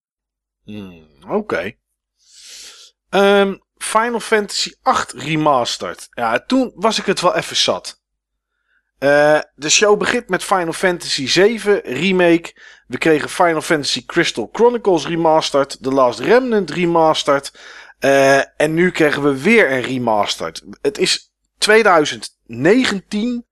Hmm, 0.63 1.07
Oké. 1.27 1.71
Ehm, 3.09 3.55
Final 3.75 4.19
Fantasy 4.19 4.73
8 4.81 5.11
Remastered. 5.11 6.07
Ja, 6.11 6.39
toen 6.39 6.71
was 6.75 6.99
ik 6.99 7.05
het 7.05 7.21
wel 7.21 7.35
even 7.35 7.55
zat. 7.55 8.01
Eh, 8.97 9.39
de 9.55 9.69
show 9.69 9.99
begint 9.99 10.29
met 10.29 10.43
Final 10.43 10.73
Fantasy 10.73 11.27
7 11.27 11.81
Remake. 11.83 12.61
We 12.87 12.97
kregen 12.97 13.29
Final 13.29 13.61
Fantasy 13.61 14.05
Crystal 14.05 14.49
Chronicles 14.51 15.07
Remastered. 15.07 15.83
The 15.83 15.91
Last 15.91 16.19
Remnant 16.19 16.69
Remastered. 16.69 17.59
Eh, 17.99 18.61
en 18.61 18.73
nu 18.73 18.91
krijgen 18.91 19.23
we 19.23 19.41
weer 19.41 19.71
een 19.71 19.81
Remastered. 19.81 20.63
Het 20.81 20.97
is 20.97 21.31
2019. 21.57 23.49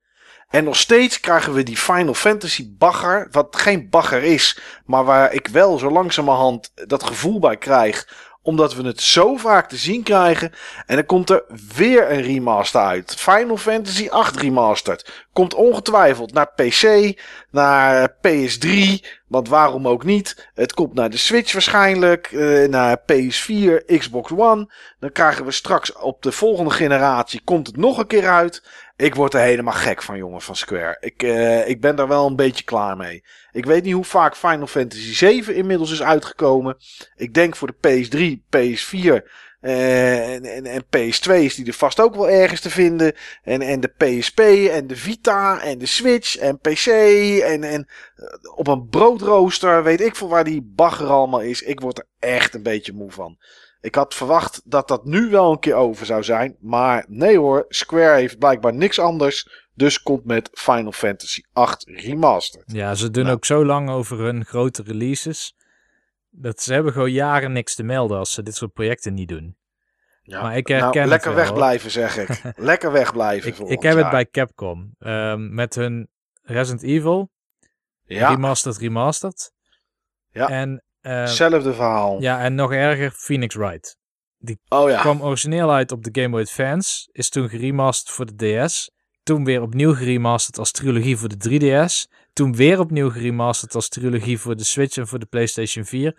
En 0.49 0.63
nog 0.63 0.75
steeds 0.75 1.19
krijgen 1.19 1.53
we 1.53 1.63
die 1.63 1.77
Final 1.77 2.13
Fantasy 2.13 2.67
bagger. 2.77 3.27
Wat 3.31 3.55
geen 3.55 3.89
bagger 3.89 4.23
is. 4.23 4.59
Maar 4.85 5.03
waar 5.05 5.33
ik 5.33 5.47
wel 5.47 5.77
zo 5.77 5.91
langzamerhand 5.91 6.71
dat 6.75 7.03
gevoel 7.03 7.39
bij 7.39 7.57
krijg. 7.57 8.27
Omdat 8.41 8.75
we 8.75 8.83
het 8.83 9.01
zo 9.01 9.35
vaak 9.35 9.69
te 9.69 9.77
zien 9.77 10.03
krijgen. 10.03 10.53
En 10.85 10.95
dan 10.95 11.05
komt 11.05 11.29
er 11.29 11.43
weer 11.75 12.11
een 12.11 12.21
remaster 12.21 12.81
uit. 12.81 13.15
Final 13.15 13.57
Fantasy 13.57 14.07
8 14.09 14.35
Remastered. 14.35 15.25
Komt 15.33 15.53
ongetwijfeld 15.53 16.33
naar 16.33 16.51
PC. 16.55 17.13
Naar 17.51 18.09
PS3. 18.09 19.05
Want 19.27 19.49
waarom 19.49 19.87
ook 19.87 20.03
niet? 20.03 20.49
Het 20.53 20.73
komt 20.73 20.93
naar 20.93 21.09
de 21.09 21.17
Switch 21.17 21.53
waarschijnlijk. 21.53 22.27
eh, 22.31 22.69
naar 22.69 22.97
PS4, 22.97 23.97
Xbox 23.97 24.31
One. 24.31 24.71
Dan 24.99 25.11
krijgen 25.11 25.45
we 25.45 25.51
straks 25.51 25.93
op 25.93 26.21
de 26.21 26.31
volgende 26.31 26.71
generatie. 26.71 27.41
Komt 27.43 27.67
het 27.67 27.77
nog 27.77 27.97
een 27.97 28.07
keer 28.07 28.27
uit. 28.27 28.63
Ik 28.99 29.15
word 29.15 29.33
er 29.33 29.39
helemaal 29.39 29.73
gek 29.73 30.01
van, 30.01 30.17
jongen, 30.17 30.41
van 30.41 30.55
Square. 30.55 30.97
Ik, 30.99 31.23
eh, 31.23 31.67
ik 31.67 31.81
ben 31.81 31.95
daar 31.95 32.07
wel 32.07 32.27
een 32.27 32.35
beetje 32.35 32.63
klaar 32.63 32.97
mee. 32.97 33.23
Ik 33.51 33.65
weet 33.65 33.83
niet 33.83 33.93
hoe 33.93 34.05
vaak 34.05 34.35
Final 34.35 34.67
Fantasy 34.67 35.13
7 35.13 35.55
inmiddels 35.55 35.91
is 35.91 36.01
uitgekomen. 36.01 36.77
Ik 37.15 37.33
denk 37.33 37.55
voor 37.55 37.67
de 37.67 38.07
PS3, 38.07 38.41
PS4 38.55 39.27
eh, 39.61 40.33
en, 40.33 40.45
en, 40.45 40.65
en 40.65 40.83
PS2 40.83 41.31
is 41.33 41.55
die 41.55 41.65
er 41.65 41.73
vast 41.73 41.99
ook 41.99 42.15
wel 42.15 42.29
ergens 42.29 42.61
te 42.61 42.69
vinden. 42.69 43.13
En, 43.43 43.61
en 43.61 43.79
de 43.79 43.93
PSP 43.97 44.39
en 44.39 44.87
de 44.87 44.95
Vita 44.95 45.61
en 45.61 45.77
de 45.77 45.85
Switch 45.85 46.37
en 46.37 46.59
PC 46.59 46.87
en, 46.87 47.63
en 47.63 47.87
eh, 48.15 48.25
op 48.55 48.67
een 48.67 48.87
broodrooster. 48.87 49.83
Weet 49.83 50.01
ik 50.01 50.15
veel 50.15 50.29
waar 50.29 50.43
die 50.43 50.61
bagger 50.75 51.07
allemaal 51.07 51.41
is. 51.41 51.61
Ik 51.61 51.79
word 51.79 51.97
er 51.97 52.07
echt 52.19 52.53
een 52.53 52.63
beetje 52.63 52.93
moe 52.93 53.11
van. 53.11 53.37
Ik 53.81 53.95
had 53.95 54.13
verwacht 54.15 54.61
dat 54.65 54.87
dat 54.87 55.05
nu 55.05 55.29
wel 55.29 55.51
een 55.51 55.59
keer 55.59 55.73
over 55.75 56.05
zou 56.05 56.23
zijn. 56.23 56.55
Maar 56.59 57.05
nee 57.07 57.37
hoor, 57.37 57.65
Square 57.69 58.15
heeft 58.19 58.37
blijkbaar 58.39 58.73
niks 58.73 58.99
anders. 58.99 59.67
Dus 59.73 60.01
komt 60.01 60.25
met 60.25 60.49
Final 60.53 60.91
Fantasy 60.91 61.41
8 61.53 61.83
Remastered. 61.89 62.71
Ja, 62.71 62.95
ze 62.95 63.11
doen 63.11 63.23
Nou. 63.23 63.35
ook 63.35 63.45
zo 63.45 63.65
lang 63.65 63.89
over 63.89 64.17
hun 64.19 64.45
grote 64.45 64.83
releases. 64.83 65.55
Dat 66.29 66.61
ze 66.61 66.73
hebben 66.73 66.93
gewoon 66.93 67.11
jaren 67.11 67.51
niks 67.51 67.75
te 67.75 67.83
melden 67.83 68.17
als 68.17 68.33
ze 68.33 68.43
dit 68.43 68.55
soort 68.55 68.73
projecten 68.73 69.13
niet 69.13 69.27
doen. 69.29 69.57
Ja, 70.21 70.41
Maar 70.41 70.57
ik 70.57 70.67
nou, 70.67 70.81
herken 70.81 71.01
het 71.01 71.09
lekker 71.09 71.35
wegblijven 71.35 71.91
zeg 71.91 72.17
ik. 72.17 72.41
lekker 72.71 72.91
wegblijven 72.91 73.49
Ik, 73.49 73.57
ik 73.69 73.81
heb 73.81 73.97
het 73.97 74.09
bij 74.09 74.25
Capcom. 74.25 74.95
ehm, 74.99 75.53
met 75.53 75.75
hun 75.75 76.09
Resident 76.43 76.83
Evil, 76.83 77.29
Ja, 78.03 78.29
Remastered 78.29 78.77
Remastered. 78.77 79.51
Ja. 80.31 80.49
En, 80.49 80.83
hetzelfde 81.13 81.73
verhaal. 81.73 82.21
ja, 82.21 82.39
en 82.41 82.55
nog 82.55 82.71
erger, 82.73 83.11
Phoenix 83.11 83.55
Wright. 83.55 83.97
Oh 84.69 84.89
ja. 84.89 84.99
Kwam 85.01 85.21
origineel 85.21 85.71
uit 85.71 85.91
op 85.91 86.03
de 86.03 86.09
Game 86.21 86.29
Boy 86.29 86.41
Advance. 86.41 87.09
Is 87.11 87.29
toen 87.29 87.49
geremasterd 87.49 88.15
voor 88.15 88.25
de 88.35 88.65
DS. 88.65 88.91
Toen 89.23 89.45
weer 89.45 89.61
opnieuw 89.61 89.93
geremasterd 89.95 90.57
als 90.57 90.71
trilogie 90.71 91.17
voor 91.17 91.29
de 91.37 91.49
3DS. 91.49 92.11
Toen 92.33 92.55
weer 92.55 92.79
opnieuw 92.79 93.09
geremasterd 93.09 93.75
als 93.75 93.89
trilogie 93.89 94.39
voor 94.39 94.55
de 94.55 94.63
Switch 94.63 94.97
en 94.97 95.07
voor 95.07 95.19
de 95.19 95.25
PlayStation 95.25 95.85
4. 95.85 96.15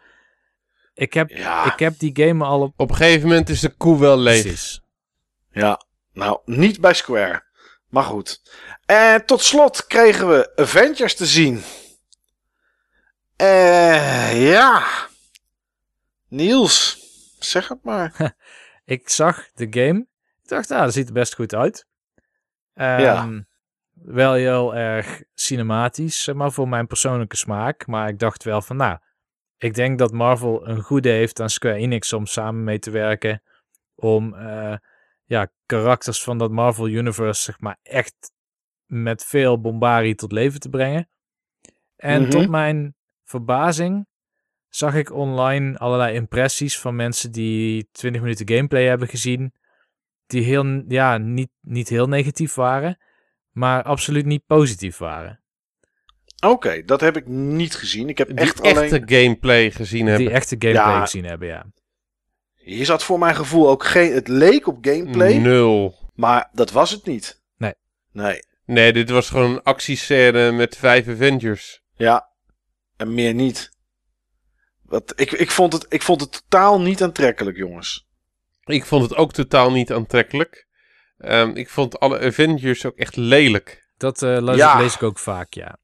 Ik 0.94 1.12
heb, 1.14 1.28
Ja. 1.30 1.72
ik 1.72 1.78
heb 1.78 1.98
die 1.98 2.10
game 2.14 2.44
al 2.44 2.60
op... 2.60 2.72
Op 2.76 2.90
een 2.90 2.96
gegeven 2.96 3.28
moment 3.28 3.48
is 3.48 3.60
de 3.60 3.68
koe 3.68 3.98
wel 3.98 4.18
leeg. 4.18 4.42
Precies. 4.42 4.80
Ja, 5.52 5.80
nou, 6.12 6.38
niet 6.44 6.80
bij 6.80 6.94
Square. 6.94 7.42
Maar 7.88 8.02
goed. 8.04 8.40
En 8.86 9.26
tot 9.26 9.42
slot 9.42 9.86
kregen 9.86 10.28
we 10.28 10.52
Avengers 10.56 11.14
te 11.14 11.26
zien. 11.26 11.62
Eh, 13.40 14.50
ja. 14.50 14.86
Niels, 16.28 16.98
zeg 17.38 17.68
het 17.68 17.82
maar. 17.84 18.12
Ik 18.84 19.08
zag 19.08 19.50
de 19.54 19.66
game. 19.70 20.06
Ik 20.42 20.48
dacht, 20.48 20.70
ah, 20.70 20.80
dat 20.80 20.92
ziet 20.92 21.06
er 21.06 21.12
best 21.12 21.34
goed 21.34 21.54
uit. 21.54 21.86
Ehm, 22.74 23.00
Ja. 23.00 23.44
Wel 23.92 24.32
heel 24.32 24.74
erg 24.74 25.22
cinematisch, 25.34 26.22
zeg 26.22 26.34
maar, 26.34 26.52
voor 26.52 26.68
mijn 26.68 26.86
persoonlijke 26.86 27.36
smaak. 27.36 27.86
Maar 27.86 28.08
ik 28.08 28.18
dacht 28.18 28.44
wel 28.44 28.62
van, 28.62 28.76
nou, 28.76 28.98
ik 29.58 29.74
denk 29.74 29.98
dat 29.98 30.12
Marvel 30.12 30.68
een 30.68 30.82
goede 30.82 31.08
heeft 31.08 31.40
aan 31.40 31.50
Square 31.50 31.74
Enix 31.76 32.12
om 32.12 32.26
samen 32.26 32.64
mee 32.64 32.78
te 32.78 32.90
werken. 32.90 33.42
Om, 33.94 34.34
eh, 34.34 34.76
ja, 35.24 35.50
karakters 35.66 36.22
van 36.22 36.38
dat 36.38 36.50
Marvel 36.50 36.88
Universe, 36.88 37.42
zeg 37.42 37.60
maar, 37.60 37.78
echt 37.82 38.32
met 38.86 39.24
veel 39.24 39.60
bombarie 39.60 40.14
tot 40.14 40.32
leven 40.32 40.60
te 40.60 40.68
brengen. 40.68 41.08
En 41.96 42.20
Mhm. 42.22 42.30
tot 42.30 42.48
mijn 42.48 42.94
verbazing 43.30 44.06
zag 44.68 44.94
ik 44.94 45.12
online 45.12 45.78
allerlei 45.78 46.14
impressies 46.14 46.78
van 46.78 46.96
mensen 46.96 47.32
die 47.32 47.88
20 47.92 48.20
minuten 48.22 48.48
gameplay 48.48 48.84
hebben 48.86 49.08
gezien. 49.08 49.52
Die 50.26 50.42
heel, 50.42 50.82
ja, 50.88 51.18
niet, 51.18 51.50
niet 51.60 51.88
heel 51.88 52.08
negatief 52.08 52.54
waren, 52.54 52.98
maar 53.50 53.82
absoluut 53.82 54.24
niet 54.26 54.46
positief 54.46 54.98
waren. 54.98 55.40
Oké, 56.46 56.82
dat 56.84 57.00
heb 57.00 57.16
ik 57.16 57.26
niet 57.26 57.74
gezien. 57.74 58.08
Ik 58.08 58.18
heb 58.18 58.28
Die 58.28 58.36
echt 58.36 58.60
echte 58.60 58.78
alleen... 58.78 59.08
gameplay 59.08 59.70
gezien 59.70 60.06
hebben. 60.06 60.26
Die 60.26 60.34
echte 60.34 60.56
gameplay 60.58 60.94
Ja. 60.94 61.00
gezien 61.00 61.24
hebben, 61.24 61.48
ja. 61.48 61.66
Hier 62.54 62.84
zat 62.84 63.04
voor 63.04 63.18
mijn 63.18 63.34
gevoel 63.34 63.68
ook 63.68 63.84
geen... 63.84 64.12
Het 64.12 64.28
leek 64.28 64.66
op 64.66 64.78
gameplay, 64.80 65.36
Nul. 65.38 65.94
maar 66.14 66.48
dat 66.52 66.70
was 66.70 66.90
het 66.90 67.06
niet. 67.06 67.42
Nee. 67.56 67.74
Nee, 68.12 68.42
Nee, 68.64 68.92
dit 68.92 69.10
was 69.10 69.30
gewoon 69.30 69.50
een 69.50 69.62
actiescène 69.62 70.52
met 70.52 70.76
vijf 70.76 71.08
Avengers. 71.08 71.82
ja. 71.96 72.28
En 73.00 73.14
meer 73.14 73.34
niet. 73.34 73.70
Wat, 74.82 75.12
ik, 75.16 75.32
ik, 75.32 75.50
vond 75.50 75.72
het, 75.72 75.86
ik 75.88 76.02
vond 76.02 76.20
het 76.20 76.32
totaal 76.32 76.80
niet 76.80 77.02
aantrekkelijk, 77.02 77.56
jongens. 77.56 78.06
Ik 78.64 78.84
vond 78.84 79.02
het 79.02 79.14
ook 79.16 79.32
totaal 79.32 79.70
niet 79.70 79.92
aantrekkelijk. 79.92 80.66
Ehm, 81.18 81.50
ik 81.54 81.68
vond 81.68 82.00
alle 82.00 82.20
Avengers 82.20 82.86
ook 82.86 82.96
echt 82.96 83.16
lelijk. 83.16 83.88
Dat 83.96 84.22
eh, 84.22 84.36
lees, 84.40 84.56
Ja. 84.56 84.78
lees 84.78 84.94
ik 84.94 85.02
ook 85.02 85.18
vaak, 85.18 85.52
ja. 85.54 85.78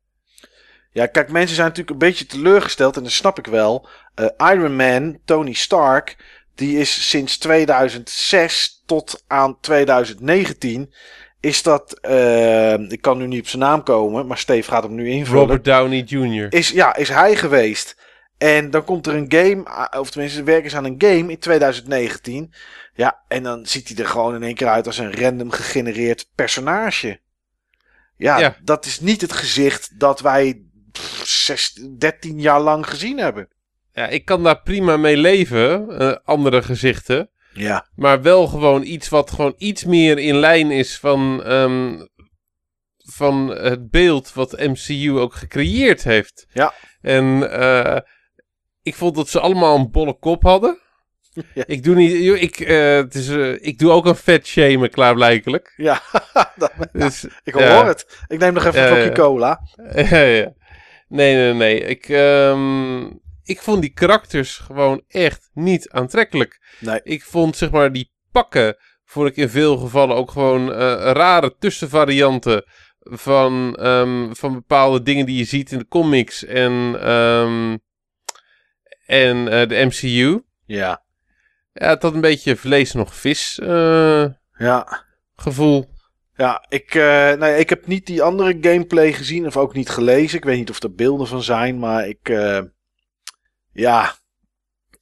Ja, 0.91 1.07
kijk, 1.07 1.31
mensen 1.31 1.55
zijn 1.55 1.69
natuurlijk 1.69 1.91
een 1.91 2.09
beetje 2.09 2.27
teleurgesteld 2.27 2.97
en 2.97 3.03
dat 3.03 3.13
snap 3.13 3.39
ik 3.39 3.47
wel. 3.47 3.89
Eh, 4.15 4.27
Iron 4.53 4.77
Man, 4.77 5.19
Tony 5.25 5.53
Stark, 5.53 6.17
die 6.55 6.79
is 6.79 7.09
sinds 7.09 7.39
2006 7.39 8.83
tot 8.87 9.25
aan 9.27 9.61
2019 9.61 10.95
is 11.41 11.63
dat, 11.63 11.99
eh, 12.01 12.73
ik 12.73 13.01
kan 13.01 13.19
nu 13.19 13.27
niet 13.27 13.41
op 13.41 13.49
zijn 13.49 13.63
naam 13.63 13.83
komen, 13.83 14.27
maar 14.27 14.39
Steve 14.39 14.71
gaat 14.71 14.83
hem 14.83 14.95
nu 14.95 15.09
invullen. 15.11 15.41
Robert 15.41 15.65
Downey 15.65 15.99
Jr. 16.07 16.47
Is, 16.53 16.69
ja, 16.71 16.97
is 16.97 17.09
hij 17.09 17.37
geweest. 17.37 17.97
En 18.39 18.71
dan 18.71 18.85
komt 18.85 19.07
er 19.07 19.15
een 19.15 19.33
game, 19.33 19.65
ah, 19.65 20.01
of 20.01 20.11
tenminste, 20.11 20.43
werken 20.43 20.71
ze 20.71 20.77
aan 20.77 20.85
een 20.85 20.95
game 20.99 21.31
in 21.31 21.39
2019. 21.39 22.53
Ja, 22.95 23.19
en 23.29 23.43
dan 23.43 23.67
ziet 23.67 23.89
hij 23.89 23.97
er 23.97 24.07
gewoon 24.11 24.35
in 24.35 24.43
één 24.43 24.55
keer 24.55 24.69
uit 24.69 24.87
als 24.87 24.99
een 24.99 25.15
random 25.21 25.51
gegenereerd 25.51 26.31
personage. 26.35 27.21
Ja, 28.17 28.39
Ja. 28.39 28.57
dat 28.63 28.85
is 28.87 29.01
niet 29.01 29.21
het 29.21 29.33
gezicht 29.33 30.01
dat 30.01 30.21
wij 30.21 30.63
pff, 30.93 31.27
zes- 31.27 31.81
13 31.99 32.41
jaar 32.41 32.61
lang 32.61 32.89
gezien 32.89 33.19
hebben. 33.19 33.49
Ja, 33.93 34.07
ik 34.07 34.25
kan 34.25 34.43
daar 34.43 34.63
prima 34.63 34.97
mee 34.97 35.17
leven, 35.17 35.99
eh, 35.99 36.17
andere 36.25 36.63
gezichten. 36.63 37.31
Ja, 37.57 37.87
Maar 37.95 38.23
wel 38.23 38.47
gewoon 38.47 38.83
iets 38.83 39.09
wat 39.09 39.31
gewoon 39.31 39.55
iets 39.57 39.85
meer 39.85 40.19
in 40.19 40.37
lijn 40.37 40.70
is 40.70 40.99
van, 40.99 41.45
ehm, 41.45 42.07
van 42.97 43.49
het 43.49 43.91
beeld 43.91 44.33
wat 44.33 44.53
MCU 44.59 45.11
ook 45.19 45.35
gecreëerd 45.35 46.05
heeft. 46.05 46.47
Ja. 46.53 46.73
En 47.01 47.51
eh, 47.53 47.97
ik 48.83 48.95
vond 48.95 49.15
dat 49.15 49.28
ze 49.28 49.41
allemaal 49.41 49.77
een 49.77 49.91
bolle 49.91 50.19
kop 50.19 50.43
hadden. 50.43 50.78
Ja. 51.55 51.65
Ik 51.66 51.83
doe 51.83 51.95
niet, 51.95 52.41
ik, 52.43 52.61
eh, 52.61 52.95
het 52.97 53.15
is, 53.15 53.28
eh, 53.28 53.53
ik 53.66 53.78
doe 53.78 53.91
ook 53.91 54.07
een 54.07 54.16
vet 54.16 54.47
shamen, 54.47 54.91
klaarblijkelijk. 54.91 55.73
ja. 55.77 56.01
dat- 56.57 56.73
Dus, 56.93 57.27
ik 57.45 57.53
hoor 57.53 57.62
ja. 57.62 57.87
het. 57.87 58.24
Ik 58.28 58.39
neem 58.39 58.53
nog 58.53 58.65
even 58.65 58.93
een 58.93 59.05
ja. 59.05 59.12
cola. 59.12 59.61
Ja. 59.95 60.53
Nee, 61.09 61.35
nee, 61.35 61.53
nee. 61.55 61.81
Ik, 61.81 62.09
ehm, 62.09 63.05
ik 63.47 63.60
vond 63.60 63.81
die 63.81 63.93
karakters 63.93 64.56
gewoon 64.56 65.02
echt 65.09 65.51
niet 65.52 65.90
aantrekkelijk. 65.90 66.77
Nee. 66.81 67.01
Ik 67.02 67.24
vond 67.24 67.56
zeg 67.56 67.70
maar 67.70 67.93
die 67.93 68.12
pakken, 68.32 68.77
vond 69.05 69.28
ik 69.28 69.36
in 69.36 69.48
veel 69.48 69.77
gevallen 69.77 70.16
ook 70.16 70.31
gewoon 70.31 70.73
eh, 70.73 70.78
rare 71.12 71.56
tussenvarianten 71.59 72.64
van, 73.01 73.77
ehm, 73.77 74.32
van 74.32 74.52
bepaalde 74.52 75.02
dingen 75.02 75.27
die 75.27 75.39
je 75.39 75.44
ziet 75.44 75.73
in 75.73 75.78
de 75.78 75.89
comics 75.89 76.44
en, 76.44 76.97
ehm, 77.01 77.77
en 79.06 79.48
eh, 79.48 79.68
de 79.68 79.85
MCU. 79.85 80.43
Ja, 80.64 81.05
Ja, 81.73 81.89
het 81.89 82.02
had 82.02 82.14
een 82.14 82.20
beetje 82.20 82.56
vlees 82.56 82.93
nog 82.93 83.14
vis 83.14 83.59
eh, 83.59 84.24
ja. 84.59 85.05
gevoel. 85.36 85.94
Ja, 86.35 86.66
ik, 86.68 86.94
nee, 87.39 87.59
ik 87.59 87.68
heb 87.68 87.86
niet 87.86 88.06
die 88.06 88.23
andere 88.23 88.59
gameplay 88.60 89.12
gezien 89.12 89.47
of 89.47 89.56
ook 89.56 89.74
niet 89.74 89.89
gelezen. 89.89 90.39
Ik 90.39 90.44
weet 90.44 90.56
niet 90.56 90.70
of 90.70 90.82
er 90.82 90.94
beelden 90.94 91.27
van 91.27 91.43
zijn, 91.43 91.78
maar 91.78 92.09
ik, 92.09 92.28
ja, 93.77 94.15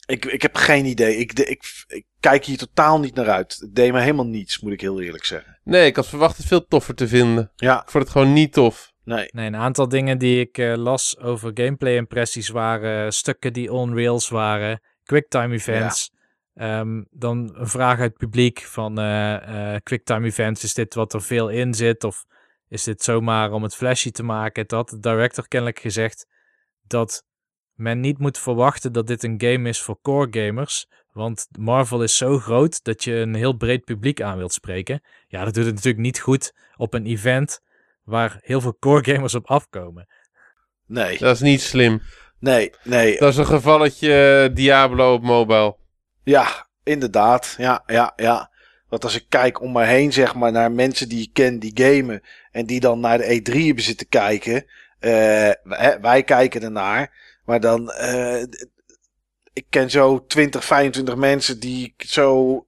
ik, 0.06 0.24
ik 0.24 0.42
heb 0.42 0.56
geen 0.56 0.84
idee. 0.84 1.16
Ik, 1.16 1.34
de- 1.36 1.44
ik, 1.46 1.84
ik 1.86 2.04
kijk 2.20 2.44
hier 2.44 2.56
totaal 2.58 3.00
niet 3.00 3.14
naar 3.14 3.28
uit. 3.30 3.56
Het 3.60 3.74
deed 3.74 3.92
me 3.92 4.00
helemaal 4.00 4.26
niets, 4.26 4.60
moet 4.60 4.72
ik 4.72 4.80
heel 4.80 5.00
eerlijk 5.00 5.24
zeggen. 5.24 5.58
Nee, 5.64 5.86
ik 5.86 5.96
had 5.96 6.06
verwacht 6.08 6.36
het 6.36 6.46
veel 6.46 6.66
toffer 6.66 6.94
te 6.94 7.08
vinden. 7.08 7.52
Ja, 7.56 7.82
Ik 7.82 7.90
vond 7.90 8.04
het 8.04 8.12
gewoon 8.12 8.32
niet 8.32 8.52
tof. 8.52 8.92
nee. 9.04 9.28
Nee, 9.32 9.46
een 9.46 9.56
aantal 9.56 9.88
dingen 9.88 10.18
die 10.18 10.40
ik 10.40 10.58
eh, 10.58 10.74
las 10.76 11.18
over 11.18 11.50
gameplay 11.54 11.94
impressies 11.96 12.48
waren 12.48 13.12
stukken 13.12 13.52
die 13.52 13.72
on 13.72 13.94
rails 13.94 14.28
waren, 14.28 14.80
quicktime 15.04 15.54
events. 15.54 16.12
Ehm, 16.54 17.02
dan 17.10 17.54
een 17.56 17.68
vraag 17.68 17.98
uit 17.98 18.08
het 18.10 18.18
publiek 18.18 18.60
van 18.60 18.98
eh, 18.98 19.74
eh, 19.74 19.80
quicktime 19.82 20.26
events, 20.26 20.64
is 20.64 20.74
dit 20.74 20.94
wat 20.94 21.12
er 21.14 21.22
veel 21.22 21.48
in 21.48 21.74
zit 21.74 22.04
of 22.04 22.24
is 22.68 22.82
dit 22.84 23.02
zomaar 23.02 23.52
om 23.52 23.62
het 23.62 23.74
flashy 23.74 24.10
te 24.10 24.22
maken? 24.22 24.66
Dat 24.66 24.78
had 24.78 24.88
de 25.02 25.08
director 25.08 25.48
kennelijk 25.48 25.78
gezegd 25.78 26.26
dat 26.86 27.24
men 27.74 28.00
niet 28.00 28.18
moet 28.18 28.38
verwachten 28.38 28.92
dat 28.92 29.06
dit 29.06 29.22
een 29.22 29.40
game 29.44 29.68
is 29.68 29.80
voor 29.80 29.98
core 30.02 30.28
gamers, 30.46 30.86
want 31.12 31.46
Marvel 31.58 32.02
is 32.02 32.16
zo 32.16 32.38
groot 32.38 32.84
dat 32.84 33.04
je 33.04 33.14
een 33.14 33.34
heel 33.34 33.52
breed 33.56 33.84
publiek 33.84 34.22
aan 34.22 34.38
wilt 34.38 34.52
spreken. 34.52 35.02
Ja, 35.28 35.44
dat 35.44 35.54
doet 35.54 35.64
het 35.64 35.74
natuurlijk 35.74 36.02
niet 36.02 36.20
goed 36.20 36.52
op 36.76 36.94
een 36.94 37.06
event 37.06 37.60
waar 38.04 38.38
heel 38.40 38.60
veel 38.60 38.76
core 38.78 39.12
gamers 39.12 39.34
op 39.34 39.46
afkomen. 39.50 40.08
Nee, 40.86 41.18
Dat 41.18 41.34
is 41.34 41.40
niet 41.40 41.60
slim. 41.62 42.00
nee, 42.38 42.70
nee. 42.82 43.18
Dat 43.18 43.28
is 43.32 43.36
een 43.36 43.46
gevalletje 43.46 44.44
eh, 44.48 44.54
Diablo 44.54 45.12
op 45.14 45.22
mobile. 45.22 45.76
Ja, 46.22 46.68
inderdaad. 46.82 47.54
Ja, 47.58 47.82
ja, 47.86 48.12
ja. 48.16 48.50
Want 48.88 49.04
als 49.04 49.14
ik 49.14 49.24
kijk 49.28 49.60
om 49.60 49.72
me 49.72 49.84
heen, 49.84 50.12
zeg 50.12 50.34
maar, 50.34 50.52
naar 50.52 50.72
mensen 50.72 51.08
die 51.08 51.22
ik 51.22 51.32
ken 51.32 51.58
die 51.58 51.72
gamen. 51.74 52.22
En 52.50 52.66
die 52.66 52.80
dan 52.80 53.00
naar 53.00 53.18
de 53.18 53.40
E3 53.40 53.54
hebben 53.66 53.84
zitten 53.84 54.08
kijken. 54.08 54.64
eh, 54.98 55.10
wij, 55.62 55.98
wij 56.00 56.22
kijken 56.22 56.62
ernaar. 56.62 57.22
Maar 57.44 57.60
dan, 57.60 57.90
eh, 57.90 58.42
ik 59.52 59.66
ken 59.68 59.90
zo 59.90 60.26
20, 60.26 60.64
25 60.64 61.16
mensen 61.16 61.60
die 61.60 61.94
ik 61.96 62.08
zo 62.08 62.66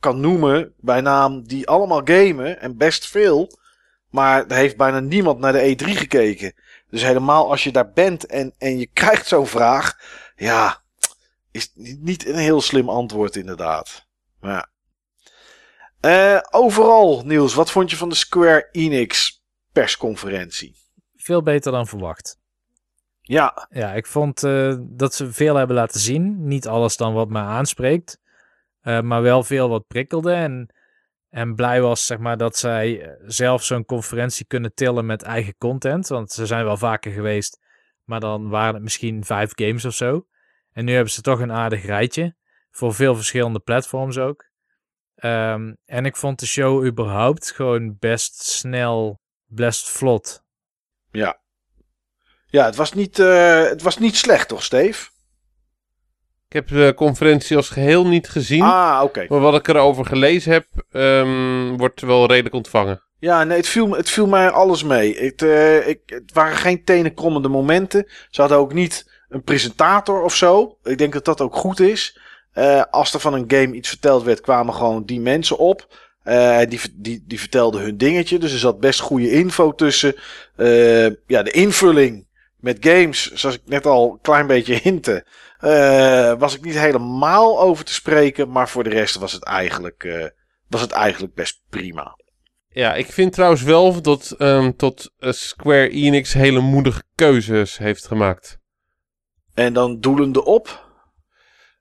kan 0.00 0.20
noemen 0.20 0.74
bij 0.76 1.00
naam. 1.00 1.46
Die 1.46 1.68
allemaal 1.68 2.02
gamen 2.04 2.60
en 2.60 2.76
best 2.76 3.06
veel. 3.06 3.58
Maar 4.10 4.46
er 4.46 4.56
heeft 4.56 4.76
bijna 4.76 5.00
niemand 5.00 5.38
naar 5.38 5.52
de 5.52 5.76
E3 5.76 5.96
gekeken. 5.96 6.54
Dus 6.90 7.02
helemaal 7.02 7.50
als 7.50 7.64
je 7.64 7.72
daar 7.72 7.92
bent 7.92 8.26
en, 8.26 8.54
en 8.58 8.78
je 8.78 8.86
krijgt 8.86 9.26
zo'n 9.26 9.46
vraag. 9.46 9.98
Ja, 10.36 10.82
is 11.50 11.72
niet 11.74 12.26
een 12.26 12.36
heel 12.36 12.60
slim 12.60 12.88
antwoord, 12.88 13.36
inderdaad. 13.36 14.06
Maar. 14.40 14.72
Eh, 16.00 16.40
overal, 16.50 17.22
Niels, 17.24 17.54
wat 17.54 17.70
vond 17.70 17.90
je 17.90 17.96
van 17.96 18.08
de 18.08 18.14
Square 18.14 18.68
Enix 18.72 19.42
persconferentie? 19.72 20.76
Veel 21.16 21.42
beter 21.42 21.72
dan 21.72 21.86
verwacht. 21.86 22.38
Ja, 23.26 23.68
Ja, 23.70 23.92
ik 23.92 24.06
vond 24.06 24.42
eh, 24.42 24.76
dat 24.80 25.14
ze 25.14 25.32
veel 25.32 25.54
hebben 25.56 25.76
laten 25.76 26.00
zien. 26.00 26.46
Niet 26.46 26.66
alles 26.68 26.96
dan 26.96 27.14
wat 27.14 27.28
me 27.28 27.38
aanspreekt. 27.38 28.20
eh, 28.80 29.00
maar 29.00 29.22
wel 29.22 29.42
veel 29.42 29.68
wat 29.68 29.86
prikkelde. 29.86 30.32
En, 30.32 30.74
en 31.28 31.54
blij 31.54 31.80
was 31.80 32.06
zeg 32.06 32.18
maar, 32.18 32.36
dat 32.36 32.56
zij 32.56 33.00
eh, 33.02 33.22
zelf 33.26 33.62
zo'n 33.64 33.84
conferentie 33.84 34.46
kunnen 34.46 34.74
tillen 34.74 35.06
met 35.06 35.22
eigen 35.22 35.56
content. 35.56 36.08
Want 36.08 36.32
ze 36.32 36.46
zijn 36.46 36.64
wel 36.64 36.76
vaker 36.76 37.12
geweest. 37.12 37.60
Maar 38.04 38.20
dan 38.20 38.48
waren 38.48 38.74
het 38.74 38.82
misschien 38.82 39.24
vijf 39.24 39.50
games 39.54 39.84
of 39.84 39.94
zo. 39.94 40.26
En 40.72 40.84
nu 40.84 40.92
hebben 40.92 41.12
ze 41.12 41.20
toch 41.22 41.40
een 41.40 41.52
aardig 41.52 41.84
rijtje. 41.84 42.36
Voor 42.70 42.94
veel 42.94 43.14
verschillende 43.14 43.60
platforms 43.60 44.18
ook. 44.18 44.44
Ehm, 45.14 45.74
en 45.84 46.04
ik 46.06 46.16
vond 46.16 46.40
de 46.40 46.46
show 46.46 46.86
überhaupt 46.86 47.50
gewoon 47.52 47.96
best 47.98 48.42
snel, 48.42 49.20
best 49.44 49.88
vlot. 49.90 50.42
ja. 51.10 51.42
Ja, 52.54 52.64
het 52.64 52.76
was 52.76 52.92
niet, 52.92 53.18
eh, 53.18 53.62
het 53.62 53.82
was 53.82 53.98
niet 53.98 54.16
slecht, 54.16 54.48
toch, 54.48 54.62
Steve? 54.62 55.08
Ik 56.48 56.52
heb 56.52 56.68
de 56.68 56.92
conferentie 56.96 57.56
als 57.56 57.68
geheel 57.68 58.06
niet 58.06 58.28
gezien. 58.28 58.62
Ah, 58.62 59.00
oké. 59.02 59.26
Maar 59.28 59.40
wat 59.40 59.54
ik 59.54 59.68
erover 59.68 60.06
gelezen 60.06 60.52
heb, 60.52 60.66
ehm, 60.90 61.76
wordt 61.76 62.00
wel 62.00 62.26
redelijk 62.26 62.54
ontvangen. 62.54 63.02
Ja, 63.18 63.44
nee, 63.44 63.56
het 63.56 63.68
viel, 63.68 63.90
het 63.90 64.10
viel 64.10 64.26
mij 64.26 64.50
alles 64.50 64.82
mee. 64.82 65.18
Het, 65.18 65.42
eh, 65.42 65.88
ik, 65.88 66.00
het 66.06 66.32
waren 66.32 66.56
geen 66.56 66.84
tenenkrommende 66.84 67.48
momenten. 67.48 68.06
Ze 68.30 68.40
hadden 68.40 68.58
ook 68.58 68.72
niet 68.72 69.10
een 69.28 69.42
presentator 69.42 70.22
of 70.22 70.34
zo. 70.34 70.78
Ik 70.82 70.98
denk 70.98 71.12
dat 71.12 71.24
dat 71.24 71.40
ook 71.40 71.56
goed 71.56 71.80
is. 71.80 72.18
Eh, 72.52 72.82
als 72.90 73.14
er 73.14 73.20
van 73.20 73.34
een 73.34 73.44
game 73.48 73.74
iets 73.74 73.88
verteld 73.88 74.22
werd, 74.22 74.40
kwamen 74.40 74.74
gewoon 74.74 75.04
die 75.04 75.20
mensen 75.20 75.58
op. 75.58 76.02
Die, 76.68 76.80
die, 76.94 77.24
die 77.26 77.38
vertelden 77.38 77.80
hun 77.80 77.96
dingetje. 77.96 78.38
Dus 78.38 78.52
er 78.52 78.58
zat 78.58 78.80
best 78.80 79.00
goede 79.00 79.30
info 79.30 79.74
tussen. 79.74 80.14
Ja, 81.26 81.42
de 81.42 81.50
invulling 81.52 82.26
met 82.64 82.76
games, 82.80 83.32
zoals 83.32 83.54
ik 83.56 83.62
net 83.64 83.86
al 83.86 84.12
een 84.12 84.20
klein 84.20 84.46
beetje 84.46 84.74
hintte. 84.82 85.26
eh, 85.58 86.32
was 86.38 86.54
ik 86.56 86.64
niet 86.64 86.78
helemaal 86.78 87.60
over 87.60 87.84
te 87.84 87.92
spreken. 87.94 88.50
Maar 88.50 88.68
voor 88.68 88.84
de 88.84 88.90
rest 88.90 89.16
was 89.16 89.32
het 89.32 89.44
eigenlijk, 89.44 90.04
eh, 90.04 90.26
was 90.68 90.80
het 90.80 90.90
eigenlijk 90.90 91.34
best 91.34 91.62
prima. 91.70 92.16
Ja, 92.68 92.94
ik 92.94 93.06
vind 93.06 93.32
trouwens 93.32 93.62
wel 93.62 94.02
dat 94.02 94.36
tot 94.76 95.10
eh, 95.18 95.32
Square 95.32 95.88
Enix 95.88 96.32
hele 96.32 96.60
moedige 96.60 97.02
keuzes 97.14 97.78
heeft 97.78 98.06
gemaakt. 98.06 98.58
En 99.54 99.72
dan 99.72 100.00
doelende 100.00 100.44
op. 100.44 100.82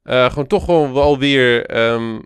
Gewoon 0.03 0.47
toch 0.47 0.65
gewoon 0.65 0.93
wel 0.93 1.17
weer 1.17 1.65
ehm, 1.65 2.19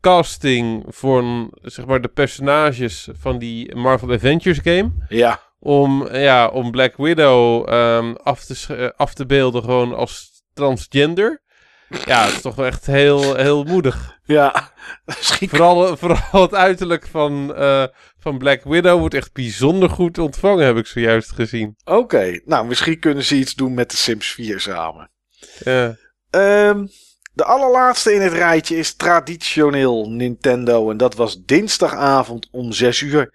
casting 0.00 0.84
voor 0.88 1.48
zeg 1.62 1.86
maar 1.86 2.00
de 2.00 2.08
personages 2.08 3.08
van 3.12 3.38
die 3.38 3.74
Marvel 3.74 4.12
Avengers 4.12 4.58
game. 4.58 4.90
Ja, 5.08 5.40
Om, 5.64 6.14
ja, 6.14 6.48
om 6.48 6.70
Black 6.70 6.96
Widow 6.96 7.68
ehm, 7.68 8.14
af, 8.22 8.44
te, 8.44 8.76
eh, 8.76 8.88
af 8.96 9.14
te 9.14 9.26
beelden 9.26 9.62
gewoon 9.62 9.94
als 9.94 10.42
transgender. 10.54 11.42
Ja, 12.04 12.24
het 12.24 12.34
is 12.34 12.40
toch 12.40 12.54
wel 12.54 12.66
echt 12.66 12.86
heel, 12.86 13.34
heel 13.34 13.64
moedig. 13.64 14.18
ja. 14.24 14.72
Vooral, 15.50 15.96
vooral 15.96 16.42
het 16.42 16.54
uiterlijk 16.54 17.06
van, 17.06 17.54
eh, 17.54 17.84
van 18.18 18.38
Black 18.38 18.64
Widow 18.64 18.98
wordt 18.98 19.14
echt 19.14 19.32
bijzonder 19.32 19.90
goed 19.90 20.18
ontvangen, 20.18 20.66
heb 20.66 20.76
ik 20.76 20.86
zojuist 20.86 21.32
gezien. 21.32 21.76
Oké, 21.84 22.40
nou 22.44 22.66
misschien 22.66 22.98
kunnen 22.98 23.24
ze 23.24 23.34
iets 23.34 23.54
doen 23.54 23.74
met 23.74 23.90
de 23.90 23.96
Sims 23.96 24.26
4 24.26 24.60
samen. 24.60 25.10
Ja. 25.64 25.96
Ehm, 26.30 26.86
de 27.32 27.44
allerlaatste 27.44 28.12
in 28.12 28.20
het 28.20 28.32
rijtje 28.32 28.76
is 28.76 28.94
traditioneel 28.94 30.10
Nintendo. 30.10 30.90
En 30.90 30.96
dat 30.96 31.14
was 31.14 31.44
dinsdagavond 31.44 32.48
om 32.50 32.72
6 32.72 33.00
uur. 33.00 33.32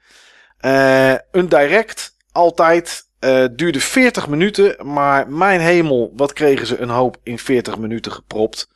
Eh, 0.57 1.13
een 1.31 1.49
direct, 1.49 2.15
altijd. 2.31 3.07
eh, 3.19 3.45
duurde 3.55 3.79
40 3.79 4.27
minuten. 4.27 4.87
Maar 4.87 5.29
mijn 5.29 5.59
hemel, 5.59 6.13
wat 6.15 6.33
kregen 6.33 6.67
ze 6.67 6.77
een 6.77 6.89
hoop 6.89 7.17
in 7.23 7.39
40 7.39 7.77
minuten 7.77 8.11
gepropt. 8.11 8.69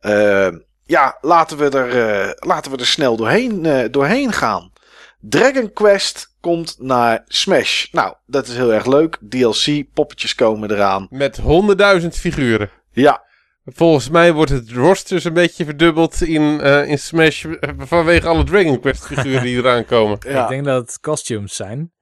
Eh, 0.00 0.48
ja, 0.84 1.18
laten 1.20 1.56
we 1.58 1.68
er, 1.78 2.08
eh, 2.08 2.30
laten 2.48 2.70
we 2.70 2.76
er 2.78 2.86
snel 2.86 3.16
doorheen, 3.16 3.66
eh, 3.66 3.84
doorheen 3.90 4.32
gaan. 4.32 4.72
Dragon 5.20 5.72
Quest 5.72 6.34
komt 6.40 6.76
naar 6.78 7.24
Smash. 7.26 7.86
Nou, 7.92 8.14
dat 8.26 8.46
is 8.46 8.56
heel 8.56 8.72
erg 8.72 8.86
leuk. 8.86 9.18
DLC, 9.28 9.84
poppetjes 9.94 10.34
komen 10.34 10.70
eraan. 10.70 11.06
Met 11.10 11.36
honderdduizend 11.36 12.16
figuren. 12.16 12.70
Ja, 12.92 13.28
Volgens 13.64 14.08
mij 14.08 14.32
wordt 14.32 14.50
het 14.50 14.70
roster 14.70 15.26
een 15.26 15.32
beetje 15.32 15.64
verdubbeld 15.64 16.22
in, 16.22 16.60
eh, 16.60 16.88
in 16.88 16.98
Smash 16.98 17.44
vanwege 17.78 18.28
alle 18.28 18.44
Dragon 18.44 18.80
Quest 18.80 19.06
figuren 19.06 19.42
die 19.42 19.56
eraan 19.56 19.84
komen. 19.84 20.18
ja. 20.28 20.42
Ik 20.42 20.48
denk 20.48 20.64
dat 20.64 20.86
het 20.86 21.00
costumes 21.00 21.54
zijn. 21.54 21.92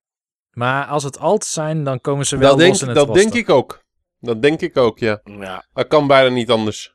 Maar 0.58 0.86
als 0.86 1.04
het 1.04 1.18
alt 1.18 1.44
zijn, 1.44 1.84
dan 1.84 2.00
komen 2.00 2.26
ze 2.26 2.36
wel 2.36 2.48
Dat, 2.48 2.58
denk, 2.58 2.70
los 2.70 2.80
in 2.80 2.86
het 2.86 2.96
dat 2.96 3.06
roster. 3.06 3.24
denk 3.24 3.34
ik 3.34 3.50
ook. 3.50 3.82
Dat 4.20 4.42
denk 4.42 4.60
ik 4.60 4.76
ook, 4.76 4.98
ja. 4.98 5.20
ja. 5.24 5.66
Dat 5.72 5.86
kan 5.86 6.06
bijna 6.06 6.28
niet 6.28 6.50
anders. 6.50 6.94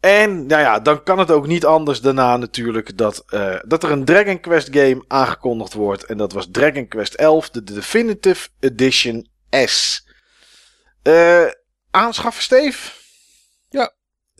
En 0.00 0.46
nou 0.46 0.62
ja, 0.62 0.80
dan 0.80 1.02
kan 1.02 1.18
het 1.18 1.30
ook 1.30 1.46
niet 1.46 1.66
anders 1.66 2.00
daarna 2.00 2.36
natuurlijk 2.36 2.96
dat, 2.98 3.24
eh, 3.26 3.56
dat 3.66 3.82
er 3.82 3.90
een 3.90 4.04
Dragon 4.04 4.40
Quest 4.40 4.68
game 4.70 5.04
aangekondigd 5.08 5.72
wordt. 5.72 6.04
En 6.04 6.16
dat 6.16 6.32
was 6.32 6.48
Dragon 6.50 6.88
Quest 6.88 7.14
11, 7.14 7.50
de 7.50 7.62
Definitive 7.62 8.48
Edition 8.60 9.28
S. 9.50 10.06
Eh, 11.02 11.46
aanschaffen, 11.90 12.42
Steve? 12.42 12.90
Het 13.68 13.92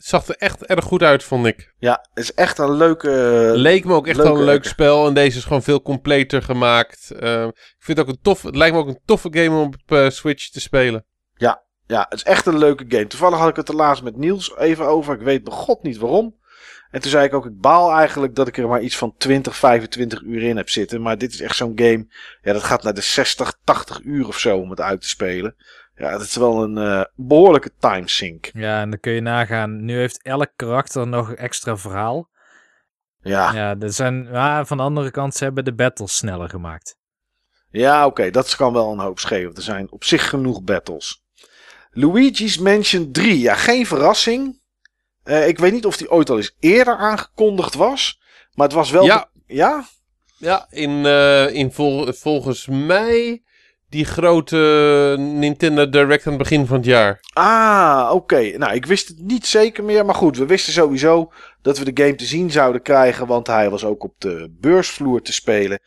zag 0.04 0.28
er 0.28 0.36
echt 0.36 0.66
erg 0.66 0.84
goed 0.84 1.02
uit, 1.02 1.22
vond 1.22 1.46
ik. 1.46 1.74
Ja, 1.78 2.06
het 2.14 2.24
is 2.24 2.34
echt 2.34 2.58
een 2.58 2.76
leuke... 2.76 3.10
Leek 3.54 3.84
me 3.84 3.94
ook 3.94 4.06
echt 4.06 4.16
leuke 4.16 4.32
wel 4.32 4.40
een 4.40 4.46
leuk 4.46 4.64
spel. 4.64 5.06
En 5.06 5.14
deze 5.14 5.38
is 5.38 5.44
gewoon 5.44 5.62
veel 5.62 5.82
completer 5.82 6.42
gemaakt. 6.42 7.10
Eh, 7.10 7.44
ik 7.44 7.74
vind 7.78 7.98
het 7.98 8.06
ook 8.06 8.12
een 8.12 8.22
tof. 8.22 8.42
Het 8.42 8.56
lijkt 8.56 8.74
me 8.74 8.80
ook 8.80 8.88
een 8.88 9.00
toffe 9.04 9.28
game 9.30 9.60
om 9.60 9.66
op 9.66 9.96
eh, 9.96 10.08
Switch 10.08 10.50
te 10.50 10.60
spelen. 10.60 11.04
Ja, 11.90 12.06
het 12.08 12.18
is 12.18 12.24
echt 12.24 12.46
een 12.46 12.58
leuke 12.58 12.84
game. 12.88 13.06
Toevallig 13.06 13.38
had 13.38 13.48
ik 13.48 13.56
het 13.56 13.68
er 13.68 13.74
laatst 13.74 14.02
met 14.02 14.16
Niels 14.16 14.56
even 14.56 14.86
over. 14.86 15.14
Ik 15.14 15.20
weet 15.20 15.44
begot 15.44 15.82
niet 15.82 15.98
waarom. 15.98 16.38
En 16.90 17.00
toen 17.00 17.10
zei 17.10 17.24
ik 17.24 17.34
ook, 17.34 17.46
ik 17.46 17.60
baal 17.60 17.92
eigenlijk 17.92 18.34
dat 18.34 18.48
ik 18.48 18.58
er 18.58 18.68
maar 18.68 18.80
iets 18.80 18.96
van 18.96 19.14
20, 19.16 19.56
25 19.56 20.22
uur 20.22 20.42
in 20.42 20.56
heb 20.56 20.68
zitten. 20.68 21.02
Maar 21.02 21.18
dit 21.18 21.32
is 21.32 21.40
echt 21.40 21.56
zo'n 21.56 21.72
game. 21.74 22.06
Ja, 22.42 22.52
dat 22.52 22.62
gaat 22.62 22.82
naar 22.82 22.94
de 22.94 23.00
60, 23.00 23.54
80 23.64 24.00
uur 24.02 24.26
of 24.26 24.38
zo 24.38 24.58
om 24.58 24.70
het 24.70 24.80
uit 24.80 25.00
te 25.00 25.08
spelen. 25.08 25.56
Ja, 26.00 26.10
dat 26.10 26.20
is 26.20 26.36
wel 26.36 26.62
een 26.62 26.78
eh, 26.78 27.04
behoorlijke 27.14 27.70
timesink. 27.78 28.50
Ja, 28.52 28.80
en 28.80 28.90
dan 28.90 29.00
kun 29.00 29.12
je 29.12 29.20
nagaan. 29.20 29.84
Nu 29.84 29.96
heeft 29.98 30.22
elk 30.22 30.50
karakter 30.56 31.06
nog 31.06 31.28
een 31.28 31.36
extra 31.36 31.76
verhaal. 31.76 32.28
Ja, 33.22 33.52
Ja, 33.52 33.76
er 33.78 33.92
zijn, 33.92 34.28
ja, 34.32 34.64
van 34.64 34.76
de 34.76 34.82
andere 34.82 35.10
kant, 35.10 35.34
ze 35.34 35.44
hebben 35.44 35.64
de 35.64 35.74
battles 35.74 36.16
sneller 36.16 36.48
gemaakt. 36.48 36.96
ja 37.70 38.06
oké, 38.06 38.30
dat 38.30 38.56
kan 38.56 38.72
wel 38.72 38.92
een 38.92 38.98
hoop 38.98 39.18
schelen. 39.18 39.54
Er 39.54 39.62
zijn 39.62 39.90
op 39.90 40.04
zich 40.04 40.28
genoeg 40.28 40.62
battles. 40.62 41.22
Luigi's 41.90 42.58
Mansion 42.58 43.12
3. 43.12 43.38
Ja, 43.38 43.54
geen 43.54 43.86
verrassing. 43.86 44.60
Eh, 45.22 45.48
ik 45.48 45.58
weet 45.58 45.72
niet 45.72 45.86
of 45.86 45.96
die 45.96 46.10
ooit 46.10 46.30
al 46.30 46.36
eens 46.36 46.56
eerder 46.58 46.96
aangekondigd 46.96 47.74
was. 47.74 48.20
Maar 48.54 48.66
het 48.66 48.76
was 48.76 48.90
wel... 48.90 49.04
Ja. 49.04 49.30
Ja? 49.46 49.84
Ja, 50.36 50.66
in, 50.70 51.06
eh, 51.06 51.54
in 51.54 51.72
vol- 51.72 52.12
volgens 52.12 52.66
mij 52.66 53.42
die 53.90 54.04
grote 54.04 54.56
Nintendo 55.18 55.88
Direct 55.88 56.26
aan 56.26 56.32
het 56.32 56.42
begin 56.42 56.66
van 56.66 56.76
het 56.76 56.84
jaar. 56.86 57.20
Ah, 57.32 58.10
oké. 58.14 58.40
Nou, 58.58 58.74
ik 58.74 58.86
wist 58.86 59.08
het 59.08 59.18
niet 59.20 59.46
zeker 59.46 59.84
meer. 59.84 60.04
Maar 60.04 60.14
goed, 60.14 60.36
we 60.36 60.46
wisten 60.46 60.72
sowieso 60.72 61.32
dat 61.62 61.78
we 61.78 61.92
de 61.92 62.02
game 62.02 62.14
te 62.14 62.24
zien 62.24 62.50
zouden 62.50 62.82
krijgen. 62.82 63.26
Want 63.26 63.46
hij 63.46 63.70
was 63.70 63.84
ook 63.84 64.02
op 64.04 64.14
de 64.18 64.56
beursvloer 64.60 65.22
te 65.22 65.32
spelen. 65.32 65.78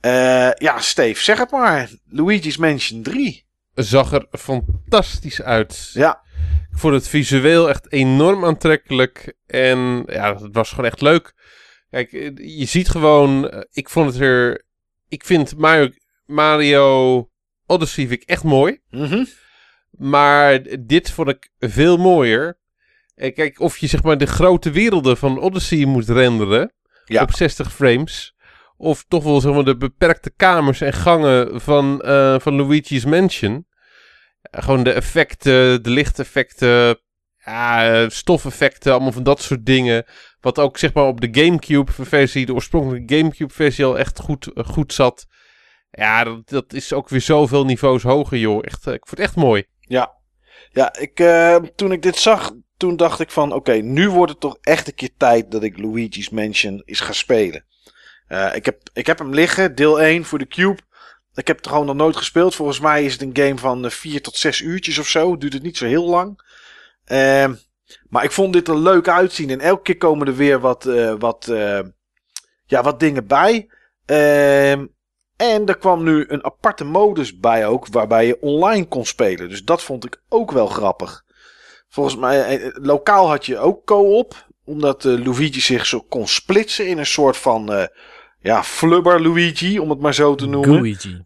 Eh, 0.00 0.50
ja, 0.52 0.78
Steve, 0.78 1.22
zeg 1.22 1.38
het 1.38 1.50
maar. 1.50 1.90
Luigi's 2.08 2.56
Mansion 2.56 3.02
3. 3.02 3.44
Zag 3.74 4.12
er 4.12 4.26
fantastisch 4.30 5.42
uit. 5.42 5.90
Ja, 5.92 6.22
Ik 6.72 6.78
vond 6.78 6.94
het 6.94 7.08
visueel 7.08 7.68
echt 7.68 7.92
enorm 7.92 8.44
aantrekkelijk. 8.44 9.34
En 9.46 10.02
ja, 10.06 10.34
het 10.34 10.48
was 10.54 10.70
gewoon 10.70 10.84
echt 10.84 11.00
leuk. 11.00 11.32
Kijk, 11.90 12.12
eh, 12.12 12.30
je 12.58 12.64
ziet 12.64 12.88
gewoon. 12.88 13.48
eh, 13.50 13.60
Ik 13.72 13.88
vond 13.88 14.12
het 14.12 14.20
er. 14.22 14.64
Ik 15.08 15.24
vind 15.24 15.56
Mario, 15.58 15.88
Mario 16.26 17.28
Odyssey 17.66 18.06
vind 18.06 18.22
ik 18.22 18.28
echt 18.28 18.42
mooi. 18.42 18.80
mhm. 18.90 19.24
Maar 19.90 20.60
dit 20.80 21.10
vond 21.10 21.28
ik 21.28 21.50
veel 21.58 21.96
mooier. 21.96 22.58
En 23.14 23.34
kijk, 23.34 23.60
of 23.60 23.78
je 23.78 23.86
zeg 23.86 24.02
maar 24.02 24.18
de 24.18 24.26
grote 24.26 24.70
werelden 24.70 25.16
van 25.16 25.40
Odyssey 25.40 25.84
moet 25.84 26.08
renderen. 26.08 26.72
Ja. 27.04 27.22
Op 27.22 27.32
60 27.32 27.72
frames. 27.72 28.34
Of 28.76 29.04
toch 29.08 29.24
wel 29.24 29.40
zeg 29.40 29.52
maar 29.52 29.64
de 29.64 29.76
beperkte 29.76 30.30
kamers 30.36 30.80
en 30.80 30.92
gangen 30.92 31.60
van, 31.60 32.00
eh, 32.00 32.38
van 32.38 32.54
Luigi's 32.54 33.04
Mansion. 33.04 33.66
Ja, 34.50 34.60
gewoon 34.60 34.82
de 34.82 34.92
effecten, 34.92 35.82
de 35.82 35.90
lichteffecten. 35.90 36.98
Ja, 37.44 37.92
eh, 37.92 38.08
stofeffecten, 38.08 38.92
allemaal 38.92 39.12
van 39.12 39.22
dat 39.22 39.42
soort 39.42 39.66
dingen. 39.66 40.04
Wat 40.40 40.58
ook 40.58 40.78
zeg 40.78 40.92
maar 40.92 41.04
op 41.04 41.20
de 41.20 41.28
Gamecube 41.42 41.92
versie, 41.92 42.46
de 42.46 42.54
oorspronkelijke 42.54 43.16
Gamecube 43.16 43.52
versie 43.52 43.84
al 43.84 43.98
echt 43.98 44.20
goed, 44.20 44.52
eh, 44.52 44.64
goed 44.64 44.92
zat. 44.92 45.26
Ja, 45.96 46.24
dat, 46.44 46.72
is 46.72 46.92
ook 46.92 47.08
weer 47.08 47.20
zoveel 47.20 47.64
niveaus 47.64 48.02
hoger, 48.02 48.38
joh. 48.38 48.64
Echt, 48.64 48.86
eh, 48.86 48.92
ik 48.92 49.06
vond 49.06 49.10
het 49.10 49.28
echt 49.28 49.36
mooi. 49.36 49.64
Ja, 49.80 50.12
ja 50.70 50.96
ik, 50.98 51.20
eh, 51.20 51.56
toen 51.56 51.92
ik 51.92 52.02
dit 52.02 52.16
zag, 52.16 52.52
toen 52.76 52.96
dacht 52.96 53.20
ik 53.20 53.30
van... 53.30 53.52
Oké, 53.52 53.72
nu 53.72 54.10
wordt 54.10 54.32
het 54.32 54.40
toch 54.40 54.58
echt 54.60 54.86
een 54.86 54.94
keer 54.94 55.10
tijd 55.16 55.50
dat 55.50 55.62
ik 55.62 55.78
Luigi's 55.78 56.30
Mansion 56.30 56.82
eens 56.84 57.00
ga 57.00 57.12
spelen. 57.12 57.64
Eh, 58.26 58.54
ik, 58.54 58.64
heb, 58.64 58.80
ik 58.92 59.06
heb 59.06 59.18
hem 59.18 59.34
liggen, 59.34 59.74
deel 59.74 60.00
1 60.00 60.24
voor 60.24 60.38
de 60.38 60.46
Cube. 60.46 60.78
Ik 61.34 61.46
heb 61.46 61.56
het 61.56 61.66
gewoon 61.66 61.86
nog 61.86 61.96
nooit 61.96 62.16
gespeeld. 62.16 62.54
Volgens 62.54 62.80
mij 62.80 63.04
is 63.04 63.12
het 63.12 63.22
een 63.22 63.36
game 63.36 63.58
van 63.58 63.90
4 63.90 64.22
tot 64.22 64.36
6 64.36 64.60
uurtjes 64.60 64.98
of 64.98 65.08
zo. 65.08 65.36
Duurt 65.36 65.52
het 65.52 65.62
niet 65.62 65.76
zo 65.76 65.86
heel 65.86 66.08
lang. 66.08 66.42
Ehm, 67.04 67.54
maar 68.08 68.24
ik 68.24 68.32
vond 68.32 68.52
dit 68.52 68.68
er 68.68 68.78
leuk 68.78 69.08
uitzien. 69.08 69.50
En 69.50 69.60
elke 69.60 69.82
keer 69.82 69.96
komen 69.96 70.26
er 70.26 70.36
weer 70.36 70.60
wat, 70.60 70.84
wat, 71.18 71.52
ja, 72.66 72.82
wat 72.82 73.00
dingen 73.00 73.26
bij. 73.26 73.68
En 75.36 75.66
er 75.66 75.78
kwam 75.78 76.02
nu 76.02 76.24
een 76.28 76.44
aparte 76.44 76.84
modus 76.84 77.38
bij 77.38 77.66
ook, 77.66 77.86
waarbij 77.86 78.26
je 78.26 78.40
online 78.40 78.88
kon 78.88 79.06
spelen. 79.06 79.48
Dus 79.48 79.64
dat 79.64 79.82
vond 79.82 80.04
ik 80.04 80.22
ook 80.28 80.50
wel 80.50 80.66
grappig. 80.66 81.24
Volgens 81.88 82.16
mij, 82.16 82.44
eh, 82.44 82.66
eh, 82.66 82.74
lokaal 82.74 83.28
had 83.28 83.46
je 83.46 83.58
ook 83.58 83.84
co-op, 83.84 84.46
omdat 84.64 85.04
eh, 85.04 85.24
Luigi 85.24 85.60
zich 85.60 85.86
zo 85.86 86.00
kon 86.00 86.28
splitsen 86.28 86.86
in 86.86 86.98
een 86.98 87.06
soort 87.06 87.36
van, 87.36 87.88
ja, 88.40 88.62
flubber 88.62 89.22
Luigi, 89.22 89.78
om 89.78 89.90
het 89.90 90.00
maar 90.00 90.14
zo 90.14 90.34
te 90.34 90.46
noemen. 90.46 90.74
Luigi. 90.74 91.24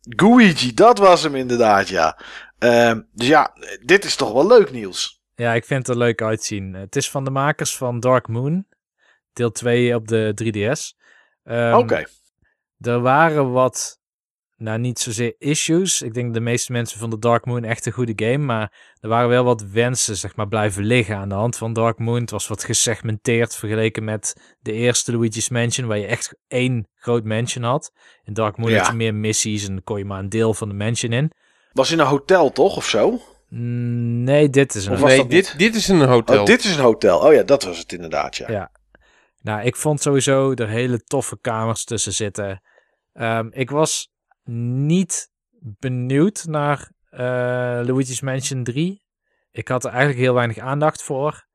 Guigi, 0.00 0.74
dat 0.74 0.98
was 0.98 1.22
hem 1.22 1.34
inderdaad, 1.34 1.88
ja. 1.88 2.20
Ehm, 2.58 3.00
dus 3.12 3.28
ja, 3.28 3.52
dit 3.82 4.04
is 4.04 4.16
toch 4.16 4.32
wel 4.32 4.46
leuk, 4.46 4.72
Niels. 4.72 5.22
Ja, 5.34 5.54
ik 5.54 5.64
vind 5.64 5.86
het 5.86 5.96
er 5.96 6.02
leuk 6.02 6.22
uitzien. 6.22 6.74
Het 6.74 6.96
is 6.96 7.10
van 7.10 7.24
de 7.24 7.30
makers 7.30 7.76
van 7.76 8.00
Dark 8.00 8.28
Moon. 8.28 8.66
Deel 9.32 9.50
2 9.50 9.94
op 9.94 10.08
de 10.08 10.32
3DS. 10.34 10.96
Ehm, 11.44 11.74
Oké. 11.74 12.04
Er 12.82 13.00
waren 13.00 13.52
wat, 13.52 13.98
nou 14.56 14.78
niet 14.78 14.98
zozeer 14.98 15.34
issues. 15.38 16.02
Ik 16.02 16.14
denk 16.14 16.34
de 16.34 16.40
meeste 16.40 16.72
mensen 16.72 16.98
vonden 16.98 17.20
Dark 17.20 17.46
Moon 17.46 17.64
echt 17.64 17.86
een 17.86 17.92
goede 17.92 18.26
game. 18.26 18.44
Maar 18.44 18.94
er 19.00 19.08
waren 19.08 19.28
wel 19.28 19.44
wat 19.44 19.62
wensen, 19.62 20.16
zeg 20.16 20.36
maar, 20.36 20.48
blijven 20.48 20.84
liggen 20.84 21.16
aan 21.16 21.28
de 21.28 21.34
hand 21.34 21.56
van 21.56 21.72
Dark 21.72 21.98
Moon. 21.98 22.20
Het 22.20 22.30
was 22.30 22.46
wat 22.48 22.64
gesegmenteerd 22.64 23.56
vergeleken 23.56 24.04
met 24.04 24.54
de 24.60 24.72
eerste 24.72 25.12
Luigi's 25.12 25.48
Mansion, 25.48 25.86
waar 25.86 25.98
je 25.98 26.06
echt 26.06 26.36
één 26.48 26.88
groot 26.94 27.24
mansion 27.24 27.64
had. 27.64 27.92
In 28.24 28.32
Dark 28.32 28.56
Moon 28.56 28.70
Ja. 28.70 28.78
had 28.78 28.86
je 28.86 28.92
meer 28.92 29.14
missies 29.14 29.68
en 29.68 29.84
kon 29.84 29.98
je 29.98 30.04
maar 30.04 30.18
een 30.18 30.28
deel 30.28 30.54
van 30.54 30.68
de 30.68 30.74
mansion 30.74 31.12
in. 31.12 31.30
Was 31.72 31.90
in 31.90 31.98
een 31.98 32.06
hotel, 32.06 32.52
toch, 32.52 32.76
of 32.76 32.86
zo? 32.88 33.20
Mm, 33.48 34.24
Nee, 34.24 34.48
dit 34.50 34.74
is 34.74 34.86
een 34.86 35.00
nee, 35.00 35.18
niet? 35.18 35.30
dit, 35.30 35.58
dit 35.58 35.74
is 35.74 35.88
een 35.88 36.00
hotel. 36.00 36.40
Oh, 36.40 36.46
dit 36.46 36.64
is 36.64 36.74
een 36.76 36.82
hotel. 36.82 37.18
Oh 37.18 37.32
ja, 37.32 37.42
dat 37.42 37.62
was 37.62 37.78
het 37.78 37.92
inderdaad, 37.92 38.36
ja. 38.36 38.50
Ja. 38.50 38.70
Nou, 39.40 39.62
ik 39.62 39.76
vond 39.76 40.00
sowieso 40.00 40.52
er 40.52 40.68
hele 40.68 41.02
toffe 41.04 41.38
kamers 41.40 41.84
tussen 41.84 42.12
zitten. 42.12 42.62
Ehm, 43.12 43.48
ik 43.50 43.70
was 43.70 44.12
niet 44.44 45.30
benieuwd 45.60 46.44
naar 46.44 46.90
eh, 47.10 47.20
Luigi's 47.84 48.20
Mansion 48.20 48.64
3. 48.64 49.02
Ik 49.50 49.68
had 49.68 49.84
er 49.84 49.90
eigenlijk 49.90 50.20
heel 50.20 50.34
weinig 50.34 50.58
aandacht 50.58 51.02
voor. 51.02 51.46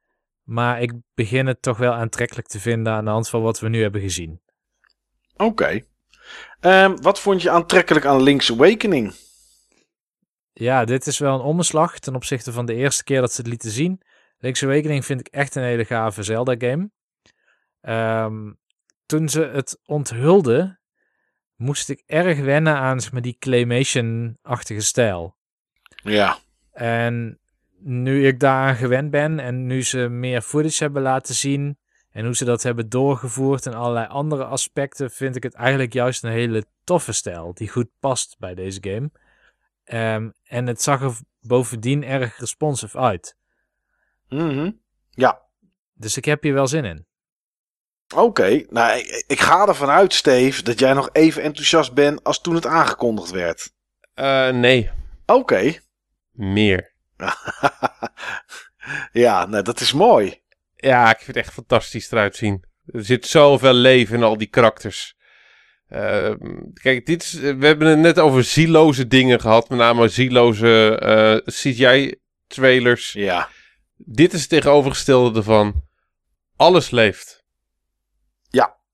Maar 0.44 0.82
ik 0.82 0.94
begin 1.14 1.48
het 1.48 1.62
toch 1.62 1.78
wel 1.78 1.94
aantrekkelijk 1.94 2.48
te 2.48 2.60
vinden 2.60 2.94
aan 2.94 3.06
de 3.06 3.12
hand 3.12 3.30
van 3.30 3.42
wat 3.42 3.60
we 3.60 3.70
nu 3.70 3.82
hebben 3.82 4.02
gezien. 4.02 4.42
Oké. 5.36 5.82
Ehm, 6.60 6.96
wat 6.96 7.20
vond 7.20 7.42
je 7.42 7.50
aantrekkelijk 7.50 8.06
aan 8.06 8.22
Link's 8.22 8.52
Awakening? 8.52 9.14
Ja, 10.54 10.86
dit 10.86 11.08
is 11.08 11.20
wel 11.20 11.34
een 11.34 11.46
omslag 11.46 12.00
ten 12.00 12.16
opzichte 12.16 12.52
van 12.52 12.66
de 12.66 12.74
eerste 12.74 13.04
keer 13.04 13.22
dat 13.22 13.32
ze 13.32 13.42
het 13.42 13.50
lieten 13.50 13.72
zien. 13.72 14.02
Link's 14.38 14.64
Awakening 14.64 15.06
vind 15.06 15.20
ik 15.20 15.28
echt 15.28 15.56
een 15.56 15.64
hele 15.64 15.86
gave 15.86 16.24
Zelda-game. 16.24 16.90
Ehm, 17.82 18.54
toen 19.06 19.30
ze 19.30 19.42
het 19.42 19.80
onthulden, 19.86 20.80
moest 21.58 21.90
ik 21.90 22.04
erg 22.06 22.40
wennen 22.40 22.76
aan 22.76 23.02
zeg 23.02 23.12
maar, 23.12 23.22
die 23.22 23.38
claymation-achtige 23.40 24.82
stijl. 24.82 25.36
Ja. 26.04 26.38
En 26.72 27.40
nu 27.80 28.28
ik 28.28 28.40
daaraan 28.40 28.76
gewend 28.76 29.12
ben 29.12 29.40
en 29.40 29.66
nu 29.66 29.84
ze 29.84 29.98
meer 29.98 30.42
footage 30.42 30.84
hebben 30.84 31.02
laten 31.02 31.36
zien 31.36 31.78
en 32.12 32.26
hoe 32.26 32.36
ze 32.36 32.46
dat 32.46 32.64
hebben 32.64 32.90
doorgevoerd 32.90 33.66
en 33.66 33.74
allerlei 33.74 34.08
andere 34.08 34.44
aspecten, 34.44 35.12
vind 35.12 35.36
ik 35.36 35.44
het 35.44 35.54
eigenlijk 35.54 35.94
juist 35.94 36.24
een 36.24 36.32
hele 36.32 36.66
toffe 36.84 37.12
stijl 37.12 37.54
die 37.54 37.70
goed 37.70 37.90
past 38.00 38.36
bij 38.40 38.56
deze 38.56 38.80
game. 38.82 39.12
Ehm, 39.84 40.30
en 40.44 40.68
het 40.68 40.82
zag 40.82 41.02
er 41.02 41.18
bovendien 41.42 42.04
erg 42.04 42.38
responsive 42.38 42.98
uit. 42.98 43.38
Mhm. 44.30 44.72
Ja. 45.10 45.42
Dus 45.94 46.18
ik 46.18 46.26
heb 46.26 46.44
hier 46.44 46.54
wel 46.54 46.68
zin 46.68 46.86
in. 46.86 47.07
Oké. 48.16 48.64
Nou, 48.70 48.98
ik, 49.00 49.24
ik 49.28 49.40
ga 49.40 49.68
ervan 49.68 49.90
uit, 49.90 50.14
Steve, 50.14 50.64
dat 50.64 50.80
jij 50.80 50.94
nog 50.94 51.10
even 51.12 51.42
enthousiast 51.42 51.94
bent 51.94 52.24
als 52.24 52.42
toen 52.42 52.56
het 52.56 52.66
aangekondigd 52.66 53.30
werd. 53.32 53.72
Eh, 54.14 54.50
nee, 54.50 54.90
Oké. 55.26 55.74
meer. 56.32 56.92
ja, 59.12 59.46
nou, 59.46 59.64
dat 59.64 59.80
is 59.80 59.94
mooi. 59.94 60.42
Ja, 60.76 61.10
ik 61.10 61.18
vind 61.18 61.28
het 61.28 61.46
echt 61.46 61.54
fantastisch 61.54 62.12
eruit 62.12 62.36
zien. 62.36 62.64
Er 62.86 63.06
zit 63.06 63.28
zoveel 63.28 63.74
leven 63.74 64.16
in 64.16 64.24
al 64.24 64.38
die 64.38 64.48
karakters. 64.48 65.16
Ehm, 65.90 66.38
kijk, 66.74 67.06
dit 67.06 67.24
is, 67.24 67.34
we 67.34 67.66
hebben 67.66 67.88
het 67.88 68.00
net 68.00 68.20
over 68.20 68.44
zieloze 68.44 69.08
dingen 69.08 69.40
gehad. 69.40 69.70
Met 69.70 69.78
name 69.78 70.08
zieloze 70.08 70.98
eh, 71.00 71.54
CGI-trailers. 71.54 73.12
Ja. 73.12 73.50
Dit 73.96 74.34
is 74.34 74.40
het 74.40 74.50
tegenovergestelde 74.50 75.40
ervan. 75.40 75.84
Alles 76.56 76.92
leeft. 76.92 77.37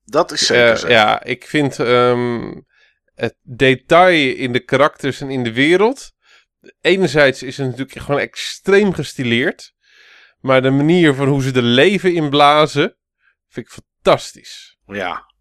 Dat 0.04 0.32
is 0.32 0.46
zeker 0.46 0.70
Eh, 0.70 0.76
zo. 0.76 0.88
ja, 0.88 1.22
ik 1.22 1.46
vind 1.46 1.78
ehm, 1.80 2.52
het 3.14 3.34
detail 3.42 4.36
in 4.36 4.52
de 4.52 4.60
karakters 4.64 5.20
en 5.20 5.30
in 5.30 5.42
de 5.44 5.52
wereld. 5.52 6.12
Enerzijds 6.80 7.42
is 7.42 7.56
het 7.56 7.66
natuurlijk 7.66 7.98
gewoon 7.98 8.20
extreem 8.20 8.92
gestileerd. 8.94 9.72
Maar 10.40 10.62
de 10.62 10.70
manier 10.70 11.14
van 11.14 11.28
hoe 11.28 11.42
ze 11.42 11.52
er 11.52 11.62
leven 11.62 12.14
in 12.14 12.30
blazen. 12.30 12.96
vind 13.48 13.66
ik 13.66 13.72
fantastisch. 14.02 14.78
Ja. 14.86 15.32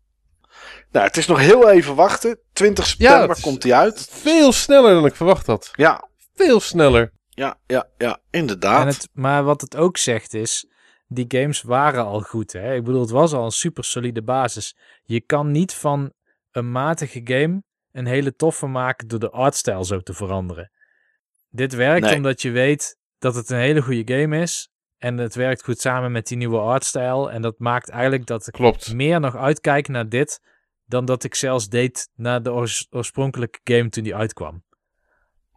Nou, 0.91 1.05
het 1.07 1.17
is 1.17 1.27
nog 1.27 1.39
heel 1.39 1.69
even 1.69 1.95
wachten. 1.95 2.39
20 2.53 2.87
september 2.87 3.35
is- 3.37 3.41
komt 3.41 3.63
hij 3.63 3.73
uit. 3.73 4.07
Veel 4.11 4.51
sneller 4.51 4.93
dan 4.93 5.05
ik 5.05 5.15
verwacht 5.15 5.45
had. 5.47 5.71
Ja, 5.75 6.09
Veel 6.35 6.59
sneller. 6.59 7.11
ja, 7.29 7.59
ja, 7.67 7.89
ja, 7.97 8.19
inderdaad. 8.31 8.81
En 8.81 8.87
het, 8.87 9.09
maar 9.13 9.43
wat 9.43 9.61
het 9.61 9.75
ook 9.75 9.97
zegt 9.97 10.33
is, 10.33 10.67
die 11.13 11.25
games 11.27 11.61
waren 11.61 12.05
al 12.05 12.21
goed. 12.21 12.53
Hè? 12.53 12.75
Ik 12.75 12.83
bedoel, 12.83 13.01
het 13.01 13.09
was 13.09 13.33
al 13.33 13.45
een 13.45 13.51
super 13.51 13.83
solide 13.83 14.21
basis. 14.23 14.77
Je 15.03 15.21
kan 15.21 15.51
niet 15.51 15.73
van 15.73 16.13
een 16.51 16.71
matige 16.71 17.21
game 17.23 17.63
een 17.91 18.05
hele 18.05 18.35
toffe 18.35 18.65
maken 18.67 19.07
door 19.07 19.19
de 19.19 19.29
artstijl 19.29 19.83
zo 19.83 19.99
te 19.99 20.13
veranderen. 20.13 20.71
Dit 21.49 21.73
werkt 21.73 22.05
Nee. 22.05 22.15
omdat 22.15 22.41
je 22.41 22.51
weet 22.51 22.97
dat 23.19 23.35
het 23.35 23.49
een 23.49 23.57
hele 23.57 23.81
goede 23.81 24.13
game 24.17 24.41
is. 24.41 24.67
En 24.97 25.17
het 25.17 25.35
werkt 25.35 25.63
goed 25.63 25.79
samen 25.79 26.11
met 26.11 26.27
die 26.27 26.37
nieuwe 26.37 26.57
artstijl. 26.59 27.31
En 27.31 27.41
dat 27.41 27.59
maakt 27.59 27.89
eigenlijk 27.89 28.25
dat 28.25 28.47
ik 28.47 28.53
Klopt. 28.53 28.93
meer 28.93 29.19
nog 29.19 29.35
uitkijk 29.35 29.87
naar 29.87 30.09
dit 30.09 30.41
dan 30.85 31.05
dat 31.05 31.23
ik 31.23 31.35
zelfs 31.35 31.67
deed 31.69 32.09
naar 32.15 32.43
de 32.43 32.51
oors- 32.51 32.87
oorspronkelijke 32.89 33.59
game 33.63 33.89
toen 33.89 34.03
die 34.03 34.15
uitkwam. 34.15 34.63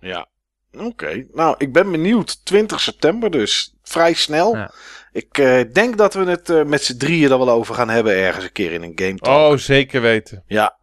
Ja. 0.01 0.29
Oké. 0.73 1.27
Nou, 1.33 1.55
ik 1.59 1.73
ben 1.73 1.91
benieuwd. 1.91 2.45
20 2.45 2.81
september 2.81 3.31
dus. 3.31 3.75
Vrij 3.83 4.13
snel. 4.15 4.55
Ja. 4.57 4.71
Ik 5.17 5.39
eh, 5.39 5.61
denk 5.73 5.97
dat 5.97 6.15
we 6.15 6.25
het 6.25 6.51
eh, 6.51 6.63
met 6.63 6.85
z'n 6.85 6.97
drieën 6.97 7.31
er 7.31 7.39
wel 7.39 7.51
over 7.51 7.75
gaan 7.75 7.89
hebben 7.89 8.17
ergens 8.17 8.45
een 8.45 8.53
keer 8.53 8.73
in 8.73 8.83
een 8.83 8.93
game 8.95 9.15
talk. 9.17 9.53
Oh, 9.53 9.59
zeker 9.59 10.01
weten. 10.01 10.43
Ja. 10.47 10.79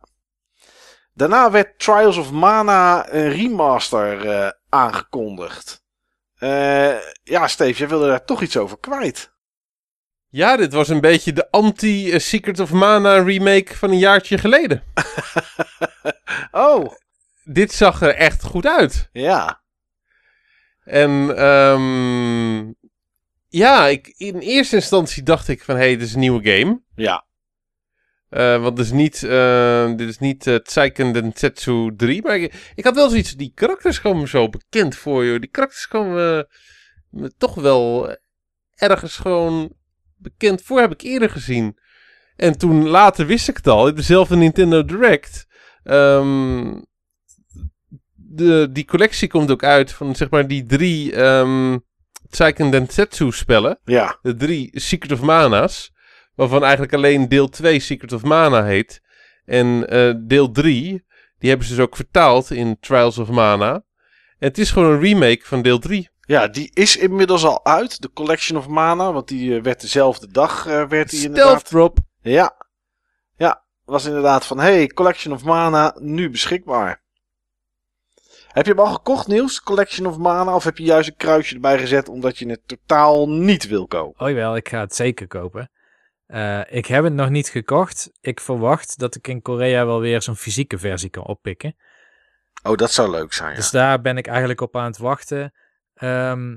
Daarna 1.14 1.52
werd 1.52 1.80
Trials 1.80 2.18
of 2.18 2.32
Mana 2.32 3.14
een 3.14 3.30
remaster 3.30 4.30
eh, 4.30 4.50
aangekondigd. 4.70 5.82
Ja, 7.24 7.48
Steve, 7.48 7.80
jij 7.80 7.88
wilde 7.88 8.08
daar 8.08 8.26
toch 8.26 8.42
iets 8.42 8.58
over 8.58 8.80
kwijt. 8.80 9.34
Ja, 10.28 10.58
dit 10.58 10.74
was 10.74 10.90
een 10.90 11.02
beetje 11.02 11.34
de 11.34 11.52
anti-Secret 11.52 12.60
of 12.60 12.72
Mana 12.72 13.24
remake 13.24 13.78
van 13.78 13.90
een 13.90 14.00
jaartje 14.00 14.38
geleden. 14.38 14.84
Oh, 16.52 16.94
Dit 17.44 17.72
zag 17.74 18.02
er 18.02 18.16
echt 18.16 18.44
goed 18.44 18.66
uit. 18.66 19.10
ja. 19.12 19.62
En 20.84 21.38
ehm, 21.38 22.72
ja, 23.58 23.88
ik, 23.88 24.14
in 24.18 24.40
eerste 24.40 24.76
instantie 24.76 25.24
dacht 25.24 25.48
ik 25.48 25.64
van, 25.64 25.76
hé, 25.76 25.82
hey, 25.82 25.98
dit 25.98 26.08
is 26.08 26.14
een 26.14 26.20
nieuwe 26.20 26.50
game. 26.52 26.82
Ja. 26.96 27.26
Eh, 28.30 28.62
want 28.62 28.76
dit 28.76 28.86
is 28.86 28.92
niet, 28.92 29.24
eh, 29.24 29.96
dit 29.96 30.10
is 30.10 30.20
niet 30.20 30.48
uh, 30.48 30.58
Seiken 30.64 31.14
Densetsu 31.14 31.96
3. 31.96 32.22
Maar 32.22 32.38
ik, 32.38 32.72
ik 32.76 32.84
had 32.84 32.96
wel 32.96 33.10
zoiets, 33.10 33.36
die 33.36 33.52
karakters 33.56 34.02
komen 34.02 34.22
me 34.22 34.28
zo 34.28 34.50
bekend 34.50 34.96
voor, 34.96 35.26
joh. 35.26 35.40
Die 35.40 35.50
karakters 35.50 35.88
komen 35.88 36.38
eh, 36.38 36.44
me 37.10 37.34
toch 37.38 37.56
wel 37.56 38.16
ergens 38.76 39.16
gewoon 39.16 39.74
bekend 40.18 40.62
voor, 40.62 40.80
heb 40.80 40.92
ik 40.92 41.02
eerder 41.02 41.30
gezien. 41.30 41.78
En 42.36 42.58
toen 42.58 42.88
later 42.88 43.26
wist 43.26 43.48
ik 43.48 43.56
het 43.56 43.68
al, 43.68 43.88
in 43.88 43.96
dezelfde 43.96 44.36
Nintendo 44.36 44.86
Direct. 44.86 45.48
Ehm, 45.84 46.82
de, 48.14 48.70
die 48.72 48.86
collectie 48.86 49.28
komt 49.28 49.52
ook 49.52 49.64
uit 49.64 49.92
van 49.92 50.16
zeg 50.16 50.30
maar 50.30 50.48
die 50.48 50.66
drie 50.66 51.16
ehm 51.16 51.78
Seiken 52.36 52.72
Densetsu 52.72 53.32
spellen. 53.32 53.80
Ja. 53.84 54.18
De 54.22 54.36
drie 54.36 54.70
Secret 54.74 55.12
of 55.12 55.22
Mana's. 55.22 55.92
Waarvan 56.36 56.64
eigenlijk 56.64 56.94
alleen 56.94 57.30
deel 57.30 57.50
2 57.50 57.80
Secret 57.80 58.14
of 58.14 58.24
Mana 58.24 58.64
heet. 58.64 59.02
En 59.46 59.90
eh, 59.90 60.14
deel 60.18 60.52
3, 60.52 61.06
die 61.40 61.50
hebben 61.50 61.68
ze 61.68 61.76
dus 61.76 61.84
ook 61.84 61.96
vertaald 61.96 62.52
in 62.52 62.78
Trials 62.80 63.18
of 63.18 63.30
Mana. 63.30 63.74
En 64.40 64.48
het 64.48 64.58
is 64.58 64.72
gewoon 64.72 64.92
een 64.92 65.00
remake 65.00 65.42
van 65.44 65.62
deel 65.62 65.80
3. 65.80 66.10
Ja, 66.22 66.48
die 66.48 66.72
is 66.74 66.98
inmiddels 66.98 67.44
al 67.46 67.66
uit. 67.66 68.02
De 68.02 68.12
Collection 68.14 68.58
of 68.58 68.68
Mana. 68.68 69.14
Want 69.14 69.28
die 69.28 69.56
eh, 69.56 69.62
werd 69.64 69.82
dezelfde 69.82 70.28
dag 70.28 70.66
eh, 70.68 70.88
werd 70.88 71.10
die 71.10 71.20
Stealth 71.20 71.38
inderdaad. 71.38 71.66
drop. 71.66 71.98
Ja. 72.22 72.56
Ja, 73.38 73.64
was 73.86 74.06
inderdaad 74.06 74.46
van... 74.46 74.60
Hey, 74.60 74.88
Collection 74.88 75.34
of 75.34 75.44
Mana, 75.44 75.96
nu 76.00 76.30
beschikbaar. 76.30 77.03
Heb 78.54 78.66
je 78.66 78.72
hem 78.72 78.80
al 78.80 78.94
gekocht, 78.94 79.28
Niels? 79.28 79.62
Collection 79.62 80.06
of 80.08 80.18
Mana? 80.18 80.56
Of 80.56 80.64
heb 80.64 80.78
je 80.78 80.84
juist 80.84 81.10
een 81.10 81.16
kruisje 81.16 81.54
erbij 81.56 81.80
gezet 81.80 82.10
omdat 82.10 82.38
je 82.38 82.50
het 82.50 82.68
totaal 82.68 83.30
niet 83.30 83.68
wil 83.68 83.88
kopen? 83.88 84.22
Oh 84.26 84.30
jawel, 84.30 84.56
ik 84.56 84.70
ga 84.70 84.80
het 84.80 84.96
zeker 84.96 85.28
kopen. 85.28 85.72
Eh, 86.26 86.62
ik 86.70 86.86
heb 86.86 87.04
het 87.04 87.14
nog 87.14 87.30
niet 87.30 87.50
gekocht. 87.50 88.12
Ik 88.22 88.40
verwacht 88.40 89.00
dat 89.00 89.16
ik 89.16 89.28
in 89.28 89.42
Korea 89.42 89.86
wel 89.86 90.00
weer 90.00 90.22
zo'n 90.22 90.36
fysieke 90.36 90.78
versie 90.78 91.10
kan 91.10 91.24
oppikken. 91.24 91.76
Oh, 92.64 92.76
dat 92.76 92.92
zou 92.92 93.10
leuk 93.10 93.34
zijn, 93.34 93.50
ja. 93.50 93.56
Dus 93.56 93.72
daar 93.72 94.02
ben 94.02 94.18
ik 94.18 94.28
eigenlijk 94.28 94.62
op 94.62 94.76
aan 94.76 94.86
het 94.86 94.98
wachten. 94.98 95.54
Ehm, 95.94 96.56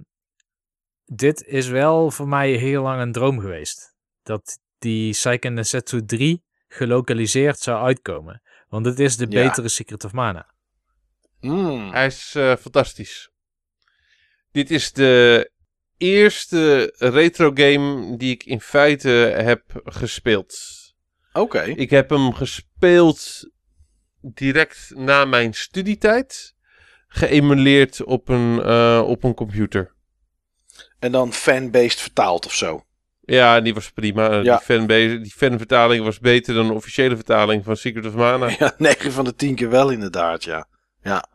dit 1.05 1.45
is 1.45 1.69
wel 1.69 2.11
voor 2.11 2.29
mij 2.29 2.51
heel 2.51 2.83
lang 2.83 3.01
een 3.01 3.13
droom 3.13 3.41
geweest. 3.41 3.95
Dat 4.23 4.59
die 4.79 5.13
Seiken 5.13 5.55
Densetsu 5.55 6.05
3 6.05 6.45
gelokaliseerd 6.69 7.59
zou 7.59 7.85
uitkomen. 7.85 8.43
Want 8.69 8.87
het 8.87 8.99
is 8.99 9.17
de 9.17 9.27
Ja. 9.29 9.43
betere 9.43 9.69
Secret 9.69 10.05
of 10.05 10.13
Mana. 10.13 10.55
Mm. 11.41 11.91
Hij 11.93 12.07
is 12.07 12.33
eh, 12.37 12.57
fantastisch. 12.57 13.31
Dit 14.53 14.71
is 14.71 14.93
de 14.93 15.51
eerste 15.99 16.93
retro 16.99 17.51
game 17.55 18.17
die 18.17 18.31
ik 18.33 18.45
in 18.45 18.61
feite 18.61 19.09
heb 19.37 19.63
gespeeld. 19.85 20.57
Oké. 21.33 21.63
Ik 21.63 21.91
heb 21.91 22.11
hem 22.11 22.33
gespeeld 22.33 23.51
direct 24.21 24.93
na 24.95 25.25
mijn 25.25 25.55
studietijd. 25.55 26.55
Geëmuleerd 27.09 28.05
op 28.05 28.29
een, 28.29 28.63
eh, 28.63 29.03
op 29.07 29.25
een 29.25 29.35
computer. 29.35 29.95
En 30.99 31.13
dan 31.13 31.33
fan-based 31.33 32.01
vertaald 32.01 32.47
of 32.47 32.55
zo. 32.55 32.85
Ja, 33.21 33.61
die 33.61 33.75
was 33.75 33.91
prima. 33.93 34.31
Eh, 34.31 34.43
Ja. 34.45 34.57
Die, 34.57 34.65
fanbase, 34.65 35.21
die 35.21 35.33
fanvertaling 35.33 36.05
was 36.05 36.19
beter 36.19 36.55
dan 36.55 36.67
de 36.67 36.73
officiële 36.73 37.15
vertaling 37.15 37.65
van 37.65 37.77
Secret 37.77 38.07
of 38.07 38.15
Mana. 38.15 38.55
Ja, 38.59 38.75
9 38.79 39.13
van 39.13 39.25
de 39.25 39.35
10 39.35 39.55
keer 39.55 39.71
wel 39.71 39.91
inderdaad, 39.91 40.45
ja. 40.45 40.69
Ja. 41.07 41.29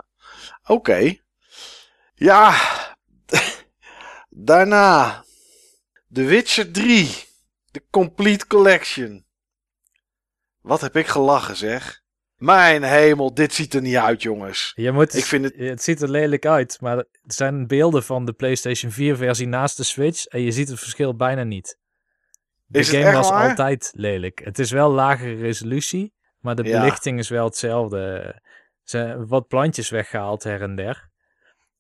Oké. 0.66 1.16
Ja. 2.14 2.56
Daarna. 4.30 5.24
The 6.14 6.24
Witcher 6.24 6.72
3. 6.72 7.10
De 7.72 7.84
Complete 7.90 8.48
Collection. 8.48 9.26
Wat 10.62 10.82
heb 10.82 10.96
ik 10.96 11.08
gelachen, 11.08 11.56
zeg. 11.56 12.00
Mijn 12.36 12.84
hemel, 12.84 13.34
dit 13.34 13.54
ziet 13.54 13.74
er 13.74 13.82
niet 13.82 13.96
uit, 13.96 14.22
jongens. 14.22 14.72
Je 14.76 14.92
moet, 14.92 15.14
Ik 15.16 15.24
vind 15.26 15.44
het- 15.44 15.56
het 15.58 15.84
ziet 15.84 16.02
er 16.02 16.10
lelijk 16.10 16.46
uit, 16.46 16.78
maar 16.82 16.98
er 16.98 17.08
zijn 17.22 17.68
beelden 17.68 18.04
van 18.04 18.26
de 18.26 18.34
PlayStation 18.34 18.92
4 18.92 19.16
versie 19.16 19.48
naast 19.48 19.78
de 19.78 19.84
Switch 19.84 20.26
en 20.26 20.42
je 20.42 20.52
ziet 20.52 20.70
het 20.70 20.80
verschil 20.80 21.16
bijna 21.16 21.44
niet. 21.44 21.78
De 22.66 22.80
Is 22.80 22.90
game 22.90 23.12
was 23.12 23.30
waar? 23.30 23.50
altijd 23.50 23.92
lelijk. 23.96 24.42
Het 24.44 24.60
is 24.60 24.72
wel 24.72 24.92
lagere 24.92 25.36
resolutie, 25.36 26.14
maar 26.40 26.56
de 26.56 26.64
Ja. 26.64 26.80
belichting 26.80 27.20
is 27.20 27.30
wel 27.30 27.46
hetzelfde. 27.46 28.36
Zijn 28.92 29.28
wat 29.28 29.48
plantjes 29.48 29.90
weggehaald 29.90 30.44
her 30.44 30.62
en 30.62 30.76
der. 30.76 31.10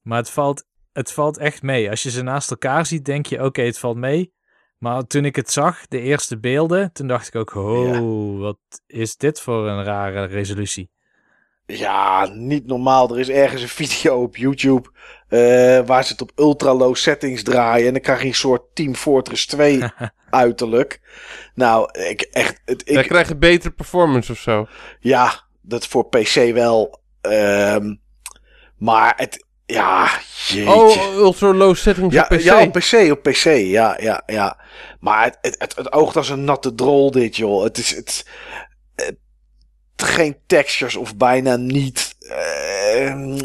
Maar 0.01 0.17
het 0.17 0.29
valt, 0.29 0.65
het 0.93 1.11
valt 1.11 1.37
echt 1.37 1.61
mee. 1.61 1.89
Als 1.89 2.03
je 2.03 2.11
ze 2.11 2.21
naast 2.21 2.51
elkaar 2.51 2.85
ziet, 2.85 3.05
denk 3.05 3.25
je, 3.25 3.43
oké, 3.43 3.61
het 3.61 3.79
valt 3.79 3.97
mee. 3.97 4.33
Maar 4.77 5.03
toen 5.07 5.25
ik 5.25 5.35
het 5.35 5.51
zag, 5.51 5.87
de 5.87 5.99
eerste 5.99 6.39
beelden, 6.39 6.91
toen 6.93 7.07
dacht 7.07 7.27
ik 7.27 7.35
ook, 7.35 7.55
oh, 7.55 8.39
wat 8.39 8.57
is 8.87 9.17
dit 9.17 9.41
voor 9.41 9.67
een 9.67 9.83
rare 9.83 10.25
resolutie. 10.25 10.91
Ja, 11.65 12.29
niet 12.33 12.65
normaal. 12.65 13.09
Er 13.09 13.19
is 13.19 13.29
ergens 13.29 13.61
een 13.61 13.67
video 13.67 14.21
op 14.21 14.37
YouTube 14.37 14.89
eh, 15.27 15.39
waar 15.85 16.03
ze 16.03 16.11
het 16.11 16.21
op 16.21 16.31
ultra 16.35 16.73
low 16.73 16.95
settings 16.95 17.43
draaien. 17.43 17.87
En 17.87 17.93
dan 17.93 18.01
krijg 18.01 18.21
je 18.21 18.27
een 18.27 18.33
soort 18.33 18.75
Team 18.75 18.95
Fortress 18.95 19.45
2 19.45 19.83
uiterlijk. 20.29 21.01
Nou, 21.53 21.99
ik 21.99 22.21
echt. 22.21 22.61
Het, 22.65 22.89
ik, 22.89 23.07
krijgen 23.07 23.39
betere 23.39 23.73
performance 23.73 24.31
of 24.31 24.37
zo. 24.37 24.67
ja, 24.99 25.43
dat 25.61 25.87
voor 25.87 26.09
PC 26.09 26.53
wel. 26.53 27.00
Ehm, 27.21 27.95
maar 28.77 29.13
het. 29.17 29.45
Ja, 29.65 30.09
jeetje. 30.47 30.73
Oh, 30.73 31.15
ultra 31.15 31.53
low 31.53 31.75
settings 31.75 32.13
ja, 32.13 32.21
op 32.29 32.37
PC. 32.37 32.41
ja, 32.41 32.61
op 32.61 32.71
PC, 32.71 33.11
op 33.11 33.21
PC. 33.23 33.43
Ja, 33.43 33.97
ja, 34.01 34.23
ja. 34.25 34.57
Maar 34.99 35.23
het, 35.23 35.37
het, 35.41 35.55
het, 35.57 35.75
het 35.75 35.91
oogt 35.91 36.15
als 36.15 36.29
een 36.29 36.43
natte 36.43 36.75
drol, 36.75 37.11
dit 37.11 37.35
joh. 37.35 37.63
Het 37.63 37.77
is. 37.77 37.95
Het, 37.95 38.25
het- 38.95 39.17
geen 39.95 40.37
textures 40.47 40.95
of 40.95 41.15
bijna 41.15 41.55
niet. 41.55 42.15
Eh, 42.19 43.35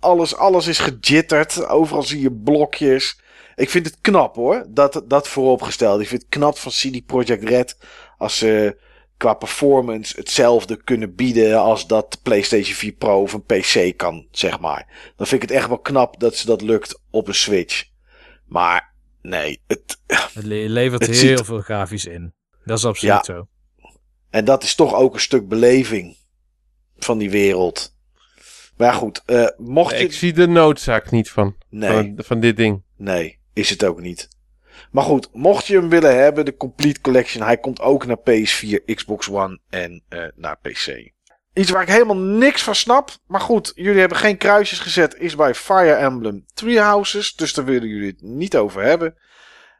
alles, 0.00 0.36
alles 0.36 0.66
is 0.66 0.78
gejitterd. 0.78 1.66
Overal 1.66 2.02
zie 2.02 2.20
je 2.20 2.32
blokjes. 2.32 3.20
Ik 3.54 3.70
vind 3.70 3.86
het 3.86 3.98
knap 4.00 4.34
hoor. 4.34 4.64
Dat, 4.68 5.02
dat 5.04 5.28
vooropgesteld. 5.28 6.00
Ik 6.00 6.08
vind 6.08 6.22
het 6.22 6.30
knap 6.30 6.58
van 6.58 6.72
CD 6.72 7.06
Projekt 7.06 7.44
Red. 7.44 7.76
Als 8.18 8.38
ze 8.38 8.76
qua 9.16 9.34
performance 9.34 10.16
hetzelfde 10.16 10.76
kunnen 10.84 11.14
bieden. 11.14 11.58
als 11.60 11.86
dat 11.86 12.18
PlayStation 12.22 12.74
4 12.74 12.92
Pro 12.92 13.20
of 13.22 13.32
een 13.32 13.44
PC 13.44 13.96
kan, 13.96 14.26
zeg 14.30 14.60
maar. 14.60 15.12
Dan 15.16 15.26
vind 15.26 15.42
ik 15.42 15.48
het 15.48 15.58
echt 15.58 15.68
wel 15.68 15.78
knap 15.78 16.20
dat 16.20 16.36
ze 16.36 16.46
dat 16.46 16.60
lukt 16.62 17.00
op 17.10 17.28
een 17.28 17.34
Switch. 17.34 17.84
Maar 18.46 18.94
nee, 19.22 19.60
het, 19.66 19.98
Het 20.06 20.44
le- 20.44 20.54
levert 20.68 21.06
Het 21.06 21.16
heel 21.20 21.36
ziet- 21.36 21.46
veel 21.46 21.60
grafisch 21.60 22.06
in. 22.06 22.34
Dat 22.64 22.78
is 22.78 22.84
absoluut 22.84 23.14
Ja. 23.14 23.22
zo. 23.34 23.48
En 24.30 24.44
dat 24.44 24.62
is 24.62 24.74
toch 24.74 24.94
ook 24.94 25.14
een 25.14 25.20
stuk 25.20 25.48
beleving 25.48 26.16
van 26.96 27.18
die 27.18 27.30
wereld. 27.30 27.94
Maar 28.76 28.88
ja, 28.88 28.94
goed, 28.94 29.22
eh, 29.26 29.46
mocht 29.56 29.98
je. 29.98 30.04
Ik 30.04 30.12
zie 30.12 30.32
de 30.32 30.46
noodzaak 30.46 31.10
niet 31.10 31.30
van, 31.30 31.56
Nee, 31.68 31.90
van, 31.90 32.14
van 32.24 32.40
dit 32.40 32.56
ding. 32.56 32.82
nee, 32.96 33.38
is 33.52 33.70
het 33.70 33.84
ook 33.84 34.00
niet. 34.00 34.28
Maar 34.90 35.04
goed, 35.04 35.28
mocht 35.32 35.66
je 35.66 35.76
hem 35.76 35.88
willen 35.88 36.18
hebben, 36.18 36.44
de 36.44 36.56
Complete 36.56 37.00
Collection, 37.00 37.42
hij 37.42 37.58
komt 37.58 37.80
ook 37.80 38.06
naar 38.06 38.18
PS4, 38.18 38.84
Xbox 38.94 39.30
One 39.30 39.60
en 39.70 40.02
eh, 40.08 40.24
naar 40.34 40.58
PC. 40.58 41.14
Iets 41.52 41.70
waar 41.70 41.82
ik 41.82 41.88
helemaal 41.88 42.16
niks 42.16 42.62
van 42.62 42.74
snap. 42.74 43.10
Maar 43.26 43.40
goed, 43.40 43.72
jullie 43.74 44.00
hebben 44.00 44.18
geen 44.18 44.36
kruisjes 44.36 44.78
gezet. 44.78 45.14
Is 45.18 45.36
bij 45.36 45.54
Fire 45.54 45.92
Emblem 45.92 46.44
Three 46.54 46.80
Houses. 46.80 47.34
Dus 47.34 47.54
daar 47.54 47.64
willen 47.64 47.88
jullie 47.88 48.10
het 48.10 48.22
niet 48.22 48.56
over 48.56 48.82
hebben. 48.82 49.14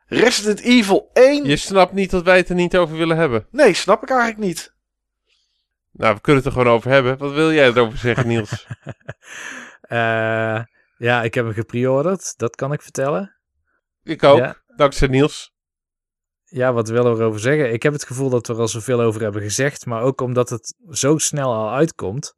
Resident 0.07 0.61
Evil 0.61 1.11
1. 1.13 1.45
Je 1.45 1.57
snapt 1.57 1.93
niet 1.93 2.11
dat 2.11 2.23
wij 2.23 2.37
het 2.37 2.49
er 2.49 2.55
niet 2.55 2.77
over 2.77 2.97
willen 2.97 3.17
hebben. 3.17 3.47
Nee, 3.51 3.75
snap 3.75 4.03
ik 4.03 4.11
eigenlijk 4.11 4.41
niet. 4.41 4.75
Nou, 5.93 6.15
we 6.15 6.21
kunnen 6.21 6.43
het 6.43 6.53
er 6.53 6.59
gewoon 6.59 6.75
over 6.75 6.91
hebben. 6.91 7.19
Wat 7.19 7.33
wil 7.33 7.53
jij 7.53 7.67
erover 7.67 7.99
zeggen, 7.99 8.27
Niels? 8.27 8.67
Eh, 9.81 10.61
ja, 10.97 11.23
ik 11.23 11.35
heb 11.35 11.45
hem 11.45 11.55
gepreorderd. 11.55 12.35
Dat 12.37 12.57
kan 12.57 12.73
ik 12.73 12.83
vertellen. 12.83 13.37
Ik 14.03 14.23
ook. 14.23 14.39
Ja. 14.39 14.57
Dankzij 14.77 15.09
Niels. 15.09 15.55
Ja, 16.45 16.73
wat 16.73 16.89
willen 16.89 17.13
we 17.17 17.21
erover 17.21 17.41
zeggen? 17.41 17.73
Ik 17.73 17.83
heb 17.83 17.93
het 17.93 18.05
gevoel 18.05 18.29
dat 18.31 18.47
we 18.47 18.53
er 18.53 18.61
al 18.61 18.69
zoveel 18.69 19.01
over 19.01 19.23
hebben 19.23 19.43
gezegd. 19.43 19.87
Maar 19.87 20.03
ook 20.03 20.21
omdat 20.21 20.49
het 20.51 20.75
zo 20.91 21.19
snel 21.19 21.53
al 21.55 21.71
uitkomt. 21.73 22.35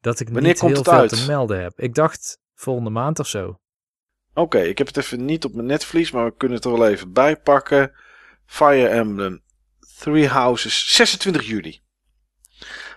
Dat 0.00 0.20
ik 0.20 0.28
Wanneer 0.28 0.42
niet 0.50 0.58
komt 0.58 0.70
heel 0.70 0.80
het 0.80 0.90
veel 0.90 0.98
uit? 1.00 1.10
te 1.10 1.26
melden 1.26 1.62
heb. 1.62 1.80
Ik 1.80 1.94
dacht 1.94 2.38
volgende 2.54 2.90
maand 2.90 3.18
of 3.18 3.26
zo. 3.26 3.58
Oké, 4.34 4.58
ik 4.58 4.78
heb 4.78 4.86
het 4.86 4.96
even 4.96 5.24
niet 5.24 5.44
op 5.44 5.54
mijn 5.54 5.66
netvlies, 5.66 6.10
maar 6.10 6.24
we 6.24 6.34
kunnen 6.36 6.56
het 6.56 6.66
er 6.66 6.72
wel 6.72 6.88
even 6.88 7.12
bij 7.12 7.36
pakken. 7.36 7.92
Fire 8.46 8.88
Emblem 8.88 9.42
Three 9.98 10.28
Houses, 10.28 10.94
26 10.94 11.46
juli. 11.46 11.80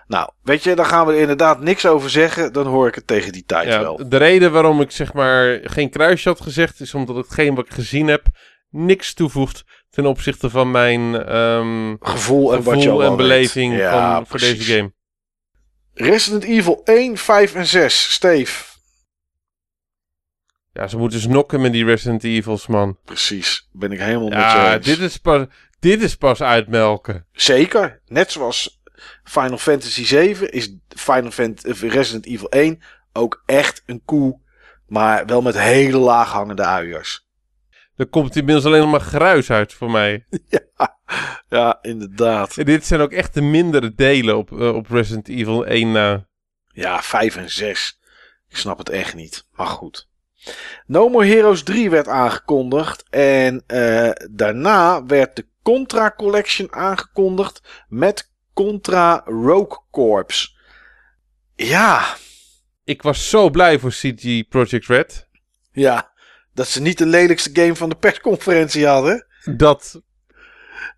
Nou, 0.06 0.30
weet 0.42 0.62
je, 0.62 0.74
daar 0.74 0.86
gaan 0.86 1.06
we 1.06 1.12
er 1.12 1.20
inderdaad 1.20 1.60
niks 1.60 1.86
over 1.86 2.10
zeggen. 2.10 2.52
Dan 2.52 2.66
hoor 2.66 2.86
ik 2.88 2.94
het 2.94 3.06
tegen 3.06 3.32
die 3.32 3.44
tijd 3.44 3.68
Ja, 3.68 3.80
wel. 3.80 4.08
de 4.08 4.16
reden 4.16 4.52
waarom 4.52 4.80
ik 4.80 4.90
zeg 4.90 5.12
maar 5.12 5.60
geen 5.62 5.90
kruisje 5.90 6.28
had 6.28 6.40
gezegd, 6.40 6.80
is 6.80 6.94
omdat 6.94 7.16
hetgeen 7.16 7.54
wat 7.54 7.66
ik 7.66 7.72
gezien 7.72 8.06
heb, 8.08 8.26
niks 8.72 9.14
toevoegt 9.14 9.64
ten 9.90 10.06
opzichte 10.06 10.50
van 10.50 10.70
mijn 10.70 11.24
ehm, 11.24 11.94
Gevoel 12.00 12.54
en 12.54 12.62
gevoel 12.62 13.16
beleving. 13.16 13.76
Ja, 13.76 14.16
van, 14.16 14.26
voor 14.26 14.38
deze 14.38 14.62
game. 14.62 14.92
Resident 15.94 16.44
Evil 16.44 16.80
1, 16.84 17.16
5 17.16 17.54
en 17.54 17.66
6. 17.66 18.12
Steve. 18.12 18.70
Ja, 20.72 20.86
ze 20.86 20.98
moeten 20.98 21.20
snokken 21.20 21.60
met 21.60 21.72
die 21.72 21.84
Resident 21.84 22.24
Evils, 22.24 22.66
man. 22.66 22.98
Precies, 23.04 23.68
ben 23.72 23.92
ik 23.92 23.98
helemaal 23.98 24.28
met 24.28 24.38
je 24.38 24.38
Ja, 24.38 24.78
dit 24.78 24.98
is, 24.98 25.16
pas, 25.16 25.46
dit 25.80 26.02
is 26.02 26.16
pas 26.16 26.42
uitmelken. 26.42 27.26
Zeker, 27.32 28.00
net 28.06 28.32
zoals 28.32 28.82
Final 29.24 29.58
Fantasy 29.58 30.04
7 30.04 30.52
is 30.52 30.76
Final 30.88 31.30
Fantasy, 31.30 31.86
Resident 31.86 32.26
Evil 32.26 32.48
1 32.48 32.82
ook 33.12 33.42
echt 33.46 33.82
een 33.86 34.02
koe. 34.04 34.40
Maar 34.86 35.26
wel 35.26 35.42
met 35.42 35.58
hele 35.58 35.98
laag 35.98 36.30
hangende 36.30 36.64
uiers. 36.64 37.26
Er 37.96 38.06
komt 38.06 38.36
inmiddels 38.36 38.66
alleen 38.66 38.80
nog 38.80 38.90
maar 38.90 39.00
geruis 39.00 39.50
uit 39.50 39.72
voor 39.72 39.90
mij. 39.90 40.26
Ja, 40.48 40.98
ja, 41.48 41.78
inderdaad. 41.82 42.56
En 42.56 42.64
dit 42.64 42.86
zijn 42.86 43.00
ook 43.00 43.12
echt 43.12 43.34
de 43.34 43.40
mindere 43.42 43.94
delen 43.94 44.36
op, 44.36 44.60
eh, 44.60 44.74
op 44.74 44.90
Resident 44.90 45.28
Evil 45.28 45.66
1 45.66 45.92
na. 45.92 46.26
Ja, 46.66 47.02
5 47.02 47.36
en 47.36 47.50
6. 47.50 48.00
Ik 48.48 48.56
snap 48.56 48.78
het 48.78 48.88
echt 48.88 49.14
niet. 49.14 49.48
Maar 49.52 49.66
goed. 49.66 50.08
No 50.86 51.08
More 51.08 51.26
Heroes 51.26 51.62
3 51.62 51.90
werd 51.90 52.08
aangekondigd. 52.08 53.04
En 53.10 53.62
eh, 53.66 54.10
daarna 54.30 55.04
werd 55.04 55.36
de 55.36 55.46
Contra 55.62 56.14
Collection 56.16 56.72
aangekondigd. 56.72 57.84
Met 57.88 58.30
Contra 58.54 59.22
Rogue 59.24 59.78
Corps. 59.90 60.56
Ja, 61.54 62.16
Ik 62.84 63.02
was 63.02 63.30
zo 63.30 63.50
blij 63.50 63.78
voor 63.78 63.90
CG 63.90 64.48
Project 64.48 64.86
Red. 64.86 65.28
ja. 65.72 66.10
Dat 66.54 66.68
ze 66.68 66.80
niet 66.80 66.98
de 66.98 67.06
lelijkste 67.06 67.50
game 67.52 67.74
van 67.76 67.88
de 67.88 67.94
persconferentie 67.94 68.86
hadden. 68.86 69.26
Dat, 69.56 70.00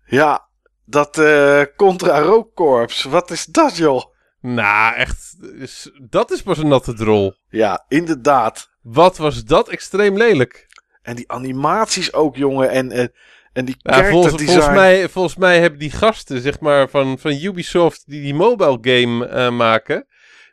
Ja, 0.05 0.47
dat 0.85 1.17
eh, 1.17 1.61
Contra 1.75 2.19
Rogue 2.19 2.51
Corps. 2.53 3.03
Wat 3.03 3.31
is 3.31 3.45
dat, 3.45 3.77
joh? 3.77 4.03
nou 4.41 4.95
echt, 4.95 5.35
is- 5.59 5.91
dat 6.09 6.31
is 6.31 6.41
pas 6.41 6.57
een 6.57 6.67
natte 6.67 6.93
drol. 6.93 7.33
Ja, 7.49 7.85
inderdaad. 7.87 8.69
Wat 8.81 9.17
was 9.17 9.43
dat 9.43 9.69
extreem 9.69 10.17
lelijk. 10.17 10.67
En 11.01 11.15
die 11.15 11.31
animaties 11.31 12.13
ook, 12.13 12.35
jongen. 12.35 12.69
En, 12.69 12.91
en, 12.91 13.11
en 13.53 13.65
die 13.65 13.75
Ja, 13.77 14.09
volgens, 14.09 14.43
volgens, 14.43 14.69
mij, 14.69 15.09
volgens 15.09 15.35
mij 15.35 15.59
hebben 15.59 15.79
die 15.79 15.91
gasten 15.91 16.41
zeg 16.41 16.59
maar, 16.59 16.89
van, 16.89 17.19
van 17.19 17.31
Ubisoft 17.31 18.03
die 18.07 18.21
die 18.21 18.33
mobile 18.33 18.77
game 18.81 19.27
eh, 19.27 19.49
maken... 19.51 20.07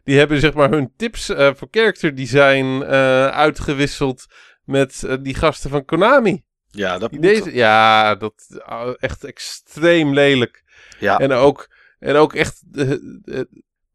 Die 0.04 0.18
hebben 0.18 0.40
zeg 0.40 0.54
maar 0.54 0.70
hun 0.70 0.92
tips 0.96 1.28
eh, 1.28 1.50
voor 1.54 1.68
character 1.70 2.14
design 2.14 2.82
eh, 2.82 3.26
uitgewisseld 3.26 4.26
met 4.64 5.02
eh, 5.04 5.16
die 5.20 5.34
gasten 5.34 5.70
van 5.70 5.84
Konami. 5.84 6.44
Ja, 6.70 6.98
dat 6.98 7.10
moet. 7.10 7.22
Deze, 7.22 7.54
ja, 7.54 8.14
dat 8.14 8.60
uh, 8.68 8.88
echt 8.98 9.24
extreem 9.24 10.14
lelijk. 10.14 10.62
Ja. 10.98 11.18
En 11.18 11.32
ook, 11.32 11.70
en 11.98 12.16
ook 12.16 12.34
echt 12.34 12.62
eh, 12.74 13.40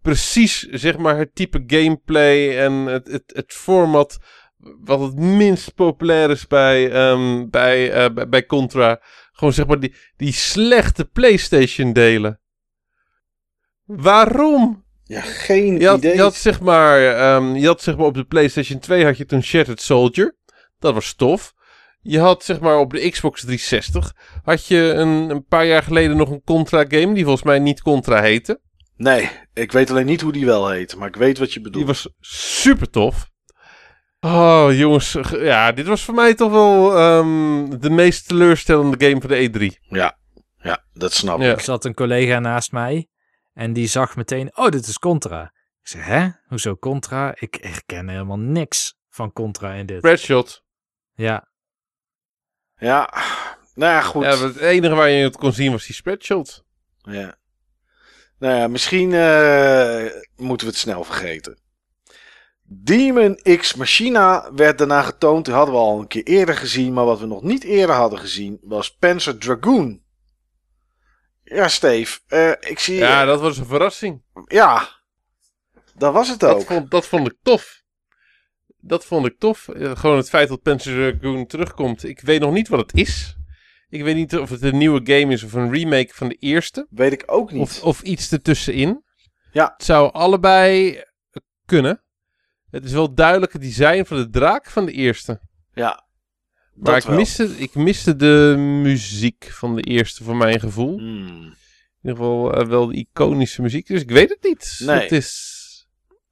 precies 0.02 0.60
zeg 0.60 0.98
maar 0.98 1.18
het 1.18 1.35
type 1.35 1.64
gameplay 1.68 2.57
en 2.57 2.73
het, 2.73 3.07
het, 3.07 3.23
het 3.26 3.53
format 3.53 4.18
wat 4.57 4.99
het 4.99 5.15
minst 5.15 5.76
populair 5.76 6.30
is 6.30 6.48
bij, 6.48 6.91
ehm, 6.91 7.49
bij, 7.49 8.14
bij, 8.14 8.30
bij 8.30 8.45
Contra. 8.45 9.02
Gewoon 9.31 9.53
zeg 9.53 9.68
maar 9.68 9.80
die, 9.80 9.94
die 10.15 10.34
slechte 10.34 11.06
PlayStation 11.06 11.94
delen. 11.94 12.39
Waarom? 13.85 14.85
Ja, 15.03 15.22
geen 15.22 15.80
Je 15.80 15.88
had, 15.88 15.98
idee. 15.98 16.15
je 16.15 16.22
had 16.22 16.35
zeg 16.35 16.60
maar, 16.60 17.15
ehm, 17.15 17.56
je 17.56 17.68
had 17.68 17.81
zeg 17.81 17.98
maar 17.98 18.06
op 18.06 18.14
de 18.14 18.26
PlayStation 18.26 18.80
2 18.80 19.06
had 19.06 19.18
je 19.18 19.26
toen 19.26 19.44
Shattered 19.44 19.81
Soldier. 19.81 20.37
Dat 20.80 20.94
was 20.94 21.14
tof. 21.14 21.54
Je 22.02 22.20
had 22.20 22.44
zeg 22.44 22.60
maar 22.60 22.78
op 22.78 22.91
de 22.91 23.10
Xbox 23.10 23.41
360 23.41 24.14
had 24.44 24.66
je 24.68 24.78
een, 24.94 25.30
een 25.30 25.45
paar 25.45 25.66
jaar 25.66 25.84
geleden 25.84 26.18
nog 26.18 26.30
een 26.30 26.41
Contra 26.44 26.86
game 26.88 27.14
die 27.14 27.24
volgens 27.24 27.44
mij 27.44 27.60
niet 27.60 27.82
Contra 27.82 28.22
heette. 28.22 28.62
Nee, 28.95 29.30
ik 29.54 29.72
weet 29.72 29.90
alleen 29.90 30.06
niet 30.06 30.22
hoe 30.22 30.32
die 30.32 30.45
wel 30.45 30.70
heet, 30.70 30.95
maar 30.95 31.08
ik 31.08 31.16
weet 31.16 31.38
wat 31.38 31.54
je 31.54 31.62
bedoelt. 31.62 31.76
Die 31.86 31.86
was 31.86 32.10
super 32.20 32.90
tof. 32.90 33.30
Oh 34.20 34.68
jongens, 34.70 35.18
ja, 35.32 35.72
dit 35.72 35.86
was 35.88 36.04
voor 36.04 36.14
mij 36.14 36.34
toch 36.34 36.52
wel 36.52 36.98
ehm, 36.98 37.80
de 37.80 37.90
meest 37.90 38.28
teleurstellende 38.28 39.06
game 39.08 39.22
van 39.22 39.30
de 39.30 39.49
E3. 39.72 39.82
Ja, 39.90 40.18
Ja, 40.58 40.86
dat 40.94 41.14
snap 41.14 41.40
Ja. 41.40 41.52
ik. 41.52 41.58
Er 41.58 41.62
zat 41.64 41.86
een 41.86 41.94
collega 41.94 42.40
naast 42.40 42.72
mij 42.72 43.08
en 43.54 43.74
die 43.74 43.88
zag 43.88 44.16
meteen, 44.16 44.58
oh, 44.58 44.70
dit 44.70 44.88
is 44.88 44.99
Contra. 44.99 45.44
Ik 45.82 45.88
zei, 45.88 46.04
hè? 46.04 46.28
Hoezo 46.48 46.76
Contra? 46.76 47.34
Ik 47.40 47.58
herken 47.62 48.10
helemaal 48.10 48.40
niks 48.40 48.95
van 49.10 49.34
Contra 49.34 49.74
in 49.74 49.86
dit. 49.86 49.98
Spreadshot. 49.98 50.64
Ja, 51.18 51.48
Ja, 52.77 53.14
nou 53.76 53.91
ja, 53.94 54.02
goed. 54.02 54.23
Ja, 54.23 54.38
het 54.38 54.57
enige 54.57 54.95
waar 54.95 55.10
je 55.10 55.23
het 55.23 55.38
kon 55.38 55.53
zien 55.53 55.72
was 55.72 55.85
die 55.85 55.95
spreadshot. 55.95 56.64
Ja. 57.02 57.38
Nou 58.39 58.56
ja, 58.56 58.68
misschien 58.68 59.14
eh, 59.14 60.06
moeten 60.35 60.68
we 60.68 60.72
het 60.73 60.81
snel 60.81 61.03
vergeten. 61.03 61.60
Demon 62.64 63.35
X 63.57 63.73
Machina 63.76 64.53
werd 64.53 64.77
daarna 64.77 65.02
getoond. 65.02 65.45
Die 65.45 65.53
hadden 65.53 65.73
we 65.76 65.80
al 65.80 65.99
een 65.99 66.07
keer 66.07 66.23
eerder 66.23 66.56
gezien. 66.57 66.94
Maar 66.94 67.06
wat 67.06 67.19
we 67.19 67.26
nog 67.26 67.41
niet 67.41 67.64
eerder 67.64 67.95
hadden 67.95 68.19
gezien 68.19 68.57
was 68.61 68.95
Panzer 68.98 69.38
Dragoon. 69.38 70.03
Ja, 71.44 71.68
Steve. 71.68 72.19
eh, 72.27 72.52
ik 72.72 72.80
zie... 72.80 72.95
Ja, 72.98 73.26
dat 73.26 73.39
was 73.41 73.57
een 73.57 73.65
verrassing. 73.65 74.23
ja, 74.45 74.89
dat 75.95 76.14
was 76.14 76.30
het 76.30 76.39
Dat 76.39 76.56
ook. 76.56 76.65
vond, 76.65 76.91
dat 76.91 77.06
vond 77.07 77.27
ik 77.27 77.35
tof. 77.41 77.77
Dat 78.80 79.06
vond 79.06 79.26
ik 79.26 79.40
tof. 79.40 79.68
Eh, 79.68 79.95
gewoon 79.95 80.18
het 80.18 80.30
feit 80.30 80.49
dat 80.49 80.62
Panzer 80.62 81.20
Dragoon 81.20 81.45
terugkomt. 81.45 82.04
Ik 82.04 82.20
weet 82.20 82.40
nog 82.40 82.54
niet 82.54 82.68
wat 82.68 82.80
het 82.80 82.94
is. 82.94 83.36
Ik 83.90 84.04
weet 84.04 84.16
niet 84.16 84.38
of 84.38 84.49
het 84.49 84.62
een 84.62 84.78
nieuwe 84.78 85.02
game 85.04 85.34
is 85.34 85.44
of 85.44 85.54
een 85.54 85.74
remake 85.74 86.14
van 86.14 86.28
de 86.28 86.36
eerste. 86.36 86.88
Weet 86.90 87.12
ik 87.12 87.24
ook 87.26 87.52
niet. 87.52 87.62
Of, 87.62 87.84
of 87.84 88.02
iets 88.02 88.32
ertussenin. 88.32 89.04
Ja. 89.52 89.74
Het 89.78 89.86
zou 89.86 90.14
allebei 90.14 91.02
kunnen. 91.66 92.02
Het 92.70 92.84
is 92.86 92.91
wel 92.91 93.14
duidelijk 93.14 93.54
het 93.54 93.62
design 93.62 94.04
van 94.04 94.18
de 94.18 94.30
draak 94.30 94.70
van 94.70 94.86
de 94.86 94.91
eerste. 94.91 95.41
ja, 95.74 96.06
Maar 96.74 96.98
ik 96.98 97.04
wel. 97.04 97.16
miste, 97.16 97.44
ik 97.58 97.76
miste 97.76 98.16
de 98.16 98.56
muziek 98.58 99.48
van 99.52 99.76
de 99.76 99.82
eerste 99.82 100.24
voor 100.24 100.36
mijn 100.36 100.60
gevoel. 100.60 100.98
Hmm. 100.98 101.56
In 102.02 102.10
ieder 102.14 102.18
geval 102.18 102.54
eh, 102.54 102.68
wel 102.68 102.88
de 102.88 102.95
iconische 102.95 103.62
muziek. 103.62 103.88
Dus 103.88 104.02
ik 104.02 104.10
weet 104.12 104.30
het 104.30 104.44
niet. 104.44 104.82
Nee. 104.86 104.99
Het 104.99 105.12
is... 105.12 105.56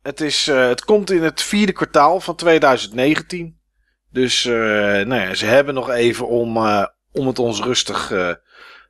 Het, 0.05 0.21
is, 0.21 0.47
eh, 0.47 0.67
het 0.67 0.83
komt 0.85 1.11
in 1.11 1.23
het 1.23 1.41
vierde 1.41 1.71
kwartaal 1.71 2.19
van 2.19 2.35
2019. 2.35 3.59
Dus 4.11 4.45
eh, 4.45 4.53
nou 4.53 5.15
ja, 5.15 5.33
ze 5.33 5.45
hebben 5.45 5.73
nog 5.73 5.89
even 5.89 6.27
om, 6.27 6.57
eh, 6.57 6.85
om 7.11 7.27
het 7.27 7.39
ons 7.39 7.61
rustig, 7.61 8.11
eh, 8.11 8.33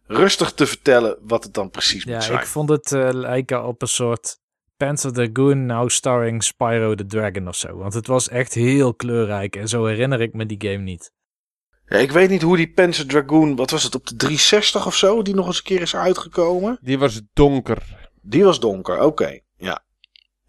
rustig 0.07 0.51
te 0.53 0.65
vertellen 0.65 1.17
wat 1.21 1.43
het 1.43 1.53
dan 1.53 1.69
precies 1.69 2.03
ja 2.03 2.13
moet 2.13 2.23
zijn. 2.23 2.39
ik 2.39 2.45
vond 2.45 2.69
het 2.69 2.91
eh, 2.91 3.09
lijken 3.11 3.65
op 3.65 3.81
een 3.81 3.87
soort 3.87 4.39
Panzer 4.77 5.13
Dragoon, 5.13 5.65
now 5.65 5.89
starring 5.89 6.43
Spyro 6.43 6.95
the 6.95 7.05
Dragon 7.05 7.47
of 7.47 7.55
zo. 7.55 7.77
Want 7.77 7.93
het 7.93 8.07
was 8.07 8.29
echt 8.29 8.53
heel 8.53 8.93
kleurrijk 8.93 9.55
en 9.55 9.67
zo 9.67 9.85
herinner 9.85 10.21
ik 10.21 10.33
me 10.33 10.45
die 10.45 10.69
game 10.69 10.83
niet. 10.83 11.11
Ja, 11.85 11.97
ik 11.97 12.11
weet 12.11 12.29
niet 12.29 12.41
hoe 12.41 12.57
die 12.57 12.71
Panzer 12.73 13.07
Dragoon, 13.07 13.55
wat 13.55 13.69
was 13.69 13.83
het, 13.83 13.95
op 13.95 14.07
de 14.07 14.15
360 14.15 14.85
of 14.85 14.95
zo, 14.95 15.21
die 15.21 15.35
nog 15.35 15.47
eens 15.47 15.57
een 15.57 15.63
keer 15.63 15.81
is 15.81 15.95
uitgekomen? 15.95 16.77
Die 16.81 16.99
was 16.99 17.21
donker. 17.33 18.09
Die 18.21 18.43
was 18.43 18.59
donker, 18.59 19.01
oké. 19.01 19.39
Ja. 19.57 19.83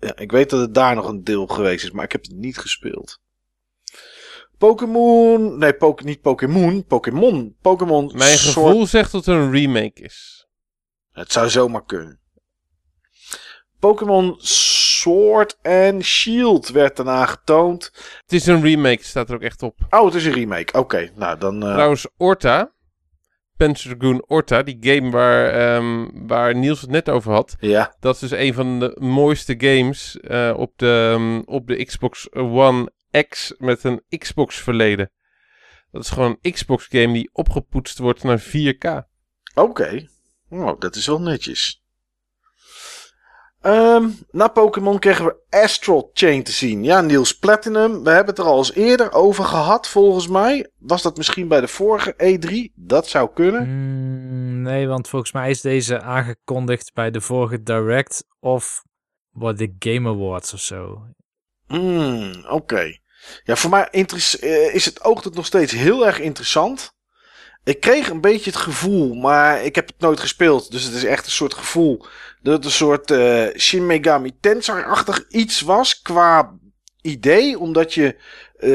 Ja. 0.00 0.16
Ik 0.16 0.30
weet 0.30 0.50
dat 0.50 0.60
het 0.60 0.74
daar 0.74 0.94
nog 0.94 1.08
een 1.08 1.24
deel 1.24 1.46
geweest 1.46 1.84
is, 1.84 1.90
maar 1.90 2.04
ik 2.04 2.12
heb 2.12 2.22
het 2.22 2.34
niet 2.36 2.58
gespeeld. 2.58 3.20
Pokémon, 4.58 5.58
nee, 5.58 5.74
Poke, 5.74 6.04
niet 6.04 6.20
Pokémon, 6.20 6.84
Pokémon, 6.84 7.56
Pokémon. 7.62 8.10
Mijn 8.14 8.38
soort- 8.38 8.54
gevoel 8.66 8.86
zegt 8.86 9.12
dat 9.12 9.24
het 9.24 9.34
een 9.34 9.50
remake 9.52 10.00
is. 10.02 10.46
Het 11.12 11.32
zou 11.32 11.48
zomaar 11.50 11.84
kunnen. 11.84 12.20
Pokémon 13.78 14.34
Sword 14.38 15.58
and 15.62 16.04
Shield 16.04 16.68
werd 16.68 16.96
daarna 16.96 17.26
getoond. 17.26 17.90
Het 18.22 18.32
is 18.32 18.46
een 18.46 18.62
remake, 18.62 19.04
staat 19.04 19.28
er 19.28 19.34
ook 19.34 19.42
echt 19.42 19.62
op. 19.62 19.78
Oh, 19.90 20.04
het 20.04 20.14
is 20.14 20.24
een 20.24 20.32
remake. 20.32 20.78
Oké, 20.78 21.10
nou 21.14 21.38
dan. 21.38 21.62
eh, 21.62 21.72
Trouwens, 21.72 22.06
Orta, 22.16 22.72
Panzer 23.56 24.20
Orta, 24.26 24.62
die 24.62 24.76
game 24.80 25.10
waar, 25.10 25.48
ehm, 25.50 26.26
waar 26.26 26.54
Niels 26.56 26.80
het 26.80 26.90
net 26.90 27.08
over 27.08 27.32
had. 27.32 27.56
ja, 27.60 27.96
Dat 28.00 28.14
is 28.14 28.20
dus 28.20 28.30
een 28.30 28.54
van 28.54 28.80
de 28.80 28.96
mooiste 29.00 29.54
games 29.58 30.20
eh, 30.20 30.54
op, 30.56 30.72
de, 30.76 31.12
ehm, 31.14 31.38
op 31.44 31.66
de 31.66 31.84
Xbox 31.84 32.32
One 32.32 32.92
X 33.28 33.54
met 33.58 33.84
een 33.84 34.02
Xbox 34.18 34.60
verleden. 34.60 35.10
Dat 35.90 36.02
is 36.02 36.10
gewoon 36.10 36.38
een 36.40 36.52
Xbox 36.52 36.86
game 36.88 37.12
die 37.12 37.30
opgepoetst 37.32 37.98
wordt 37.98 38.22
naar 38.22 38.40
4K. 38.40 39.02
oké. 39.54 40.06
Oh, 40.50 40.80
dat 40.80 40.96
is 40.96 41.06
wel 41.06 41.20
netjes. 41.20 41.84
Ehm, 43.66 44.08
na 44.30 44.48
Pokémon 44.48 44.98
kregen 44.98 45.24
we 45.24 45.36
Astral 45.50 46.10
Chain 46.12 46.42
te 46.42 46.52
zien. 46.52 46.84
Ja, 46.84 47.00
Niels 47.00 47.38
Platinum. 47.38 48.04
We 48.04 48.10
hebben 48.10 48.34
het 48.34 48.38
er 48.38 48.44
al 48.44 48.58
eens 48.58 48.74
eerder 48.74 49.12
over 49.12 49.44
gehad, 49.44 49.88
volgens 49.88 50.28
mij. 50.28 50.70
Was 50.78 51.02
dat 51.02 51.16
misschien 51.16 51.48
bij 51.48 51.60
de 51.60 51.68
vorige 51.68 52.14
E3? 52.16 52.72
Dat 52.74 53.08
zou 53.08 53.30
kunnen. 53.34 53.68
Mm, 53.68 54.62
nee, 54.62 54.88
want 54.88 55.08
volgens 55.08 55.32
mij 55.32 55.50
is 55.50 55.60
deze 55.60 56.00
aangekondigd 56.00 56.94
bij 56.94 57.10
de 57.10 57.20
vorige 57.20 57.62
Direct 57.62 58.24
of 58.40 58.82
wat 59.30 59.58
de 59.58 59.74
Game 59.78 60.08
Awards 60.08 60.52
of 60.52 60.60
zo. 60.60 61.02
Hmm, 61.66 62.44
oké. 62.48 62.98
Ja, 63.44 63.56
voor 63.56 63.70
mij 63.70 63.88
eh, 63.90 64.74
is 64.74 64.84
het 64.84 65.04
oogt 65.04 65.24
het 65.24 65.34
nog 65.34 65.46
steeds 65.46 65.72
heel 65.72 66.06
erg 66.06 66.20
interessant. 66.20 66.92
Ik 67.66 67.80
kreeg 67.80 68.08
een 68.08 68.20
beetje 68.20 68.50
het 68.50 68.60
gevoel, 68.60 69.14
maar 69.14 69.64
ik 69.64 69.74
heb 69.74 69.86
het 69.86 69.98
nooit 69.98 70.20
gespeeld. 70.20 70.70
Dus 70.70 70.82
het 70.82 70.94
is 70.94 71.04
echt 71.04 71.24
een 71.24 71.30
soort 71.30 71.54
gevoel 71.54 72.06
dat 72.42 72.54
het 72.54 72.64
een 72.64 72.70
soort 72.70 73.10
eh, 73.10 73.46
Shin 73.56 73.86
Megami 73.86 74.32
Tensei-achtig 74.40 75.24
iets 75.28 75.60
was 75.60 76.02
qua 76.02 76.58
idee. 77.00 77.58
Omdat 77.58 77.94
je 77.94 78.16
eh, 78.56 78.68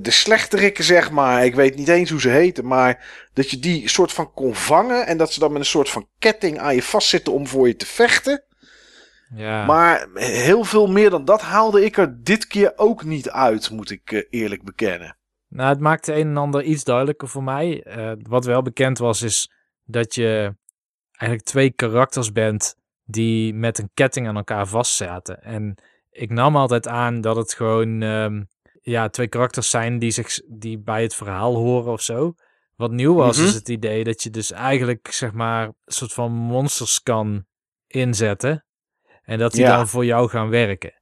de 0.00 0.10
slechterikken, 0.10 0.84
zeg 0.84 1.10
maar, 1.10 1.44
ik 1.44 1.54
weet 1.54 1.76
niet 1.76 1.88
eens 1.88 2.10
hoe 2.10 2.20
ze 2.20 2.28
heten, 2.28 2.66
maar 2.66 3.04
dat 3.32 3.50
je 3.50 3.58
die 3.58 3.88
soort 3.88 4.12
van 4.12 4.32
kon 4.32 4.54
vangen. 4.54 5.06
En 5.06 5.16
dat 5.16 5.32
ze 5.32 5.40
dan 5.40 5.52
met 5.52 5.60
een 5.60 5.66
soort 5.66 5.90
van 5.90 6.08
ketting 6.18 6.58
aan 6.58 6.74
je 6.74 6.82
vastzitten 6.82 7.32
om 7.32 7.46
voor 7.46 7.66
je 7.66 7.76
te 7.76 7.86
vechten. 7.86 8.44
Ja, 9.34 9.64
Maar 9.64 10.08
heel 10.14 10.64
veel 10.64 10.86
meer 10.86 11.10
dan 11.10 11.24
dat 11.24 11.40
haalde 11.40 11.84
ik 11.84 11.96
er 11.96 12.24
dit 12.24 12.46
keer 12.46 12.72
ook 12.76 13.04
niet 13.04 13.30
uit, 13.30 13.70
moet 13.70 13.90
ik 13.90 14.12
eh, 14.12 14.22
eerlijk 14.30 14.62
bekennen. 14.62 15.18
Nou, 15.50 15.68
het 15.68 15.80
maakte 15.80 16.14
een 16.14 16.26
en 16.28 16.36
ander 16.36 16.62
iets 16.62 16.84
duidelijker 16.84 17.28
voor 17.28 17.42
mij. 17.42 17.82
Eh, 17.82 18.12
wat 18.22 18.44
wel 18.44 18.62
bekend 18.62 18.98
was, 18.98 19.22
is 19.22 19.50
dat 19.84 20.14
je 20.14 20.56
eigenlijk 21.10 21.50
twee 21.50 21.70
karakters 21.70 22.32
bent 22.32 22.76
die 23.04 23.54
met 23.54 23.78
een 23.78 23.90
ketting 23.94 24.28
aan 24.28 24.36
elkaar 24.36 24.66
vastzaten. 24.66 25.42
En 25.42 25.74
ik 26.10 26.30
nam 26.30 26.56
altijd 26.56 26.88
aan 26.88 27.20
dat 27.20 27.36
het 27.36 27.54
gewoon 27.54 28.02
ehm, 28.02 28.42
ja, 28.82 29.08
twee 29.08 29.28
karakters 29.28 29.70
zijn 29.70 29.98
die, 29.98 30.10
zich, 30.10 30.40
die 30.48 30.78
bij 30.78 31.02
het 31.02 31.14
verhaal 31.14 31.54
horen 31.54 31.92
of 31.92 32.00
zo. 32.02 32.34
Wat 32.76 32.90
nieuw 32.90 33.14
was, 33.14 33.36
Mhm. 33.36 33.46
is 33.46 33.54
het 33.54 33.68
idee 33.68 34.04
dat 34.04 34.22
je 34.22 34.30
dus 34.30 34.50
eigenlijk, 34.52 35.12
zeg 35.12 35.32
maar, 35.32 35.66
een 35.66 35.74
soort 35.84 36.12
van 36.12 36.32
monsters 36.32 37.02
kan 37.02 37.46
inzetten. 37.86 38.64
En 39.22 39.38
dat 39.38 39.52
die 39.52 39.60
Ja. 39.60 39.76
dan 39.76 39.88
voor 39.88 40.04
jou 40.04 40.28
gaan 40.28 40.48
werken. 40.48 40.92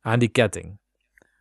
Aan 0.00 0.18
die 0.18 0.28
ketting. 0.28 0.78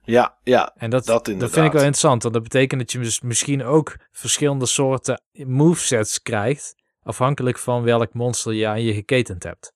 Ja, 0.10 0.38
ja, 0.44 0.74
En 0.78 0.90
dat, 0.90 1.06
Dat 1.06 1.26
dat, 1.26 1.36
vind 1.36 1.46
ik 1.46 1.54
wel 1.54 1.66
interessant, 1.72 2.22
want 2.22 2.34
dat 2.34 2.44
betekent 2.44 2.80
dat 2.80 2.92
je 2.92 3.00
dus 3.00 3.22
misschien 3.22 3.64
ook 3.64 3.96
verschillende 4.12 4.66
soorten 4.66 5.22
movesets 5.32 6.22
krijgt, 6.22 6.76
afhankelijk 7.04 7.58
van 7.58 7.84
welk 7.84 8.14
monster 8.14 8.54
je 8.54 8.68
aan 8.68 8.82
je 8.84 8.94
geketend 8.94 9.44
hebt. 9.44 9.74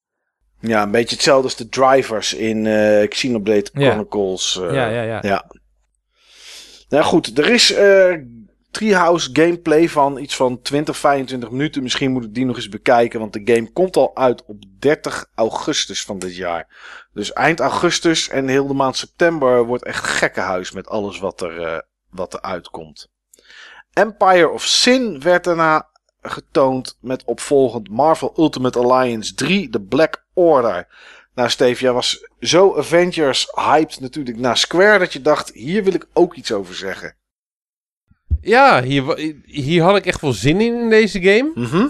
ja, 0.59 0.83
een 0.83 0.91
beetje 0.91 1.15
hetzelfde 1.15 1.43
als 1.43 1.55
de 1.55 1.69
drivers 1.69 2.33
in 2.33 2.67
eh 2.67 3.07
Xenoblade 3.07 3.69
Ja. 3.73 3.89
Chronicles. 3.89 4.59
eh, 4.61 4.73
ja, 4.73 4.87
ja, 4.87 5.01
ja. 5.01 5.19
ja. 5.21 5.51
Nou 6.89 7.03
goed, 7.03 7.37
er 7.37 7.49
is 7.49 7.73
eh 7.73 8.13
Treehouse 8.73 9.29
gameplay 9.33 9.89
van 9.89 10.17
iets 10.17 10.35
van 10.35 10.61
20, 10.61 10.97
25 10.97 11.51
minuten. 11.51 11.83
Misschien 11.83 12.11
moet 12.11 12.23
ik 12.23 12.33
die 12.33 12.45
nog 12.45 12.55
eens 12.55 12.69
bekijken, 12.69 13.19
want 13.19 13.33
de 13.33 13.53
game 13.53 13.71
komt 13.71 13.95
al 13.95 14.15
uit 14.15 14.45
op 14.45 14.63
30 14.79 15.25
augustus 15.35 16.03
van 16.03 16.19
dit 16.19 16.35
jaar. 16.35 16.67
Dus 17.13 17.33
eind 17.33 17.59
augustus 17.59 18.29
en 18.29 18.47
heel 18.47 18.67
de 18.67 18.73
maand 18.73 18.95
september 18.95 19.65
wordt 19.65 19.83
echt 19.83 20.05
gekkenhuis 20.05 20.71
met 20.71 20.87
alles 20.87 21.19
wat 21.19 21.41
er, 21.41 21.61
eh, 21.61 21.79
wat 22.09 22.33
er 22.33 22.41
uitkomt. 22.41 23.09
Empire 23.93 24.49
of 24.49 24.63
Sin 24.63 25.21
werd 25.21 25.43
daarna 25.43 25.89
getoond 26.21 26.97
met 27.01 27.23
opvolgend 27.23 27.89
Marvel 27.89 28.33
Ultimate 28.37 28.79
Alliance 28.79 29.33
3, 29.33 29.69
The 29.69 29.81
Black 29.81 30.25
Order. 30.33 30.87
Nou, 31.35 31.49
Steve, 31.49 31.81
jij 31.81 31.93
was 31.93 32.29
zo 32.39 32.77
Avengers 32.77 33.47
hyped 33.55 33.99
natuurlijk 33.99 34.37
naar 34.37 34.57
Square 34.57 34.99
dat 34.99 35.13
je 35.13 35.21
dacht, 35.21 35.51
hier 35.53 35.83
wil 35.83 35.93
ik 35.93 36.07
ook 36.13 36.33
iets 36.33 36.51
over 36.51 36.75
zeggen. 36.75 37.15
Ja, 38.43 38.83
hier, 38.83 39.17
hier 39.45 39.83
had 39.83 39.95
ik 39.97 40.05
echt 40.05 40.21
wel 40.21 40.33
zin 40.33 40.61
in 40.61 40.79
in 40.79 40.89
deze 40.89 41.21
game. 41.21 41.51
Mhm. 41.55 41.87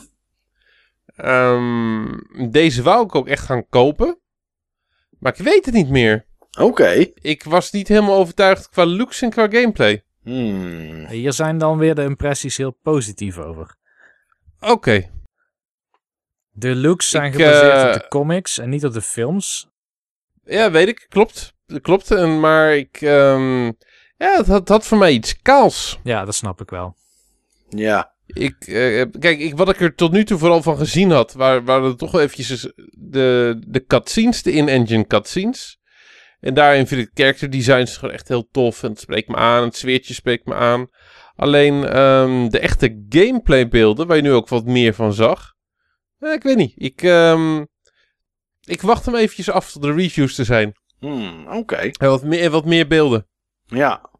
Ehm, 1.16 2.18
deze 2.52 2.84
wou 2.84 3.06
ik 3.06 3.16
ook 3.16 3.28
echt 3.28 3.46
gaan 3.46 3.70
kopen. 3.70 4.20
Maar 5.20 5.34
ik 5.38 5.44
weet 5.44 5.66
het 5.66 5.74
niet 5.74 5.90
meer. 5.90 6.26
Oké. 6.60 7.06
Ik 7.22 7.44
was 7.44 7.72
niet 7.72 7.88
helemaal 7.88 8.18
overtuigd 8.18 8.70
qua 8.70 8.86
looks 8.86 9.22
en 9.22 9.30
qua 9.30 9.48
gameplay. 9.50 10.04
Hmm. 10.24 11.06
Hier 11.08 11.34
zijn 11.34 11.58
dan 11.58 11.78
weer 11.78 11.96
de 11.96 12.04
impressies 12.04 12.58
heel 12.58 12.72
positief 12.82 13.38
over. 13.38 13.76
Oké. 14.60 15.10
De 16.52 16.76
looks 16.76 17.10
zijn 17.10 17.26
Ik, 17.26 17.34
gebaseerd 17.34 17.82
eh, 17.82 17.88
op 17.88 17.94
de 17.94 18.08
comics 18.08 18.58
en 18.58 18.70
niet 18.70 18.86
op 18.86 18.94
de 18.94 19.02
films. 19.02 19.68
Ja, 20.44 20.72
weet 20.72 20.88
ik. 20.88 21.06
Klopt. 21.10 21.54
Dat 21.66 21.82
Klopt. 21.82 22.12
En, 22.12 22.40
maar 22.40 22.76
ik... 22.76 23.02
ehm, 23.02 23.72
ja, 24.24 24.44
het 24.54 24.70
had, 24.70 24.86
voor 24.86 24.98
mij 24.98 25.12
iets 25.12 25.42
kaals. 25.42 26.00
Ja, 26.04 26.26
dat 26.26 26.36
snap 26.36 26.62
ik 26.62 26.70
wel. 26.70 26.96
Ja. 27.70 28.12
Ik, 28.26 28.56
eh, 28.68 29.06
kijk, 29.20 29.40
ik, 29.40 29.58
wat 29.58 29.70
ik 29.70 29.82
er 29.82 29.96
tot 29.96 30.12
nu 30.12 30.24
toe 30.24 30.38
vooral 30.38 30.62
van 30.62 30.78
gezien 30.78 31.12
had, 31.12 31.34
waar, 31.34 31.64
waren 31.64 31.90
er 31.90 31.98
toch 31.98 32.12
wel 32.12 32.22
eventjes 32.22 32.74
de, 32.92 33.60
de 33.68 33.86
cutscenes, 33.86 34.44
de 34.44 34.52
in-engine 34.52 35.08
cutscenes. 35.08 35.82
En 36.40 36.54
daarin 36.54 36.88
vind 36.88 37.02
ik 37.02 37.10
character 37.14 37.50
designs 37.50 37.98
gewoon 37.98 38.14
echt 38.14 38.28
heel 38.28 38.48
tof. 38.52 38.84
En 38.84 38.90
het 38.90 39.00
spreekt 39.00 39.28
me 39.28 39.36
aan, 39.36 39.64
het 39.64 39.76
sfeertje 39.76 40.14
spreekt 40.14 40.46
me 40.46 40.54
aan. 40.54 40.88
Alleen 41.36 41.88
ehm, 41.88 42.50
de 42.50 42.60
echte 42.60 43.06
gameplay 43.10 43.68
beelden, 43.68 44.08
waar 44.08 44.16
je 44.16 44.22
nu 44.24 44.32
ook 44.32 44.48
wat 44.48 44.66
meer 44.66 44.94
van 44.94 45.14
zag. 45.14 45.54
Eh, 46.20 46.32
ik 46.32 46.44
weet 46.44 46.58
niet, 46.58 46.74
ik, 46.76 47.02
ehm, 47.02 47.64
ik 48.62 48.82
wacht 48.82 49.06
hem 49.06 49.16
eventjes 49.16 49.50
af 49.50 49.72
tot 49.72 49.82
de 49.82 49.94
reviews 49.94 50.36
te 50.36 50.44
zijn. 50.44 50.74
Hmm, 51.00 51.48
Oké. 51.48 51.76
En 51.76 52.10
wat 52.10 52.24
meer, 52.24 52.50
wat 52.50 52.66
meer 52.66 52.88
beelden. 52.88 53.28
Ja. 53.66 54.12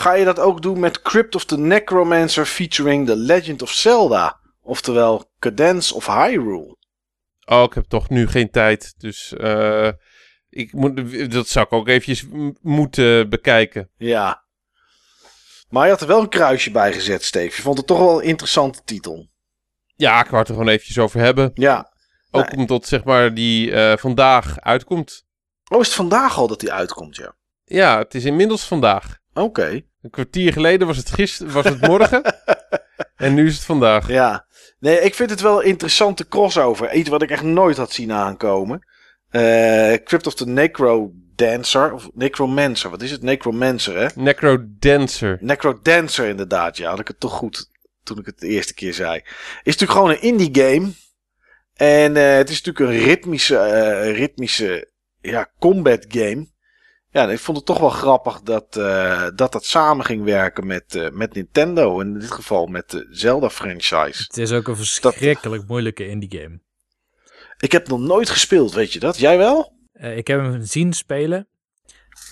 Ga 0.00 0.12
je 0.12 0.24
dat 0.24 0.38
ook 0.38 0.62
doen 0.62 0.80
met 0.80 1.02
Crypt 1.02 1.34
of 1.34 1.44
the 1.44 1.58
Necromancer 1.58 2.46
featuring 2.46 3.06
The 3.06 3.16
Legend 3.16 3.62
of 3.62 3.70
Zelda? 3.70 4.40
Oftewel 4.60 5.30
Cadence 5.38 5.94
of 5.94 6.06
Hyrule? 6.06 6.76
Oh, 7.44 7.62
ik 7.62 7.74
heb 7.74 7.84
toch 7.84 8.08
nu 8.08 8.28
geen 8.28 8.50
tijd. 8.50 8.94
Dus 8.96 9.32
eh, 9.32 9.88
ik 10.48 10.72
moet, 10.72 11.30
dat 11.30 11.48
zou 11.48 11.66
ik 11.66 11.72
ook 11.72 11.88
eventjes 11.88 12.26
moeten 12.60 13.28
bekijken. 13.28 13.90
Ja. 13.96 14.44
Maar 15.68 15.84
je 15.84 15.90
had 15.90 16.00
er 16.00 16.06
wel 16.06 16.20
een 16.20 16.28
kruisje 16.28 16.70
bij 16.70 16.92
gezet, 16.92 17.24
Steve. 17.24 17.56
Je 17.56 17.62
vond 17.62 17.78
het 17.78 17.86
toch 17.86 17.98
wel 17.98 18.20
een 18.20 18.28
interessante 18.28 18.82
titel. 18.84 19.28
Ja, 19.96 20.20
ik 20.20 20.26
wou 20.26 20.38
het 20.38 20.48
er 20.48 20.54
gewoon 20.54 20.70
eventjes 20.70 20.98
over 20.98 21.20
hebben. 21.20 21.50
Ja. 21.54 21.92
Ook 22.30 22.52
omdat 22.56 22.86
zeg 22.86 23.04
maar 23.04 23.34
die 23.34 23.72
eh, 23.72 23.96
vandaag 23.96 24.60
uitkomt. 24.60 25.24
Oh, 25.70 25.80
is 25.80 25.86
het 25.86 25.96
vandaag 25.96 26.38
al 26.38 26.46
dat 26.46 26.60
die 26.60 26.72
uitkomt, 26.72 27.16
ja? 27.16 27.34
Ja, 27.64 27.98
het 27.98 28.14
is 28.14 28.24
inmiddels 28.24 28.66
vandaag. 28.66 29.18
Oké. 29.32 29.88
Een 30.02 30.10
kwartier 30.10 30.52
geleden 30.52 30.86
was 30.86 30.96
het, 30.96 31.10
gister, 31.10 31.50
was 31.50 31.64
het 31.64 31.80
morgen. 31.80 32.22
en 33.16 33.34
nu 33.34 33.46
is 33.46 33.54
het 33.54 33.64
vandaag. 33.64 34.08
Ja. 34.08 34.46
Nee, 34.78 35.00
ik 35.00 35.14
vind 35.14 35.30
het 35.30 35.40
wel 35.40 35.62
een 35.62 35.68
interessante 35.68 36.28
crossover. 36.28 36.92
Iets 36.92 37.08
wat 37.08 37.22
ik 37.22 37.30
echt 37.30 37.42
nooit 37.42 37.76
had 37.76 37.92
zien 37.92 38.12
aankomen. 38.12 38.86
Eh 39.30 39.94
Crypt 40.04 40.26
of 40.26 40.34
the 40.34 40.46
Necro 40.46 41.12
Dancer. 41.34 41.92
Of 41.92 42.08
Necromancer. 42.14 42.90
Wat 42.90 43.02
is 43.02 43.10
het? 43.10 43.22
Necromancer, 43.22 43.96
hè? 43.96 44.06
Necrodancer. 44.14 45.38
Necrodancer, 45.40 46.28
inderdaad. 46.28 46.76
Ja, 46.76 46.90
had 46.90 47.00
ik 47.00 47.08
het 47.08 47.20
toch 47.20 47.32
goed 47.32 47.70
toen 48.02 48.18
ik 48.18 48.26
het 48.26 48.38
de 48.38 48.46
eerste 48.46 48.74
keer 48.74 48.94
zei. 48.94 49.16
Is 49.62 49.76
natuurlijk 49.76 49.92
gewoon 49.92 50.10
een 50.10 50.22
indie 50.22 50.64
game. 50.64 50.92
En 51.74 52.16
eh, 52.16 52.36
het 52.36 52.50
is 52.50 52.62
natuurlijk 52.62 52.98
een 52.98 53.06
ritmische, 53.06 53.56
eh, 53.56 54.16
ritmische 54.16 54.88
ja, 55.20 55.50
combat 55.58 56.04
game. 56.08 56.48
Ja, 57.12 57.22
en 57.22 57.30
ik 57.30 57.38
vond 57.38 57.56
het 57.56 57.66
toch 57.66 57.78
wel 57.78 57.90
grappig 57.90 58.40
dat 58.40 58.76
eh, 58.76 59.28
dat, 59.34 59.52
dat 59.52 59.64
samen 59.64 60.04
ging 60.04 60.24
werken 60.24 60.66
met, 60.66 60.94
eh, 60.94 61.10
met 61.10 61.34
Nintendo. 61.34 62.00
In 62.00 62.18
dit 62.18 62.30
geval 62.30 62.66
met 62.66 62.90
de 62.90 63.06
Zelda-franchise. 63.10 64.22
Het 64.22 64.36
is 64.36 64.52
ook 64.52 64.68
een 64.68 64.76
verschrikkelijk 64.76 65.68
moeilijke 65.68 66.08
indie 66.08 66.40
game. 66.40 66.60
Ik 67.58 67.72
heb 67.72 67.88
nog 67.88 68.00
nooit 68.00 68.30
gespeeld, 68.30 68.72
weet 68.72 68.92
je 68.92 68.98
dat? 68.98 69.18
Jij 69.18 69.38
wel? 69.38 69.72
Eh, 69.92 70.16
ik 70.16 70.26
heb 70.26 70.40
hem 70.40 70.62
zien 70.62 70.92
spelen. 70.92 71.48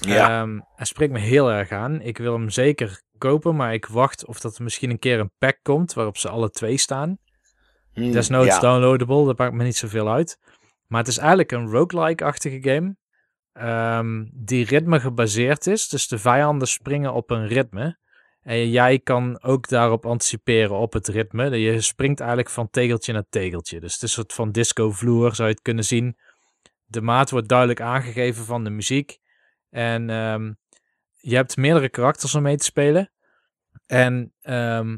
Ja. 0.01 0.41
Ehm, 0.41 0.61
hij 0.75 0.87
spreekt 0.87 1.13
me 1.13 1.19
heel 1.19 1.51
erg 1.51 1.71
aan. 1.71 2.01
Ik 2.01 2.19
wil 2.19 2.33
hem 2.33 2.51
zeker 2.51 3.03
kopen, 3.19 3.57
maar 3.57 3.75
ik 3.75 3.87
wacht 3.87 4.27
of 4.27 4.41
dat 4.41 4.57
er 4.57 4.63
misschien 4.63 4.91
een 4.91 4.99
keer 4.99 5.19
een 5.19 5.33
pack 5.39 5.59
komt 5.63 5.93
waarop 5.93 6.17
ze 6.17 6.29
alle 6.29 6.51
twee 6.51 6.79
staan. 6.79 7.19
Hmm, 7.93 8.13
Desnoods 8.13 8.55
ja. 8.55 8.61
downloadable, 8.61 9.25
dat 9.25 9.39
maakt 9.39 9.55
me 9.55 9.65
niet 9.65 9.77
zoveel 9.77 10.09
uit. 10.09 10.39
Maar 10.87 11.01
het 11.01 11.09
is 11.09 11.19
eigenlijk 11.19 11.53
een 11.53 11.71
roguelike-achtige 11.71 12.63
game. 12.63 12.97
Ehm, 13.59 14.25
die 14.33 14.65
ritme 14.65 15.01
gebaseerd 15.01 15.67
is. 15.67 15.89
Dus 15.89 16.09
de 16.09 16.19
vijanden 16.19 16.69
springen 16.69 17.13
op 17.13 17.31
een 17.31 17.47
ritme. 17.47 17.99
En 18.43 18.71
jij 18.71 18.99
kan 18.99 19.43
ook 19.43 19.69
daarop 19.69 20.07
anticiperen 20.07 20.77
op 20.77 20.93
het 20.93 21.09
ritme. 21.09 21.59
Je 21.59 21.81
springt 21.81 22.21
eigenlijk 22.21 22.51
van 22.51 22.71
tegeltje 22.71 23.13
naar 23.13 23.27
tegeltje. 23.29 23.81
Dus 23.81 23.93
het 23.93 24.03
is 24.03 24.09
een 24.09 24.09
soort 24.09 24.33
van 24.33 24.53
disco-vloer, 24.53 25.35
zou 25.35 25.49
je 25.49 25.55
het 25.55 25.63
kunnen 25.63 25.85
zien. 25.85 26.17
De 26.85 27.01
maat 27.01 27.31
wordt 27.31 27.49
duidelijk 27.49 27.81
aangegeven 27.81 28.45
van 28.45 28.65
de 28.65 28.71
muziek. 28.71 29.19
En 29.71 30.11
ehm, 30.11 30.53
je 31.17 31.35
hebt 31.35 31.57
meerdere 31.57 31.89
karakters 31.89 32.35
om 32.35 32.43
mee 32.43 32.57
te 32.57 32.65
spelen. 32.65 33.11
En 33.87 34.33
ehm, 34.41 34.97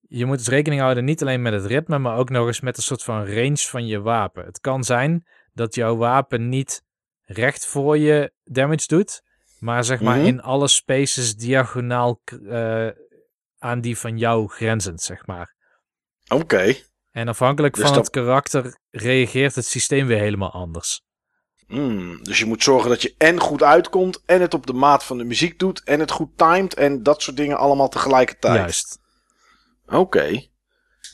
je 0.00 0.26
moet 0.26 0.38
dus 0.38 0.48
rekening 0.48 0.80
houden 0.80 1.04
niet 1.04 1.22
alleen 1.22 1.42
met 1.42 1.52
het 1.52 1.66
ritme, 1.66 1.98
maar 1.98 2.16
ook 2.16 2.30
nog 2.30 2.46
eens 2.46 2.60
met 2.60 2.76
een 2.76 2.82
soort 2.82 3.02
van 3.02 3.26
range 3.26 3.56
van 3.56 3.86
je 3.86 4.00
wapen. 4.00 4.44
Het 4.44 4.60
kan 4.60 4.84
zijn 4.84 5.26
dat 5.52 5.74
jouw 5.74 5.96
wapen 5.96 6.48
niet 6.48 6.84
recht 7.24 7.66
voor 7.66 7.98
je 7.98 8.32
damage 8.44 8.86
doet, 8.86 9.22
maar 9.58 9.84
zeg 9.84 10.00
maar 10.00 10.16
Mhm. 10.16 10.26
in 10.26 10.42
alle 10.42 10.68
spaces 10.68 11.36
diagonaal 11.36 12.20
eh, 12.48 12.88
aan 13.58 13.80
die 13.80 13.98
van 13.98 14.18
jou 14.18 14.48
grenzend, 14.48 15.00
zeg 15.02 15.26
maar. 15.26 15.54
Oké. 16.28 16.74
En 17.10 17.28
afhankelijk 17.28 17.74
Dus 17.74 17.84
van 17.84 17.92
dat- 17.94 18.04
het 18.04 18.12
karakter 18.14 18.78
reageert 18.90 19.54
het 19.54 19.66
systeem 19.66 20.06
weer 20.06 20.18
helemaal 20.18 20.52
anders. 20.52 21.02
Hmm, 21.66 22.22
dus 22.22 22.38
je 22.38 22.44
moet 22.44 22.62
zorgen 22.62 22.88
dat 22.90 23.02
je 23.02 23.14
en 23.18 23.40
goed 23.40 23.62
uitkomt, 23.62 24.22
en 24.26 24.40
het 24.40 24.54
op 24.54 24.66
de 24.66 24.72
maat 24.72 25.04
van 25.04 25.18
de 25.18 25.24
muziek 25.24 25.58
doet, 25.58 25.82
en 25.84 26.00
het 26.00 26.10
goed 26.10 26.38
timed, 26.38 26.74
en 26.74 27.02
dat 27.02 27.22
soort 27.22 27.36
dingen 27.36 27.56
allemaal 27.58 27.88
tegelijkertijd. 27.88 28.54
Juist. 28.54 28.98
Oké. 29.86 30.42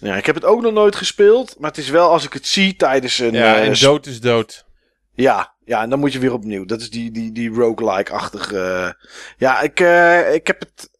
Ja, 0.00 0.16
ik 0.16 0.26
heb 0.26 0.34
het 0.34 0.44
ook 0.44 0.60
nog 0.62 0.72
nooit 0.72 0.96
gespeeld, 0.96 1.58
maar 1.58 1.70
het 1.70 1.78
is 1.78 1.88
wel 1.88 2.10
als 2.10 2.24
ik 2.24 2.32
het 2.32 2.46
zie 2.46 2.76
tijdens 2.76 3.18
een... 3.18 3.32
Ja, 3.32 3.56
eh, 3.56 3.66
en 3.68 3.74
dood 3.80 4.06
is 4.06 4.20
dood. 4.20 4.64
ja, 5.12 5.56
ja, 5.68 5.82
en 5.82 5.90
dan 5.90 5.98
moet 5.98 6.12
je 6.12 6.18
weer 6.18 6.32
opnieuw. 6.32 6.64
Dat 6.64 6.80
is 6.80 6.90
die, 6.90 7.10
die, 7.10 7.32
die 7.32 7.50
roguelike-achtige... 7.50 8.58
eh, 8.58 9.06
Ja, 9.36 9.60
ik, 9.60 9.80
eh, 9.80 10.34
ik 10.34 10.46
heb 10.46 10.60
het 10.60 10.90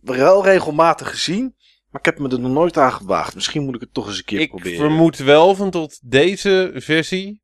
wel 0.00 0.44
regelmatig 0.44 1.10
gezien, 1.10 1.54
maar 1.90 2.00
ik 2.00 2.06
heb 2.06 2.18
me 2.18 2.28
er 2.28 2.40
nog 2.40 2.52
nooit 2.52 2.76
aan 2.78 2.92
gewaagd. 2.92 3.34
Misschien 3.34 3.64
moet 3.64 3.74
ik 3.74 3.80
het 3.80 3.94
toch 3.94 4.06
eens 4.08 4.18
een 4.18 4.24
keer 4.24 4.40
Ik 4.40 4.48
proberen. 4.50 4.78
vermoed 4.78 5.16
wel 5.16 5.54
van 5.54 5.70
tot 5.70 6.00
deze 6.10 6.70
versie 6.74 7.42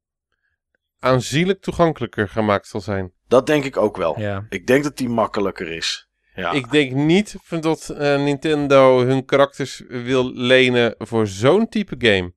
aanzienlijk 0.98 1.60
toegankelijker 1.60 2.28
gemaakt 2.28 2.66
zal 2.66 2.80
zijn. 2.80 3.12
Dat 3.28 3.46
denk 3.46 3.64
ik 3.64 3.76
ook 3.76 3.96
wel. 3.96 4.20
Ja. 4.20 4.46
Ik 4.48 4.66
denk 4.66 4.82
dat 4.84 4.96
die 4.96 5.08
makkelijker 5.08 5.68
is. 5.72 6.08
Ja. 6.34 6.52
Ik 6.52 6.70
denk 6.70 6.92
niet 6.92 7.34
van 7.42 7.60
dat 7.60 7.88
eh, 7.88 8.22
Nintendo 8.22 9.04
hun 9.06 9.24
karakters 9.24 9.82
wil 9.88 10.32
lenen 10.34 10.94
voor 10.98 11.26
zo'n 11.26 11.68
type 11.68 11.94
game. 11.98 12.32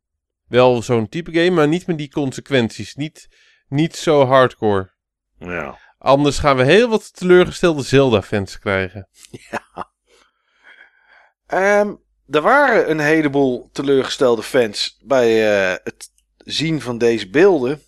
Wel 0.47 0.81
zo'n 0.81 1.09
type 1.09 1.31
game, 1.31 1.49
maar 1.49 1.67
niet 1.67 1.87
met 1.87 1.97
die 1.97 2.09
consequenties. 2.11 2.95
Niet, 2.95 3.27
niet 3.67 3.95
zo 3.95 4.25
hardcore. 4.25 4.91
ja. 5.39 5.83
Anders 5.97 6.39
gaan 6.39 6.57
we 6.57 6.63
heel 6.63 6.89
wat 6.89 7.15
teleurgestelde 7.15 7.83
Zelda-fans 7.83 8.59
krijgen. 8.59 9.07
Ehm, 11.45 11.93
er 12.29 12.41
waren 12.41 12.89
een 12.89 12.99
heleboel 12.99 13.69
teleurgestelde 13.71 14.43
fans 14.43 14.99
bij 15.03 15.47
eh, 15.47 15.77
het 15.83 16.11
zien 16.37 16.81
van 16.81 16.97
deze 16.97 17.29
beelden. 17.29 17.81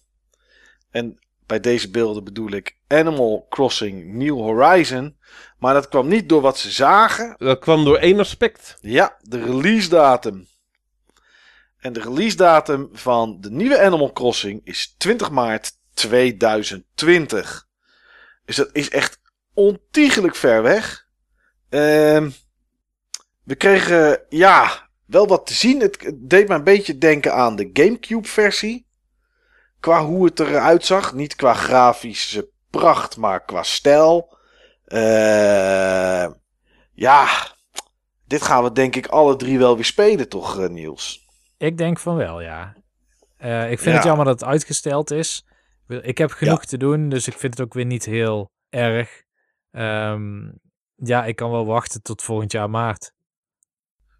En 0.91 1.19
bij 1.45 1.59
deze 1.59 1.89
beelden 1.89 2.23
bedoel 2.23 2.51
ik 2.51 2.77
Animal 2.87 3.45
Crossing 3.49 4.13
New 4.13 4.35
Horizon. 4.35 5.17
Maar 5.57 5.73
dat 5.73 5.87
kwam 5.87 6.07
niet 6.07 6.29
door 6.29 6.41
wat 6.41 6.57
ze 6.57 6.71
zagen. 6.71 7.35
Dat 7.37 7.59
kwam 7.59 7.85
door 7.85 7.97
één 7.97 8.19
aspect. 8.19 8.77
Ja, 8.81 9.17
de 9.21 9.43
release 9.43 9.89
datum. 9.89 10.47
En 11.77 11.93
de 11.93 12.01
release 12.01 12.35
datum 12.35 12.89
van 12.93 13.37
de 13.39 13.51
nieuwe 13.51 13.81
Animal 13.81 14.11
Crossing 14.11 14.61
is 14.63 14.95
20 14.97 15.31
maart 15.31 15.71
2020. 15.93 17.67
Dus 18.45 18.55
dat 18.55 18.69
is 18.71 18.89
echt 18.89 19.19
ontiegelijk 19.53 20.35
ver 20.35 20.61
weg. 20.61 21.07
Ehm, 21.69 22.29
we 23.43 23.55
kregen, 23.55 24.21
ja, 24.29 24.89
wel 25.05 25.27
wat 25.27 25.45
te 25.47 25.53
zien. 25.53 25.79
Het 25.79 26.13
deed 26.15 26.47
me 26.47 26.55
een 26.55 26.63
beetje 26.63 26.97
denken 26.97 27.33
aan 27.33 27.55
de 27.55 27.69
Gamecube-versie. 27.73 28.87
Qua 29.79 30.05
hoe 30.05 30.25
het 30.25 30.39
eruit 30.39 30.85
zag. 30.85 31.13
Niet 31.13 31.35
qua 31.35 31.53
grafische 31.53 32.49
pracht, 32.69 33.17
maar 33.17 33.45
qua 33.45 33.63
stijl. 33.63 34.37
Eh, 34.85 36.27
ja, 36.93 37.27
dit 38.25 38.41
gaan 38.41 38.63
we 38.63 38.71
denk 38.71 38.95
ik 38.95 39.07
alle 39.07 39.35
drie 39.35 39.57
wel 39.57 39.75
weer 39.75 39.85
spelen, 39.85 40.29
toch, 40.29 40.59
eh, 40.59 40.69
Niels? 40.69 41.26
Ik 41.57 41.77
denk 41.77 41.99
van 41.99 42.15
wel, 42.15 42.41
ja. 42.41 42.75
Eh, 43.37 43.71
ik 43.71 43.79
vind 43.79 43.89
Ja. 43.89 43.91
het 43.95 44.03
jammer 44.03 44.25
dat 44.25 44.39
het 44.39 44.49
uitgesteld 44.49 45.11
is. 45.11 45.45
Ik 45.87 46.17
heb 46.17 46.31
genoeg 46.31 46.65
te 46.65 46.77
doen, 46.77 47.09
dus 47.09 47.27
ik 47.27 47.37
vind 47.37 47.57
het 47.57 47.67
ook 47.67 47.73
weer 47.73 47.85
niet 47.85 48.05
heel 48.05 48.49
erg. 48.69 49.23
Ehm, 49.71 50.49
ja, 50.95 51.25
ik 51.25 51.35
kan 51.35 51.51
wel 51.51 51.65
wachten 51.65 52.01
tot 52.01 52.21
volgend 52.23 52.51
jaar 52.51 52.69
maart. 52.69 53.11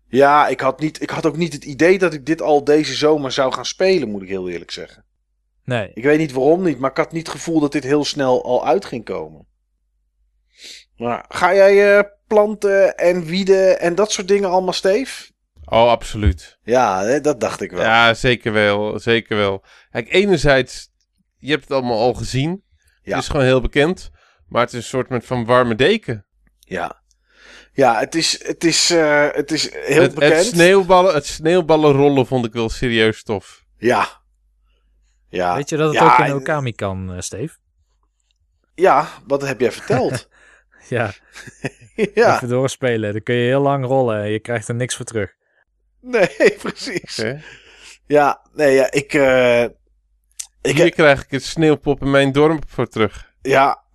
Ja, 0.08 0.48
ik 0.48 0.60
had, 0.60 0.80
niet, 0.80 1.02
ik 1.02 1.10
had 1.10 1.26
ook 1.26 1.38
niet 1.38 1.54
het 1.54 1.64
idee 1.66 2.00
dat 2.00 2.14
ik 2.14 2.26
dit 2.26 2.42
al 2.42 2.64
deze 2.64 2.94
zomer 2.96 3.32
zou 3.32 3.54
gaan 3.54 3.66
spelen, 3.66 4.10
moet 4.10 4.22
ik 4.22 4.28
heel 4.28 4.50
eerlijk 4.50 4.72
zeggen. 4.72 5.06
Nee, 5.64 5.92
Ik 5.94 6.04
weet 6.04 6.18
niet 6.18 6.32
waarom 6.32 6.64
niet, 6.64 6.80
maar 6.80 6.90
ik 6.90 6.98
had 6.98 7.12
niet 7.12 7.28
het 7.28 7.36
gevoel 7.36 7.60
dat 7.60 7.72
dit 7.72 7.84
heel 7.84 8.06
snel 8.06 8.44
al 8.44 8.66
uit 8.66 8.86
ging 8.86 9.06
komen. 9.06 9.48
Maar 10.96 11.26
ga 11.28 11.54
jij 11.56 11.98
eh, 11.98 12.04
planten 12.28 12.96
en 12.98 13.24
wieden 13.26 13.80
en 13.80 13.96
dat 13.96 14.12
soort 14.12 14.28
dingen 14.28 14.50
allemaal, 14.50 14.74
Steef? 14.74 15.32
Oh, 15.70 15.90
absoluut. 15.90 16.58
Ja, 16.64 17.04
hè, 17.04 17.22
dat 17.22 17.40
dacht 17.40 17.62
ik 17.62 17.72
wel. 17.72 17.82
Ja, 17.82 18.14
zeker 18.14 18.52
wel. 18.54 19.00
Zeker 19.00 19.38
wel. 19.38 19.64
Kijk, 19.92 20.14
enerzijds, 20.14 20.90
je 21.38 21.50
hebt 21.50 21.64
het 21.64 21.72
allemaal 21.72 22.00
al 22.00 22.14
gezien. 22.14 22.64
Ja. 23.02 23.14
Het 23.14 23.24
is 23.24 23.30
gewoon 23.30 23.46
heel 23.46 23.62
bekend. 23.62 24.12
Maar 24.48 24.62
het 24.62 24.70
is 24.74 24.78
een 24.78 24.84
soort 24.84 25.10
met 25.10 25.26
van 25.26 25.46
warme 25.46 25.76
deken. 25.76 26.26
Ja. 26.60 27.02
Ja, 27.74 28.00
het 28.00 28.16
is, 28.16 28.46
het 28.46 28.64
is, 28.64 28.90
eh, 28.90 29.28
het 29.32 29.52
is 29.52 29.72
heel 29.74 30.02
het, 30.02 30.14
bekend. 30.14 30.34
het, 30.34 30.46
sneeuwballen, 30.46 31.14
het 31.14 31.26
sneeuwballen 31.26 31.92
rollen 31.92 32.26
vond 32.26 32.46
ik 32.46 32.54
wel 32.54 32.70
serieus 32.70 33.24
tof. 33.24 33.64
Ja. 33.78 34.08
Ja. 35.30 35.56
Weet 35.56 35.70
je 35.70 35.78
dat 35.78 35.88
het 35.88 36.00
ja, 36.00 36.12
ook 36.12 36.20
in 36.20 36.26
en- 36.26 36.34
Okami 36.34 36.74
kan, 36.74 37.14
eh, 37.14 37.20
Steve? 37.22 37.56
Ja, 38.76 39.08
wat 39.28 39.42
heb 39.42 39.60
jij 39.60 39.72
verteld? 39.72 40.30
Ja, 40.90 41.14
ja, 42.14 42.36
even 42.36 42.48
doorspelen. 42.50 43.12
Dan 43.12 43.24
kun 43.24 43.36
je 43.36 43.46
heel 43.48 43.62
lang 43.62 43.86
rollen 43.86 44.22
en 44.22 44.30
je 44.30 44.40
krijgt 44.40 44.68
er 44.68 44.76
niks 44.76 44.96
voor 44.96 45.06
terug. 45.06 45.36
nee, 46.16 46.56
precies. 46.62 47.24
Ja, 48.08 48.42
nee, 48.54 48.74
ja, 48.74 48.92
ik, 48.92 49.14
eh, 49.14 49.64
ik, 50.62 50.78
Hier 50.78 50.92
krijg 50.92 51.24
ik 51.24 51.32
het 51.32 51.44
sneeuwpop 51.44 52.02
in 52.02 52.12
mijn 52.12 52.32
dorp 52.32 52.64
voor 52.68 52.88
terug. 52.88 53.32
ja, 53.42 53.86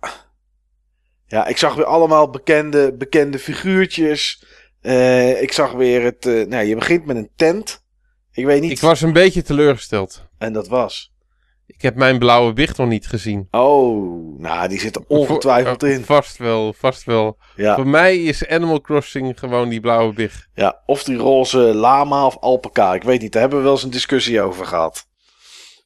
ja, 1.27 1.47
ik 1.47 1.57
zag 1.57 1.75
weer 1.75 1.85
allemaal 1.85 2.29
bekende, 2.29 2.93
bekende 2.93 3.39
figuurtjes. 3.39 4.45
Eh, 4.81 5.41
ik 5.41 5.51
zag 5.51 5.71
weer 5.71 6.01
het, 6.03 6.25
eh, 6.25 6.45
nou, 6.45 6.65
je 6.65 6.75
begint 6.75 7.05
met 7.05 7.15
een 7.15 7.29
tent. 7.35 7.83
Ik 8.31 8.45
weet 8.45 8.61
niet, 8.61 8.71
Ik 8.71 8.79
was 8.79 9.01
een 9.01 9.13
beetje 9.13 9.41
teleurgesteld. 9.41 10.27
en 10.37 10.53
dat 10.53 10.67
was. 10.67 11.12
Ik 11.65 11.81
heb 11.81 11.95
mijn 11.95 12.19
blauwe 12.19 12.53
wicht 12.53 12.77
nog 12.77 12.87
niet 12.87 13.07
gezien. 13.07 13.47
Oh, 13.51 14.39
nou, 14.39 14.67
die 14.67 14.79
zit 14.79 14.95
er 14.95 15.03
ongetwijfeld 15.07 15.79
Voor- 15.79 15.89
in. 15.89 16.03
Vast 16.05 16.37
wel, 16.37 16.73
vast 16.73 17.03
wel. 17.03 17.37
Ja, 17.55 17.75
Voor 17.75 17.87
mij 17.87 18.17
is 18.23 18.47
Animal 18.47 18.81
Crossing 18.81 19.39
gewoon 19.39 19.69
die 19.69 19.79
blauwe 19.79 20.13
big. 20.13 20.47
ja, 20.53 20.81
of 20.85 21.03
die 21.03 21.17
roze 21.17 21.57
lama 21.57 22.25
of 22.25 22.37
alpaca. 22.39 22.93
Ik 22.93 23.03
weet 23.03 23.21
niet, 23.21 23.31
daar 23.31 23.41
hebben 23.41 23.59
we 23.59 23.65
wel 23.65 23.73
eens 23.73 23.83
een 23.83 23.89
discussie 23.89 24.41
over 24.41 24.65
gehad. 24.65 25.05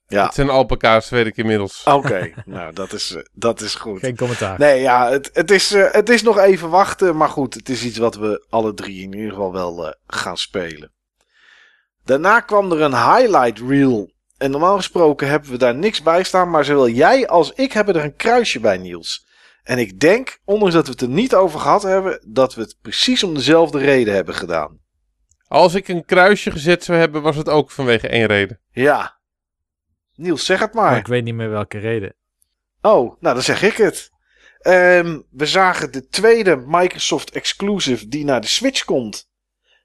Ja. 0.07 0.25
Het 0.25 0.33
zijn 0.33 0.49
alpaca's, 0.49 1.09
weet 1.09 1.25
ik 1.25 1.37
inmiddels. 1.37 1.83
Oké, 1.85 2.31
nou, 2.45 2.73
dat 2.73 2.93
is, 2.93 3.15
eh, 3.15 3.21
dat 3.33 3.61
is 3.61 3.75
goed. 3.75 3.99
Geen 3.99 4.15
commentaar. 4.17 4.59
Nee, 4.59 4.81
ja, 4.81 5.09
het, 5.09 5.29
het, 5.33 5.51
is, 5.51 5.71
eh, 5.73 5.91
het 5.91 6.09
is 6.09 6.21
nog 6.21 6.37
even 6.37 6.69
wachten. 6.69 7.17
Maar 7.17 7.29
goed, 7.29 7.53
het 7.53 7.69
is 7.69 7.83
iets 7.83 7.97
wat 7.97 8.15
we 8.15 8.45
alle 8.49 8.73
drie 8.73 9.01
in 9.03 9.13
ieder 9.13 9.29
geval 9.29 9.51
wel 9.51 9.87
eh, 9.87 9.93
gaan 10.07 10.37
spelen. 10.37 10.91
Daarna 12.03 12.39
kwam 12.39 12.71
er 12.71 12.81
een 12.81 12.95
highlight 12.95 13.59
reel. 13.69 14.11
En 14.37 14.51
normaal 14.51 14.75
gesproken 14.75 15.27
hebben 15.29 15.49
we 15.51 15.57
daar 15.57 15.75
niks 15.75 16.01
bij 16.01 16.23
staan. 16.23 16.49
Maar 16.49 16.65
zowel 16.65 16.89
jij 16.89 17.27
als 17.27 17.51
ik 17.51 17.71
hebben 17.71 17.95
er 17.95 18.03
een 18.03 18.15
kruisje 18.15 18.59
bij, 18.59 18.77
Niels. 18.77 19.25
En 19.63 19.77
ik 19.77 19.99
denk, 19.99 20.39
ondanks 20.45 20.73
dat 20.73 20.85
we 20.85 20.91
het 20.91 21.01
er 21.01 21.07
niet 21.09 21.35
over 21.35 21.59
gehad 21.59 21.83
hebben, 21.83 22.23
dat 22.27 22.55
we 22.55 22.61
het 22.61 22.77
precies 22.81 23.23
om 23.23 23.33
dezelfde 23.33 23.77
reden 23.77 24.13
hebben 24.13 24.35
gedaan. 24.35 24.79
Als 25.47 25.73
ik 25.73 25.87
een 25.87 26.05
kruisje 26.05 26.51
gezet 26.51 26.83
zou 26.83 26.97
hebben, 26.97 27.21
was 27.21 27.35
het 27.35 27.49
ook 27.49 27.71
vanwege 27.71 28.07
één 28.07 28.25
reden. 28.25 28.59
Ja. 28.71 29.17
Niels, 30.15 30.45
zeg 30.45 30.59
het 30.59 30.73
Maar 30.73 30.83
maar. 30.83 30.97
ik 30.97 31.07
weet 31.07 31.23
niet 31.23 31.33
meer 31.33 31.49
welke 31.49 31.77
reden. 31.77 32.15
Oh, 32.81 33.21
nou 33.21 33.33
dan 33.33 33.43
zeg 33.43 33.61
ik 33.63 33.77
het. 33.77 34.09
Ehm, 34.59 35.19
we 35.29 35.45
zagen 35.45 35.91
de 35.91 36.07
tweede 36.07 36.55
Microsoft 36.67 37.31
exclusive 37.31 38.07
die 38.07 38.25
naar 38.25 38.41
de 38.41 38.47
Switch 38.47 38.85
komt. 38.85 39.29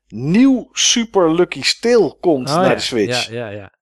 Nieuw 0.09 0.69
Super 0.73 1.35
Lucky 1.35 1.63
Steel 1.63 2.17
komt 2.21 2.49
Oh, 2.49 2.55
naar 2.57 2.69
ja. 2.69 2.75
de 2.75 2.81
Switch. 2.81 3.27
Ja, 3.29 3.49
ja, 3.49 3.49
ja. 3.49 3.73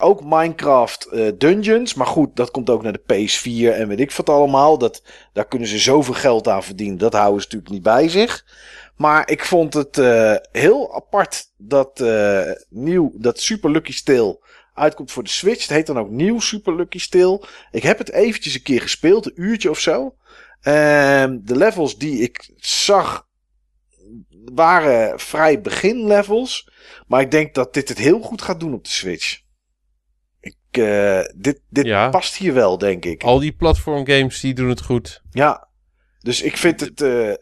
Ook 0.00 0.24
Minecraft 0.24 1.04
eh, 1.04 1.28
Dungeons. 1.38 1.94
Maar 1.94 2.06
goed, 2.06 2.36
dat 2.36 2.50
komt 2.50 2.70
ook 2.70 2.82
naar 2.82 2.92
de 2.92 3.28
PS4 3.28 3.74
en 3.74 3.88
weet 3.88 4.00
ik 4.00 4.12
wat 4.12 4.28
allemaal. 4.28 4.78
Dat, 4.78 5.02
daar 5.32 5.46
kunnen 5.46 5.68
ze 5.68 5.78
zoveel 5.78 6.14
geld 6.14 6.48
aan 6.48 6.62
verdienen. 6.62 6.98
Dat 6.98 7.12
houden 7.12 7.40
ze 7.40 7.46
natuurlijk 7.46 7.72
niet 7.72 7.82
bij 7.82 8.08
zich. 8.08 8.44
Maar 8.96 9.30
ik 9.30 9.44
vond 9.44 9.74
het 9.74 9.98
eh, 9.98 10.34
heel 10.52 10.94
apart 10.94 11.52
dat, 11.56 12.00
eh, 12.00 12.50
nieuw, 12.68 13.12
dat 13.14 13.40
Super 13.40 13.70
Lucky 13.70 13.92
Steel 13.92 14.44
uitkomt 14.74 15.12
voor 15.12 15.22
de 15.22 15.30
Switch. 15.30 15.62
Het 15.62 15.76
heet 15.76 15.86
dan 15.86 15.98
ook 15.98 16.10
nieuw 16.10 16.40
Super 16.40 16.76
Lucky 16.76 16.98
Steel. 16.98 17.44
Ik 17.70 17.82
heb 17.82 17.98
het 17.98 18.12
eventjes 18.12 18.54
een 18.54 18.62
keer 18.62 18.80
gespeeld, 18.80 19.26
een 19.26 19.42
uurtje 19.42 19.70
of 19.70 19.78
zo. 19.78 20.14
Ehm, 20.60 21.38
de 21.42 21.56
levels 21.56 21.98
die 21.98 22.22
ik 22.22 22.50
zag 22.56 23.26
waren 24.44 25.20
vrij 25.20 25.60
beginlevels. 25.60 26.70
Maar 27.06 27.20
ik 27.20 27.30
denk 27.30 27.54
dat 27.54 27.74
dit 27.74 27.88
het 27.88 27.98
heel 27.98 28.20
goed 28.20 28.42
gaat 28.42 28.60
doen 28.60 28.74
op 28.74 28.84
de 28.84 28.90
Switch. 28.90 29.46
Eh, 30.76 31.20
dit 31.36 31.60
dit 31.68 31.86
Ja. 31.86 32.08
past 32.08 32.36
hier 32.36 32.54
wel, 32.54 32.78
denk 32.78 33.04
ik. 33.04 33.22
Al 33.22 33.38
die 33.38 33.52
platformgames 33.52 34.40
die 34.40 34.54
doen 34.54 34.68
het 34.68 34.82
goed. 34.82 35.22
Ja. 35.30 35.68
Dus 36.18 36.42
ik 36.42 36.56
vind 36.56 36.80
het... 36.80 37.00
eh, 37.00 37.30
eh, 37.30 37.36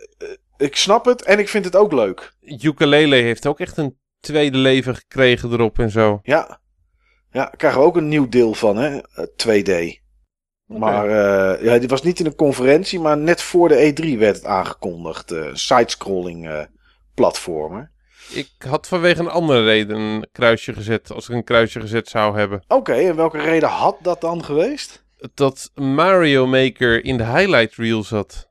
ik 0.57 0.77
snap 0.77 1.05
het 1.05 1.23
en 1.23 1.39
ik 1.39 1.49
vind 1.49 1.65
het 1.65 1.77
ook 1.77 1.93
leuk. 1.93 2.35
Ukulele 2.41 3.17
heeft 3.17 3.47
ook 3.47 3.61
echt 3.61 3.77
een 3.77 3.99
tweede 4.21 4.59
leven 4.59 4.97
gekregen 4.97 5.53
erop 5.53 5.79
en 5.79 5.91
zo. 5.91 6.21
Ja. 6.23 6.61
Ja, 7.31 7.43
daar 7.45 7.57
krijgen 7.57 7.81
we 7.81 7.87
ook 7.87 7.97
een 7.97 8.09
nieuw 8.09 8.29
deel 8.29 8.55
van, 8.55 8.77
hè? 8.77 8.97
eh, 8.99 9.25
2D. 9.37 10.01
Maar 10.67 11.09
eh, 11.09 11.65
ja, 11.65 11.79
die 11.79 11.89
was 11.89 12.03
niet 12.03 12.21
in 12.21 12.27
een 12.27 12.35
conferentie, 12.35 13.01
maar 13.01 13.19
net 13.19 13.43
voor 13.43 13.69
de 13.69 13.93
E3 13.95 14.19
werd 14.19 14.37
het 14.37 14.45
aangekondigd. 14.45 15.31
eh 15.31 15.51
sidescrolling 15.53 16.49
eh 16.49 16.65
platformer. 17.15 17.91
Ik 18.31 18.51
had 18.59 18.89
vanwege 18.89 19.21
een 19.21 19.29
andere 19.29 19.65
reden 19.65 19.97
een 19.97 20.29
kruisje 20.33 20.73
gezet, 20.73 21.13
als 21.13 21.29
ik 21.29 21.35
een 21.35 21.45
kruisje 21.45 21.81
gezet 21.81 22.09
zou 22.09 22.39
hebben. 22.39 22.65
Oké, 22.69 22.93
en 22.93 23.17
welke 23.17 23.41
reden 23.41 23.69
had 23.69 23.97
dat 24.03 24.21
dan 24.21 24.45
geweest? 24.45 25.05
Dat 25.35 25.71
Mario 25.75 26.47
Maker 26.47 27.05
in 27.05 27.17
de 27.17 27.25
highlight 27.25 27.75
reel 27.75 28.05
zat. 28.05 28.49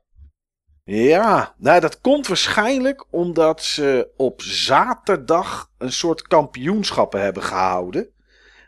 Ja, 0.84 1.54
nou 1.58 1.80
dat 1.80 2.00
komt 2.00 2.26
waarschijnlijk 2.26 3.04
omdat 3.10 3.62
ze 3.62 4.08
op 4.16 4.42
zaterdag 4.42 5.70
een 5.78 5.92
soort 5.92 6.22
kampioenschappen 6.22 7.20
hebben 7.20 7.42
gehouden. 7.42 8.08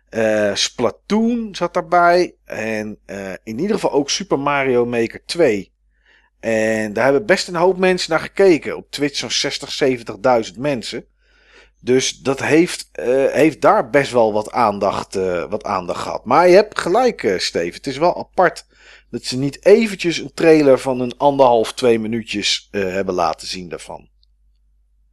Eh, 0.08 0.54
Splatoon 0.54 1.48
zat 1.54 1.74
daarbij 1.74 2.34
en 2.44 2.98
eh, 3.06 3.32
in 3.42 3.58
ieder 3.58 3.74
geval 3.74 3.92
ook 3.92 4.10
Super 4.10 4.38
Mario 4.38 4.86
Maker 4.86 5.24
2. 5.24 5.72
En 6.40 6.92
daar 6.92 7.04
hebben 7.04 7.26
best 7.26 7.48
een 7.48 7.54
hoop 7.54 7.78
mensen 7.78 8.10
naar 8.10 8.20
gekeken. 8.20 8.76
Op 8.76 8.90
Twitch 8.90 9.16
zo'n 9.18 9.30
60, 9.30 9.72
70.000 10.52 10.58
mensen. 10.58 11.04
Dus 11.80 12.18
dat 12.18 12.42
heeft, 12.42 12.88
eh, 12.92 13.26
heeft 13.26 13.60
daar 13.60 13.90
best 13.90 14.12
wel 14.12 14.32
wat 14.32 14.50
aandacht, 14.50 15.16
eh, 15.16 15.44
wat 15.50 15.64
aandacht 15.64 16.00
gehad. 16.02 16.24
Maar 16.24 16.48
je 16.48 16.54
hebt 16.54 16.78
gelijk, 16.80 17.22
eh 17.22 17.38
Steve. 17.38 17.76
Het 17.76 17.86
is 17.86 17.96
wel 17.98 18.18
apart 18.18 18.66
dat 19.10 19.24
ze 19.24 19.38
niet 19.38 19.64
eventjes 19.66 20.18
een 20.18 20.34
trailer 20.34 20.78
van 20.78 21.00
een 21.00 21.16
anderhalf, 21.16 21.72
twee 21.72 21.98
minuutjes 21.98 22.68
hebben 22.70 23.14
laten 23.14 23.46
zien 23.48 23.68
daarvan. 23.68 24.08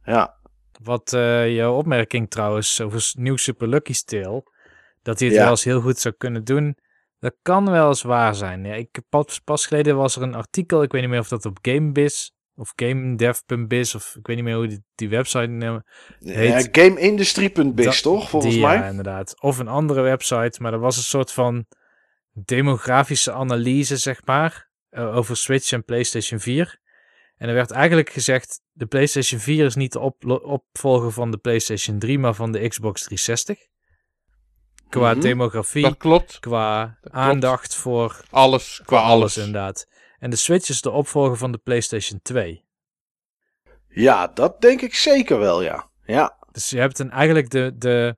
Ja, 0.04 0.34
Wat 0.82 1.10
jouw 1.46 1.76
opmerking 1.76 2.30
trouwens 2.30 2.80
over 2.80 3.12
nieuw 3.18 3.36
Super 3.36 3.68
Lucky 3.68 3.92
Steel, 3.92 4.48
dat 5.02 5.18
hij 5.18 5.28
het 5.28 5.36
Ja. 5.36 5.42
wel 5.42 5.50
eens 5.52 5.64
heel 5.64 5.80
goed 5.80 5.98
zou 5.98 6.14
kunnen 6.18 6.44
doen, 6.44 6.76
dat 7.18 7.34
kan 7.42 7.70
wel 7.70 7.88
eens 7.88 8.02
waar 8.02 8.34
zijn. 8.34 8.64
Ja, 8.64 8.74
ik, 8.74 9.00
pas, 9.08 9.40
pas 9.40 9.66
geleden 9.66 9.96
was 9.96 10.16
er 10.16 10.22
een 10.22 10.34
artikel, 10.34 10.82
ik 10.82 10.92
weet 10.92 11.00
niet 11.00 11.10
meer 11.10 11.20
of 11.20 11.28
dat 11.28 11.44
op 11.44 11.58
GameBiz 11.62 12.30
of 12.54 12.72
GameDev.biz 12.76 13.94
of 13.94 14.14
ik 14.18 14.26
weet 14.26 14.36
niet 14.36 14.44
meer 14.44 14.56
hoe 14.56 14.66
die, 14.66 14.84
die 14.94 15.08
website. 15.08 15.82
Heet- 16.20 16.70
ja 16.72 16.82
GameIndustry.biz 16.82 17.84
Dat- 17.84 18.02
toch, 18.02 18.28
volgens 18.30 18.54
die, 18.54 18.62
mij? 18.62 18.76
Ja, 18.76 18.86
inderdaad. 18.86 19.40
Of 19.40 19.58
een 19.58 19.68
andere 19.68 20.00
website, 20.00 20.62
maar 20.62 20.72
er 20.72 20.78
was 20.78 20.96
een 20.96 21.02
soort 21.02 21.32
van 21.32 21.66
demografische 22.32 23.32
analyse, 23.32 23.96
zeg 23.96 24.20
maar, 24.24 24.70
eh, 24.88 25.16
over 25.16 25.36
Switch 25.36 25.72
en 25.72 25.84
PlayStation 25.84 26.40
4. 26.40 26.80
En 27.36 27.48
er 27.48 27.54
werd 27.54 27.70
eigenlijk 27.70 28.10
gezegd, 28.10 28.60
de 28.72 28.86
PlayStation 28.86 29.40
4 29.40 29.64
is 29.64 29.74
niet 29.74 29.92
de 29.92 30.00
opvolger 30.42 31.12
van 31.12 31.30
de 31.30 31.36
PlayStation 31.36 31.98
3, 31.98 32.18
maar 32.18 32.34
van 32.34 32.52
de 32.52 32.68
Xbox 32.68 33.02
360. 33.02 33.58
Qua 34.88 35.12
Mhm. 35.12 35.20
demografie, 35.20 35.82
Dat 35.82 35.96
klopt. 35.96 36.38
qua 36.38 36.98
klopt. 37.00 37.16
aandacht 37.16 37.74
voor 37.74 38.20
Alles 38.30 38.80
qua 38.84 38.98
alles 39.00 39.12
alles. 39.12 39.36
inderdaad. 39.36 39.86
En 40.18 40.30
de 40.30 40.36
Switch 40.36 40.68
is 40.68 40.80
de 40.80 40.90
opvolger 40.90 41.36
van 41.36 41.52
de 41.52 41.58
PlayStation 41.58 42.20
2. 42.22 42.64
Ja, 43.88 44.26
dat 44.26 44.60
denk 44.60 44.80
ik 44.80 44.94
zeker 44.94 45.38
wel, 45.38 45.62
ja. 45.62 45.90
Ja, 46.04 46.36
Dus 46.52 46.70
je 46.70 46.78
hebt 46.78 46.98
een, 46.98 47.10
eigenlijk 47.10 47.50
de, 47.50 47.72
de. 47.76 48.16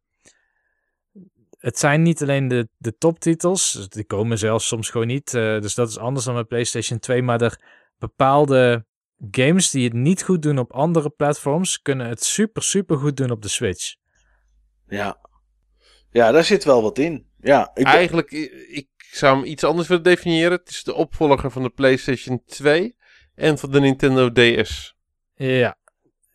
Het 1.59 1.79
zijn 1.79 2.03
niet 2.03 2.23
alleen 2.23 2.49
de, 2.49 2.69
de 2.77 2.97
toptitels, 2.97 3.73
dus 3.73 3.89
die 3.89 4.05
komen 4.05 4.39
zelfs 4.39 4.67
soms 4.67 4.91
gewoon 4.91 5.07
niet. 5.07 5.35
eh, 5.35 5.61
dus 5.61 5.75
dat 5.75 5.89
is 5.89 5.99
anders 5.99 6.25
dan 6.25 6.35
met 6.35 6.49
PlayStation 6.49 6.99
2. 6.99 7.23
Maar 7.23 7.41
er 7.41 7.61
bepaalde 7.99 8.87
games 9.31 9.71
die 9.71 9.85
het 9.85 9.93
niet 9.93 10.23
goed 10.23 10.43
doen 10.43 10.59
op 10.59 10.73
andere 10.73 11.11
platforms, 11.11 11.83
kunnen 11.83 12.07
het 12.09 12.25
super, 12.25 12.63
super 12.63 12.97
goed 12.97 13.17
doen 13.17 13.31
op 13.31 13.43
de 13.43 13.49
Switch. 13.49 13.95
ja. 14.87 15.27
Ja, 16.19 16.33
daar 16.33 16.45
zit 16.45 16.65
wel 16.65 16.83
wat 16.83 16.99
in. 16.99 17.27
Ja, 17.41 17.71
ik, 17.75 17.87
Eigenlijk, 17.87 18.31
ik 18.71 18.89
zou 19.11 19.37
hem 19.37 19.45
iets 19.45 19.65
anders 19.65 19.89
willen 19.89 20.03
definiëren. 20.03 20.53
Het 20.53 20.69
is 20.69 20.85
de 20.85 20.95
opvolger 20.95 21.51
van 21.51 21.63
de 21.63 21.71
PlayStation 21.71 22.43
2 22.47 22.97
en 23.35 23.59
van 23.59 23.71
de 23.71 23.81
Nintendo 23.81 24.33
DS. 24.33 24.97
Ja. 25.35 25.77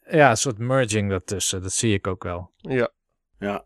Ja, 0.09 0.29
een 0.29 0.37
soort 0.37 0.57
merging 0.57 1.09
daartussen. 1.09 1.61
Dat 1.61 1.71
zie 1.71 1.93
ik 1.93 2.07
ook 2.07 2.23
wel. 2.23 2.51
Ja. 2.57 2.89
Ja. 3.39 3.65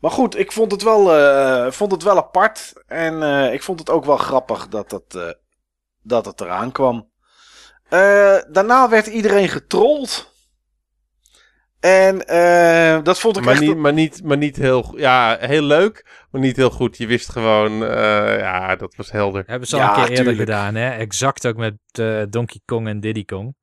Maar 0.00 0.10
goed, 0.10 0.38
ik 0.38 0.52
vond 0.52 0.72
het 0.72 0.82
wel, 0.82 1.14
eh, 1.14 1.70
vond 1.70 1.92
het 1.92 2.02
wel 2.02 2.16
apart. 2.16 2.72
En 2.86 3.22
eh, 3.22 3.52
ik 3.52 3.62
vond 3.62 3.78
het 3.78 3.90
ook 3.90 4.04
wel 4.04 4.16
grappig 4.16 4.68
dat 4.68 4.90
het, 4.90 5.14
eh, 5.14 5.32
dat 6.02 6.24
het 6.24 6.40
eraan 6.40 6.72
kwam. 6.72 7.10
Eh, 7.88 8.38
daarna 8.48 8.88
werd 8.88 9.06
iedereen 9.06 9.48
getrold. 9.48 10.29
En 11.80 12.26
eh, 12.26 13.02
dat 13.02 13.18
vond 13.20 13.36
ik 13.36 13.44
Maar 13.44 13.52
echt... 13.52 13.62
niet, 13.62 13.76
maar, 13.76 13.92
niet, 13.92 14.20
maar 14.24 14.36
niet 14.36 14.56
heel 14.56 14.92
Ja, 14.96 15.36
heel 15.40 15.62
leuk, 15.62 16.24
maar 16.30 16.40
niet 16.40 16.56
heel 16.56 16.70
goed. 16.70 16.96
Je 16.96 17.06
wist 17.06 17.28
gewoon, 17.28 17.84
eh, 17.84 18.38
ja, 18.38 18.76
dat 18.76 18.94
was 18.96 19.10
helder. 19.10 19.44
Hebben 19.46 19.68
ze 19.68 19.76
al 19.76 19.82
Ja, 19.82 19.88
een 19.88 19.94
keer 19.94 20.02
eerder 20.02 20.16
tuurlijk. 20.24 20.38
gedaan, 20.50 20.74
hè? 20.74 20.90
Exact 20.90 21.46
ook 21.46 21.56
met 21.56 21.74
eh, 21.92 22.22
Donkey 22.30 22.60
Kong 22.64 22.88
en 22.88 23.00
Diddy 23.00 23.24
Kong. 23.24 23.54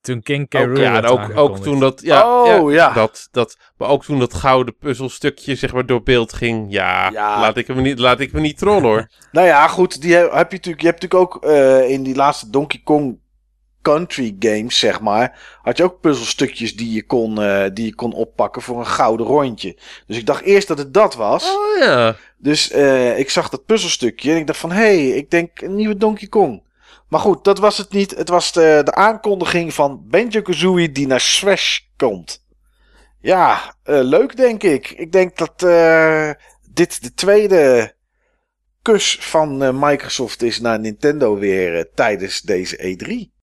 Toen 0.00 0.22
King 0.22 0.48
K. 0.48 0.54
Rool 0.54 0.78
ja, 0.80 1.00
ook, 1.00 1.36
ook 1.36 1.58
toen 1.62 1.80
dat... 1.80 2.00
Ja, 2.00 2.44
Oh, 2.58 2.72
ja. 2.72 2.92
Dat, 2.92 3.28
dat, 3.30 3.56
maar 3.76 3.88
ook 3.88 4.04
toen 4.04 4.18
dat 4.18 4.34
gouden 4.34 4.76
puzzelstukje 4.76 5.54
zeg 5.54 5.72
maar 5.72 5.86
door 5.86 6.02
beeld 6.02 6.32
ging. 6.32 6.66
Ja, 6.72 7.10
Ja. 7.10 7.40
Laat, 7.40 7.56
ik 7.56 7.66
hem 7.66 7.82
niet, 7.82 7.98
laat 7.98 8.20
ik 8.20 8.32
me 8.32 8.40
niet 8.40 8.58
trollen 8.58 8.82
hoor. 8.82 9.10
Nou 9.32 9.46
ja, 9.46 9.68
goed. 9.68 10.00
Die 10.00 10.14
heb, 10.14 10.32
heb 10.32 10.50
je, 10.50 10.56
natuurlijk, 10.56 10.82
je 10.82 10.88
hebt 10.88 11.02
natuurlijk 11.02 11.34
ook 11.34 11.44
eh, 11.44 11.90
in 11.90 12.02
die 12.02 12.14
laatste 12.14 12.50
Donkey 12.50 12.80
Kong 12.84 13.18
Country 13.86 14.36
games, 14.38 14.78
zeg 14.78 15.00
maar. 15.00 15.58
Had 15.62 15.76
je 15.76 15.84
ook 15.84 16.00
puzzelstukjes 16.00 16.76
die 16.76 16.92
je, 16.92 17.06
kon, 17.06 17.42
eh, 17.42 17.64
die 17.72 17.86
je 17.86 17.94
kon 17.94 18.12
oppakken 18.12 18.62
voor 18.62 18.78
een 18.78 18.86
gouden 18.86 19.26
rondje. 19.26 19.76
Dus 20.06 20.16
ik 20.16 20.26
dacht 20.26 20.42
eerst 20.42 20.68
dat 20.68 20.78
het 20.78 20.94
dat 20.94 21.14
was. 21.14 21.54
Oh 21.54 21.78
ja. 21.78 22.16
Dus 22.38 22.70
eh, 22.70 23.18
ik 23.18 23.30
zag 23.30 23.48
dat 23.48 23.64
puzzelstukje 23.64 24.30
en 24.30 24.36
ik 24.36 24.46
dacht 24.46 24.58
van... 24.58 24.72
Hé, 24.72 24.76
hey, 24.76 25.08
ik 25.08 25.30
denk 25.30 25.60
een 25.60 25.74
nieuwe 25.74 25.96
Donkey 25.96 26.28
Kong. 26.28 26.62
Maar 27.08 27.20
goed, 27.20 27.44
dat 27.44 27.58
was 27.58 27.78
het 27.78 27.92
niet. 27.92 28.16
Het 28.16 28.28
was 28.28 28.52
de, 28.52 28.80
de 28.84 28.94
aankondiging 28.94 29.74
van 29.74 30.04
Banjo-Kazooie 30.08 30.92
die 30.92 31.06
naar 31.06 31.20
Smash 31.20 31.78
komt. 31.96 32.44
Ja, 33.20 33.76
eh, 33.82 34.00
leuk 34.02 34.36
denk 34.36 34.62
ik. 34.62 34.90
Ik 34.90 35.12
denk 35.12 35.36
dat 35.36 35.62
eh, 35.62 36.30
dit 36.72 37.02
de 37.02 37.14
tweede 37.14 37.94
kus 38.82 39.18
van 39.20 39.62
eh, 39.62 39.70
Microsoft 39.74 40.42
is 40.42 40.60
naar 40.60 40.80
Nintendo 40.80 41.38
weer 41.38 41.78
eh, 41.78 41.84
tijdens 41.94 42.40
deze 42.40 42.76
E3. 42.76 43.35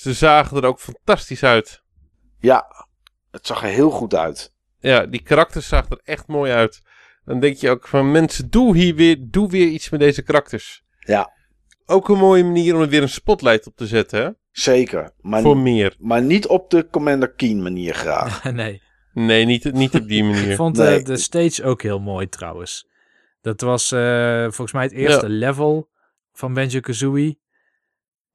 Ze 0.00 0.12
zagen 0.12 0.56
er 0.56 0.64
ook 0.66 0.80
fantastisch 0.80 1.42
uit. 1.42 1.82
Ja, 2.38 2.86
het 3.30 3.46
zag 3.46 3.62
er 3.62 3.68
heel 3.68 3.90
goed 3.90 4.14
uit. 4.14 4.54
Ja, 4.78 5.06
die 5.06 5.22
karakters 5.22 5.68
zagen 5.68 5.90
er 5.90 6.00
echt 6.04 6.26
mooi 6.26 6.52
uit. 6.52 6.80
Dan 7.24 7.40
denk 7.40 7.56
je 7.56 7.70
ook 7.70 7.88
van 7.88 8.10
mensen, 8.10 8.50
doe 8.50 8.76
hier 8.76 8.94
weer, 8.94 9.16
doe 9.20 9.50
weer 9.50 9.66
iets 9.66 9.90
met 9.90 10.00
deze 10.00 10.22
karakters. 10.22 10.82
Ja, 10.98 11.32
Ook 11.86 12.08
een 12.08 12.18
mooie 12.18 12.44
manier 12.44 12.74
om 12.74 12.80
er 12.80 12.88
weer 12.88 13.02
een 13.02 13.08
spotlight 13.08 13.66
op 13.66 13.76
te 13.76 13.86
zetten, 13.86 14.22
hè? 14.22 14.30
zeker. 14.50 15.12
Maar, 15.20 15.42
Voor 15.42 15.56
meer. 15.56 15.94
maar 15.98 16.22
niet 16.22 16.46
op 16.46 16.70
de 16.70 16.86
Commander 16.90 17.32
Keen 17.32 17.62
manier 17.62 17.94
graag. 17.94 18.44
nee. 18.52 18.82
Nee, 19.12 19.44
niet, 19.44 19.72
niet 19.72 19.94
op 19.94 20.08
die 20.08 20.24
Ik 20.24 20.34
manier. 20.34 20.56
vond 20.56 20.76
Nee. 20.76 20.98
eh, 20.98 21.04
de 21.04 21.16
stage 21.16 21.64
ook 21.64 21.82
heel 21.82 22.00
mooi 22.00 22.28
trouwens. 22.28 22.88
Dat 23.40 23.60
was 23.60 23.92
eh, 23.92 24.42
volgens 24.42 24.72
mij 24.72 24.82
het 24.82 24.92
eerste 24.92 25.28
level 25.28 25.88
van 26.32 26.54
Banjo-Kazooie. 26.54 27.38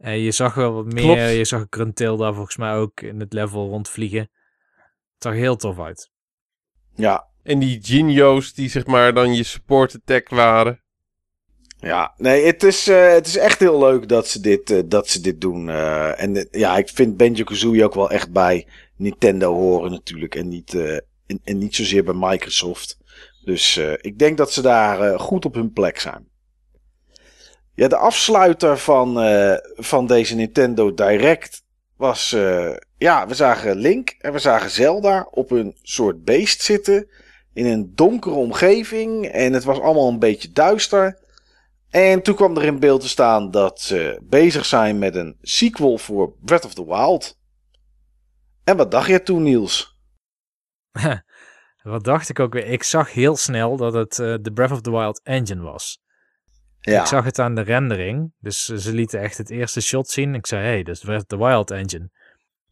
En 0.05 0.19
je 0.19 0.31
zag 0.31 0.53
wel 0.53 0.73
wat 0.73 0.85
meer. 0.85 1.03
Klopt. 1.03 1.35
Je 1.35 1.45
zag 1.45 1.65
Gruntilda 1.69 2.33
volgens 2.33 2.57
mij 2.57 2.73
ook 2.75 3.01
in 3.01 3.19
het 3.19 3.33
level 3.33 3.67
rondvliegen. 3.69 4.19
Het 4.19 5.23
zag 5.23 5.33
heel 5.33 5.55
tof 5.55 5.79
uit. 5.79 6.11
Ja, 6.95 7.27
En 7.43 7.59
die 7.59 7.79
Jinjo's 7.79 8.53
die 8.53 8.69
zeg 8.69 8.85
maar 8.85 9.13
dan 9.13 9.35
je 9.35 9.43
support 9.43 9.95
attack 9.95 10.29
waren. 10.29 10.83
Ja, 11.77 12.13
nee, 12.17 12.45
het 12.45 12.63
is, 12.63 12.87
eh, 12.87 13.11
het 13.11 13.27
is 13.27 13.37
echt 13.37 13.59
heel 13.59 13.79
leuk 13.79 14.07
dat 14.07 14.27
ze 14.27 14.39
dit, 14.39 14.69
eh, 14.69 14.79
dat 14.85 15.09
ze 15.09 15.21
dit 15.21 15.41
doen. 15.41 15.69
eh, 15.69 16.21
en 16.21 16.35
eh, 16.35 16.59
ja, 16.59 16.77
ik 16.77 16.89
vind 16.89 17.17
Banjo-Kazooie 17.17 17.83
ook 17.83 17.93
wel 17.93 18.09
echt 18.11 18.31
bij 18.31 18.67
Nintendo 18.97 19.53
horen 19.53 19.91
natuurlijk. 19.91 20.35
En 20.35 20.47
niet, 20.47 20.73
eh, 20.73 20.93
en, 21.25 21.39
en 21.43 21.57
niet 21.57 21.75
zozeer 21.75 22.03
bij 22.03 22.13
Microsoft. 22.17 22.97
Dus 23.43 23.77
eh, 23.77 23.93
ik 24.01 24.17
denk 24.19 24.37
dat 24.37 24.51
ze 24.53 24.61
daar 24.61 25.01
eh, 25.01 25.19
goed 25.19 25.45
op 25.45 25.53
hun 25.53 25.71
plek 25.71 25.99
zijn. 25.99 26.27
Ja, 27.75 27.87
de 27.87 27.97
afsluiter 27.97 28.77
van, 28.77 29.21
eh, 29.21 29.55
van 29.75 30.07
deze 30.07 30.35
Nintendo 30.35 30.93
Direct 30.93 31.63
was... 31.97 32.33
eh, 32.33 32.75
ja, 32.97 33.27
we 33.27 33.33
zagen 33.33 33.75
Link 33.75 34.09
en 34.19 34.31
we 34.31 34.39
zagen 34.39 34.69
Zelda 34.69 35.27
op 35.31 35.51
een 35.51 35.77
soort 35.81 36.23
beest 36.23 36.61
zitten. 36.61 37.09
In 37.53 37.65
een 37.65 37.91
donkere 37.95 38.35
omgeving. 38.35 39.25
En 39.25 39.53
het 39.53 39.63
was 39.63 39.79
allemaal 39.79 40.09
een 40.09 40.19
beetje 40.19 40.51
duister. 40.51 41.23
En 41.89 42.21
toen 42.21 42.35
kwam 42.35 42.57
er 42.57 42.63
in 42.63 42.79
beeld 42.79 43.01
te 43.01 43.07
staan 43.07 43.51
dat 43.51 43.81
ze 43.81 44.19
bezig 44.23 44.65
zijn 44.65 44.99
met 44.99 45.15
een 45.15 45.37
sequel 45.41 45.97
voor 45.97 46.35
Breath 46.41 46.65
of 46.65 46.73
the 46.73 46.85
Wild. 46.85 47.37
En 48.63 48.77
wat 48.77 48.91
dacht 48.91 49.07
je 49.07 49.23
toen, 49.23 49.43
Niels? 49.43 49.97
Wat 51.83 52.03
dacht 52.03 52.29
ik 52.29 52.39
ook 52.39 52.53
weer? 52.53 52.65
Ik 52.65 52.83
zag 52.83 53.13
heel 53.13 53.35
snel 53.35 53.77
dat 53.77 53.93
het 53.93 54.19
eh, 54.19 54.35
de 54.41 54.51
Breath 54.53 54.71
of 54.71 54.81
the 54.81 54.91
Wild 54.91 55.21
engine 55.23 55.61
was. 55.61 56.03
Ja, 56.91 57.01
Ik 57.01 57.07
zag 57.07 57.25
het 57.25 57.39
aan 57.39 57.55
de 57.55 57.61
rendering. 57.61 58.33
Dus 58.39 58.65
ze 58.65 58.93
lieten 58.93 59.21
echt 59.21 59.37
het 59.37 59.49
eerste 59.49 59.81
shot 59.81 60.09
zien. 60.09 60.35
Ik 60.35 60.45
zei, 60.45 60.61
hé, 60.63 60.69
hey, 60.69 60.83
dat 60.83 60.95
is 60.95 61.05
of 61.07 61.23
the 61.23 61.37
Wild 61.37 61.71
engine. 61.71 62.09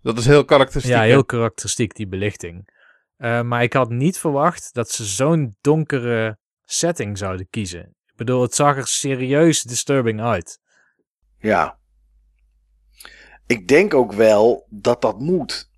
Dat 0.01 0.17
is 0.17 0.25
heel 0.25 0.45
karakteristiek. 0.45 0.93
Ja, 0.93 1.01
hè? 1.01 1.07
heel 1.07 1.25
karakteristiek, 1.25 1.95
die 1.95 2.07
belichting. 2.07 2.69
Eh, 3.17 3.41
maar 3.41 3.63
ik 3.63 3.73
had 3.73 3.89
niet 3.89 4.17
verwacht 4.17 4.73
dat 4.73 4.91
ze 4.91 5.05
zo'n 5.05 5.57
donkere 5.61 6.37
setting 6.65 7.17
zouden 7.17 7.47
kiezen. 7.49 7.81
Ik 7.81 8.15
bedoel, 8.15 8.41
het 8.41 8.55
zag 8.55 8.77
er 8.77 8.87
serieus 8.87 9.61
disturbing 9.61 10.21
uit. 10.21 10.59
ja. 11.37 11.81
Ik 13.47 13.67
denk 13.67 13.93
ook 13.93 14.13
wel 14.13 14.67
dat 14.69 15.01
dat 15.01 15.19
moet. 15.19 15.69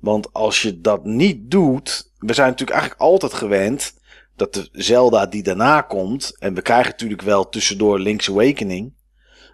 Want 0.00 0.32
als 0.32 0.62
je 0.62 0.80
dat 0.80 1.04
niet 1.04 1.50
doet. 1.50 2.12
We 2.18 2.34
zijn 2.34 2.50
natuurlijk 2.50 2.78
eigenlijk 2.78 3.00
altijd 3.10 3.34
gewend. 3.34 3.94
Dat 4.38 4.54
de 4.54 4.68
Zelda 4.72 5.26
die 5.26 5.42
daarna 5.42 5.80
komt. 5.80 6.38
En 6.38 6.54
we 6.54 6.62
krijgen 6.62 6.90
natuurlijk 6.90 7.22
wel 7.22 7.48
tussendoor 7.48 7.98
Link's 7.98 8.28
Awakening. 8.28 8.94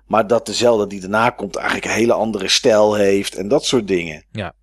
Maar 0.06 0.26
dat 0.26 0.46
de 0.46 0.54
Zelda 0.54 0.86
die 0.86 1.00
daarna 1.00 1.30
komt 1.30 1.56
eigenlijk 1.56 1.86
een 1.86 1.92
hele 1.92 2.12
andere 2.12 2.48
stijl 2.48 2.94
heeft. 2.94 3.34
En 3.34 3.48
dat 3.48 3.64
soort 3.64 3.88
dingen. 3.88 4.26
Ja. 4.32 4.54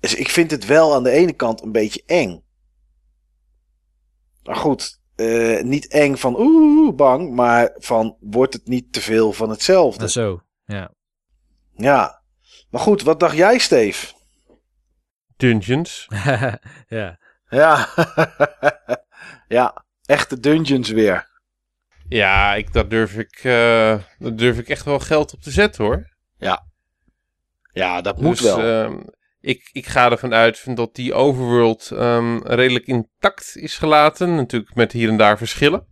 Dus 0.00 0.14
ik 0.14 0.28
vind 0.28 0.50
het 0.50 0.66
wel 0.66 0.94
aan 0.94 1.02
de 1.02 1.10
ene 1.10 1.32
kant 1.32 1.62
een 1.62 1.72
beetje 1.72 2.02
eng. 2.06 2.42
Maar 4.42 4.56
goed, 4.56 5.00
eh, 5.14 5.62
niet 5.62 5.86
eng 5.86 6.16
van 6.16 6.38
oeh, 6.38 6.94
bang. 6.94 7.34
Maar 7.34 7.74
van 7.76 8.16
wordt 8.20 8.54
het 8.54 8.66
niet 8.66 8.92
te 8.92 9.00
veel 9.00 9.32
van 9.32 9.50
hetzelfde. 9.50 10.02
En 10.02 10.10
zo, 10.10 10.42
ja. 10.64 10.92
Ja. 11.72 12.22
Maar 12.70 12.80
goed, 12.80 13.02
wat 13.02 13.20
dacht 13.20 13.36
jij, 13.36 13.58
Steve? 13.58 14.14
Dungeons. 15.36 16.08
ja. 16.88 17.18
Ja. 17.48 17.88
ja, 19.48 19.84
echte 20.06 20.40
dungeons 20.40 20.88
weer. 20.90 21.32
Ja, 22.08 22.54
ik, 22.54 22.72
daar, 22.72 22.88
durf 22.88 23.16
ik, 23.16 23.40
daar 23.42 24.36
durf 24.36 24.58
ik 24.58 24.68
echt 24.68 24.84
wel 24.84 24.98
geld 24.98 25.32
op 25.34 25.40
te 25.40 25.50
zetten 25.50 25.84
hoor. 25.84 26.12
Ja, 27.72 28.00
dat 28.00 28.20
moet 28.20 28.38
Dus, 28.38 28.54
wel. 28.54 28.58
ehm, 28.60 29.00
ik, 29.40 29.70
ik 29.72 29.86
ga 29.86 30.10
ervan 30.10 30.34
uit 30.34 30.76
dat 30.76 30.94
die 30.94 31.14
overworld 31.14 31.90
ehm, 31.90 32.36
redelijk 32.42 32.86
intact 32.86 33.56
is 33.56 33.76
gelaten. 33.78 34.34
Natuurlijk 34.34 34.74
met 34.74 34.92
hier 34.92 35.08
en 35.08 35.16
daar 35.16 35.38
verschillen. 35.38 35.86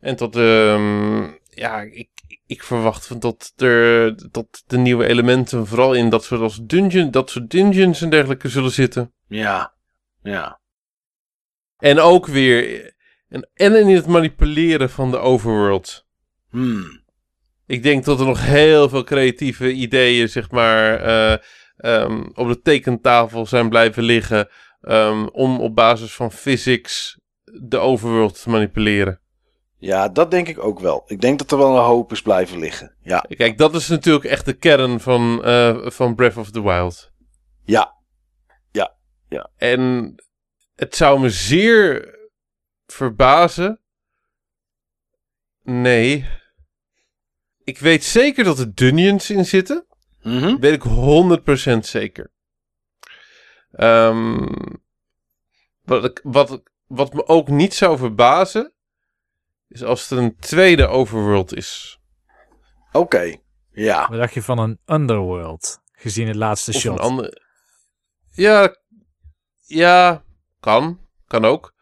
En 0.00 0.16
dat, 0.16 0.36
ehm, 0.36 1.22
ja, 1.48 1.80
ik, 1.80 2.08
ik 2.46 2.62
verwacht 2.62 3.06
van 3.06 3.18
dat, 3.18 3.52
er, 3.56 4.30
dat 4.30 4.62
de 4.66 4.78
nieuwe 4.78 5.06
elementen 5.06 5.66
vooral 5.66 5.94
in 5.94 6.08
dat 6.08 6.24
soort, 6.24 6.40
als 6.40 6.60
dungeon, 6.62 7.10
dat 7.10 7.30
soort 7.30 7.50
dungeons 7.50 8.00
en 8.02 8.10
dergelijke 8.10 8.48
zullen 8.48 8.70
zitten. 8.72 9.12
ja. 9.28 9.72
Ja. 10.22 10.60
En 11.78 12.00
ook 12.00 12.26
weer, 12.26 12.92
en, 13.28 13.50
en 13.54 13.74
in 13.74 13.94
het 13.94 14.06
manipuleren 14.06 14.90
van 14.90 15.10
de 15.10 15.18
overworld. 15.18 16.06
Hmm. 16.50 17.02
Ik 17.66 17.82
denk 17.82 18.04
dat 18.04 18.20
er 18.20 18.26
nog 18.26 18.46
heel 18.46 18.88
veel 18.88 19.04
creatieve 19.04 19.72
ideeën, 19.72 20.28
zeg 20.28 20.50
maar, 20.50 21.00
eh, 21.00 21.38
ehm, 21.76 22.24
op 22.34 22.48
de 22.48 22.60
tekentafel 22.60 23.46
zijn 23.46 23.68
blijven 23.68 24.02
liggen. 24.02 24.48
ehm, 24.80 25.26
om 25.26 25.60
op 25.60 25.74
basis 25.74 26.14
van 26.14 26.32
physics 26.32 27.18
de 27.44 27.78
overworld 27.78 28.42
te 28.42 28.50
manipuleren. 28.50 29.20
Ja, 29.78 30.08
dat 30.08 30.30
denk 30.30 30.48
ik 30.48 30.58
ook 30.58 30.80
wel. 30.80 31.02
Ik 31.06 31.20
denk 31.20 31.38
dat 31.38 31.50
er 31.50 31.58
wel 31.58 31.76
een 31.76 31.84
hoop 31.84 32.12
is 32.12 32.22
blijven 32.22 32.58
liggen. 32.58 32.96
Ja. 33.02 33.24
Kijk, 33.28 33.58
dat 33.58 33.74
is 33.74 33.88
natuurlijk 33.88 34.24
echt 34.24 34.44
de 34.44 34.52
kern 34.52 35.00
van, 35.00 35.44
eh, 35.44 35.76
van 35.90 36.14
Breath 36.14 36.36
of 36.36 36.50
the 36.50 36.62
Wild. 36.62 37.12
Ja. 37.64 37.94
En 39.56 40.14
het 40.74 40.96
zou 40.96 41.20
me 41.20 41.30
zeer 41.30 42.14
verbazen. 42.86 43.80
Nee. 45.62 46.28
Ik 47.64 47.78
weet 47.78 48.04
zeker 48.04 48.44
dat 48.44 48.58
er 48.58 48.74
dungeons 48.74 49.30
in 49.30 49.44
zitten. 49.44 49.86
Mhm. 50.22 50.56
Weet 50.58 50.74
ik 50.74 50.82
100% 50.82 51.86
zeker. 51.86 52.32
Ehm, 53.72 54.46
wat, 55.82 56.04
ik, 56.04 56.20
wat, 56.22 56.62
wat 56.86 57.12
me 57.12 57.26
ook 57.26 57.48
niet 57.48 57.74
zou 57.74 57.98
verbazen. 57.98 58.72
Is 59.68 59.82
als 59.82 60.10
er 60.10 60.18
een 60.18 60.36
tweede 60.36 60.86
overworld 60.86 61.54
is. 61.54 61.98
Oké. 62.92 63.36
Ja. 63.72 64.08
Wat 64.08 64.18
dacht 64.18 64.34
je 64.34 64.42
van 64.42 64.58
een 64.58 64.80
underworld? 64.86 65.82
Gezien 65.92 66.26
het 66.26 66.36
laatste 66.36 66.70
Of 66.70 66.76
shot. 66.80 66.98
een 66.98 67.04
andere. 67.04 67.42
Ja, 68.32 68.76
ja, 69.62 70.23
kan. 70.64 70.98
Kan 71.26 71.44
ook. 71.44 71.74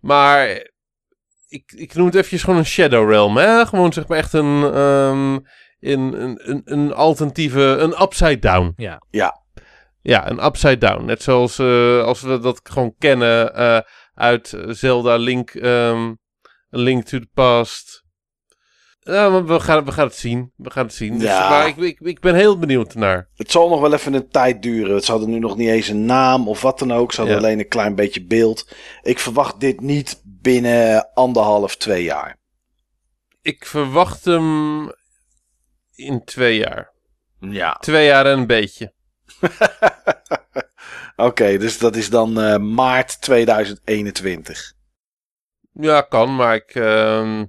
Maar 0.00 0.70
ik, 1.48 1.72
ik 1.72 1.94
noem 1.94 2.06
het 2.06 2.14
eventjes 2.14 2.42
gewoon 2.42 2.58
een 2.58 2.66
Shadow 2.66 3.10
Realm. 3.10 3.36
Hè? 3.36 3.66
Gewoon 3.66 3.92
zeg 3.92 4.06
maar 4.06 4.18
echt 4.18 4.32
een, 4.32 4.62
ehm, 4.62 5.32
een, 5.80 6.22
een, 6.22 6.40
een, 6.50 6.62
een 6.64 6.92
alternatieve, 6.94 7.60
een 7.60 8.02
upside 8.02 8.38
down. 8.38 8.72
Ja. 8.76 9.02
Ja. 9.10 9.44
Ja, 10.02 10.30
een 10.30 10.44
upside 10.44 10.78
down. 10.78 11.04
Net 11.04 11.22
zoals 11.22 11.58
eh, 11.58 12.02
als 12.02 12.20
we 12.20 12.38
dat 12.38 12.60
gewoon 12.62 12.94
kennen 12.98 13.54
eh, 13.54 13.80
uit 14.14 14.58
Zelda 14.68 15.16
Link, 15.16 15.50
ehm, 15.50 16.14
Link 16.68 17.04
to 17.04 17.18
the 17.18 17.28
Past. 17.34 18.04
Ja, 19.08 19.28
maar 19.28 19.46
we 19.46 19.60
gaan, 19.60 19.84
we 19.84 19.92
gaan 19.92 20.06
het 20.06 20.14
zien. 20.16 20.52
We 20.56 20.70
gaan 20.70 20.84
het 20.84 20.94
zien. 20.94 21.18
Dus, 21.18 21.28
Ja. 21.28 21.48
maar 21.48 21.66
ik, 21.66 21.76
ik, 21.76 22.00
ik 22.00 22.20
ben 22.20 22.34
heel 22.34 22.58
benieuwd 22.58 22.94
naar. 22.94 23.28
Het 23.34 23.50
zal 23.50 23.68
nog 23.68 23.80
wel 23.80 23.92
even 23.92 24.14
een 24.14 24.28
tijd 24.28 24.62
duren. 24.62 25.00
Ze 25.02 25.10
hadden 25.10 25.30
nu 25.30 25.38
nog 25.38 25.56
niet 25.56 25.68
eens 25.68 25.88
een 25.88 26.04
naam 26.04 26.48
of 26.48 26.62
wat 26.62 26.78
dan 26.78 26.92
ook. 26.92 27.12
Ze 27.12 27.20
hadden 27.20 27.38
Ja. 27.40 27.42
alleen 27.42 27.58
een 27.58 27.68
klein 27.68 27.94
beetje 27.94 28.24
beeld. 28.26 28.68
Ik 29.02 29.18
verwacht 29.18 29.60
dit 29.60 29.80
niet 29.80 30.20
binnen 30.24 31.10
anderhalf, 31.14 31.76
twee 31.76 32.02
jaar. 32.04 32.36
Ik 33.42 33.66
verwacht 33.66 34.24
hem 34.24 34.90
in 35.94 36.24
twee 36.24 36.56
jaar. 36.56 36.92
Ja. 37.40 37.72
Twee 37.72 38.06
jaar 38.06 38.26
en 38.26 38.38
een 38.38 38.46
beetje. 38.46 38.92
Oké, 41.16 41.58
dus 41.58 41.78
dat 41.78 41.96
is 41.96 42.10
dan 42.10 42.40
eh, 42.40 42.56
maart 42.58 43.20
2021. 43.20 44.72
Ja, 45.72 46.00
kan, 46.00 46.36
maar 46.36 46.54
ik... 46.54 46.74
ehm, 46.74 47.44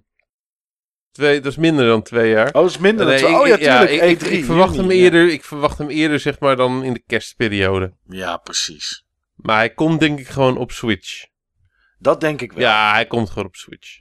twee, 1.17 1.41
dat 1.41 1.51
is 1.51 1.57
minder 1.57 1.85
dan 1.85 2.01
twee 2.01 2.29
jaar. 2.31 2.47
Oh, 2.47 2.53
dat 2.53 2.69
is 2.69 2.77
minder 2.77 3.05
dan 3.05 3.17
twee. 3.17 3.39
Oh 3.39 3.47
ja, 3.47 3.57
tuurlijk. 3.57 3.89
ik, 3.89 4.01
ik, 4.01 4.27
E3. 4.27 4.31
ik 4.31 4.45
verwacht 4.45 4.75
juni, 4.75 4.87
hem 4.87 4.97
ja. 4.97 5.03
eerder, 5.03 5.27
ik 5.29 5.43
verwacht 5.43 5.77
hem 5.77 5.89
eerder, 5.89 6.19
zeg 6.19 6.39
maar, 6.39 6.55
dan 6.55 6.83
in 6.83 6.93
de 6.93 7.03
kerstperiode. 7.07 7.93
Ja, 8.07 8.37
precies. 8.37 9.05
Maar 9.35 9.57
hij 9.57 9.73
komt 9.73 9.99
denk 9.99 10.19
ik 10.19 10.27
gewoon 10.27 10.57
op 10.57 10.71
Switch. 10.71 11.25
Dat 11.99 12.21
denk 12.21 12.41
ik 12.41 12.51
wel. 12.51 12.61
Ja, 12.61 12.91
hij 12.93 13.05
komt 13.05 13.29
gewoon 13.29 13.45
op 13.45 13.55
Switch. 13.55 13.97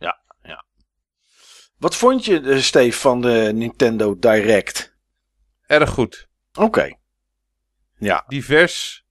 Wat 1.79 1.97
vond 1.97 2.25
je, 2.25 2.41
eh, 2.41 2.59
Steve, 2.59 2.99
van 2.99 3.21
de 3.21 3.51
Nintendo 3.55 4.19
Direct? 4.19 4.97
Erg 5.67 5.91
goed. 5.91 6.29
Oké, 6.55 6.95
Divers. 8.29 9.05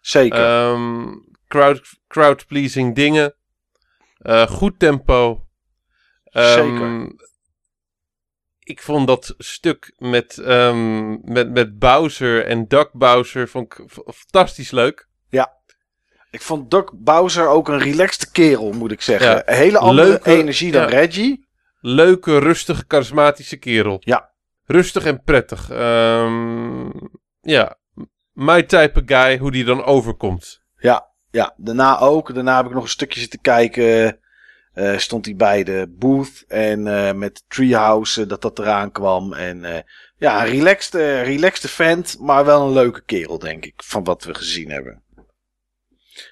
zeker. 0.00 0.38
ehm 0.38 1.08
crowd, 1.48 1.82
crowd-pleasing 2.08 2.94
dingen. 2.94 3.34
eh, 4.18 4.46
goed 4.46 4.78
tempo. 4.78 5.46
Ehm, 6.24 6.52
Zeker. 6.52 7.12
Ik 8.70 8.82
vond 8.82 9.06
dat 9.06 9.34
stuk 9.38 9.92
met, 9.98 10.38
ehm, 10.38 11.32
met, 11.32 11.50
met 11.50 11.78
Bowser 11.78 12.46
en 12.46 12.68
Duck 12.68 12.90
Bowser 12.92 13.48
vond 13.48 13.72
ik 13.72 13.84
fantastisch 14.14 14.70
leuk. 14.70 15.08
ik 16.30 16.42
vond 16.42 16.70
Doc 16.70 16.90
Bowser 16.94 17.46
ook 17.48 17.68
een 17.68 17.78
relaxte 17.78 18.30
kerel, 18.30 18.72
moet 18.72 18.92
ik 18.92 19.00
zeggen. 19.00 19.30
Ja. 19.30 19.42
Een 19.48 19.54
hele 19.54 19.78
andere 19.78 20.08
Leuke- 20.08 20.30
energie 20.30 20.72
dan 20.72 20.82
ja. 20.82 20.88
Reggie. 20.88 21.48
Leuke, 21.80 22.38
rustige, 22.38 22.84
charismatische 22.88 23.56
kerel. 23.56 23.96
Ja. 24.00 24.30
Rustig 24.64 25.04
en 25.04 25.22
prettig. 25.22 25.70
Ehm, 25.70 26.90
ja, 27.40 27.78
my 28.32 28.62
type 28.62 29.00
of 29.00 29.02
guy, 29.06 29.38
hoe 29.38 29.50
die 29.50 29.64
dan 29.64 29.84
overkomt. 29.84 30.62
Ja, 31.30 31.54
daarna 31.56 31.98
ook. 31.98 32.34
Daarna 32.34 32.56
heb 32.56 32.66
ik 32.66 32.72
nog 32.72 32.82
een 32.82 32.88
stukje 32.88 33.20
zitten 33.20 33.40
kijken. 33.40 34.20
Eh, 34.72 34.96
stond 34.98 35.24
hij 35.24 35.36
bij 35.36 35.64
de 35.64 35.86
booth 35.98 36.44
en 36.48 36.86
eh, 36.86 37.12
met 37.14 37.44
Treehouse 37.48 38.22
eh, 38.22 38.28
dat 38.28 38.42
dat 38.42 38.58
eraan 38.58 38.92
kwam. 38.92 39.32
En 39.32 39.64
eh, 39.64 39.82
ja, 40.16 40.40
een 40.44 40.50
relaxed, 40.50 40.94
eh, 40.94 41.22
relaxed 41.24 41.70
vent, 41.70 42.16
maar 42.20 42.44
wel 42.44 42.66
een 42.66 42.72
leuke 42.72 43.02
kerel, 43.04 43.38
denk 43.38 43.64
ik, 43.64 43.82
van 43.84 44.04
wat 44.04 44.24
we 44.24 44.34
gezien 44.34 44.70
hebben. 44.70 45.02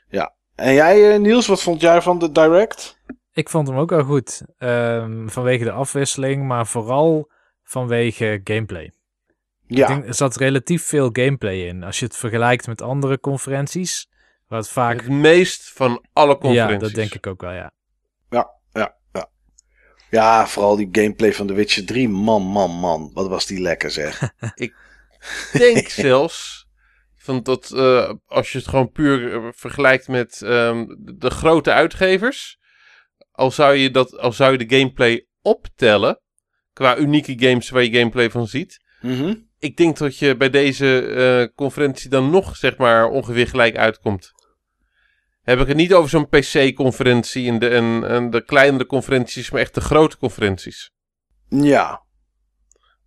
Ja. 0.08 0.34
En 0.54 0.74
jij, 0.74 1.18
Niels, 1.18 1.46
wat 1.46 1.62
vond 1.62 1.80
jij 1.80 2.02
van 2.02 2.18
de 2.18 2.32
Direct? 2.32 2.96
Ik 3.32 3.48
vond 3.48 3.68
hem 3.68 3.76
ook 3.76 3.90
wel 3.90 4.02
goed. 4.04 4.42
Ehm, 4.58 5.28
vanwege 5.28 5.64
de 5.64 5.70
afwisseling, 5.70 6.46
maar 6.46 6.66
vooral 6.66 7.30
vanwege 7.62 8.40
gameplay. 8.44 8.92
Ja, 9.66 9.82
Ik 9.82 9.86
denk, 9.94 10.06
er 10.06 10.14
zat 10.14 10.36
relatief 10.36 10.84
veel 10.86 11.08
gameplay 11.12 11.56
in. 11.66 11.82
Als 11.82 11.98
je 11.98 12.04
het 12.04 12.16
vergelijkt 12.16 12.66
met 12.66 12.82
andere 12.82 13.20
conferenties, 13.20 14.08
waar 14.48 14.58
het 14.58 14.68
vaak... 14.68 15.00
Het 15.00 15.08
meest 15.08 15.70
van 15.74 16.04
alle 16.12 16.28
Ja, 16.32 16.38
conferenties. 16.38 16.80
dat 16.80 16.94
denk 16.94 17.14
ik 17.14 17.26
ook 17.26 17.40
wel, 17.40 17.52
ja. 17.52 17.56
ja, 17.56 17.62
ja, 17.62 17.70
ja. 17.70 17.77
Ja, 20.10 20.46
vooral 20.46 20.76
die 20.76 20.88
gameplay 20.92 21.32
van 21.32 21.46
The 21.46 21.52
Witcher 21.52 21.84
3. 21.84 22.08
Man, 22.08 22.42
man, 22.42 22.70
man. 22.70 23.10
Wat 23.12 23.28
was 23.28 23.46
die 23.46 23.60
lekker, 23.60 23.90
zeg. 23.90 24.32
denk 25.52 25.88
zelfs 26.08 26.66
van 27.16 27.42
dat 27.42 27.70
eh, 27.70 28.12
als 28.26 28.52
je 28.52 28.58
het 28.58 28.68
gewoon 28.68 28.90
puur 28.92 29.32
eh, 29.34 29.48
vergelijkt 29.50 30.08
met 30.08 30.42
ehm, 30.42 30.86
de 30.98 31.30
grote 31.30 31.72
uitgevers, 31.72 32.58
al 33.32 33.50
zou 33.50 33.74
je 33.74 33.90
dat, 33.90 34.18
al 34.18 34.32
zou 34.32 34.52
je 34.52 34.66
de 34.66 34.76
gameplay 34.76 35.26
optellen 35.42 36.20
qua 36.72 36.96
unieke 36.96 37.34
games 37.36 37.70
waar 37.70 37.82
je 37.82 37.98
gameplay 37.98 38.30
van 38.30 38.46
ziet, 38.46 38.86
Mhm. 39.00 39.34
ik 39.58 39.76
denk 39.76 39.96
dat 39.96 40.18
je 40.18 40.36
bij 40.36 40.50
deze 40.50 41.00
eh, 41.02 41.54
conferentie 41.54 42.10
dan 42.10 42.30
nog 42.30 42.56
zeg 42.56 42.76
maar 42.76 43.08
ongeveer 43.08 43.48
gelijk 43.48 43.76
uitkomt. 43.76 44.32
Heb 45.48 45.60
ik 45.60 45.66
het 45.66 45.76
niet 45.76 45.94
over 45.94 46.10
zo'n 46.10 46.28
PC-conferentie 46.28 47.48
en 47.50 47.58
de, 47.58 47.68
en, 47.68 48.04
en 48.08 48.30
de 48.30 48.44
kleinere 48.44 48.86
conferenties, 48.86 49.50
maar 49.50 49.60
echt 49.60 49.74
de 49.74 49.80
grote 49.80 50.18
conferenties. 50.18 50.90
Ja, 51.48 52.02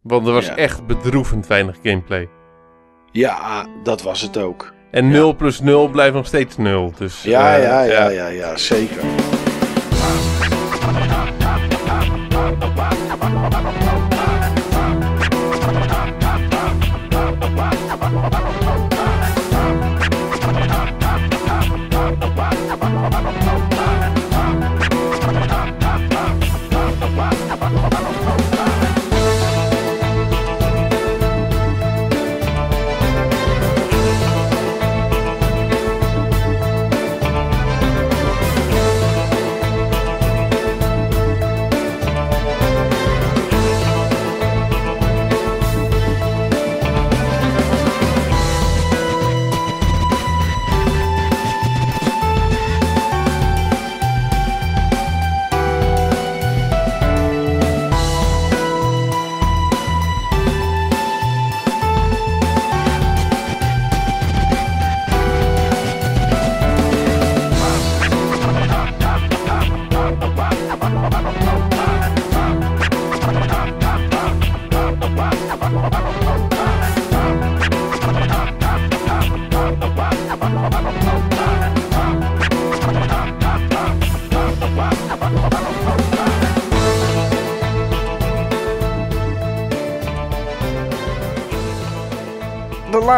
Want 0.02 0.28
er 0.28 0.34
was 0.34 0.46
Ja. 0.46 0.56
echt 0.56 0.86
bedroevend 0.88 1.48
weinig 1.48 1.78
gameplay. 1.84 2.30
ja, 3.12 3.68
dat 3.84 4.02
was 4.02 4.22
het 4.22 4.38
ook. 4.38 4.74
En 4.92 5.10
0 5.10 5.34
plus 5.34 5.60
0 5.60 5.88
blijft 5.90 6.14
nog 6.14 6.26
steeds 6.26 6.58
0. 6.58 6.94
Dus, 6.98 7.24
Ja, 7.24 7.56
eh, 7.58 7.64
ja, 7.64 7.82
ja, 7.84 8.10
ja, 8.10 8.28
ja, 8.28 8.58
zeker. 8.58 9.04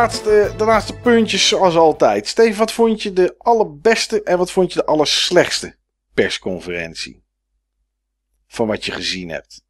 Laatste, 0.03 0.53
de 0.57 0.63
laatste 0.63 0.99
puntjes 0.99 1.47
zoals 1.47 1.75
altijd. 1.75 2.27
Steven, 2.27 2.57
wat 2.57 2.71
vond 2.71 3.01
je 3.01 3.13
de 3.13 3.35
allerbeste 3.37 4.23
en 4.23 4.37
wat 4.37 4.51
vond 4.51 4.73
je 4.73 4.79
de 4.79 4.85
allerslechtste 4.85 5.75
persconferentie? 6.13 7.23
Van 8.47 8.67
wat 8.67 8.85
je 8.85 8.91
gezien 8.91 9.29
hebt. 9.29 9.65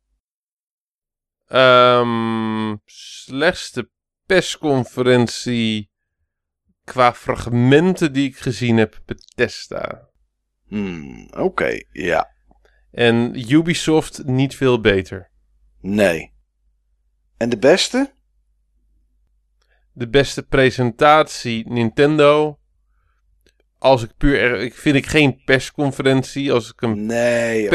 Ehm, 1.47 2.75
slechtste 2.85 3.89
persconferentie 4.25 5.91
qua 6.83 7.13
fragmenten 7.13 8.13
die 8.13 8.29
ik 8.29 8.37
gezien 8.37 8.77
heb, 8.77 9.01
Bethesda. 9.05 10.09
Hmm, 10.67 11.29
Oké, 11.37 11.83
ja. 11.91 12.31
En 12.91 13.51
Ubisoft 13.51 14.23
niet 14.23 14.55
veel 14.55 14.81
beter. 14.81 15.31
Nee. 15.79 16.33
En 17.37 17.49
de 17.49 17.57
beste? 17.57 18.13
De 19.93 20.09
beste 20.09 20.43
presentatie 20.43 21.69
Nintendo. 21.71 22.57
Als 23.79 24.03
ik 24.03 24.09
puur, 24.17 24.59
ik 24.59 24.73
vind 24.73 24.95
ik 24.95 25.05
geen 25.05 25.41
persconferentie. 25.45 26.51
Als 26.53 26.69
ik 26.71 26.81
een 26.81 27.05
Nee, 27.05 27.69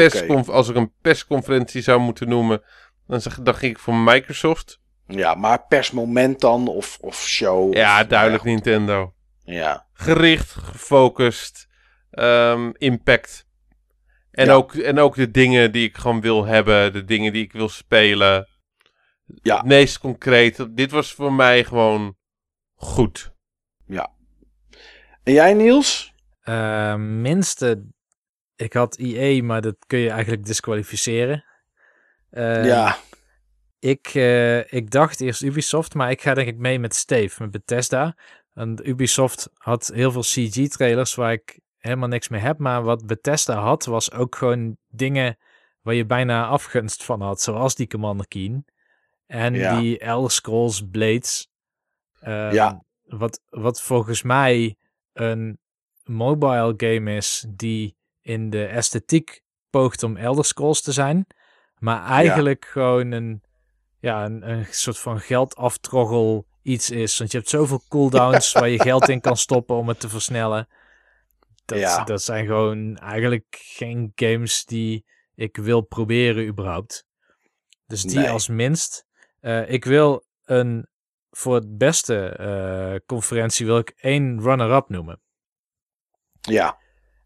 als 0.47 0.69
ik 0.69 0.75
een 0.75 0.93
persconferentie 1.01 1.81
zou 1.81 1.99
moeten 1.99 2.29
noemen, 2.29 2.61
dan, 3.07 3.21
zeg, 3.21 3.39
dan 3.41 3.55
ging 3.55 3.71
ik 3.71 3.79
voor 3.79 3.95
Microsoft. 3.95 4.79
Ja, 5.07 5.33
maar 5.35 5.65
persmoment 5.67 6.39
dan 6.39 6.67
of, 6.67 6.97
of 7.01 7.27
show? 7.27 7.73
Ja, 7.75 8.01
of- 8.01 8.07
duidelijk 8.07 8.43
Nintendo. 8.43 9.13
Ja, 9.43 9.87
Gericht, 9.93 10.49
gefocust, 10.51 11.67
ehm, 12.11 12.71
impact. 12.77 13.47
En, 14.31 14.45
Ja. 14.45 14.53
ook, 14.53 14.73
en 14.75 14.99
ook 14.99 15.15
de 15.15 15.31
dingen 15.31 15.71
die 15.71 15.87
ik 15.87 15.97
gewoon 15.97 16.21
wil 16.21 16.45
hebben, 16.45 16.93
de 16.93 17.03
dingen 17.03 17.33
die 17.33 17.43
ik 17.43 17.51
wil 17.51 17.69
spelen. 17.69 18.47
Ja. 19.41 19.57
Het 19.57 19.65
meest 19.65 19.99
concreet. 19.99 20.67
Dit 20.69 20.91
was 20.91 21.13
voor 21.13 21.33
mij 21.33 21.63
gewoon 21.63 22.15
goed. 22.75 23.33
En 25.29 25.33
jij, 25.33 25.53
Niels? 25.53 26.13
Eh, 26.41 26.95
minste, 26.95 27.85
ik 28.55 28.73
had 28.73 28.97
IE, 28.97 29.43
maar 29.43 29.61
dat 29.61 29.75
kun 29.87 29.99
je 29.99 30.09
eigenlijk 30.09 30.45
disqualificeren. 30.45 31.45
Eh, 32.29 32.65
ja. 32.65 32.97
Ik, 33.79 34.07
eh, 34.07 34.73
ik 34.73 34.91
dacht 34.91 35.21
eerst 35.21 35.41
Ubisoft, 35.41 35.93
maar 35.93 36.11
ik 36.11 36.21
ga 36.21 36.33
denk 36.33 36.47
ik 36.47 36.57
mee 36.57 36.79
met 36.79 36.95
Steve, 36.95 37.41
met 37.41 37.51
Bethesda. 37.51 38.15
En 38.53 38.89
Ubisoft 38.89 39.49
had 39.53 39.91
heel 39.93 40.11
veel 40.11 40.21
CG-trailers 40.21 41.15
waar 41.15 41.31
ik 41.31 41.59
helemaal 41.77 42.07
niks 42.07 42.27
mee 42.27 42.41
heb. 42.41 42.57
Maar 42.57 42.83
wat 42.83 43.05
Bethesda 43.05 43.55
had, 43.55 43.85
was 43.85 44.11
ook 44.11 44.35
gewoon 44.35 44.77
dingen 44.87 45.37
waar 45.81 45.93
je 45.93 46.05
bijna 46.05 46.47
afgunst 46.47 47.03
van 47.03 47.21
had. 47.21 47.41
Zoals 47.41 47.75
die 47.75 47.87
Commander 47.87 48.27
Keen. 48.27 48.65
En 49.29 49.53
Ja. 49.53 49.79
die 49.79 49.99
Elder 49.99 50.31
Scrolls 50.31 50.81
Blades. 50.91 51.49
Ehm, 52.19 52.53
Ja. 52.53 52.83
Wat, 53.03 53.41
wat 53.49 53.81
volgens 53.81 54.21
mij 54.21 54.75
een 55.13 55.59
mobile 56.03 56.73
game 56.77 57.15
is 57.15 57.45
die 57.49 57.95
in 58.21 58.49
de 58.49 58.65
esthetiek 58.65 59.41
poogt 59.69 60.03
om 60.03 60.17
Elder 60.17 60.45
Scrolls 60.45 60.81
te 60.81 60.91
zijn. 60.91 61.25
Maar 61.77 62.05
eigenlijk 62.05 62.65
gewoon 62.65 63.11
een, 63.11 63.43
ja, 63.99 64.25
een, 64.25 64.49
een 64.49 64.65
soort 64.69 64.99
van 64.99 65.19
geldaftroggel 65.19 66.45
iets 66.61 66.89
is. 66.89 67.17
Want 67.17 67.31
je 67.31 67.37
hebt 67.37 67.49
zoveel 67.49 67.81
cooldowns 67.87 68.51
waar 68.59 68.69
je 68.69 68.81
geld 68.81 69.09
in 69.09 69.21
kan 69.21 69.37
stoppen 69.37 69.75
om 69.75 69.87
het 69.87 69.99
te 69.99 70.09
versnellen. 70.09 70.67
Dat, 71.65 71.79
Ja. 71.79 72.03
dat 72.03 72.21
zijn 72.21 72.45
gewoon 72.45 72.97
eigenlijk 72.97 73.57
geen 73.59 74.11
games 74.15 74.65
die 74.65 75.05
ik 75.35 75.57
wil 75.57 75.81
proberen 75.81 76.45
überhaupt. 76.47 77.05
Dus 77.87 78.01
die 78.03 78.17
Nee. 78.17 78.29
als 78.29 78.47
minst. 78.47 79.05
Eh, 79.39 79.69
ik 79.71 79.85
wil 79.85 80.25
een, 80.43 80.87
voor 81.29 81.55
het 81.55 81.77
beste 81.77 82.29
eh, 82.29 82.95
conferentie 83.05 83.65
wil 83.65 83.77
ik 83.77 83.93
één 83.97 84.41
runner-up 84.41 84.89
noemen. 84.89 85.21
Ja. 86.41 86.77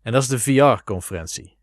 En 0.02 0.12
dat 0.12 0.22
is 0.22 0.28
de 0.28 0.40
VR-conferentie. 0.40 1.58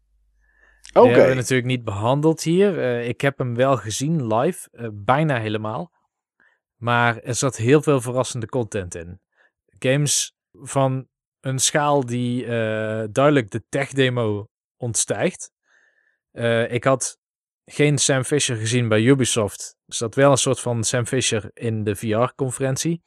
Oké. 0.92 1.06
Die 1.06 1.10
hebben 1.10 1.28
we 1.28 1.40
natuurlijk 1.40 1.68
niet 1.68 1.84
behandeld 1.84 2.42
hier. 2.42 2.78
Eh, 2.78 3.08
ik 3.08 3.20
heb 3.20 3.38
hem 3.38 3.54
wel 3.54 3.76
gezien 3.76 4.34
live, 4.34 4.90
bijna 4.92 5.38
helemaal. 5.38 5.92
Maar 6.76 7.18
er 7.18 7.34
zat 7.34 7.56
heel 7.56 7.82
veel 7.82 8.00
verrassende 8.00 8.46
content 8.46 8.94
in. 8.94 9.20
Games 9.78 10.36
van 10.52 11.08
een 11.40 11.58
schaal 11.58 12.06
die 12.06 12.46
duidelijk 13.10 13.50
de 13.50 13.64
tech-demo 13.68 14.48
ontstijgt. 14.76 15.52
Ik 16.68 16.84
had 16.84 17.19
geen 17.72 17.98
Sam 17.98 18.24
Fisher 18.24 18.56
gezien 18.56 18.88
bij 18.88 19.00
Ubisoft. 19.00 19.76
Er 19.86 19.94
zat 19.94 20.14
wel 20.14 20.30
een 20.30 20.38
soort 20.38 20.60
van 20.60 20.84
Sam 20.84 21.06
Fisher 21.06 21.50
in 21.54 21.84
de 21.84 21.96
VR-conferentie. 21.96 23.02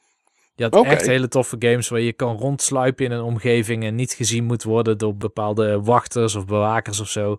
Je 0.54 0.64
had 0.64 0.84
echt 0.84 1.06
hele 1.06 1.28
toffe 1.28 1.56
games 1.58 1.88
waar 1.88 2.00
je 2.00 2.12
kan 2.12 2.36
rondsluipen 2.36 3.04
in 3.04 3.10
een 3.10 3.22
omgeving 3.22 3.84
en 3.84 3.94
niet 3.94 4.12
gezien 4.12 4.44
moet 4.44 4.62
worden 4.62 4.98
door 4.98 5.16
bepaalde 5.16 5.80
wachters 5.80 6.34
of 6.34 6.46
bewakers 6.46 7.00
of 7.00 7.08
zo. 7.08 7.36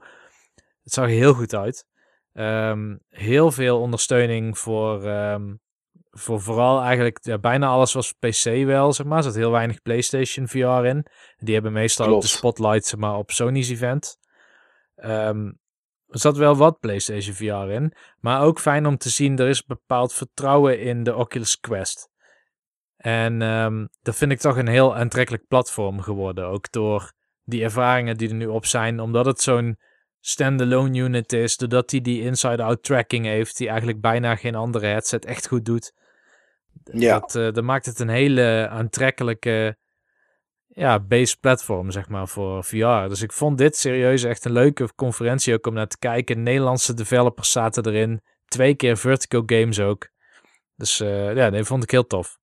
Het 0.84 0.94
zag 0.94 1.06
er 1.06 1.12
heel 1.12 1.34
goed 1.34 1.56
uit. 1.56 1.86
Ehm, 2.34 2.96
heel 3.10 3.52
veel 3.52 3.80
ondersteuning 3.80 4.58
voor, 4.58 5.04
ehm, 5.04 5.54
voor 6.12 6.42
vooral 6.42 6.82
eigenlijk 6.82 7.18
ja, 7.22 7.38
bijna 7.38 7.68
alles 7.68 7.94
was 7.94 8.12
PC 8.12 8.44
wel, 8.44 8.94
zeg 8.94 9.06
maar. 9.06 9.18
Er 9.18 9.24
zat 9.24 9.36
heel 9.36 9.52
weinig 9.52 9.82
PlayStation 9.82 10.48
VR 10.48 10.86
in. 10.86 11.06
Die 11.38 11.54
hebben 11.54 11.74
meestal 11.74 12.08
ook 12.08 12.22
de 12.22 12.28
spotlight 12.28 12.86
zeg 12.86 13.00
maar, 13.00 13.18
op 13.18 13.32
Sony's 13.32 13.70
event. 13.70 14.18
Ehm, 14.96 15.52
er 16.08 16.20
zat 16.20 16.38
wel 16.38 16.56
wat 16.56 16.80
PlayStation 16.80 17.36
VR 17.36 17.72
in. 17.72 17.94
Maar 18.20 18.42
ook 18.42 18.60
fijn 18.60 18.86
om 18.86 18.98
te 18.98 19.10
zien, 19.10 19.38
er 19.38 19.48
is 19.48 19.66
bepaald 19.66 20.14
vertrouwen 20.14 20.80
in 20.80 21.04
de 21.04 21.16
Oculus 21.16 21.60
Quest. 21.60 22.10
En 22.98 23.42
ehm, 23.42 23.86
dat 24.02 24.16
vind 24.16 24.32
ik 24.32 24.40
toch 24.40 24.58
een 24.58 24.68
heel 24.68 24.96
aantrekkelijk 24.96 25.48
platform 25.48 26.02
geworden. 26.02 26.46
Ook 26.46 26.72
door 26.72 27.14
die 27.44 27.64
ervaringen 27.64 28.18
die 28.18 28.30
er 28.30 28.36
nu 28.36 28.48
op 28.48 28.66
zijn. 28.66 29.00
Omdat 29.00 29.26
het 29.26 29.42
zo'n 29.42 29.78
standalone 30.20 30.98
unit 30.98 31.34
is. 31.34 31.58
Doordat 31.58 31.92
hij 31.92 32.02
die 32.02 32.22
inside-out 32.22 32.84
tracking 32.84 33.26
heeft. 33.26 33.58
Die 33.58 33.68
eigenlijk 33.68 34.02
bijna 34.02 34.36
geen 34.36 34.56
andere 34.56 34.88
headset 34.88 35.26
echt 35.26 35.48
goed 35.48 35.66
doet. 35.66 35.94
Ja. 36.84 37.20
Dat, 37.20 37.36
eh, 37.36 37.52
dat 37.52 37.64
maakt 37.64 37.86
het 37.86 38.00
een 38.00 38.10
hele 38.10 38.68
aantrekkelijke 38.70 39.78
ja, 40.76 41.00
base 41.00 41.38
platform, 41.40 41.92
zeg 41.92 42.10
maar, 42.10 42.28
voor 42.28 42.64
VR. 42.64 43.08
Dus 43.08 43.22
ik 43.22 43.32
vond 43.32 43.58
dit 43.58 43.76
serieus 43.78 44.24
echt 44.24 44.46
een 44.46 44.52
leuke 44.52 44.96
conferentie 44.96 45.54
ook 45.54 45.68
om 45.68 45.74
naar 45.74 45.88
te 45.88 45.98
kijken. 45.98 46.44
Nederlandse 46.44 46.94
developers 46.94 47.52
zaten 47.52 47.86
erin. 47.86 48.22
Twee 48.46 48.76
keer 48.76 48.98
Vertigo 48.98 49.44
Games 49.46 49.80
ook. 49.80 50.10
Dus 50.76 51.00
eh, 51.00 51.36
ja, 51.36 51.50
die 51.50 51.64
vond 51.64 51.84
ik 51.84 51.92
heel 51.92 52.08
tof. 52.08 52.38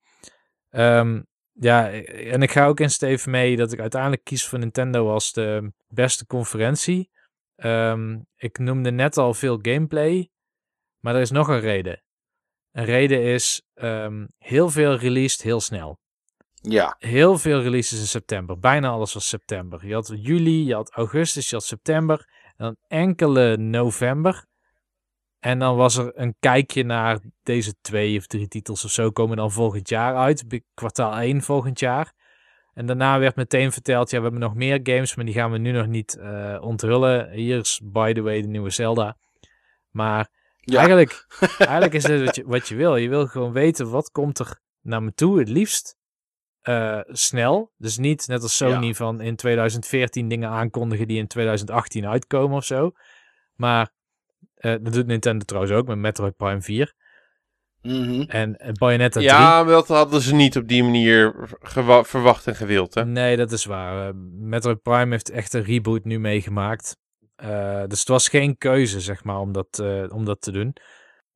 Ehm, 0.69 1.23
ja, 1.53 1.91
en 1.91 2.43
ik 2.43 2.51
ga 2.51 2.67
ook 2.67 2.81
in 2.81 2.91
Steven 2.91 3.31
mee 3.31 3.57
dat 3.57 3.73
ik 3.73 3.81
uiteindelijk 3.81 4.25
kies 4.25 4.47
voor 4.47 4.59
Nintendo 4.59 5.11
als 5.11 5.33
de 5.33 5.73
beste 5.89 6.27
conferentie. 6.27 7.11
Ehm, 7.57 8.21
ik 8.37 8.59
noemde 8.59 8.91
net 8.91 9.17
al 9.17 9.35
veel 9.35 9.59
gameplay, 9.63 10.31
maar 10.99 11.15
er 11.15 11.21
is 11.21 11.31
nog 11.31 11.49
een 11.49 11.61
reden. 11.61 12.03
Een 12.71 12.85
reden 12.85 13.23
is 13.23 13.63
ehm, 13.75 14.27
heel 14.39 14.69
veel 14.69 14.97
released 14.97 15.43
heel 15.43 15.61
snel. 15.61 16.01
Ja. 16.63 16.97
Heel 16.99 17.39
veel 17.39 17.61
releases 17.63 18.01
in 18.01 18.07
september. 18.07 18.59
Bijna 18.59 18.89
alles 18.89 19.13
was 19.13 19.29
september. 19.29 19.87
Je 19.87 19.95
had 19.95 20.13
juli, 20.17 20.67
je 20.67 20.75
had 20.75 20.91
augustus, 20.91 21.49
je 21.49 21.55
had 21.55 21.65
september. 21.65 22.29
En 22.57 22.65
dan 22.65 22.77
enkele 22.89 23.57
november. 23.57 24.45
En 25.41 25.59
dan 25.59 25.77
was 25.77 25.97
er 25.97 26.13
een 26.15 26.35
kijkje 26.41 26.83
naar 26.85 27.19
deze 27.43 27.75
twee 27.81 28.19
of 28.19 28.27
drie 28.27 28.49
titels 28.49 28.85
of 28.85 28.91
zo 28.91 29.11
komen 29.11 29.37
dan 29.37 29.53
volgend 29.53 29.89
jaar 29.89 30.17
uit. 30.17 30.45
Kwartaal 30.75 31.19
1 31.19 31.43
volgend 31.43 31.79
jaar. 31.81 32.13
En 32.75 32.87
daarna 32.87 33.19
werd 33.19 33.37
meteen 33.37 33.73
verteld, 33.73 34.11
ja, 34.11 34.17
we 34.17 34.23
hebben 34.23 34.41
nog 34.41 34.55
meer 34.55 34.81
games, 34.83 35.15
maar 35.15 35.25
die 35.25 35.35
gaan 35.35 35.51
we 35.51 35.59
nu 35.59 35.71
nog 35.71 35.87
niet 35.87 36.17
eh, 36.17 36.59
onthullen. 36.61 37.31
Hier 37.31 37.59
is, 37.59 37.81
by 37.85 38.13
the 38.13 38.21
way, 38.23 38.41
de 38.43 38.49
nieuwe 38.49 38.71
Zelda. 38.71 39.17
Maar 39.91 40.29
Ja. 40.61 40.79
eigenlijk, 40.79 41.27
eigenlijk 41.59 41.95
is 41.95 42.05
dit 42.05 42.25
wat 42.25 42.37
je, 42.37 42.45
wat 42.47 42.69
je 42.69 42.75
wil. 42.75 42.97
Je 42.97 43.09
wil 43.09 43.27
gewoon 43.27 43.53
weten, 43.53 43.91
wat 43.91 44.11
komt 44.11 44.39
er 44.39 44.61
naar 44.81 45.03
me 45.03 45.13
toe, 45.15 45.39
het 45.39 45.49
liefst 45.49 45.97
eh, 46.63 47.01
snel. 47.07 47.73
Dus 47.77 47.99
niet 47.99 48.27
net 48.27 48.43
als 48.43 48.57
Sony 48.57 48.95
van 48.95 49.21
in 49.21 49.37
2014 49.37 50.29
dingen 50.29 50.49
aankondigen 50.49 51.09
die 51.09 51.19
in 51.19 51.27
2018 51.27 52.07
uitkomen 52.07 52.57
of 52.57 52.65
zo. 52.65 52.93
Maar 53.55 53.91
eh, 54.55 54.75
dat 54.81 54.93
doet 54.93 55.07
Nintendo 55.07 55.45
trouwens 55.45 55.75
ook 55.75 55.87
met 55.87 55.99
Metroid 55.99 56.37
Prime 56.37 56.63
4 56.63 56.95
Mhm. 57.83 58.21
en 58.21 58.57
eh, 58.57 58.73
Bayonetta 58.73 59.19
3. 59.21 59.33
Ja, 59.33 59.65
dat 59.65 59.89
hadden 59.89 60.21
ze 60.21 60.35
niet 60.35 60.57
op 60.57 60.69
die 60.69 60.83
manier 60.83 61.49
verwacht 62.03 62.47
en 62.47 62.55
gewild, 62.57 62.95
hè? 62.95 63.05
Nee, 63.05 63.37
dat 63.37 63.53
is 63.53 63.65
waar. 63.65 64.15
Metroid 64.39 64.83
Prime 64.83 65.11
heeft 65.11 65.31
echt 65.31 65.53
een 65.53 65.65
reboot 65.65 66.05
nu 66.05 66.19
meegemaakt. 66.19 66.97
Dus 67.87 67.99
het 67.99 68.09
was 68.09 68.29
geen 68.29 68.59
keuze, 68.59 69.01
zeg 69.01 69.25
maar, 69.25 69.39
om 69.39 69.53
dat, 69.53 69.79
om 70.09 70.25
dat 70.25 70.41
te 70.41 70.53
doen. 70.53 70.77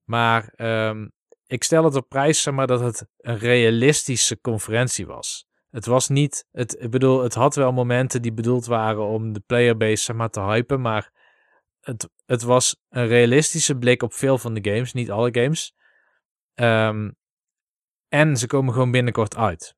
Maar 0.05 0.53
ehm, 0.55 1.07
ik 1.47 1.65
stel 1.65 1.85
het 1.85 1.95
op 1.95 2.09
prijs, 2.09 2.43
zeg 2.43 2.55
maar, 2.55 2.67
dat 2.67 2.81
het 2.81 3.07
een 3.17 3.39
realistische 3.39 4.41
conferentie 4.41 5.07
was. 5.07 5.47
Het 5.71 5.87
was 5.87 6.09
niet, 6.09 6.47
het, 6.53 6.77
ik 6.79 6.91
bedoel, 6.91 7.23
het 7.23 7.35
had 7.35 7.55
wel 7.55 7.73
momenten 7.73 8.23
die 8.23 8.33
bedoeld 8.33 8.67
waren 8.67 9.07
om 9.07 9.33
de 9.33 9.41
playerbase, 9.41 10.03
zeg 10.03 10.17
maar, 10.17 10.31
te 10.31 10.41
hypen, 10.41 10.81
maar 10.81 11.11
het, 11.81 12.09
het 12.27 12.43
was 12.43 12.77
een 12.89 13.07
realistische 13.07 13.77
blik 13.77 14.03
op 14.03 14.13
veel 14.15 14.39
van 14.39 14.55
de 14.55 14.71
games, 14.71 14.93
niet 14.93 15.11
alle 15.11 15.29
games. 15.33 15.75
Ehm, 16.55 17.11
en 18.09 18.37
ze 18.37 18.47
komen 18.47 18.73
gewoon 18.73 18.91
binnenkort 18.91 19.37
uit. 19.37 19.77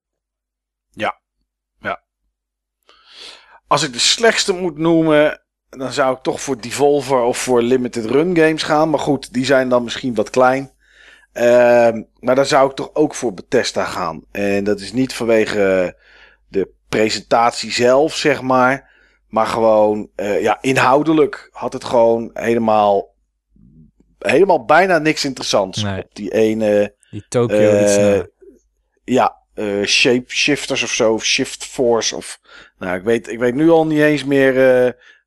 Als 3.67 3.83
ik 3.83 3.93
de 3.93 3.99
slechtste 3.99 4.53
moet 4.53 4.79
noemen, 4.79 5.43
dan 5.69 5.93
zou 5.93 6.17
ik 6.17 6.23
toch 6.23 6.41
voor 6.41 6.61
Devolver 6.61 7.21
of 7.21 7.39
voor 7.39 7.63
Limited 7.63 8.05
Run 8.05 8.37
Games 8.37 8.63
gaan. 8.63 8.91
Maar 8.91 9.01
goed, 9.01 9.33
die 9.33 9.45
zijn 9.45 9.69
dan 9.69 9.85
misschien 9.85 10.15
wat 10.15 10.31
klein. 10.31 10.77
Ehm, 11.39 12.03
maar 12.21 12.35
dan 12.35 12.47
zou 12.47 12.71
ik 12.71 12.77
toch 12.77 12.91
ook 12.95 13.15
voor 13.15 13.35
Bethesda 13.35 13.85
gaan. 13.85 14.25
En 14.31 14.65
dat 14.65 14.81
is 14.81 14.93
niet 14.93 15.15
vanwege 15.15 15.97
de 16.49 16.69
presentatie 16.89 17.73
zelf, 17.73 18.17
zeg 18.17 18.43
maar. 18.43 18.91
Maar 19.29 19.47
gewoon, 19.47 20.09
eh, 20.15 20.43
ja, 20.43 20.59
inhoudelijk 20.61 21.49
had 21.53 21.73
het 21.73 21.85
gewoon 21.85 22.31
helemaal, 22.35 23.15
helemaal 24.19 24.65
bijna 24.65 24.99
niks 24.99 25.25
interessants. 25.25 25.83
Nee. 25.83 26.03
Op 26.03 26.15
die 26.15 26.33
ene, 26.33 26.95
Die 27.11 27.25
Tokyo, 27.29 27.71
na. 27.71 28.27
ja, 29.05 29.37
eh 29.55 29.83
shapeshifters 29.85 30.83
of 30.83 30.93
zo, 30.93 31.13
of 31.13 31.25
shift 31.25 31.65
force 31.65 32.17
of, 32.17 32.41
nou, 32.79 32.97
ik 32.97 33.03
weet, 33.03 33.29
ik 33.29 33.39
weet 33.39 33.55
nu 33.55 33.71
al 33.71 33.87
niet 33.87 34.01
eens 34.01 34.25
meer, 34.25 34.55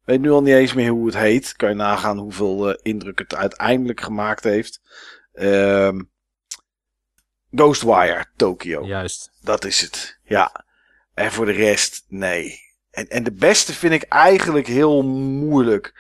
weet 0.05 0.21
nu 0.21 0.31
al 0.31 0.41
niet 0.41 0.55
eens 0.55 0.73
meer 0.73 0.89
hoe 0.89 1.05
het 1.05 1.17
heet. 1.17 1.55
Kan 1.55 1.69
je 1.69 1.75
nagaan 1.75 2.17
hoeveel 2.17 2.71
indruk 2.71 3.19
het 3.19 3.35
uiteindelijk 3.35 4.01
gemaakt 4.01 4.43
heeft. 4.43 4.81
Ehm 5.33 5.99
Ghostwire 7.51 8.25
Tokyo. 8.35 8.85
Juist. 8.85 9.31
Dat 9.41 9.65
is 9.65 9.81
het. 9.81 10.19
Ja. 10.23 10.65
En 11.13 11.31
voor 11.31 11.45
de 11.45 11.51
rest, 11.51 12.05
nee. 12.07 12.59
En, 12.91 13.07
en 13.07 13.23
de 13.23 13.31
beste 13.31 13.73
vind 13.73 13.93
ik 13.93 14.03
eigenlijk 14.03 14.67
heel 14.67 15.03
moeilijk. 15.03 15.93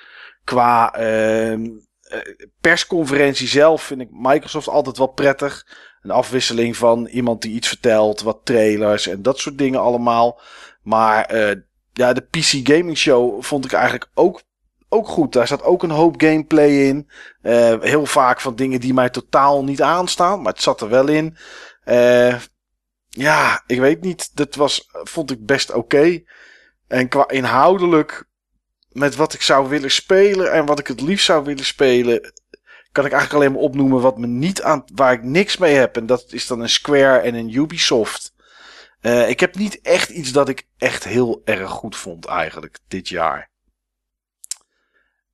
Qua 0.43 0.93
ehm, 0.93 1.69
eh, 2.01 2.19
persconferentie 2.61 3.47
zelf 3.47 3.83
vind 3.83 4.01
ik 4.01 4.07
Microsoft 4.11 4.67
altijd 4.67 4.97
wel 4.97 5.07
prettig. 5.07 5.67
Een 6.01 6.11
afwisseling 6.11 6.77
van 6.77 7.05
iemand 7.05 7.41
die 7.41 7.51
iets 7.51 7.67
vertelt, 7.67 8.21
wat 8.21 8.39
trailers 8.43 9.07
en 9.07 9.21
dat 9.21 9.39
soort 9.39 9.57
dingen 9.57 9.79
allemaal. 9.79 10.41
Maar 10.83 11.25
eh, 11.25 11.55
ja, 11.93 12.13
de 12.13 12.21
PC 12.21 12.67
Gaming 12.67 12.97
Show 12.97 13.43
vond 13.43 13.65
ik 13.65 13.71
eigenlijk 13.71 14.09
ook, 14.13 14.41
ook 14.91 15.07
goed. 15.07 15.33
Daar 15.33 15.47
zat 15.47 15.63
ook 15.63 15.83
een 15.83 15.91
hoop 15.91 16.21
gameplay 16.21 16.69
in. 16.69 17.09
Eh, 17.41 17.79
heel 17.79 18.05
vaak 18.05 18.41
van 18.41 18.55
dingen 18.55 18.79
die 18.79 18.93
mij 18.93 19.09
totaal 19.09 19.63
niet 19.63 19.81
aanstaan, 19.81 20.41
maar 20.41 20.53
het 20.53 20.61
zat 20.61 20.81
er 20.81 20.89
wel 20.89 21.07
in. 21.07 21.37
Eh, 21.83 22.35
ja, 23.07 23.63
ik 23.67 23.79
weet 23.79 24.01
niet. 24.01 24.35
Dat 24.35 24.55
was, 24.55 24.89
vond 24.91 25.31
ik 25.31 25.45
best 25.45 25.71
oké. 25.71 26.23
En 26.87 27.07
qua 27.07 27.27
inhoudelijk, 27.29 28.25
met 28.89 29.15
wat 29.15 29.33
ik 29.33 29.41
zou 29.41 29.69
willen 29.69 29.91
spelen 29.91 30.51
en 30.51 30.65
wat 30.65 30.79
ik 30.79 30.87
het 30.87 31.01
liefst 31.01 31.25
zou 31.25 31.43
willen 31.43 31.65
spelen, 31.65 32.33
kan 32.91 33.05
ik 33.05 33.11
eigenlijk 33.11 33.33
alleen 33.33 33.51
maar 33.51 33.69
opnoemen 33.69 34.01
wat 34.01 34.17
me 34.17 34.27
niet 34.27 34.61
aan, 34.61 34.83
waar 34.93 35.13
ik 35.13 35.23
niks 35.23 35.57
mee 35.57 35.75
heb. 35.75 35.97
En 35.97 36.05
dat 36.05 36.25
is 36.27 36.47
dan 36.47 36.59
een 36.59 36.69
Square 36.69 37.17
en 37.17 37.35
een 37.35 37.55
Ubisoft. 37.55 38.33
Uh, 39.01 39.29
ik 39.29 39.39
heb 39.39 39.55
niet 39.55 39.81
echt 39.81 40.09
iets 40.09 40.31
dat 40.31 40.49
ik 40.49 40.67
echt 40.77 41.03
heel 41.03 41.41
erg 41.45 41.69
goed 41.69 41.95
vond 41.95 42.25
eigenlijk 42.25 42.79
dit 42.87 43.09
jaar. 43.09 43.50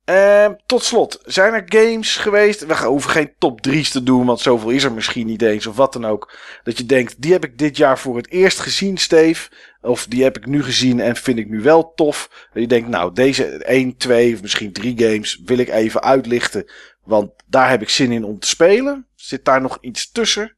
Uh, 0.08 0.48
tot 0.66 0.84
slot, 0.84 1.20
zijn 1.24 1.54
er 1.54 1.62
games 1.66 2.16
geweest? 2.16 2.66
We 2.66 2.76
hoeven 2.76 3.10
geen 3.10 3.32
top 3.38 3.68
3's 3.68 3.90
te 3.90 4.02
doen, 4.02 4.26
want 4.26 4.40
zoveel 4.40 4.70
is 4.70 4.84
er 4.84 4.92
misschien 4.92 5.26
niet 5.26 5.42
eens 5.42 5.66
of 5.66 5.76
wat 5.76 5.92
dan 5.92 6.06
ook. 6.06 6.32
Dat 6.62 6.78
je 6.78 6.86
denkt, 6.86 7.22
die 7.22 7.32
heb 7.32 7.44
ik 7.44 7.58
dit 7.58 7.76
jaar 7.76 7.98
voor 7.98 8.16
het 8.16 8.30
eerst 8.30 8.58
gezien, 8.58 8.96
Steve. 8.96 9.50
Of 9.80 10.06
die 10.06 10.22
heb 10.22 10.36
ik 10.36 10.46
nu 10.46 10.62
gezien 10.62 11.00
en 11.00 11.16
vind 11.16 11.38
ik 11.38 11.48
nu 11.48 11.60
wel 11.60 11.92
tof. 11.94 12.48
Dat 12.52 12.62
je 12.62 12.68
denkt, 12.68 12.88
nou, 12.88 13.12
deze 13.14 13.44
1, 13.44 13.96
2 13.96 14.34
of 14.34 14.42
misschien 14.42 14.72
3 14.72 14.98
games 14.98 15.40
wil 15.44 15.58
ik 15.58 15.68
even 15.68 16.02
uitlichten. 16.02 16.70
Want 17.04 17.30
daar 17.46 17.70
heb 17.70 17.82
ik 17.82 17.88
zin 17.88 18.12
in 18.12 18.24
om 18.24 18.38
te 18.38 18.46
spelen. 18.48 19.06
Zit 19.14 19.44
daar 19.44 19.60
nog 19.60 19.78
iets 19.80 20.10
tussen? 20.10 20.56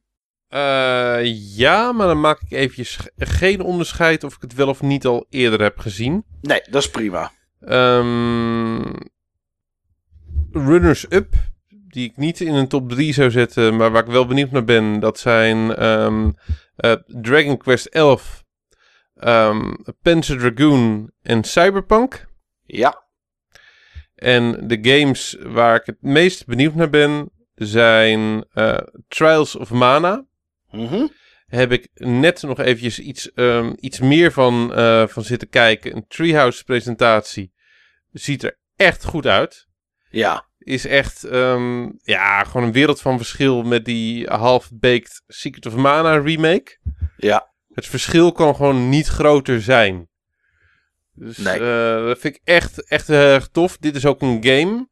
Uh, 0.49 1.55
ja, 1.55 1.91
maar 1.91 2.07
dan 2.07 2.19
maak 2.19 2.41
ik 2.41 2.51
eventjes 2.51 2.97
geen 3.17 3.61
onderscheid 3.61 4.23
of 4.23 4.35
ik 4.35 4.41
het 4.41 4.53
wel 4.53 4.67
of 4.67 4.81
niet 4.81 5.05
al 5.05 5.25
eerder 5.29 5.61
heb 5.61 5.79
gezien. 5.79 6.23
Nee, 6.41 6.61
dat 6.69 6.81
is 6.81 6.89
prima. 6.89 7.31
Um, 7.69 8.93
Runners 10.51 11.05
Up, 11.09 11.33
die 11.87 12.09
ik 12.09 12.17
niet 12.17 12.41
in 12.41 12.53
een 12.53 12.67
top 12.67 12.89
3 12.89 13.13
zou 13.13 13.31
zetten, 13.31 13.75
maar 13.75 13.91
waar 13.91 14.03
ik 14.03 14.11
wel 14.11 14.25
benieuwd 14.25 14.51
naar 14.51 14.63
ben, 14.63 14.99
dat 14.99 15.19
zijn 15.19 15.85
um, 15.85 16.35
uh, 16.77 16.93
Dragon 17.05 17.57
Quest 17.57 17.85
11, 17.85 18.43
um, 19.15 19.77
Panzer 20.01 20.37
Dragoon 20.37 21.11
en 21.21 21.43
Cyberpunk. 21.43 22.27
Ja. 22.65 23.03
En 24.15 24.67
de 24.67 24.79
games 24.81 25.37
waar 25.39 25.75
ik 25.75 25.85
het 25.85 26.01
meest 26.01 26.45
benieuwd 26.45 26.75
naar 26.75 26.89
ben, 26.89 27.31
zijn 27.55 28.45
uh, 28.53 28.77
Trials 29.07 29.55
of 29.55 29.71
Mana. 29.71 30.25
Mm 30.71 30.87
-hmm. 30.87 31.11
Heb 31.45 31.71
ik 31.71 31.89
net 31.93 32.41
nog 32.41 32.59
eventjes 32.59 32.99
iets, 32.99 33.31
um, 33.35 33.75
iets 33.79 33.99
meer 33.99 34.31
van, 34.31 34.79
uh, 34.79 35.07
van 35.07 35.23
zitten 35.23 35.49
kijken. 35.49 35.95
Een 35.95 36.07
Treehouse 36.07 36.63
presentatie. 36.63 37.53
Ziet 38.11 38.43
er 38.43 38.57
echt 38.75 39.05
goed 39.05 39.27
uit. 39.27 39.69
Ja. 40.11 40.45
Is 40.57 40.85
echt 40.85 41.23
um, 41.23 41.99
ja, 42.03 42.43
gewoon 42.43 42.63
een 42.63 42.71
wereld 42.71 43.01
van 43.01 43.17
verschil 43.17 43.63
met 43.63 43.85
die 43.85 44.27
half-baked 44.27 45.23
Secret 45.27 45.65
of 45.65 45.75
Mana 45.75 46.17
remake. 46.17 46.77
Ja. 47.17 47.49
Het 47.73 47.87
verschil 47.87 48.31
kan 48.31 48.55
gewoon 48.55 48.89
niet 48.89 49.07
groter 49.07 49.61
zijn. 49.61 50.09
Dus 51.13 51.37
nee. 51.37 51.59
uh, 51.59 52.05
dat 52.05 52.19
vind 52.19 52.35
ik 52.35 52.41
echt, 52.43 52.89
echt 52.89 53.07
heel 53.07 53.17
erg 53.17 53.47
tof. 53.47 53.77
Dit 53.77 53.95
is 53.95 54.05
ook 54.05 54.21
een 54.21 54.39
game 54.41 54.87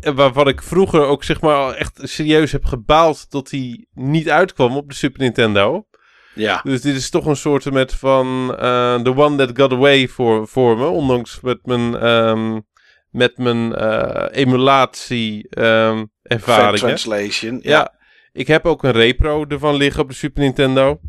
uh, 0.00 0.14
waarvan 0.14 0.48
ik 0.48 0.62
vroeger 0.62 1.00
ook 1.00 1.24
zeg 1.24 1.40
maar 1.40 1.74
echt 1.74 2.00
serieus 2.02 2.52
heb 2.52 2.64
gebaald 2.64 3.30
dat 3.30 3.50
hij 3.50 3.86
niet 3.92 4.30
uitkwam 4.30 4.76
op 4.76 4.88
de 4.88 4.94
Super 4.94 5.20
Nintendo. 5.20 5.86
Ja. 6.34 6.60
Dus 6.62 6.80
dit 6.80 6.96
is 6.96 7.10
toch 7.10 7.26
een 7.26 7.36
soort 7.36 7.72
met 7.72 7.94
van 7.94 8.50
uh, 8.50 9.00
The 9.00 9.16
One 9.16 9.36
That 9.36 9.58
Got 9.58 9.72
Away 9.72 10.08
voor, 10.08 10.48
voor 10.48 10.78
me. 10.78 10.86
Ondanks 10.86 11.40
met 11.40 11.66
mijn, 11.66 12.06
um, 12.06 12.66
met 13.10 13.38
mijn 13.38 13.72
uh, 13.82 14.26
emulatie 14.30 15.58
um, 15.58 16.12
ervaringen. 16.22 16.78
translation. 16.78 17.58
Ja. 17.62 17.70
ja. 17.70 17.98
Ik 18.32 18.46
heb 18.46 18.66
ook 18.66 18.82
een 18.82 18.92
repro 18.92 19.46
ervan 19.46 19.74
liggen 19.74 20.02
op 20.02 20.08
de 20.08 20.14
Super 20.14 20.42
Nintendo. 20.42 21.00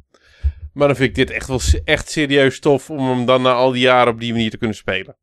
Maar 0.73 0.87
dan 0.87 0.95
vind 0.95 1.09
ik 1.09 1.15
dit 1.15 1.29
echt 1.29 1.47
wel 1.47 1.59
echt 1.83 2.09
serieus 2.09 2.59
tof 2.59 2.89
om 2.89 3.09
hem 3.09 3.25
dan 3.25 3.41
na 3.41 3.53
al 3.53 3.71
die 3.71 3.81
jaren 3.81 4.13
op 4.13 4.19
die 4.19 4.31
manier 4.31 4.49
te 4.49 4.57
kunnen 4.57 4.77
spelen. 4.77 5.17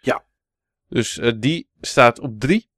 Ja. 0.00 0.24
Dus 0.88 1.18
uh, 1.18 1.32
die 1.36 1.70
staat 1.80 2.20
op 2.20 2.40
3. 2.40 2.70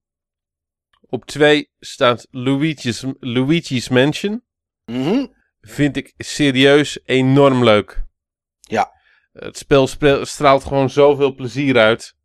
Op 1.00 1.24
2 1.24 1.70
staat 1.78 2.26
Luigi's, 2.30 3.04
Luigi's 3.20 3.88
Mansion. 3.88 4.44
Mm 4.84 5.02
-hmm. 5.02 5.34
Vind 5.60 5.96
ik 5.96 6.14
serieus 6.16 7.00
enorm 7.04 7.64
leuk. 7.64 8.04
Ja. 8.60 8.92
Het 9.32 9.58
spel 9.58 9.86
straalt 10.22 10.64
gewoon 10.64 10.90
zoveel 10.90 11.34
plezier 11.34 11.78
uit. 11.78 12.16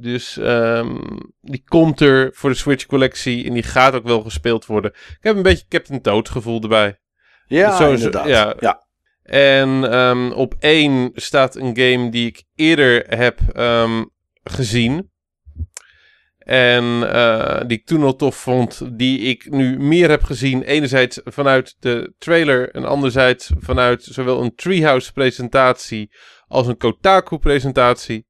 Dus 0.00 0.36
um, 0.36 1.00
die 1.40 1.62
komt 1.64 2.00
er 2.00 2.30
voor 2.34 2.50
de 2.50 2.56
Switch 2.56 2.86
collectie 2.86 3.46
en 3.46 3.52
die 3.52 3.62
gaat 3.62 3.94
ook 3.94 4.06
wel 4.06 4.22
gespeeld 4.22 4.66
worden. 4.66 4.90
Ik 4.90 5.18
heb 5.20 5.36
een 5.36 5.42
beetje 5.42 5.66
Captain 5.68 6.00
Toad 6.00 6.28
gevoel 6.28 6.62
erbij. 6.62 6.98
Ja, 7.46 7.76
Zo, 7.76 7.92
inderdaad. 7.92 8.28
Ja. 8.28 8.56
ja. 8.60 8.86
En 9.22 9.94
um, 9.94 10.32
op 10.32 10.54
één 10.58 11.10
staat 11.14 11.56
een 11.56 11.76
game 11.76 12.10
die 12.10 12.26
ik 12.26 12.42
eerder 12.54 13.18
heb 13.18 13.40
um, 13.56 14.10
gezien. 14.42 15.10
En 16.38 16.84
uh, 16.84 17.60
die 17.66 17.78
ik 17.78 17.86
toen 17.86 18.02
al 18.02 18.16
tof 18.16 18.36
vond. 18.36 18.98
Die 18.98 19.20
ik 19.20 19.50
nu 19.50 19.78
meer 19.78 20.08
heb 20.08 20.22
gezien. 20.22 20.62
Enerzijds 20.62 21.20
vanuit 21.24 21.76
de 21.80 22.14
trailer. 22.18 22.70
En 22.70 22.84
anderzijds 22.84 23.50
vanuit 23.58 24.02
zowel 24.02 24.42
een 24.42 24.54
Treehouse 24.54 25.12
presentatie. 25.12 26.10
Als 26.46 26.66
een 26.66 26.76
Kotaku 26.76 27.38
presentatie. 27.38 28.26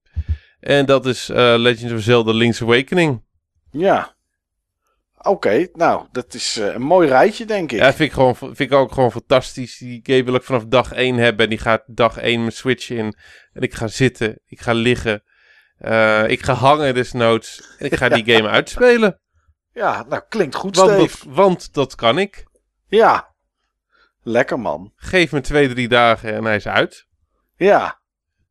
En 0.61 0.87
dat 0.87 1.07
is 1.07 1.31
uh, 1.31 1.37
Legend 1.37 1.93
of 1.93 2.01
Zelda 2.01 2.33
Link's 2.33 2.63
Awakening. 2.63 3.25
Ja. 3.71 4.17
Oké, 5.19 5.29
okay, 5.29 5.69
nou, 5.73 6.07
dat 6.13 6.35
is 6.35 6.59
uh, 6.59 6.75
een 6.75 6.83
mooi 6.83 7.09
rijtje, 7.09 7.45
denk 7.45 7.73
ik. 7.73 7.79
Ja, 7.79 7.93
vind 7.93 8.09
ik, 8.09 8.13
gewoon, 8.13 8.37
vind 8.37 8.61
ik 8.61 8.73
ook 8.73 8.93
gewoon 8.93 9.11
fantastisch. 9.11 9.79
Die 9.79 10.01
game 10.03 10.25
wil 10.25 10.35
ik 10.35 10.43
vanaf 10.43 10.65
dag 10.65 10.93
1 10.93 11.17
hebben. 11.17 11.45
En 11.45 11.51
die 11.51 11.59
gaat 11.59 11.83
dag 11.87 12.17
1 12.17 12.41
mijn 12.41 12.53
Switch 12.53 12.91
in. 12.91 13.17
En 13.53 13.63
ik 13.63 13.75
ga 13.75 13.87
zitten, 13.87 14.41
ik 14.47 14.61
ga 14.61 14.73
liggen. 14.73 15.23
Uh, 15.81 16.29
ik 16.29 16.43
ga 16.43 16.53
hangen 16.53 16.95
desnoods. 16.95 17.77
En 17.79 17.87
ik 17.87 17.95
ga 17.95 18.09
die 18.19 18.35
game 18.35 18.49
uitspelen. 18.49 19.21
Ja, 19.73 20.05
nou, 20.09 20.23
klinkt 20.29 20.55
goed, 20.55 20.77
want 20.77 20.91
Steve. 20.91 21.25
dat, 21.25 21.35
want 21.35 21.75
dat 21.75 21.95
kan 21.95 22.19
ik. 22.19 22.47
Ja. 22.87 23.35
Lekker, 24.23 24.61
man. 24.61 24.93
Geef 24.97 25.33
me 25.33 25.41
twee, 25.41 25.69
drie 25.69 25.89
dagen 25.89 26.35
en 26.35 26.45
hij 26.45 26.57
is 26.57 26.67
uit. 26.67 27.07
Ja. 27.57 27.98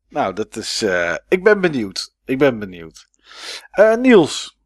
Nou, 0.08 0.34
dat 0.34 0.56
is... 0.56 0.82
Uh, 0.82 1.14
ik 1.28 1.44
ben 1.44 1.60
benieuwd. 1.60 2.14
Ik 2.24 2.38
ben 2.38 2.58
benieuwd. 2.58 3.08
Uh, 3.78 3.96
Niels. 3.96 4.58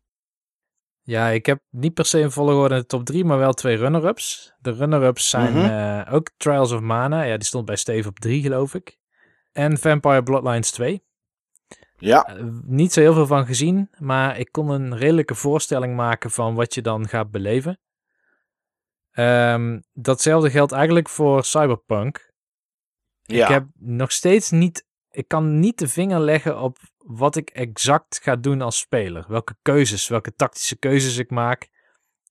Ja, 1.03 1.29
ik 1.29 1.47
heb 1.47 1.61
niet 1.71 1.95
per 1.95 2.05
se 2.05 2.21
een 2.21 2.33
volgorde 2.33 2.75
in 2.75 2.81
de 2.81 2.87
top 2.87 3.05
3, 3.05 3.25
maar 3.25 3.39
wel 3.39 3.53
twee 3.53 3.77
runner-ups. 3.77 4.53
De 4.61 4.73
runner-ups 4.73 5.29
zijn 5.29 5.53
mm 5.53 5.59
-hmm. 5.59 5.71
uh, 5.71 6.15
ook 6.15 6.31
Trials 6.37 6.73
of 6.73 6.81
Mana. 6.81 7.23
Ja, 7.23 7.37
die 7.37 7.47
stond 7.47 7.65
bij 7.65 7.77
Steve 7.77 8.09
op 8.09 8.19
3, 8.19 8.43
geloof 8.43 8.75
ik. 8.75 8.99
En 9.53 9.79
Vampire 9.79 10.23
Bloodlines 10.23 10.71
2. 10.71 11.05
Ja. 11.97 12.37
Niet 12.65 12.93
zo 12.93 13.01
heel 13.01 13.15
veel 13.15 13.27
van 13.27 13.47
gezien, 13.47 13.91
maar 13.99 14.39
ik 14.39 14.53
kon 14.53 14.69
een 14.69 14.97
redelijke 14.97 15.35
voorstelling 15.35 15.97
maken 15.97 16.31
van 16.31 16.55
wat 16.55 16.75
je 16.75 16.83
dan 16.83 17.09
gaat 17.09 17.31
beleven. 17.31 17.79
Um, 19.13 19.83
datzelfde 19.93 20.51
geldt 20.51 20.73
eigenlijk 20.73 21.09
voor 21.09 21.45
Cyberpunk. 21.45 22.33
Ja. 23.23 23.45
Ik 23.45 23.53
heb 23.53 23.67
nog 23.75 24.13
steeds 24.13 24.51
niet, 24.51 24.87
ik 25.13 25.29
kan 25.29 25.61
niet 25.61 25.79
de 25.79 25.89
vinger 25.89 26.21
leggen 26.21 26.61
op 26.61 26.79
wat 26.97 27.37
ik 27.37 27.51
exact 27.51 28.21
ga 28.23 28.37
doen 28.37 28.61
als 28.61 28.79
speler. 28.79 29.25
Welke 29.29 29.57
keuzes, 29.63 30.09
welke 30.09 30.35
tactische 30.35 30.77
keuzes 30.77 31.17
ik 31.17 31.31
maak. 31.31 31.69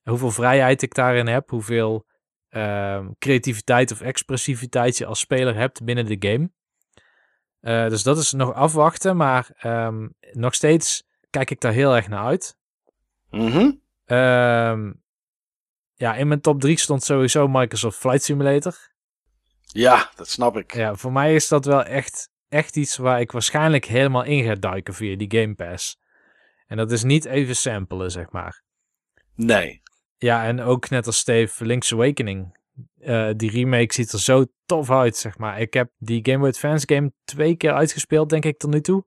Hoeveel 0.03 0.31
vrijheid 0.31 0.81
ik 0.81 0.93
daarin 0.93 1.27
heb. 1.27 1.49
Hoeveel 1.49 2.05
uh, 2.49 3.07
creativiteit 3.19 3.91
of 3.91 4.01
expressiviteit 4.01 4.97
je 4.97 5.05
als 5.05 5.19
speler 5.19 5.55
hebt 5.55 5.83
binnen 5.83 6.05
de 6.05 6.29
game. 6.29 6.51
Uh, 7.61 7.89
dus 7.89 8.03
dat 8.03 8.17
is 8.17 8.31
nog 8.31 8.53
afwachten. 8.53 9.17
Maar 9.17 9.49
um, 9.63 10.15
nog 10.31 10.53
steeds 10.53 11.03
kijk 11.29 11.49
ik 11.49 11.61
daar 11.61 11.73
heel 11.73 11.95
erg 11.95 12.07
naar 12.07 12.25
uit. 12.25 12.57
Mm 13.29 13.47
-hmm. 13.51 13.81
ja, 15.93 16.15
in 16.15 16.27
mijn 16.27 16.41
top 16.41 16.59
3 16.59 16.77
stond 16.77 17.03
sowieso 17.03 17.47
Microsoft 17.47 17.97
Flight 17.97 18.23
Simulator. 18.23 18.89
Ja, 19.61 20.11
dat 20.15 20.29
snap 20.29 20.57
ik. 20.57 20.73
Ja, 20.73 20.95
voor 20.95 21.11
mij 21.11 21.35
is 21.35 21.47
dat 21.47 21.65
wel 21.65 21.83
echt 21.83 22.30
echt 22.51 22.77
iets 22.77 22.97
waar 22.97 23.19
ik 23.19 23.31
waarschijnlijk 23.31 23.85
helemaal 23.85 24.23
in 24.23 24.43
ga 24.43 24.55
duiken 24.55 24.93
via 24.93 25.17
die 25.17 25.39
Game 25.39 25.55
Pass. 25.55 25.99
En 26.67 26.77
dat 26.77 26.91
is 26.91 27.03
niet 27.03 27.25
even 27.25 27.55
samplen, 27.55 28.11
zeg 28.11 28.31
maar. 28.31 28.63
Nee. 29.35 29.81
Ja, 30.17 30.45
en 30.45 30.61
ook 30.61 30.89
net 30.89 31.05
als 31.05 31.17
Steve, 31.17 31.65
Link's 31.65 31.93
Awakening. 31.93 32.59
Uh, 32.99 33.29
die 33.35 33.51
remake 33.51 33.93
ziet 33.93 34.11
er 34.11 34.19
zo 34.19 34.45
tof 34.65 34.91
uit, 34.91 35.17
zeg 35.17 35.37
maar. 35.37 35.59
Ik 35.59 35.73
heb 35.73 35.91
die 35.97 36.19
Game 36.23 36.37
Boy 36.37 36.47
Advance 36.47 36.93
game 36.93 37.13
twee 37.23 37.55
keer 37.55 37.73
uitgespeeld, 37.73 38.29
denk 38.29 38.45
ik, 38.45 38.57
tot 38.57 38.71
nu 38.71 38.81
toe. 38.81 39.05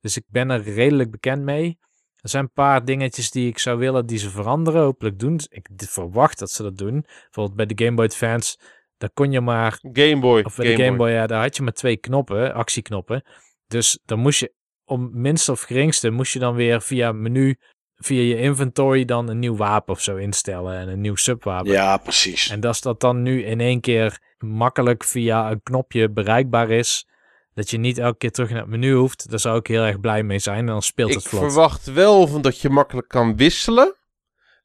Dus 0.00 0.16
ik 0.16 0.24
ben 0.26 0.50
er 0.50 0.62
redelijk 0.62 1.10
bekend 1.10 1.42
mee. 1.42 1.78
Er 2.16 2.28
zijn 2.28 2.44
een 2.44 2.52
paar 2.52 2.84
dingetjes 2.84 3.30
die 3.30 3.48
ik 3.48 3.58
zou 3.58 3.78
willen 3.78 4.06
die 4.06 4.18
ze 4.18 4.30
veranderen. 4.30 4.82
Hopelijk 4.82 5.18
doen. 5.18 5.40
Ik 5.48 5.68
verwacht 5.76 6.38
dat 6.38 6.50
ze 6.50 6.62
dat 6.62 6.76
doen. 6.76 7.00
Bijvoorbeeld 7.00 7.56
bij 7.56 7.66
de 7.66 7.84
Game 7.84 7.96
Boy 7.96 8.04
Advance. 8.04 8.58
Daar 9.04 9.12
kon 9.14 9.32
je 9.32 9.40
maar 9.40 9.78
Game 9.92 10.18
Boy. 10.20 10.42
Of 10.42 10.56
bij 10.56 10.76
de 10.76 10.84
Game 10.84 10.96
Boy, 10.96 11.10
ja, 11.10 11.26
daar 11.26 11.42
had 11.42 11.56
je 11.56 11.62
maar 11.62 11.72
twee 11.72 11.96
knoppen, 11.96 12.54
actieknoppen. 12.54 13.24
Dus 13.66 13.98
dan 14.04 14.18
moest 14.18 14.40
je, 14.40 14.52
om 14.84 15.10
minst 15.12 15.48
of 15.48 15.60
geringste, 15.60 16.10
moest 16.10 16.32
je 16.32 16.38
dan 16.38 16.54
weer 16.54 16.82
via 16.82 17.12
menu, 17.12 17.56
via 17.96 18.20
je 18.22 18.36
inventory, 18.36 19.04
dan 19.04 19.28
een 19.28 19.38
nieuw 19.38 19.56
wapen 19.56 19.94
of 19.94 20.00
zo 20.00 20.16
instellen. 20.16 20.78
En 20.78 20.88
een 20.88 21.00
nieuw 21.00 21.14
subwapen. 21.16 21.70
Ja, 21.70 21.96
precies. 21.96 22.50
En 22.50 22.60
als 22.60 22.80
dat 22.80 23.00
dan 23.00 23.22
nu 23.22 23.44
in 23.44 23.60
één 23.60 23.80
keer 23.80 24.18
makkelijk 24.38 25.04
via 25.04 25.50
een 25.50 25.62
knopje 25.62 26.10
bereikbaar 26.10 26.70
is, 26.70 27.08
dat 27.54 27.70
je 27.70 27.78
niet 27.78 27.98
elke 27.98 28.16
keer 28.18 28.30
terug 28.30 28.50
naar 28.50 28.60
het 28.60 28.70
menu 28.70 28.94
hoeft, 28.94 29.30
daar 29.30 29.38
zou 29.40 29.58
ik 29.58 29.66
heel 29.66 29.82
erg 29.82 30.00
blij 30.00 30.22
mee 30.22 30.38
zijn. 30.38 30.58
En 30.58 30.66
dan 30.66 30.82
speelt 30.82 31.10
Ik 31.10 31.16
het 31.16 31.26
vlot. 31.26 31.40
verwacht 31.40 31.92
wel 31.92 32.26
van 32.26 32.42
dat 32.42 32.60
je 32.60 32.70
makkelijk 32.70 33.08
kan 33.08 33.36
wisselen. 33.36 33.94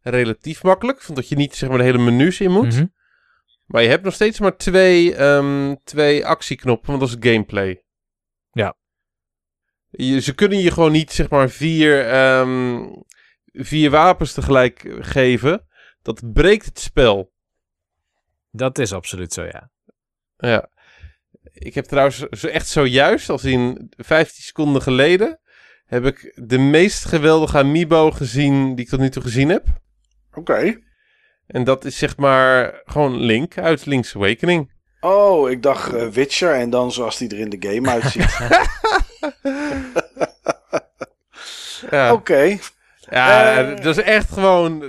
Relatief 0.01 0.63
makkelijk. 0.63 1.01
Van 1.01 1.15
dat 1.15 1.29
je 1.29 1.35
niet 1.35 1.55
zeg 1.55 1.69
maar 1.69 1.77
de 1.77 1.83
hele 1.83 1.97
menus 1.97 2.41
in 2.41 2.51
moet. 2.51 2.73
Mhm. 2.75 2.85
Maar 3.69 3.81
je 3.81 3.89
hebt 3.89 4.03
nog 4.03 4.13
steeds 4.13 4.39
maar 4.39 4.57
twee, 4.57 5.15
ehm, 5.15 5.75
twee 5.83 6.25
actieknoppen, 6.25 6.87
want 6.87 6.99
dat 6.99 7.09
is 7.09 7.31
gameplay. 7.31 7.83
Ja. 8.51 8.77
Je, 9.89 10.21
ze 10.21 10.35
kunnen 10.35 10.59
je 10.59 10.71
gewoon 10.71 10.91
niet 10.91 11.11
zeg 11.11 11.29
maar 11.29 11.49
vier, 11.49 12.07
ehm, 12.07 12.85
vier 13.45 13.89
wapens 13.89 14.33
tegelijk 14.33 14.95
geven. 14.99 15.67
Dat 16.01 16.33
breekt 16.33 16.65
het 16.65 16.79
spel. 16.79 17.31
Dat 18.51 18.77
is 18.77 18.93
absoluut 18.93 19.33
zo, 19.33 19.43
ja. 19.43 19.71
Ja. 20.37 20.69
Ik 21.53 21.75
heb 21.75 21.85
trouwens 21.85 22.17
zo 22.17 22.47
echt 22.47 22.67
zojuist, 22.67 23.29
als 23.29 23.43
in 23.43 23.91
15 23.97 24.43
seconden 24.43 24.81
geleden, 24.81 25.39
heb 25.85 26.05
ik 26.05 26.33
de 26.35 26.57
meest 26.57 27.05
geweldige 27.05 27.57
amiibo 27.57 28.11
gezien 28.11 28.75
die 28.75 28.85
ik 28.85 28.91
tot 28.91 28.99
nu 28.99 29.09
toe 29.09 29.23
gezien 29.23 29.49
heb. 29.49 29.65
Oké. 30.33 30.87
En 31.49 31.63
dat 31.63 31.85
is 31.85 31.97
zeg 31.97 32.17
maar 32.17 32.81
gewoon 32.85 33.17
Link 33.19 33.57
uit 33.57 33.85
Link's 33.85 34.15
Awakening. 34.15 34.71
Oh, 34.99 35.49
ik 35.49 35.63
dacht 35.63 35.93
eh, 35.93 36.07
Witcher 36.07 36.53
en 36.53 36.69
dan 36.69 36.91
zoals 36.91 37.17
die 37.17 37.29
er 37.29 37.39
in 37.39 37.49
de 37.49 37.67
game 37.69 37.89
uitziet. 38.01 38.37
Ja, 41.89 42.13
Oké. 42.13 42.57
ja 42.99 43.57
Eh. 43.57 43.75
dat 43.83 43.97
is 43.97 44.03
echt 44.03 44.31
gewoon, 44.31 44.79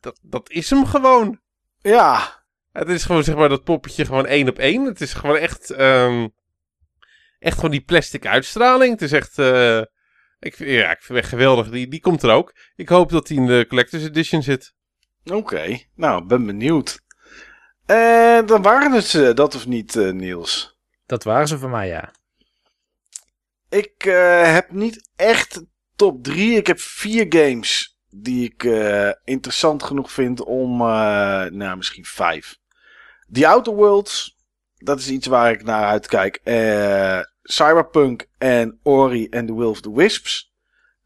dat, 0.00 0.18
dat 0.22 0.50
is 0.50 0.70
hem 0.70 0.86
gewoon. 0.86 1.40
Ja. 1.80 2.42
Het 2.72 2.88
is 2.88 3.04
gewoon 3.04 3.24
zeg 3.24 3.34
maar 3.34 3.48
dat 3.48 3.64
poppetje 3.64 4.04
gewoon 4.04 4.26
één 4.26 4.48
op 4.48 4.58
één. 4.58 4.84
Het 4.84 5.00
is 5.00 5.12
gewoon 5.14 5.36
echt, 5.36 5.70
ehm, 5.70 6.28
echt 7.38 7.54
gewoon 7.54 7.70
die 7.70 7.80
plastic 7.84 8.26
uitstraling. 8.26 8.92
Het 8.92 9.02
is 9.02 9.12
echt, 9.12 9.38
eh, 9.38 9.78
ik, 10.38 10.58
ja, 10.58 10.90
ik 10.90 10.96
vind 11.02 11.08
het 11.08 11.18
echt 11.18 11.28
geweldig. 11.28 11.70
Die, 11.70 11.88
die 11.88 12.00
komt 12.00 12.22
er 12.22 12.30
ook. 12.30 12.54
Ik 12.74 12.88
hoop 12.88 13.10
dat 13.10 13.26
die 13.26 13.36
in 13.38 13.46
de 13.46 13.66
Collector's 13.68 14.04
Edition 14.04 14.42
zit. 14.42 14.74
Oké. 15.24 15.78
Nou, 15.94 16.24
ben 16.24 16.46
benieuwd. 16.46 17.00
En 17.86 18.46
dan 18.46 18.62
waren 18.62 18.92
het 18.92 19.04
ze, 19.04 19.34
dat 19.34 19.54
of 19.54 19.66
niet, 19.66 19.96
eh, 19.96 20.10
Niels? 20.10 20.78
Dat 21.06 21.24
waren 21.24 21.48
ze 21.48 21.58
voor 21.58 21.70
mij, 21.70 21.88
ja. 21.88 22.12
Ik 23.68 24.04
eh, 24.04 24.52
heb 24.52 24.70
niet 24.70 25.08
echt 25.16 25.62
top 25.96 26.22
3. 26.24 26.56
Ik 26.56 26.66
heb 26.66 26.80
vier 26.80 27.26
games 27.28 27.98
die 28.10 28.44
ik 28.44 28.64
eh, 28.64 29.10
interessant 29.24 29.82
genoeg 29.82 30.12
vind 30.12 30.44
om, 30.44 30.80
eh, 30.80 31.44
nou 31.44 31.76
misschien 31.76 32.04
vijf. 32.04 32.58
The 33.32 33.48
Outer 33.48 33.74
Worlds, 33.74 34.36
dat 34.76 34.98
is 34.98 35.08
iets 35.08 35.26
waar 35.26 35.50
ik 35.50 35.64
naar 35.64 35.84
uitkijk. 35.84 36.40
Eh, 36.44 37.20
Cyberpunk 37.42 38.28
en 38.38 38.78
Ori 38.82 39.28
and 39.30 39.46
the 39.46 39.54
Will 39.54 39.66
of 39.66 39.80
the 39.80 39.94
Wisps. 39.94 40.52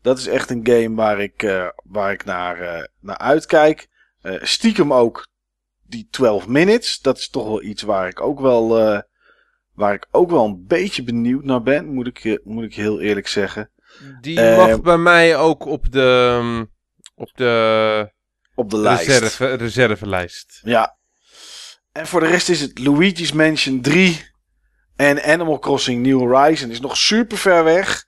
Dat 0.02 0.18
is 0.18 0.26
echt 0.26 0.50
een 0.50 0.66
game 0.66 0.94
waar 0.94 1.20
ik, 1.20 1.42
eh, 1.42 1.68
waar 1.84 2.12
ik 2.12 2.24
naar, 2.24 2.60
eh, 2.60 2.84
naar 3.00 3.18
uitkijk. 3.18 3.88
Eh, 4.26 4.44
stiekem 4.44 4.92
ook 4.92 5.26
die 5.82 6.08
12 6.10 6.46
minutes. 6.46 6.98
Dat 7.00 7.18
is 7.18 7.28
toch 7.28 7.44
wel 7.46 7.62
iets 7.62 7.82
waar 7.82 8.08
ik 8.08 8.20
ook 8.20 8.40
wel, 8.40 8.78
eh, 8.78 9.00
waar 9.74 9.94
ik 9.94 10.06
ook 10.10 10.30
wel 10.30 10.44
een 10.44 10.64
beetje 10.66 11.02
benieuwd 11.02 11.44
naar 11.44 11.62
ben. 11.62 11.86
Moet 11.94 12.06
ik, 12.06 12.24
eh, 12.24 12.36
moet 12.44 12.64
ik 12.64 12.74
heel 12.74 13.00
eerlijk 13.00 13.28
zeggen. 13.28 13.70
Die 14.20 14.40
Eh, 14.40 14.56
mag 14.56 14.80
bij 14.80 14.96
mij 14.98 15.36
ook 15.36 15.64
op 15.64 15.92
de, 15.92 16.36
ehm, 16.40 16.64
op 17.14 17.30
de 17.34 18.12
Op 18.54 18.70
de 18.70 18.76
lijst. 18.78 19.06
reserve, 19.06 19.54
reservelijst. 19.54 20.60
Ja. 20.64 20.96
En 21.92 22.06
voor 22.06 22.20
de 22.20 22.26
rest 22.26 22.48
is 22.48 22.60
het 22.60 22.78
Luigi's 22.78 23.32
Mansion 23.32 23.80
3 23.80 24.30
en 24.96 25.22
Animal 25.22 25.58
Crossing 25.58 26.02
New 26.06 26.18
Horizon. 26.18 26.70
Is 26.70 26.80
nog 26.80 26.96
super 26.96 27.36
ver 27.38 27.64
weg. 27.64 28.04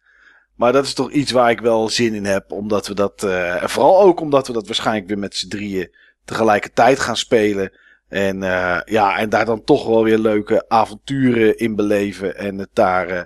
Maar 0.56 0.72
dat 0.72 0.84
is 0.84 0.94
toch 0.94 1.10
iets 1.10 1.30
waar 1.30 1.50
ik 1.50 1.60
wel 1.60 1.88
zin 1.88 2.14
in 2.14 2.24
heb. 2.24 2.52
Omdat 2.52 2.86
we 2.86 2.94
dat. 2.94 3.22
eh, 3.22 3.62
en 3.62 3.70
vooral 3.70 4.00
ook 4.00 4.20
omdat 4.20 4.46
we 4.46 4.52
dat 4.52 4.66
waarschijnlijk 4.66 5.06
weer 5.08 5.18
met 5.18 5.36
z'n 5.36 5.48
drieën 5.48 5.94
tegelijkertijd 6.28 6.98
gaan 6.98 7.16
spelen. 7.16 7.72
En, 8.08 8.42
eh, 8.42 8.80
ja, 8.84 9.18
en 9.18 9.28
daar 9.28 9.44
dan 9.44 9.64
toch 9.64 9.86
wel 9.86 10.04
weer 10.04 10.18
leuke 10.18 10.68
avonturen 10.68 11.58
in 11.58 11.76
beleven. 11.76 12.36
En 12.36 12.58
het 12.58 12.70
daar 12.72 13.08
eh, 13.08 13.22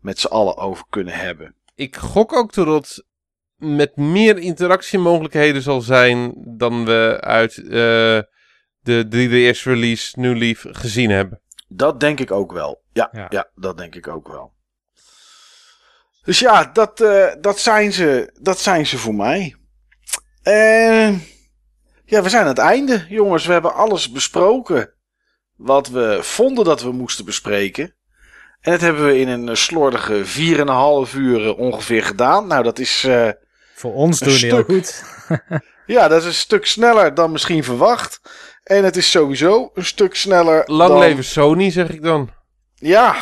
met 0.00 0.18
z'n 0.18 0.26
allen 0.26 0.56
over 0.56 0.84
kunnen 0.90 1.14
hebben. 1.14 1.54
Ik 1.74 1.96
gok 1.96 2.32
ook 2.32 2.52
dat 2.52 2.66
het 2.66 3.04
met 3.56 3.96
meer 3.96 4.38
interactiemogelijkheden 4.38 5.62
zal 5.62 5.80
zijn 5.80 6.34
dan 6.36 6.84
we 6.84 7.18
uit 7.20 7.56
eh, 7.58 8.20
de 8.80 9.06
3DS 9.08 9.62
release 9.62 10.20
New 10.20 10.36
Leaf 10.36 10.64
gezien 10.70 11.10
hebben. 11.10 11.40
Dat 11.68 12.00
denk 12.00 12.20
ik 12.20 12.30
ook 12.30 12.52
wel. 12.52 12.82
Ja, 12.92 13.08
ja. 13.12 13.26
Ja. 13.28 13.48
dat 13.54 13.78
denk 13.78 13.94
ik 13.94 14.08
ook 14.08 14.28
wel. 14.28 14.52
Dus 16.24 16.38
ja, 16.38 16.64
dat, 16.72 17.00
eh, 17.00 17.26
dat, 17.40 17.58
zijn, 17.58 17.92
ze, 17.92 18.30
dat 18.40 18.58
zijn 18.58 18.86
ze 18.86 18.98
voor 18.98 19.14
mij. 19.14 19.56
Eh, 20.42 21.14
ja, 22.06 22.22
we 22.22 22.28
zijn 22.28 22.42
aan 22.42 22.48
het 22.48 22.58
einde, 22.58 23.04
jongens. 23.08 23.46
We 23.46 23.52
hebben 23.52 23.74
alles 23.74 24.10
besproken 24.10 24.92
wat 25.56 25.88
we 25.88 26.18
vonden 26.22 26.64
dat 26.64 26.82
we 26.82 26.92
moesten 26.92 27.24
bespreken. 27.24 27.94
En 28.60 28.72
dat 28.72 28.80
hebben 28.80 29.06
we 29.06 29.18
in 29.18 29.28
een 29.28 29.56
slordige 29.56 30.24
4,5 30.24 31.14
uur 31.16 31.46
eh, 31.46 31.58
ongeveer 31.58 32.04
gedaan. 32.04 32.46
Nou, 32.46 32.62
dat 32.62 32.78
is, 32.78 33.04
eh, 33.04 33.28
Voor 33.74 33.94
ons 33.94 34.20
Een 34.20 34.26
doen 34.28 34.36
heel 34.36 34.50
stuk. 34.50 34.66
goed. 34.66 35.02
ja, 35.96 36.08
dat 36.08 36.20
is 36.20 36.26
een 36.26 36.34
stuk 36.34 36.66
sneller 36.66 37.14
dan 37.14 37.32
misschien 37.32 37.64
verwacht. 37.64 38.20
En 38.62 38.84
het 38.84 38.96
is 38.96 39.10
sowieso 39.10 39.70
een 39.74 39.84
stuk 39.84 40.14
sneller 40.14 40.62
Lang 40.66 40.90
dan... 40.90 40.98
leven 40.98 41.24
Sony, 41.24 41.70
zeg 41.70 41.88
ik 41.88 42.02
dan. 42.02 42.30
Ja. 42.74 43.16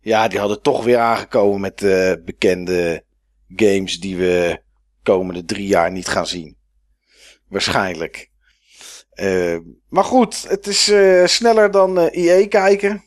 Ja, 0.00 0.28
die 0.28 0.38
hadden 0.38 0.62
toch 0.62 0.84
weer 0.84 0.98
aangekomen 0.98 1.60
met 1.60 1.82
eh, 1.82 2.12
bekende 2.24 3.04
games 3.56 4.00
die 4.00 4.16
we 4.16 4.60
komende 5.02 5.44
drie 5.44 5.66
jaar 5.66 5.90
niet 5.90 6.08
gaan 6.08 6.26
zien. 6.26 6.57
Waarschijnlijk. 7.48 8.30
Eh, 9.10 9.56
maar 9.88 10.04
goed, 10.04 10.48
het 10.48 10.66
is 10.66 10.88
eh, 10.88 11.26
sneller 11.26 11.70
dan 11.70 11.98
eh 11.98 12.24
IE 12.24 12.46
kijken. 12.48 13.04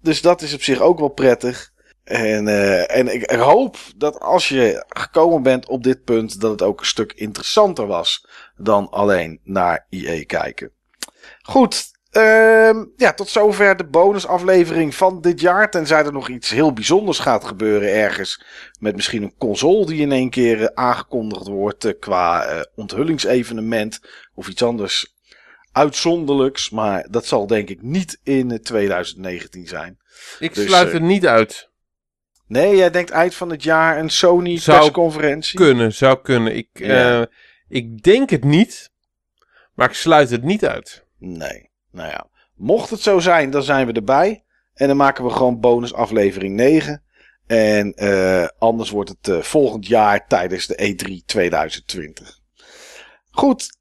Dus 0.00 0.20
dat 0.20 0.42
is 0.42 0.54
op 0.54 0.62
zich 0.62 0.80
ook 0.80 0.98
wel 0.98 1.08
prettig. 1.08 1.72
En, 2.04 2.48
eh, 2.48 2.96
en 2.96 3.14
ik 3.14 3.30
hoop 3.30 3.76
dat 3.96 4.20
als 4.20 4.48
je 4.48 4.84
gekomen 4.88 5.42
bent 5.42 5.68
op 5.68 5.82
dit 5.82 6.04
punt, 6.04 6.40
dat 6.40 6.50
het 6.50 6.62
ook 6.62 6.80
een 6.80 6.86
stuk 6.86 7.12
interessanter 7.12 7.86
was 7.86 8.26
dan 8.56 8.90
alleen 8.90 9.40
naar 9.44 9.86
IE 9.88 10.24
kijken. 10.24 10.72
Goed, 11.42 11.90
Ehm, 12.12 12.84
ja, 12.96 13.12
tot 13.12 13.28
zover 13.28 13.76
de 13.76 13.84
bonusaflevering 13.84 14.94
van 14.94 15.20
dit 15.20 15.40
jaar. 15.40 15.70
Tenzij 15.70 16.04
er 16.04 16.12
nog 16.12 16.28
iets 16.28 16.50
heel 16.50 16.72
bijzonders 16.72 17.18
gaat 17.18 17.44
gebeuren 17.44 17.92
ergens. 17.94 18.44
Met 18.80 18.96
misschien 18.96 19.22
een 19.22 19.34
console 19.38 19.86
die 19.86 20.00
in 20.00 20.12
één 20.12 20.30
keer 20.30 20.62
eh, 20.62 20.68
aangekondigd 20.74 21.46
wordt 21.46 21.84
eh, 21.84 21.92
qua 22.00 22.44
eh, 22.44 22.60
onthullingsevenement. 22.74 24.00
Of 24.34 24.48
iets 24.48 24.62
anders 24.62 25.14
uitzonderlijks. 25.72 26.70
Maar 26.70 27.06
dat 27.10 27.26
zal 27.26 27.46
denk 27.46 27.68
ik 27.68 27.82
niet 27.82 28.20
in 28.22 28.50
eh, 28.50 28.58
2019 28.58 29.66
zijn. 29.66 29.98
Ik 30.38 30.54
Dus, 30.54 30.66
sluit 30.66 30.92
het 30.92 31.02
niet 31.02 31.26
uit. 31.26 31.70
Nee, 32.46 32.76
jij 32.76 32.90
denkt 32.90 33.10
eind 33.10 33.34
van 33.34 33.50
het 33.50 33.62
jaar 33.62 33.98
een 33.98 34.10
Sony 34.10 34.58
Zou 34.58 34.78
persconferentie? 34.78 35.56
Kunnen, 35.58 35.92
zou 35.92 36.18
kunnen. 36.22 36.56
Ik, 36.56 36.68
Ja. 36.72 37.26
ik 37.68 38.02
denk 38.02 38.30
het 38.30 38.44
niet, 38.44 38.90
maar 39.74 39.88
ik 39.88 39.94
sluit 39.94 40.30
het 40.30 40.42
niet 40.42 40.64
uit. 40.66 41.04
Nee. 41.18 41.70
Nou 41.92 42.08
ja, 42.08 42.26
mocht 42.54 42.90
het 42.90 43.00
zo 43.00 43.18
zijn, 43.18 43.50
dan 43.50 43.62
zijn 43.62 43.86
we 43.86 43.92
erbij. 43.92 44.44
En 44.74 44.88
dan 44.88 44.96
maken 44.96 45.24
we 45.24 45.30
gewoon 45.30 45.60
bonus 45.60 45.94
aflevering 45.94 46.56
9. 46.56 47.02
En 47.46 47.94
eh, 47.94 48.48
anders 48.58 48.90
wordt 48.90 49.10
het 49.10 49.28
eh, 49.28 49.42
volgend 49.42 49.86
jaar 49.86 50.26
tijdens 50.26 50.66
de 50.66 50.84
E 50.84 50.92
E3 50.92 51.24
2020. 51.26 52.38
Goed, 53.30 53.76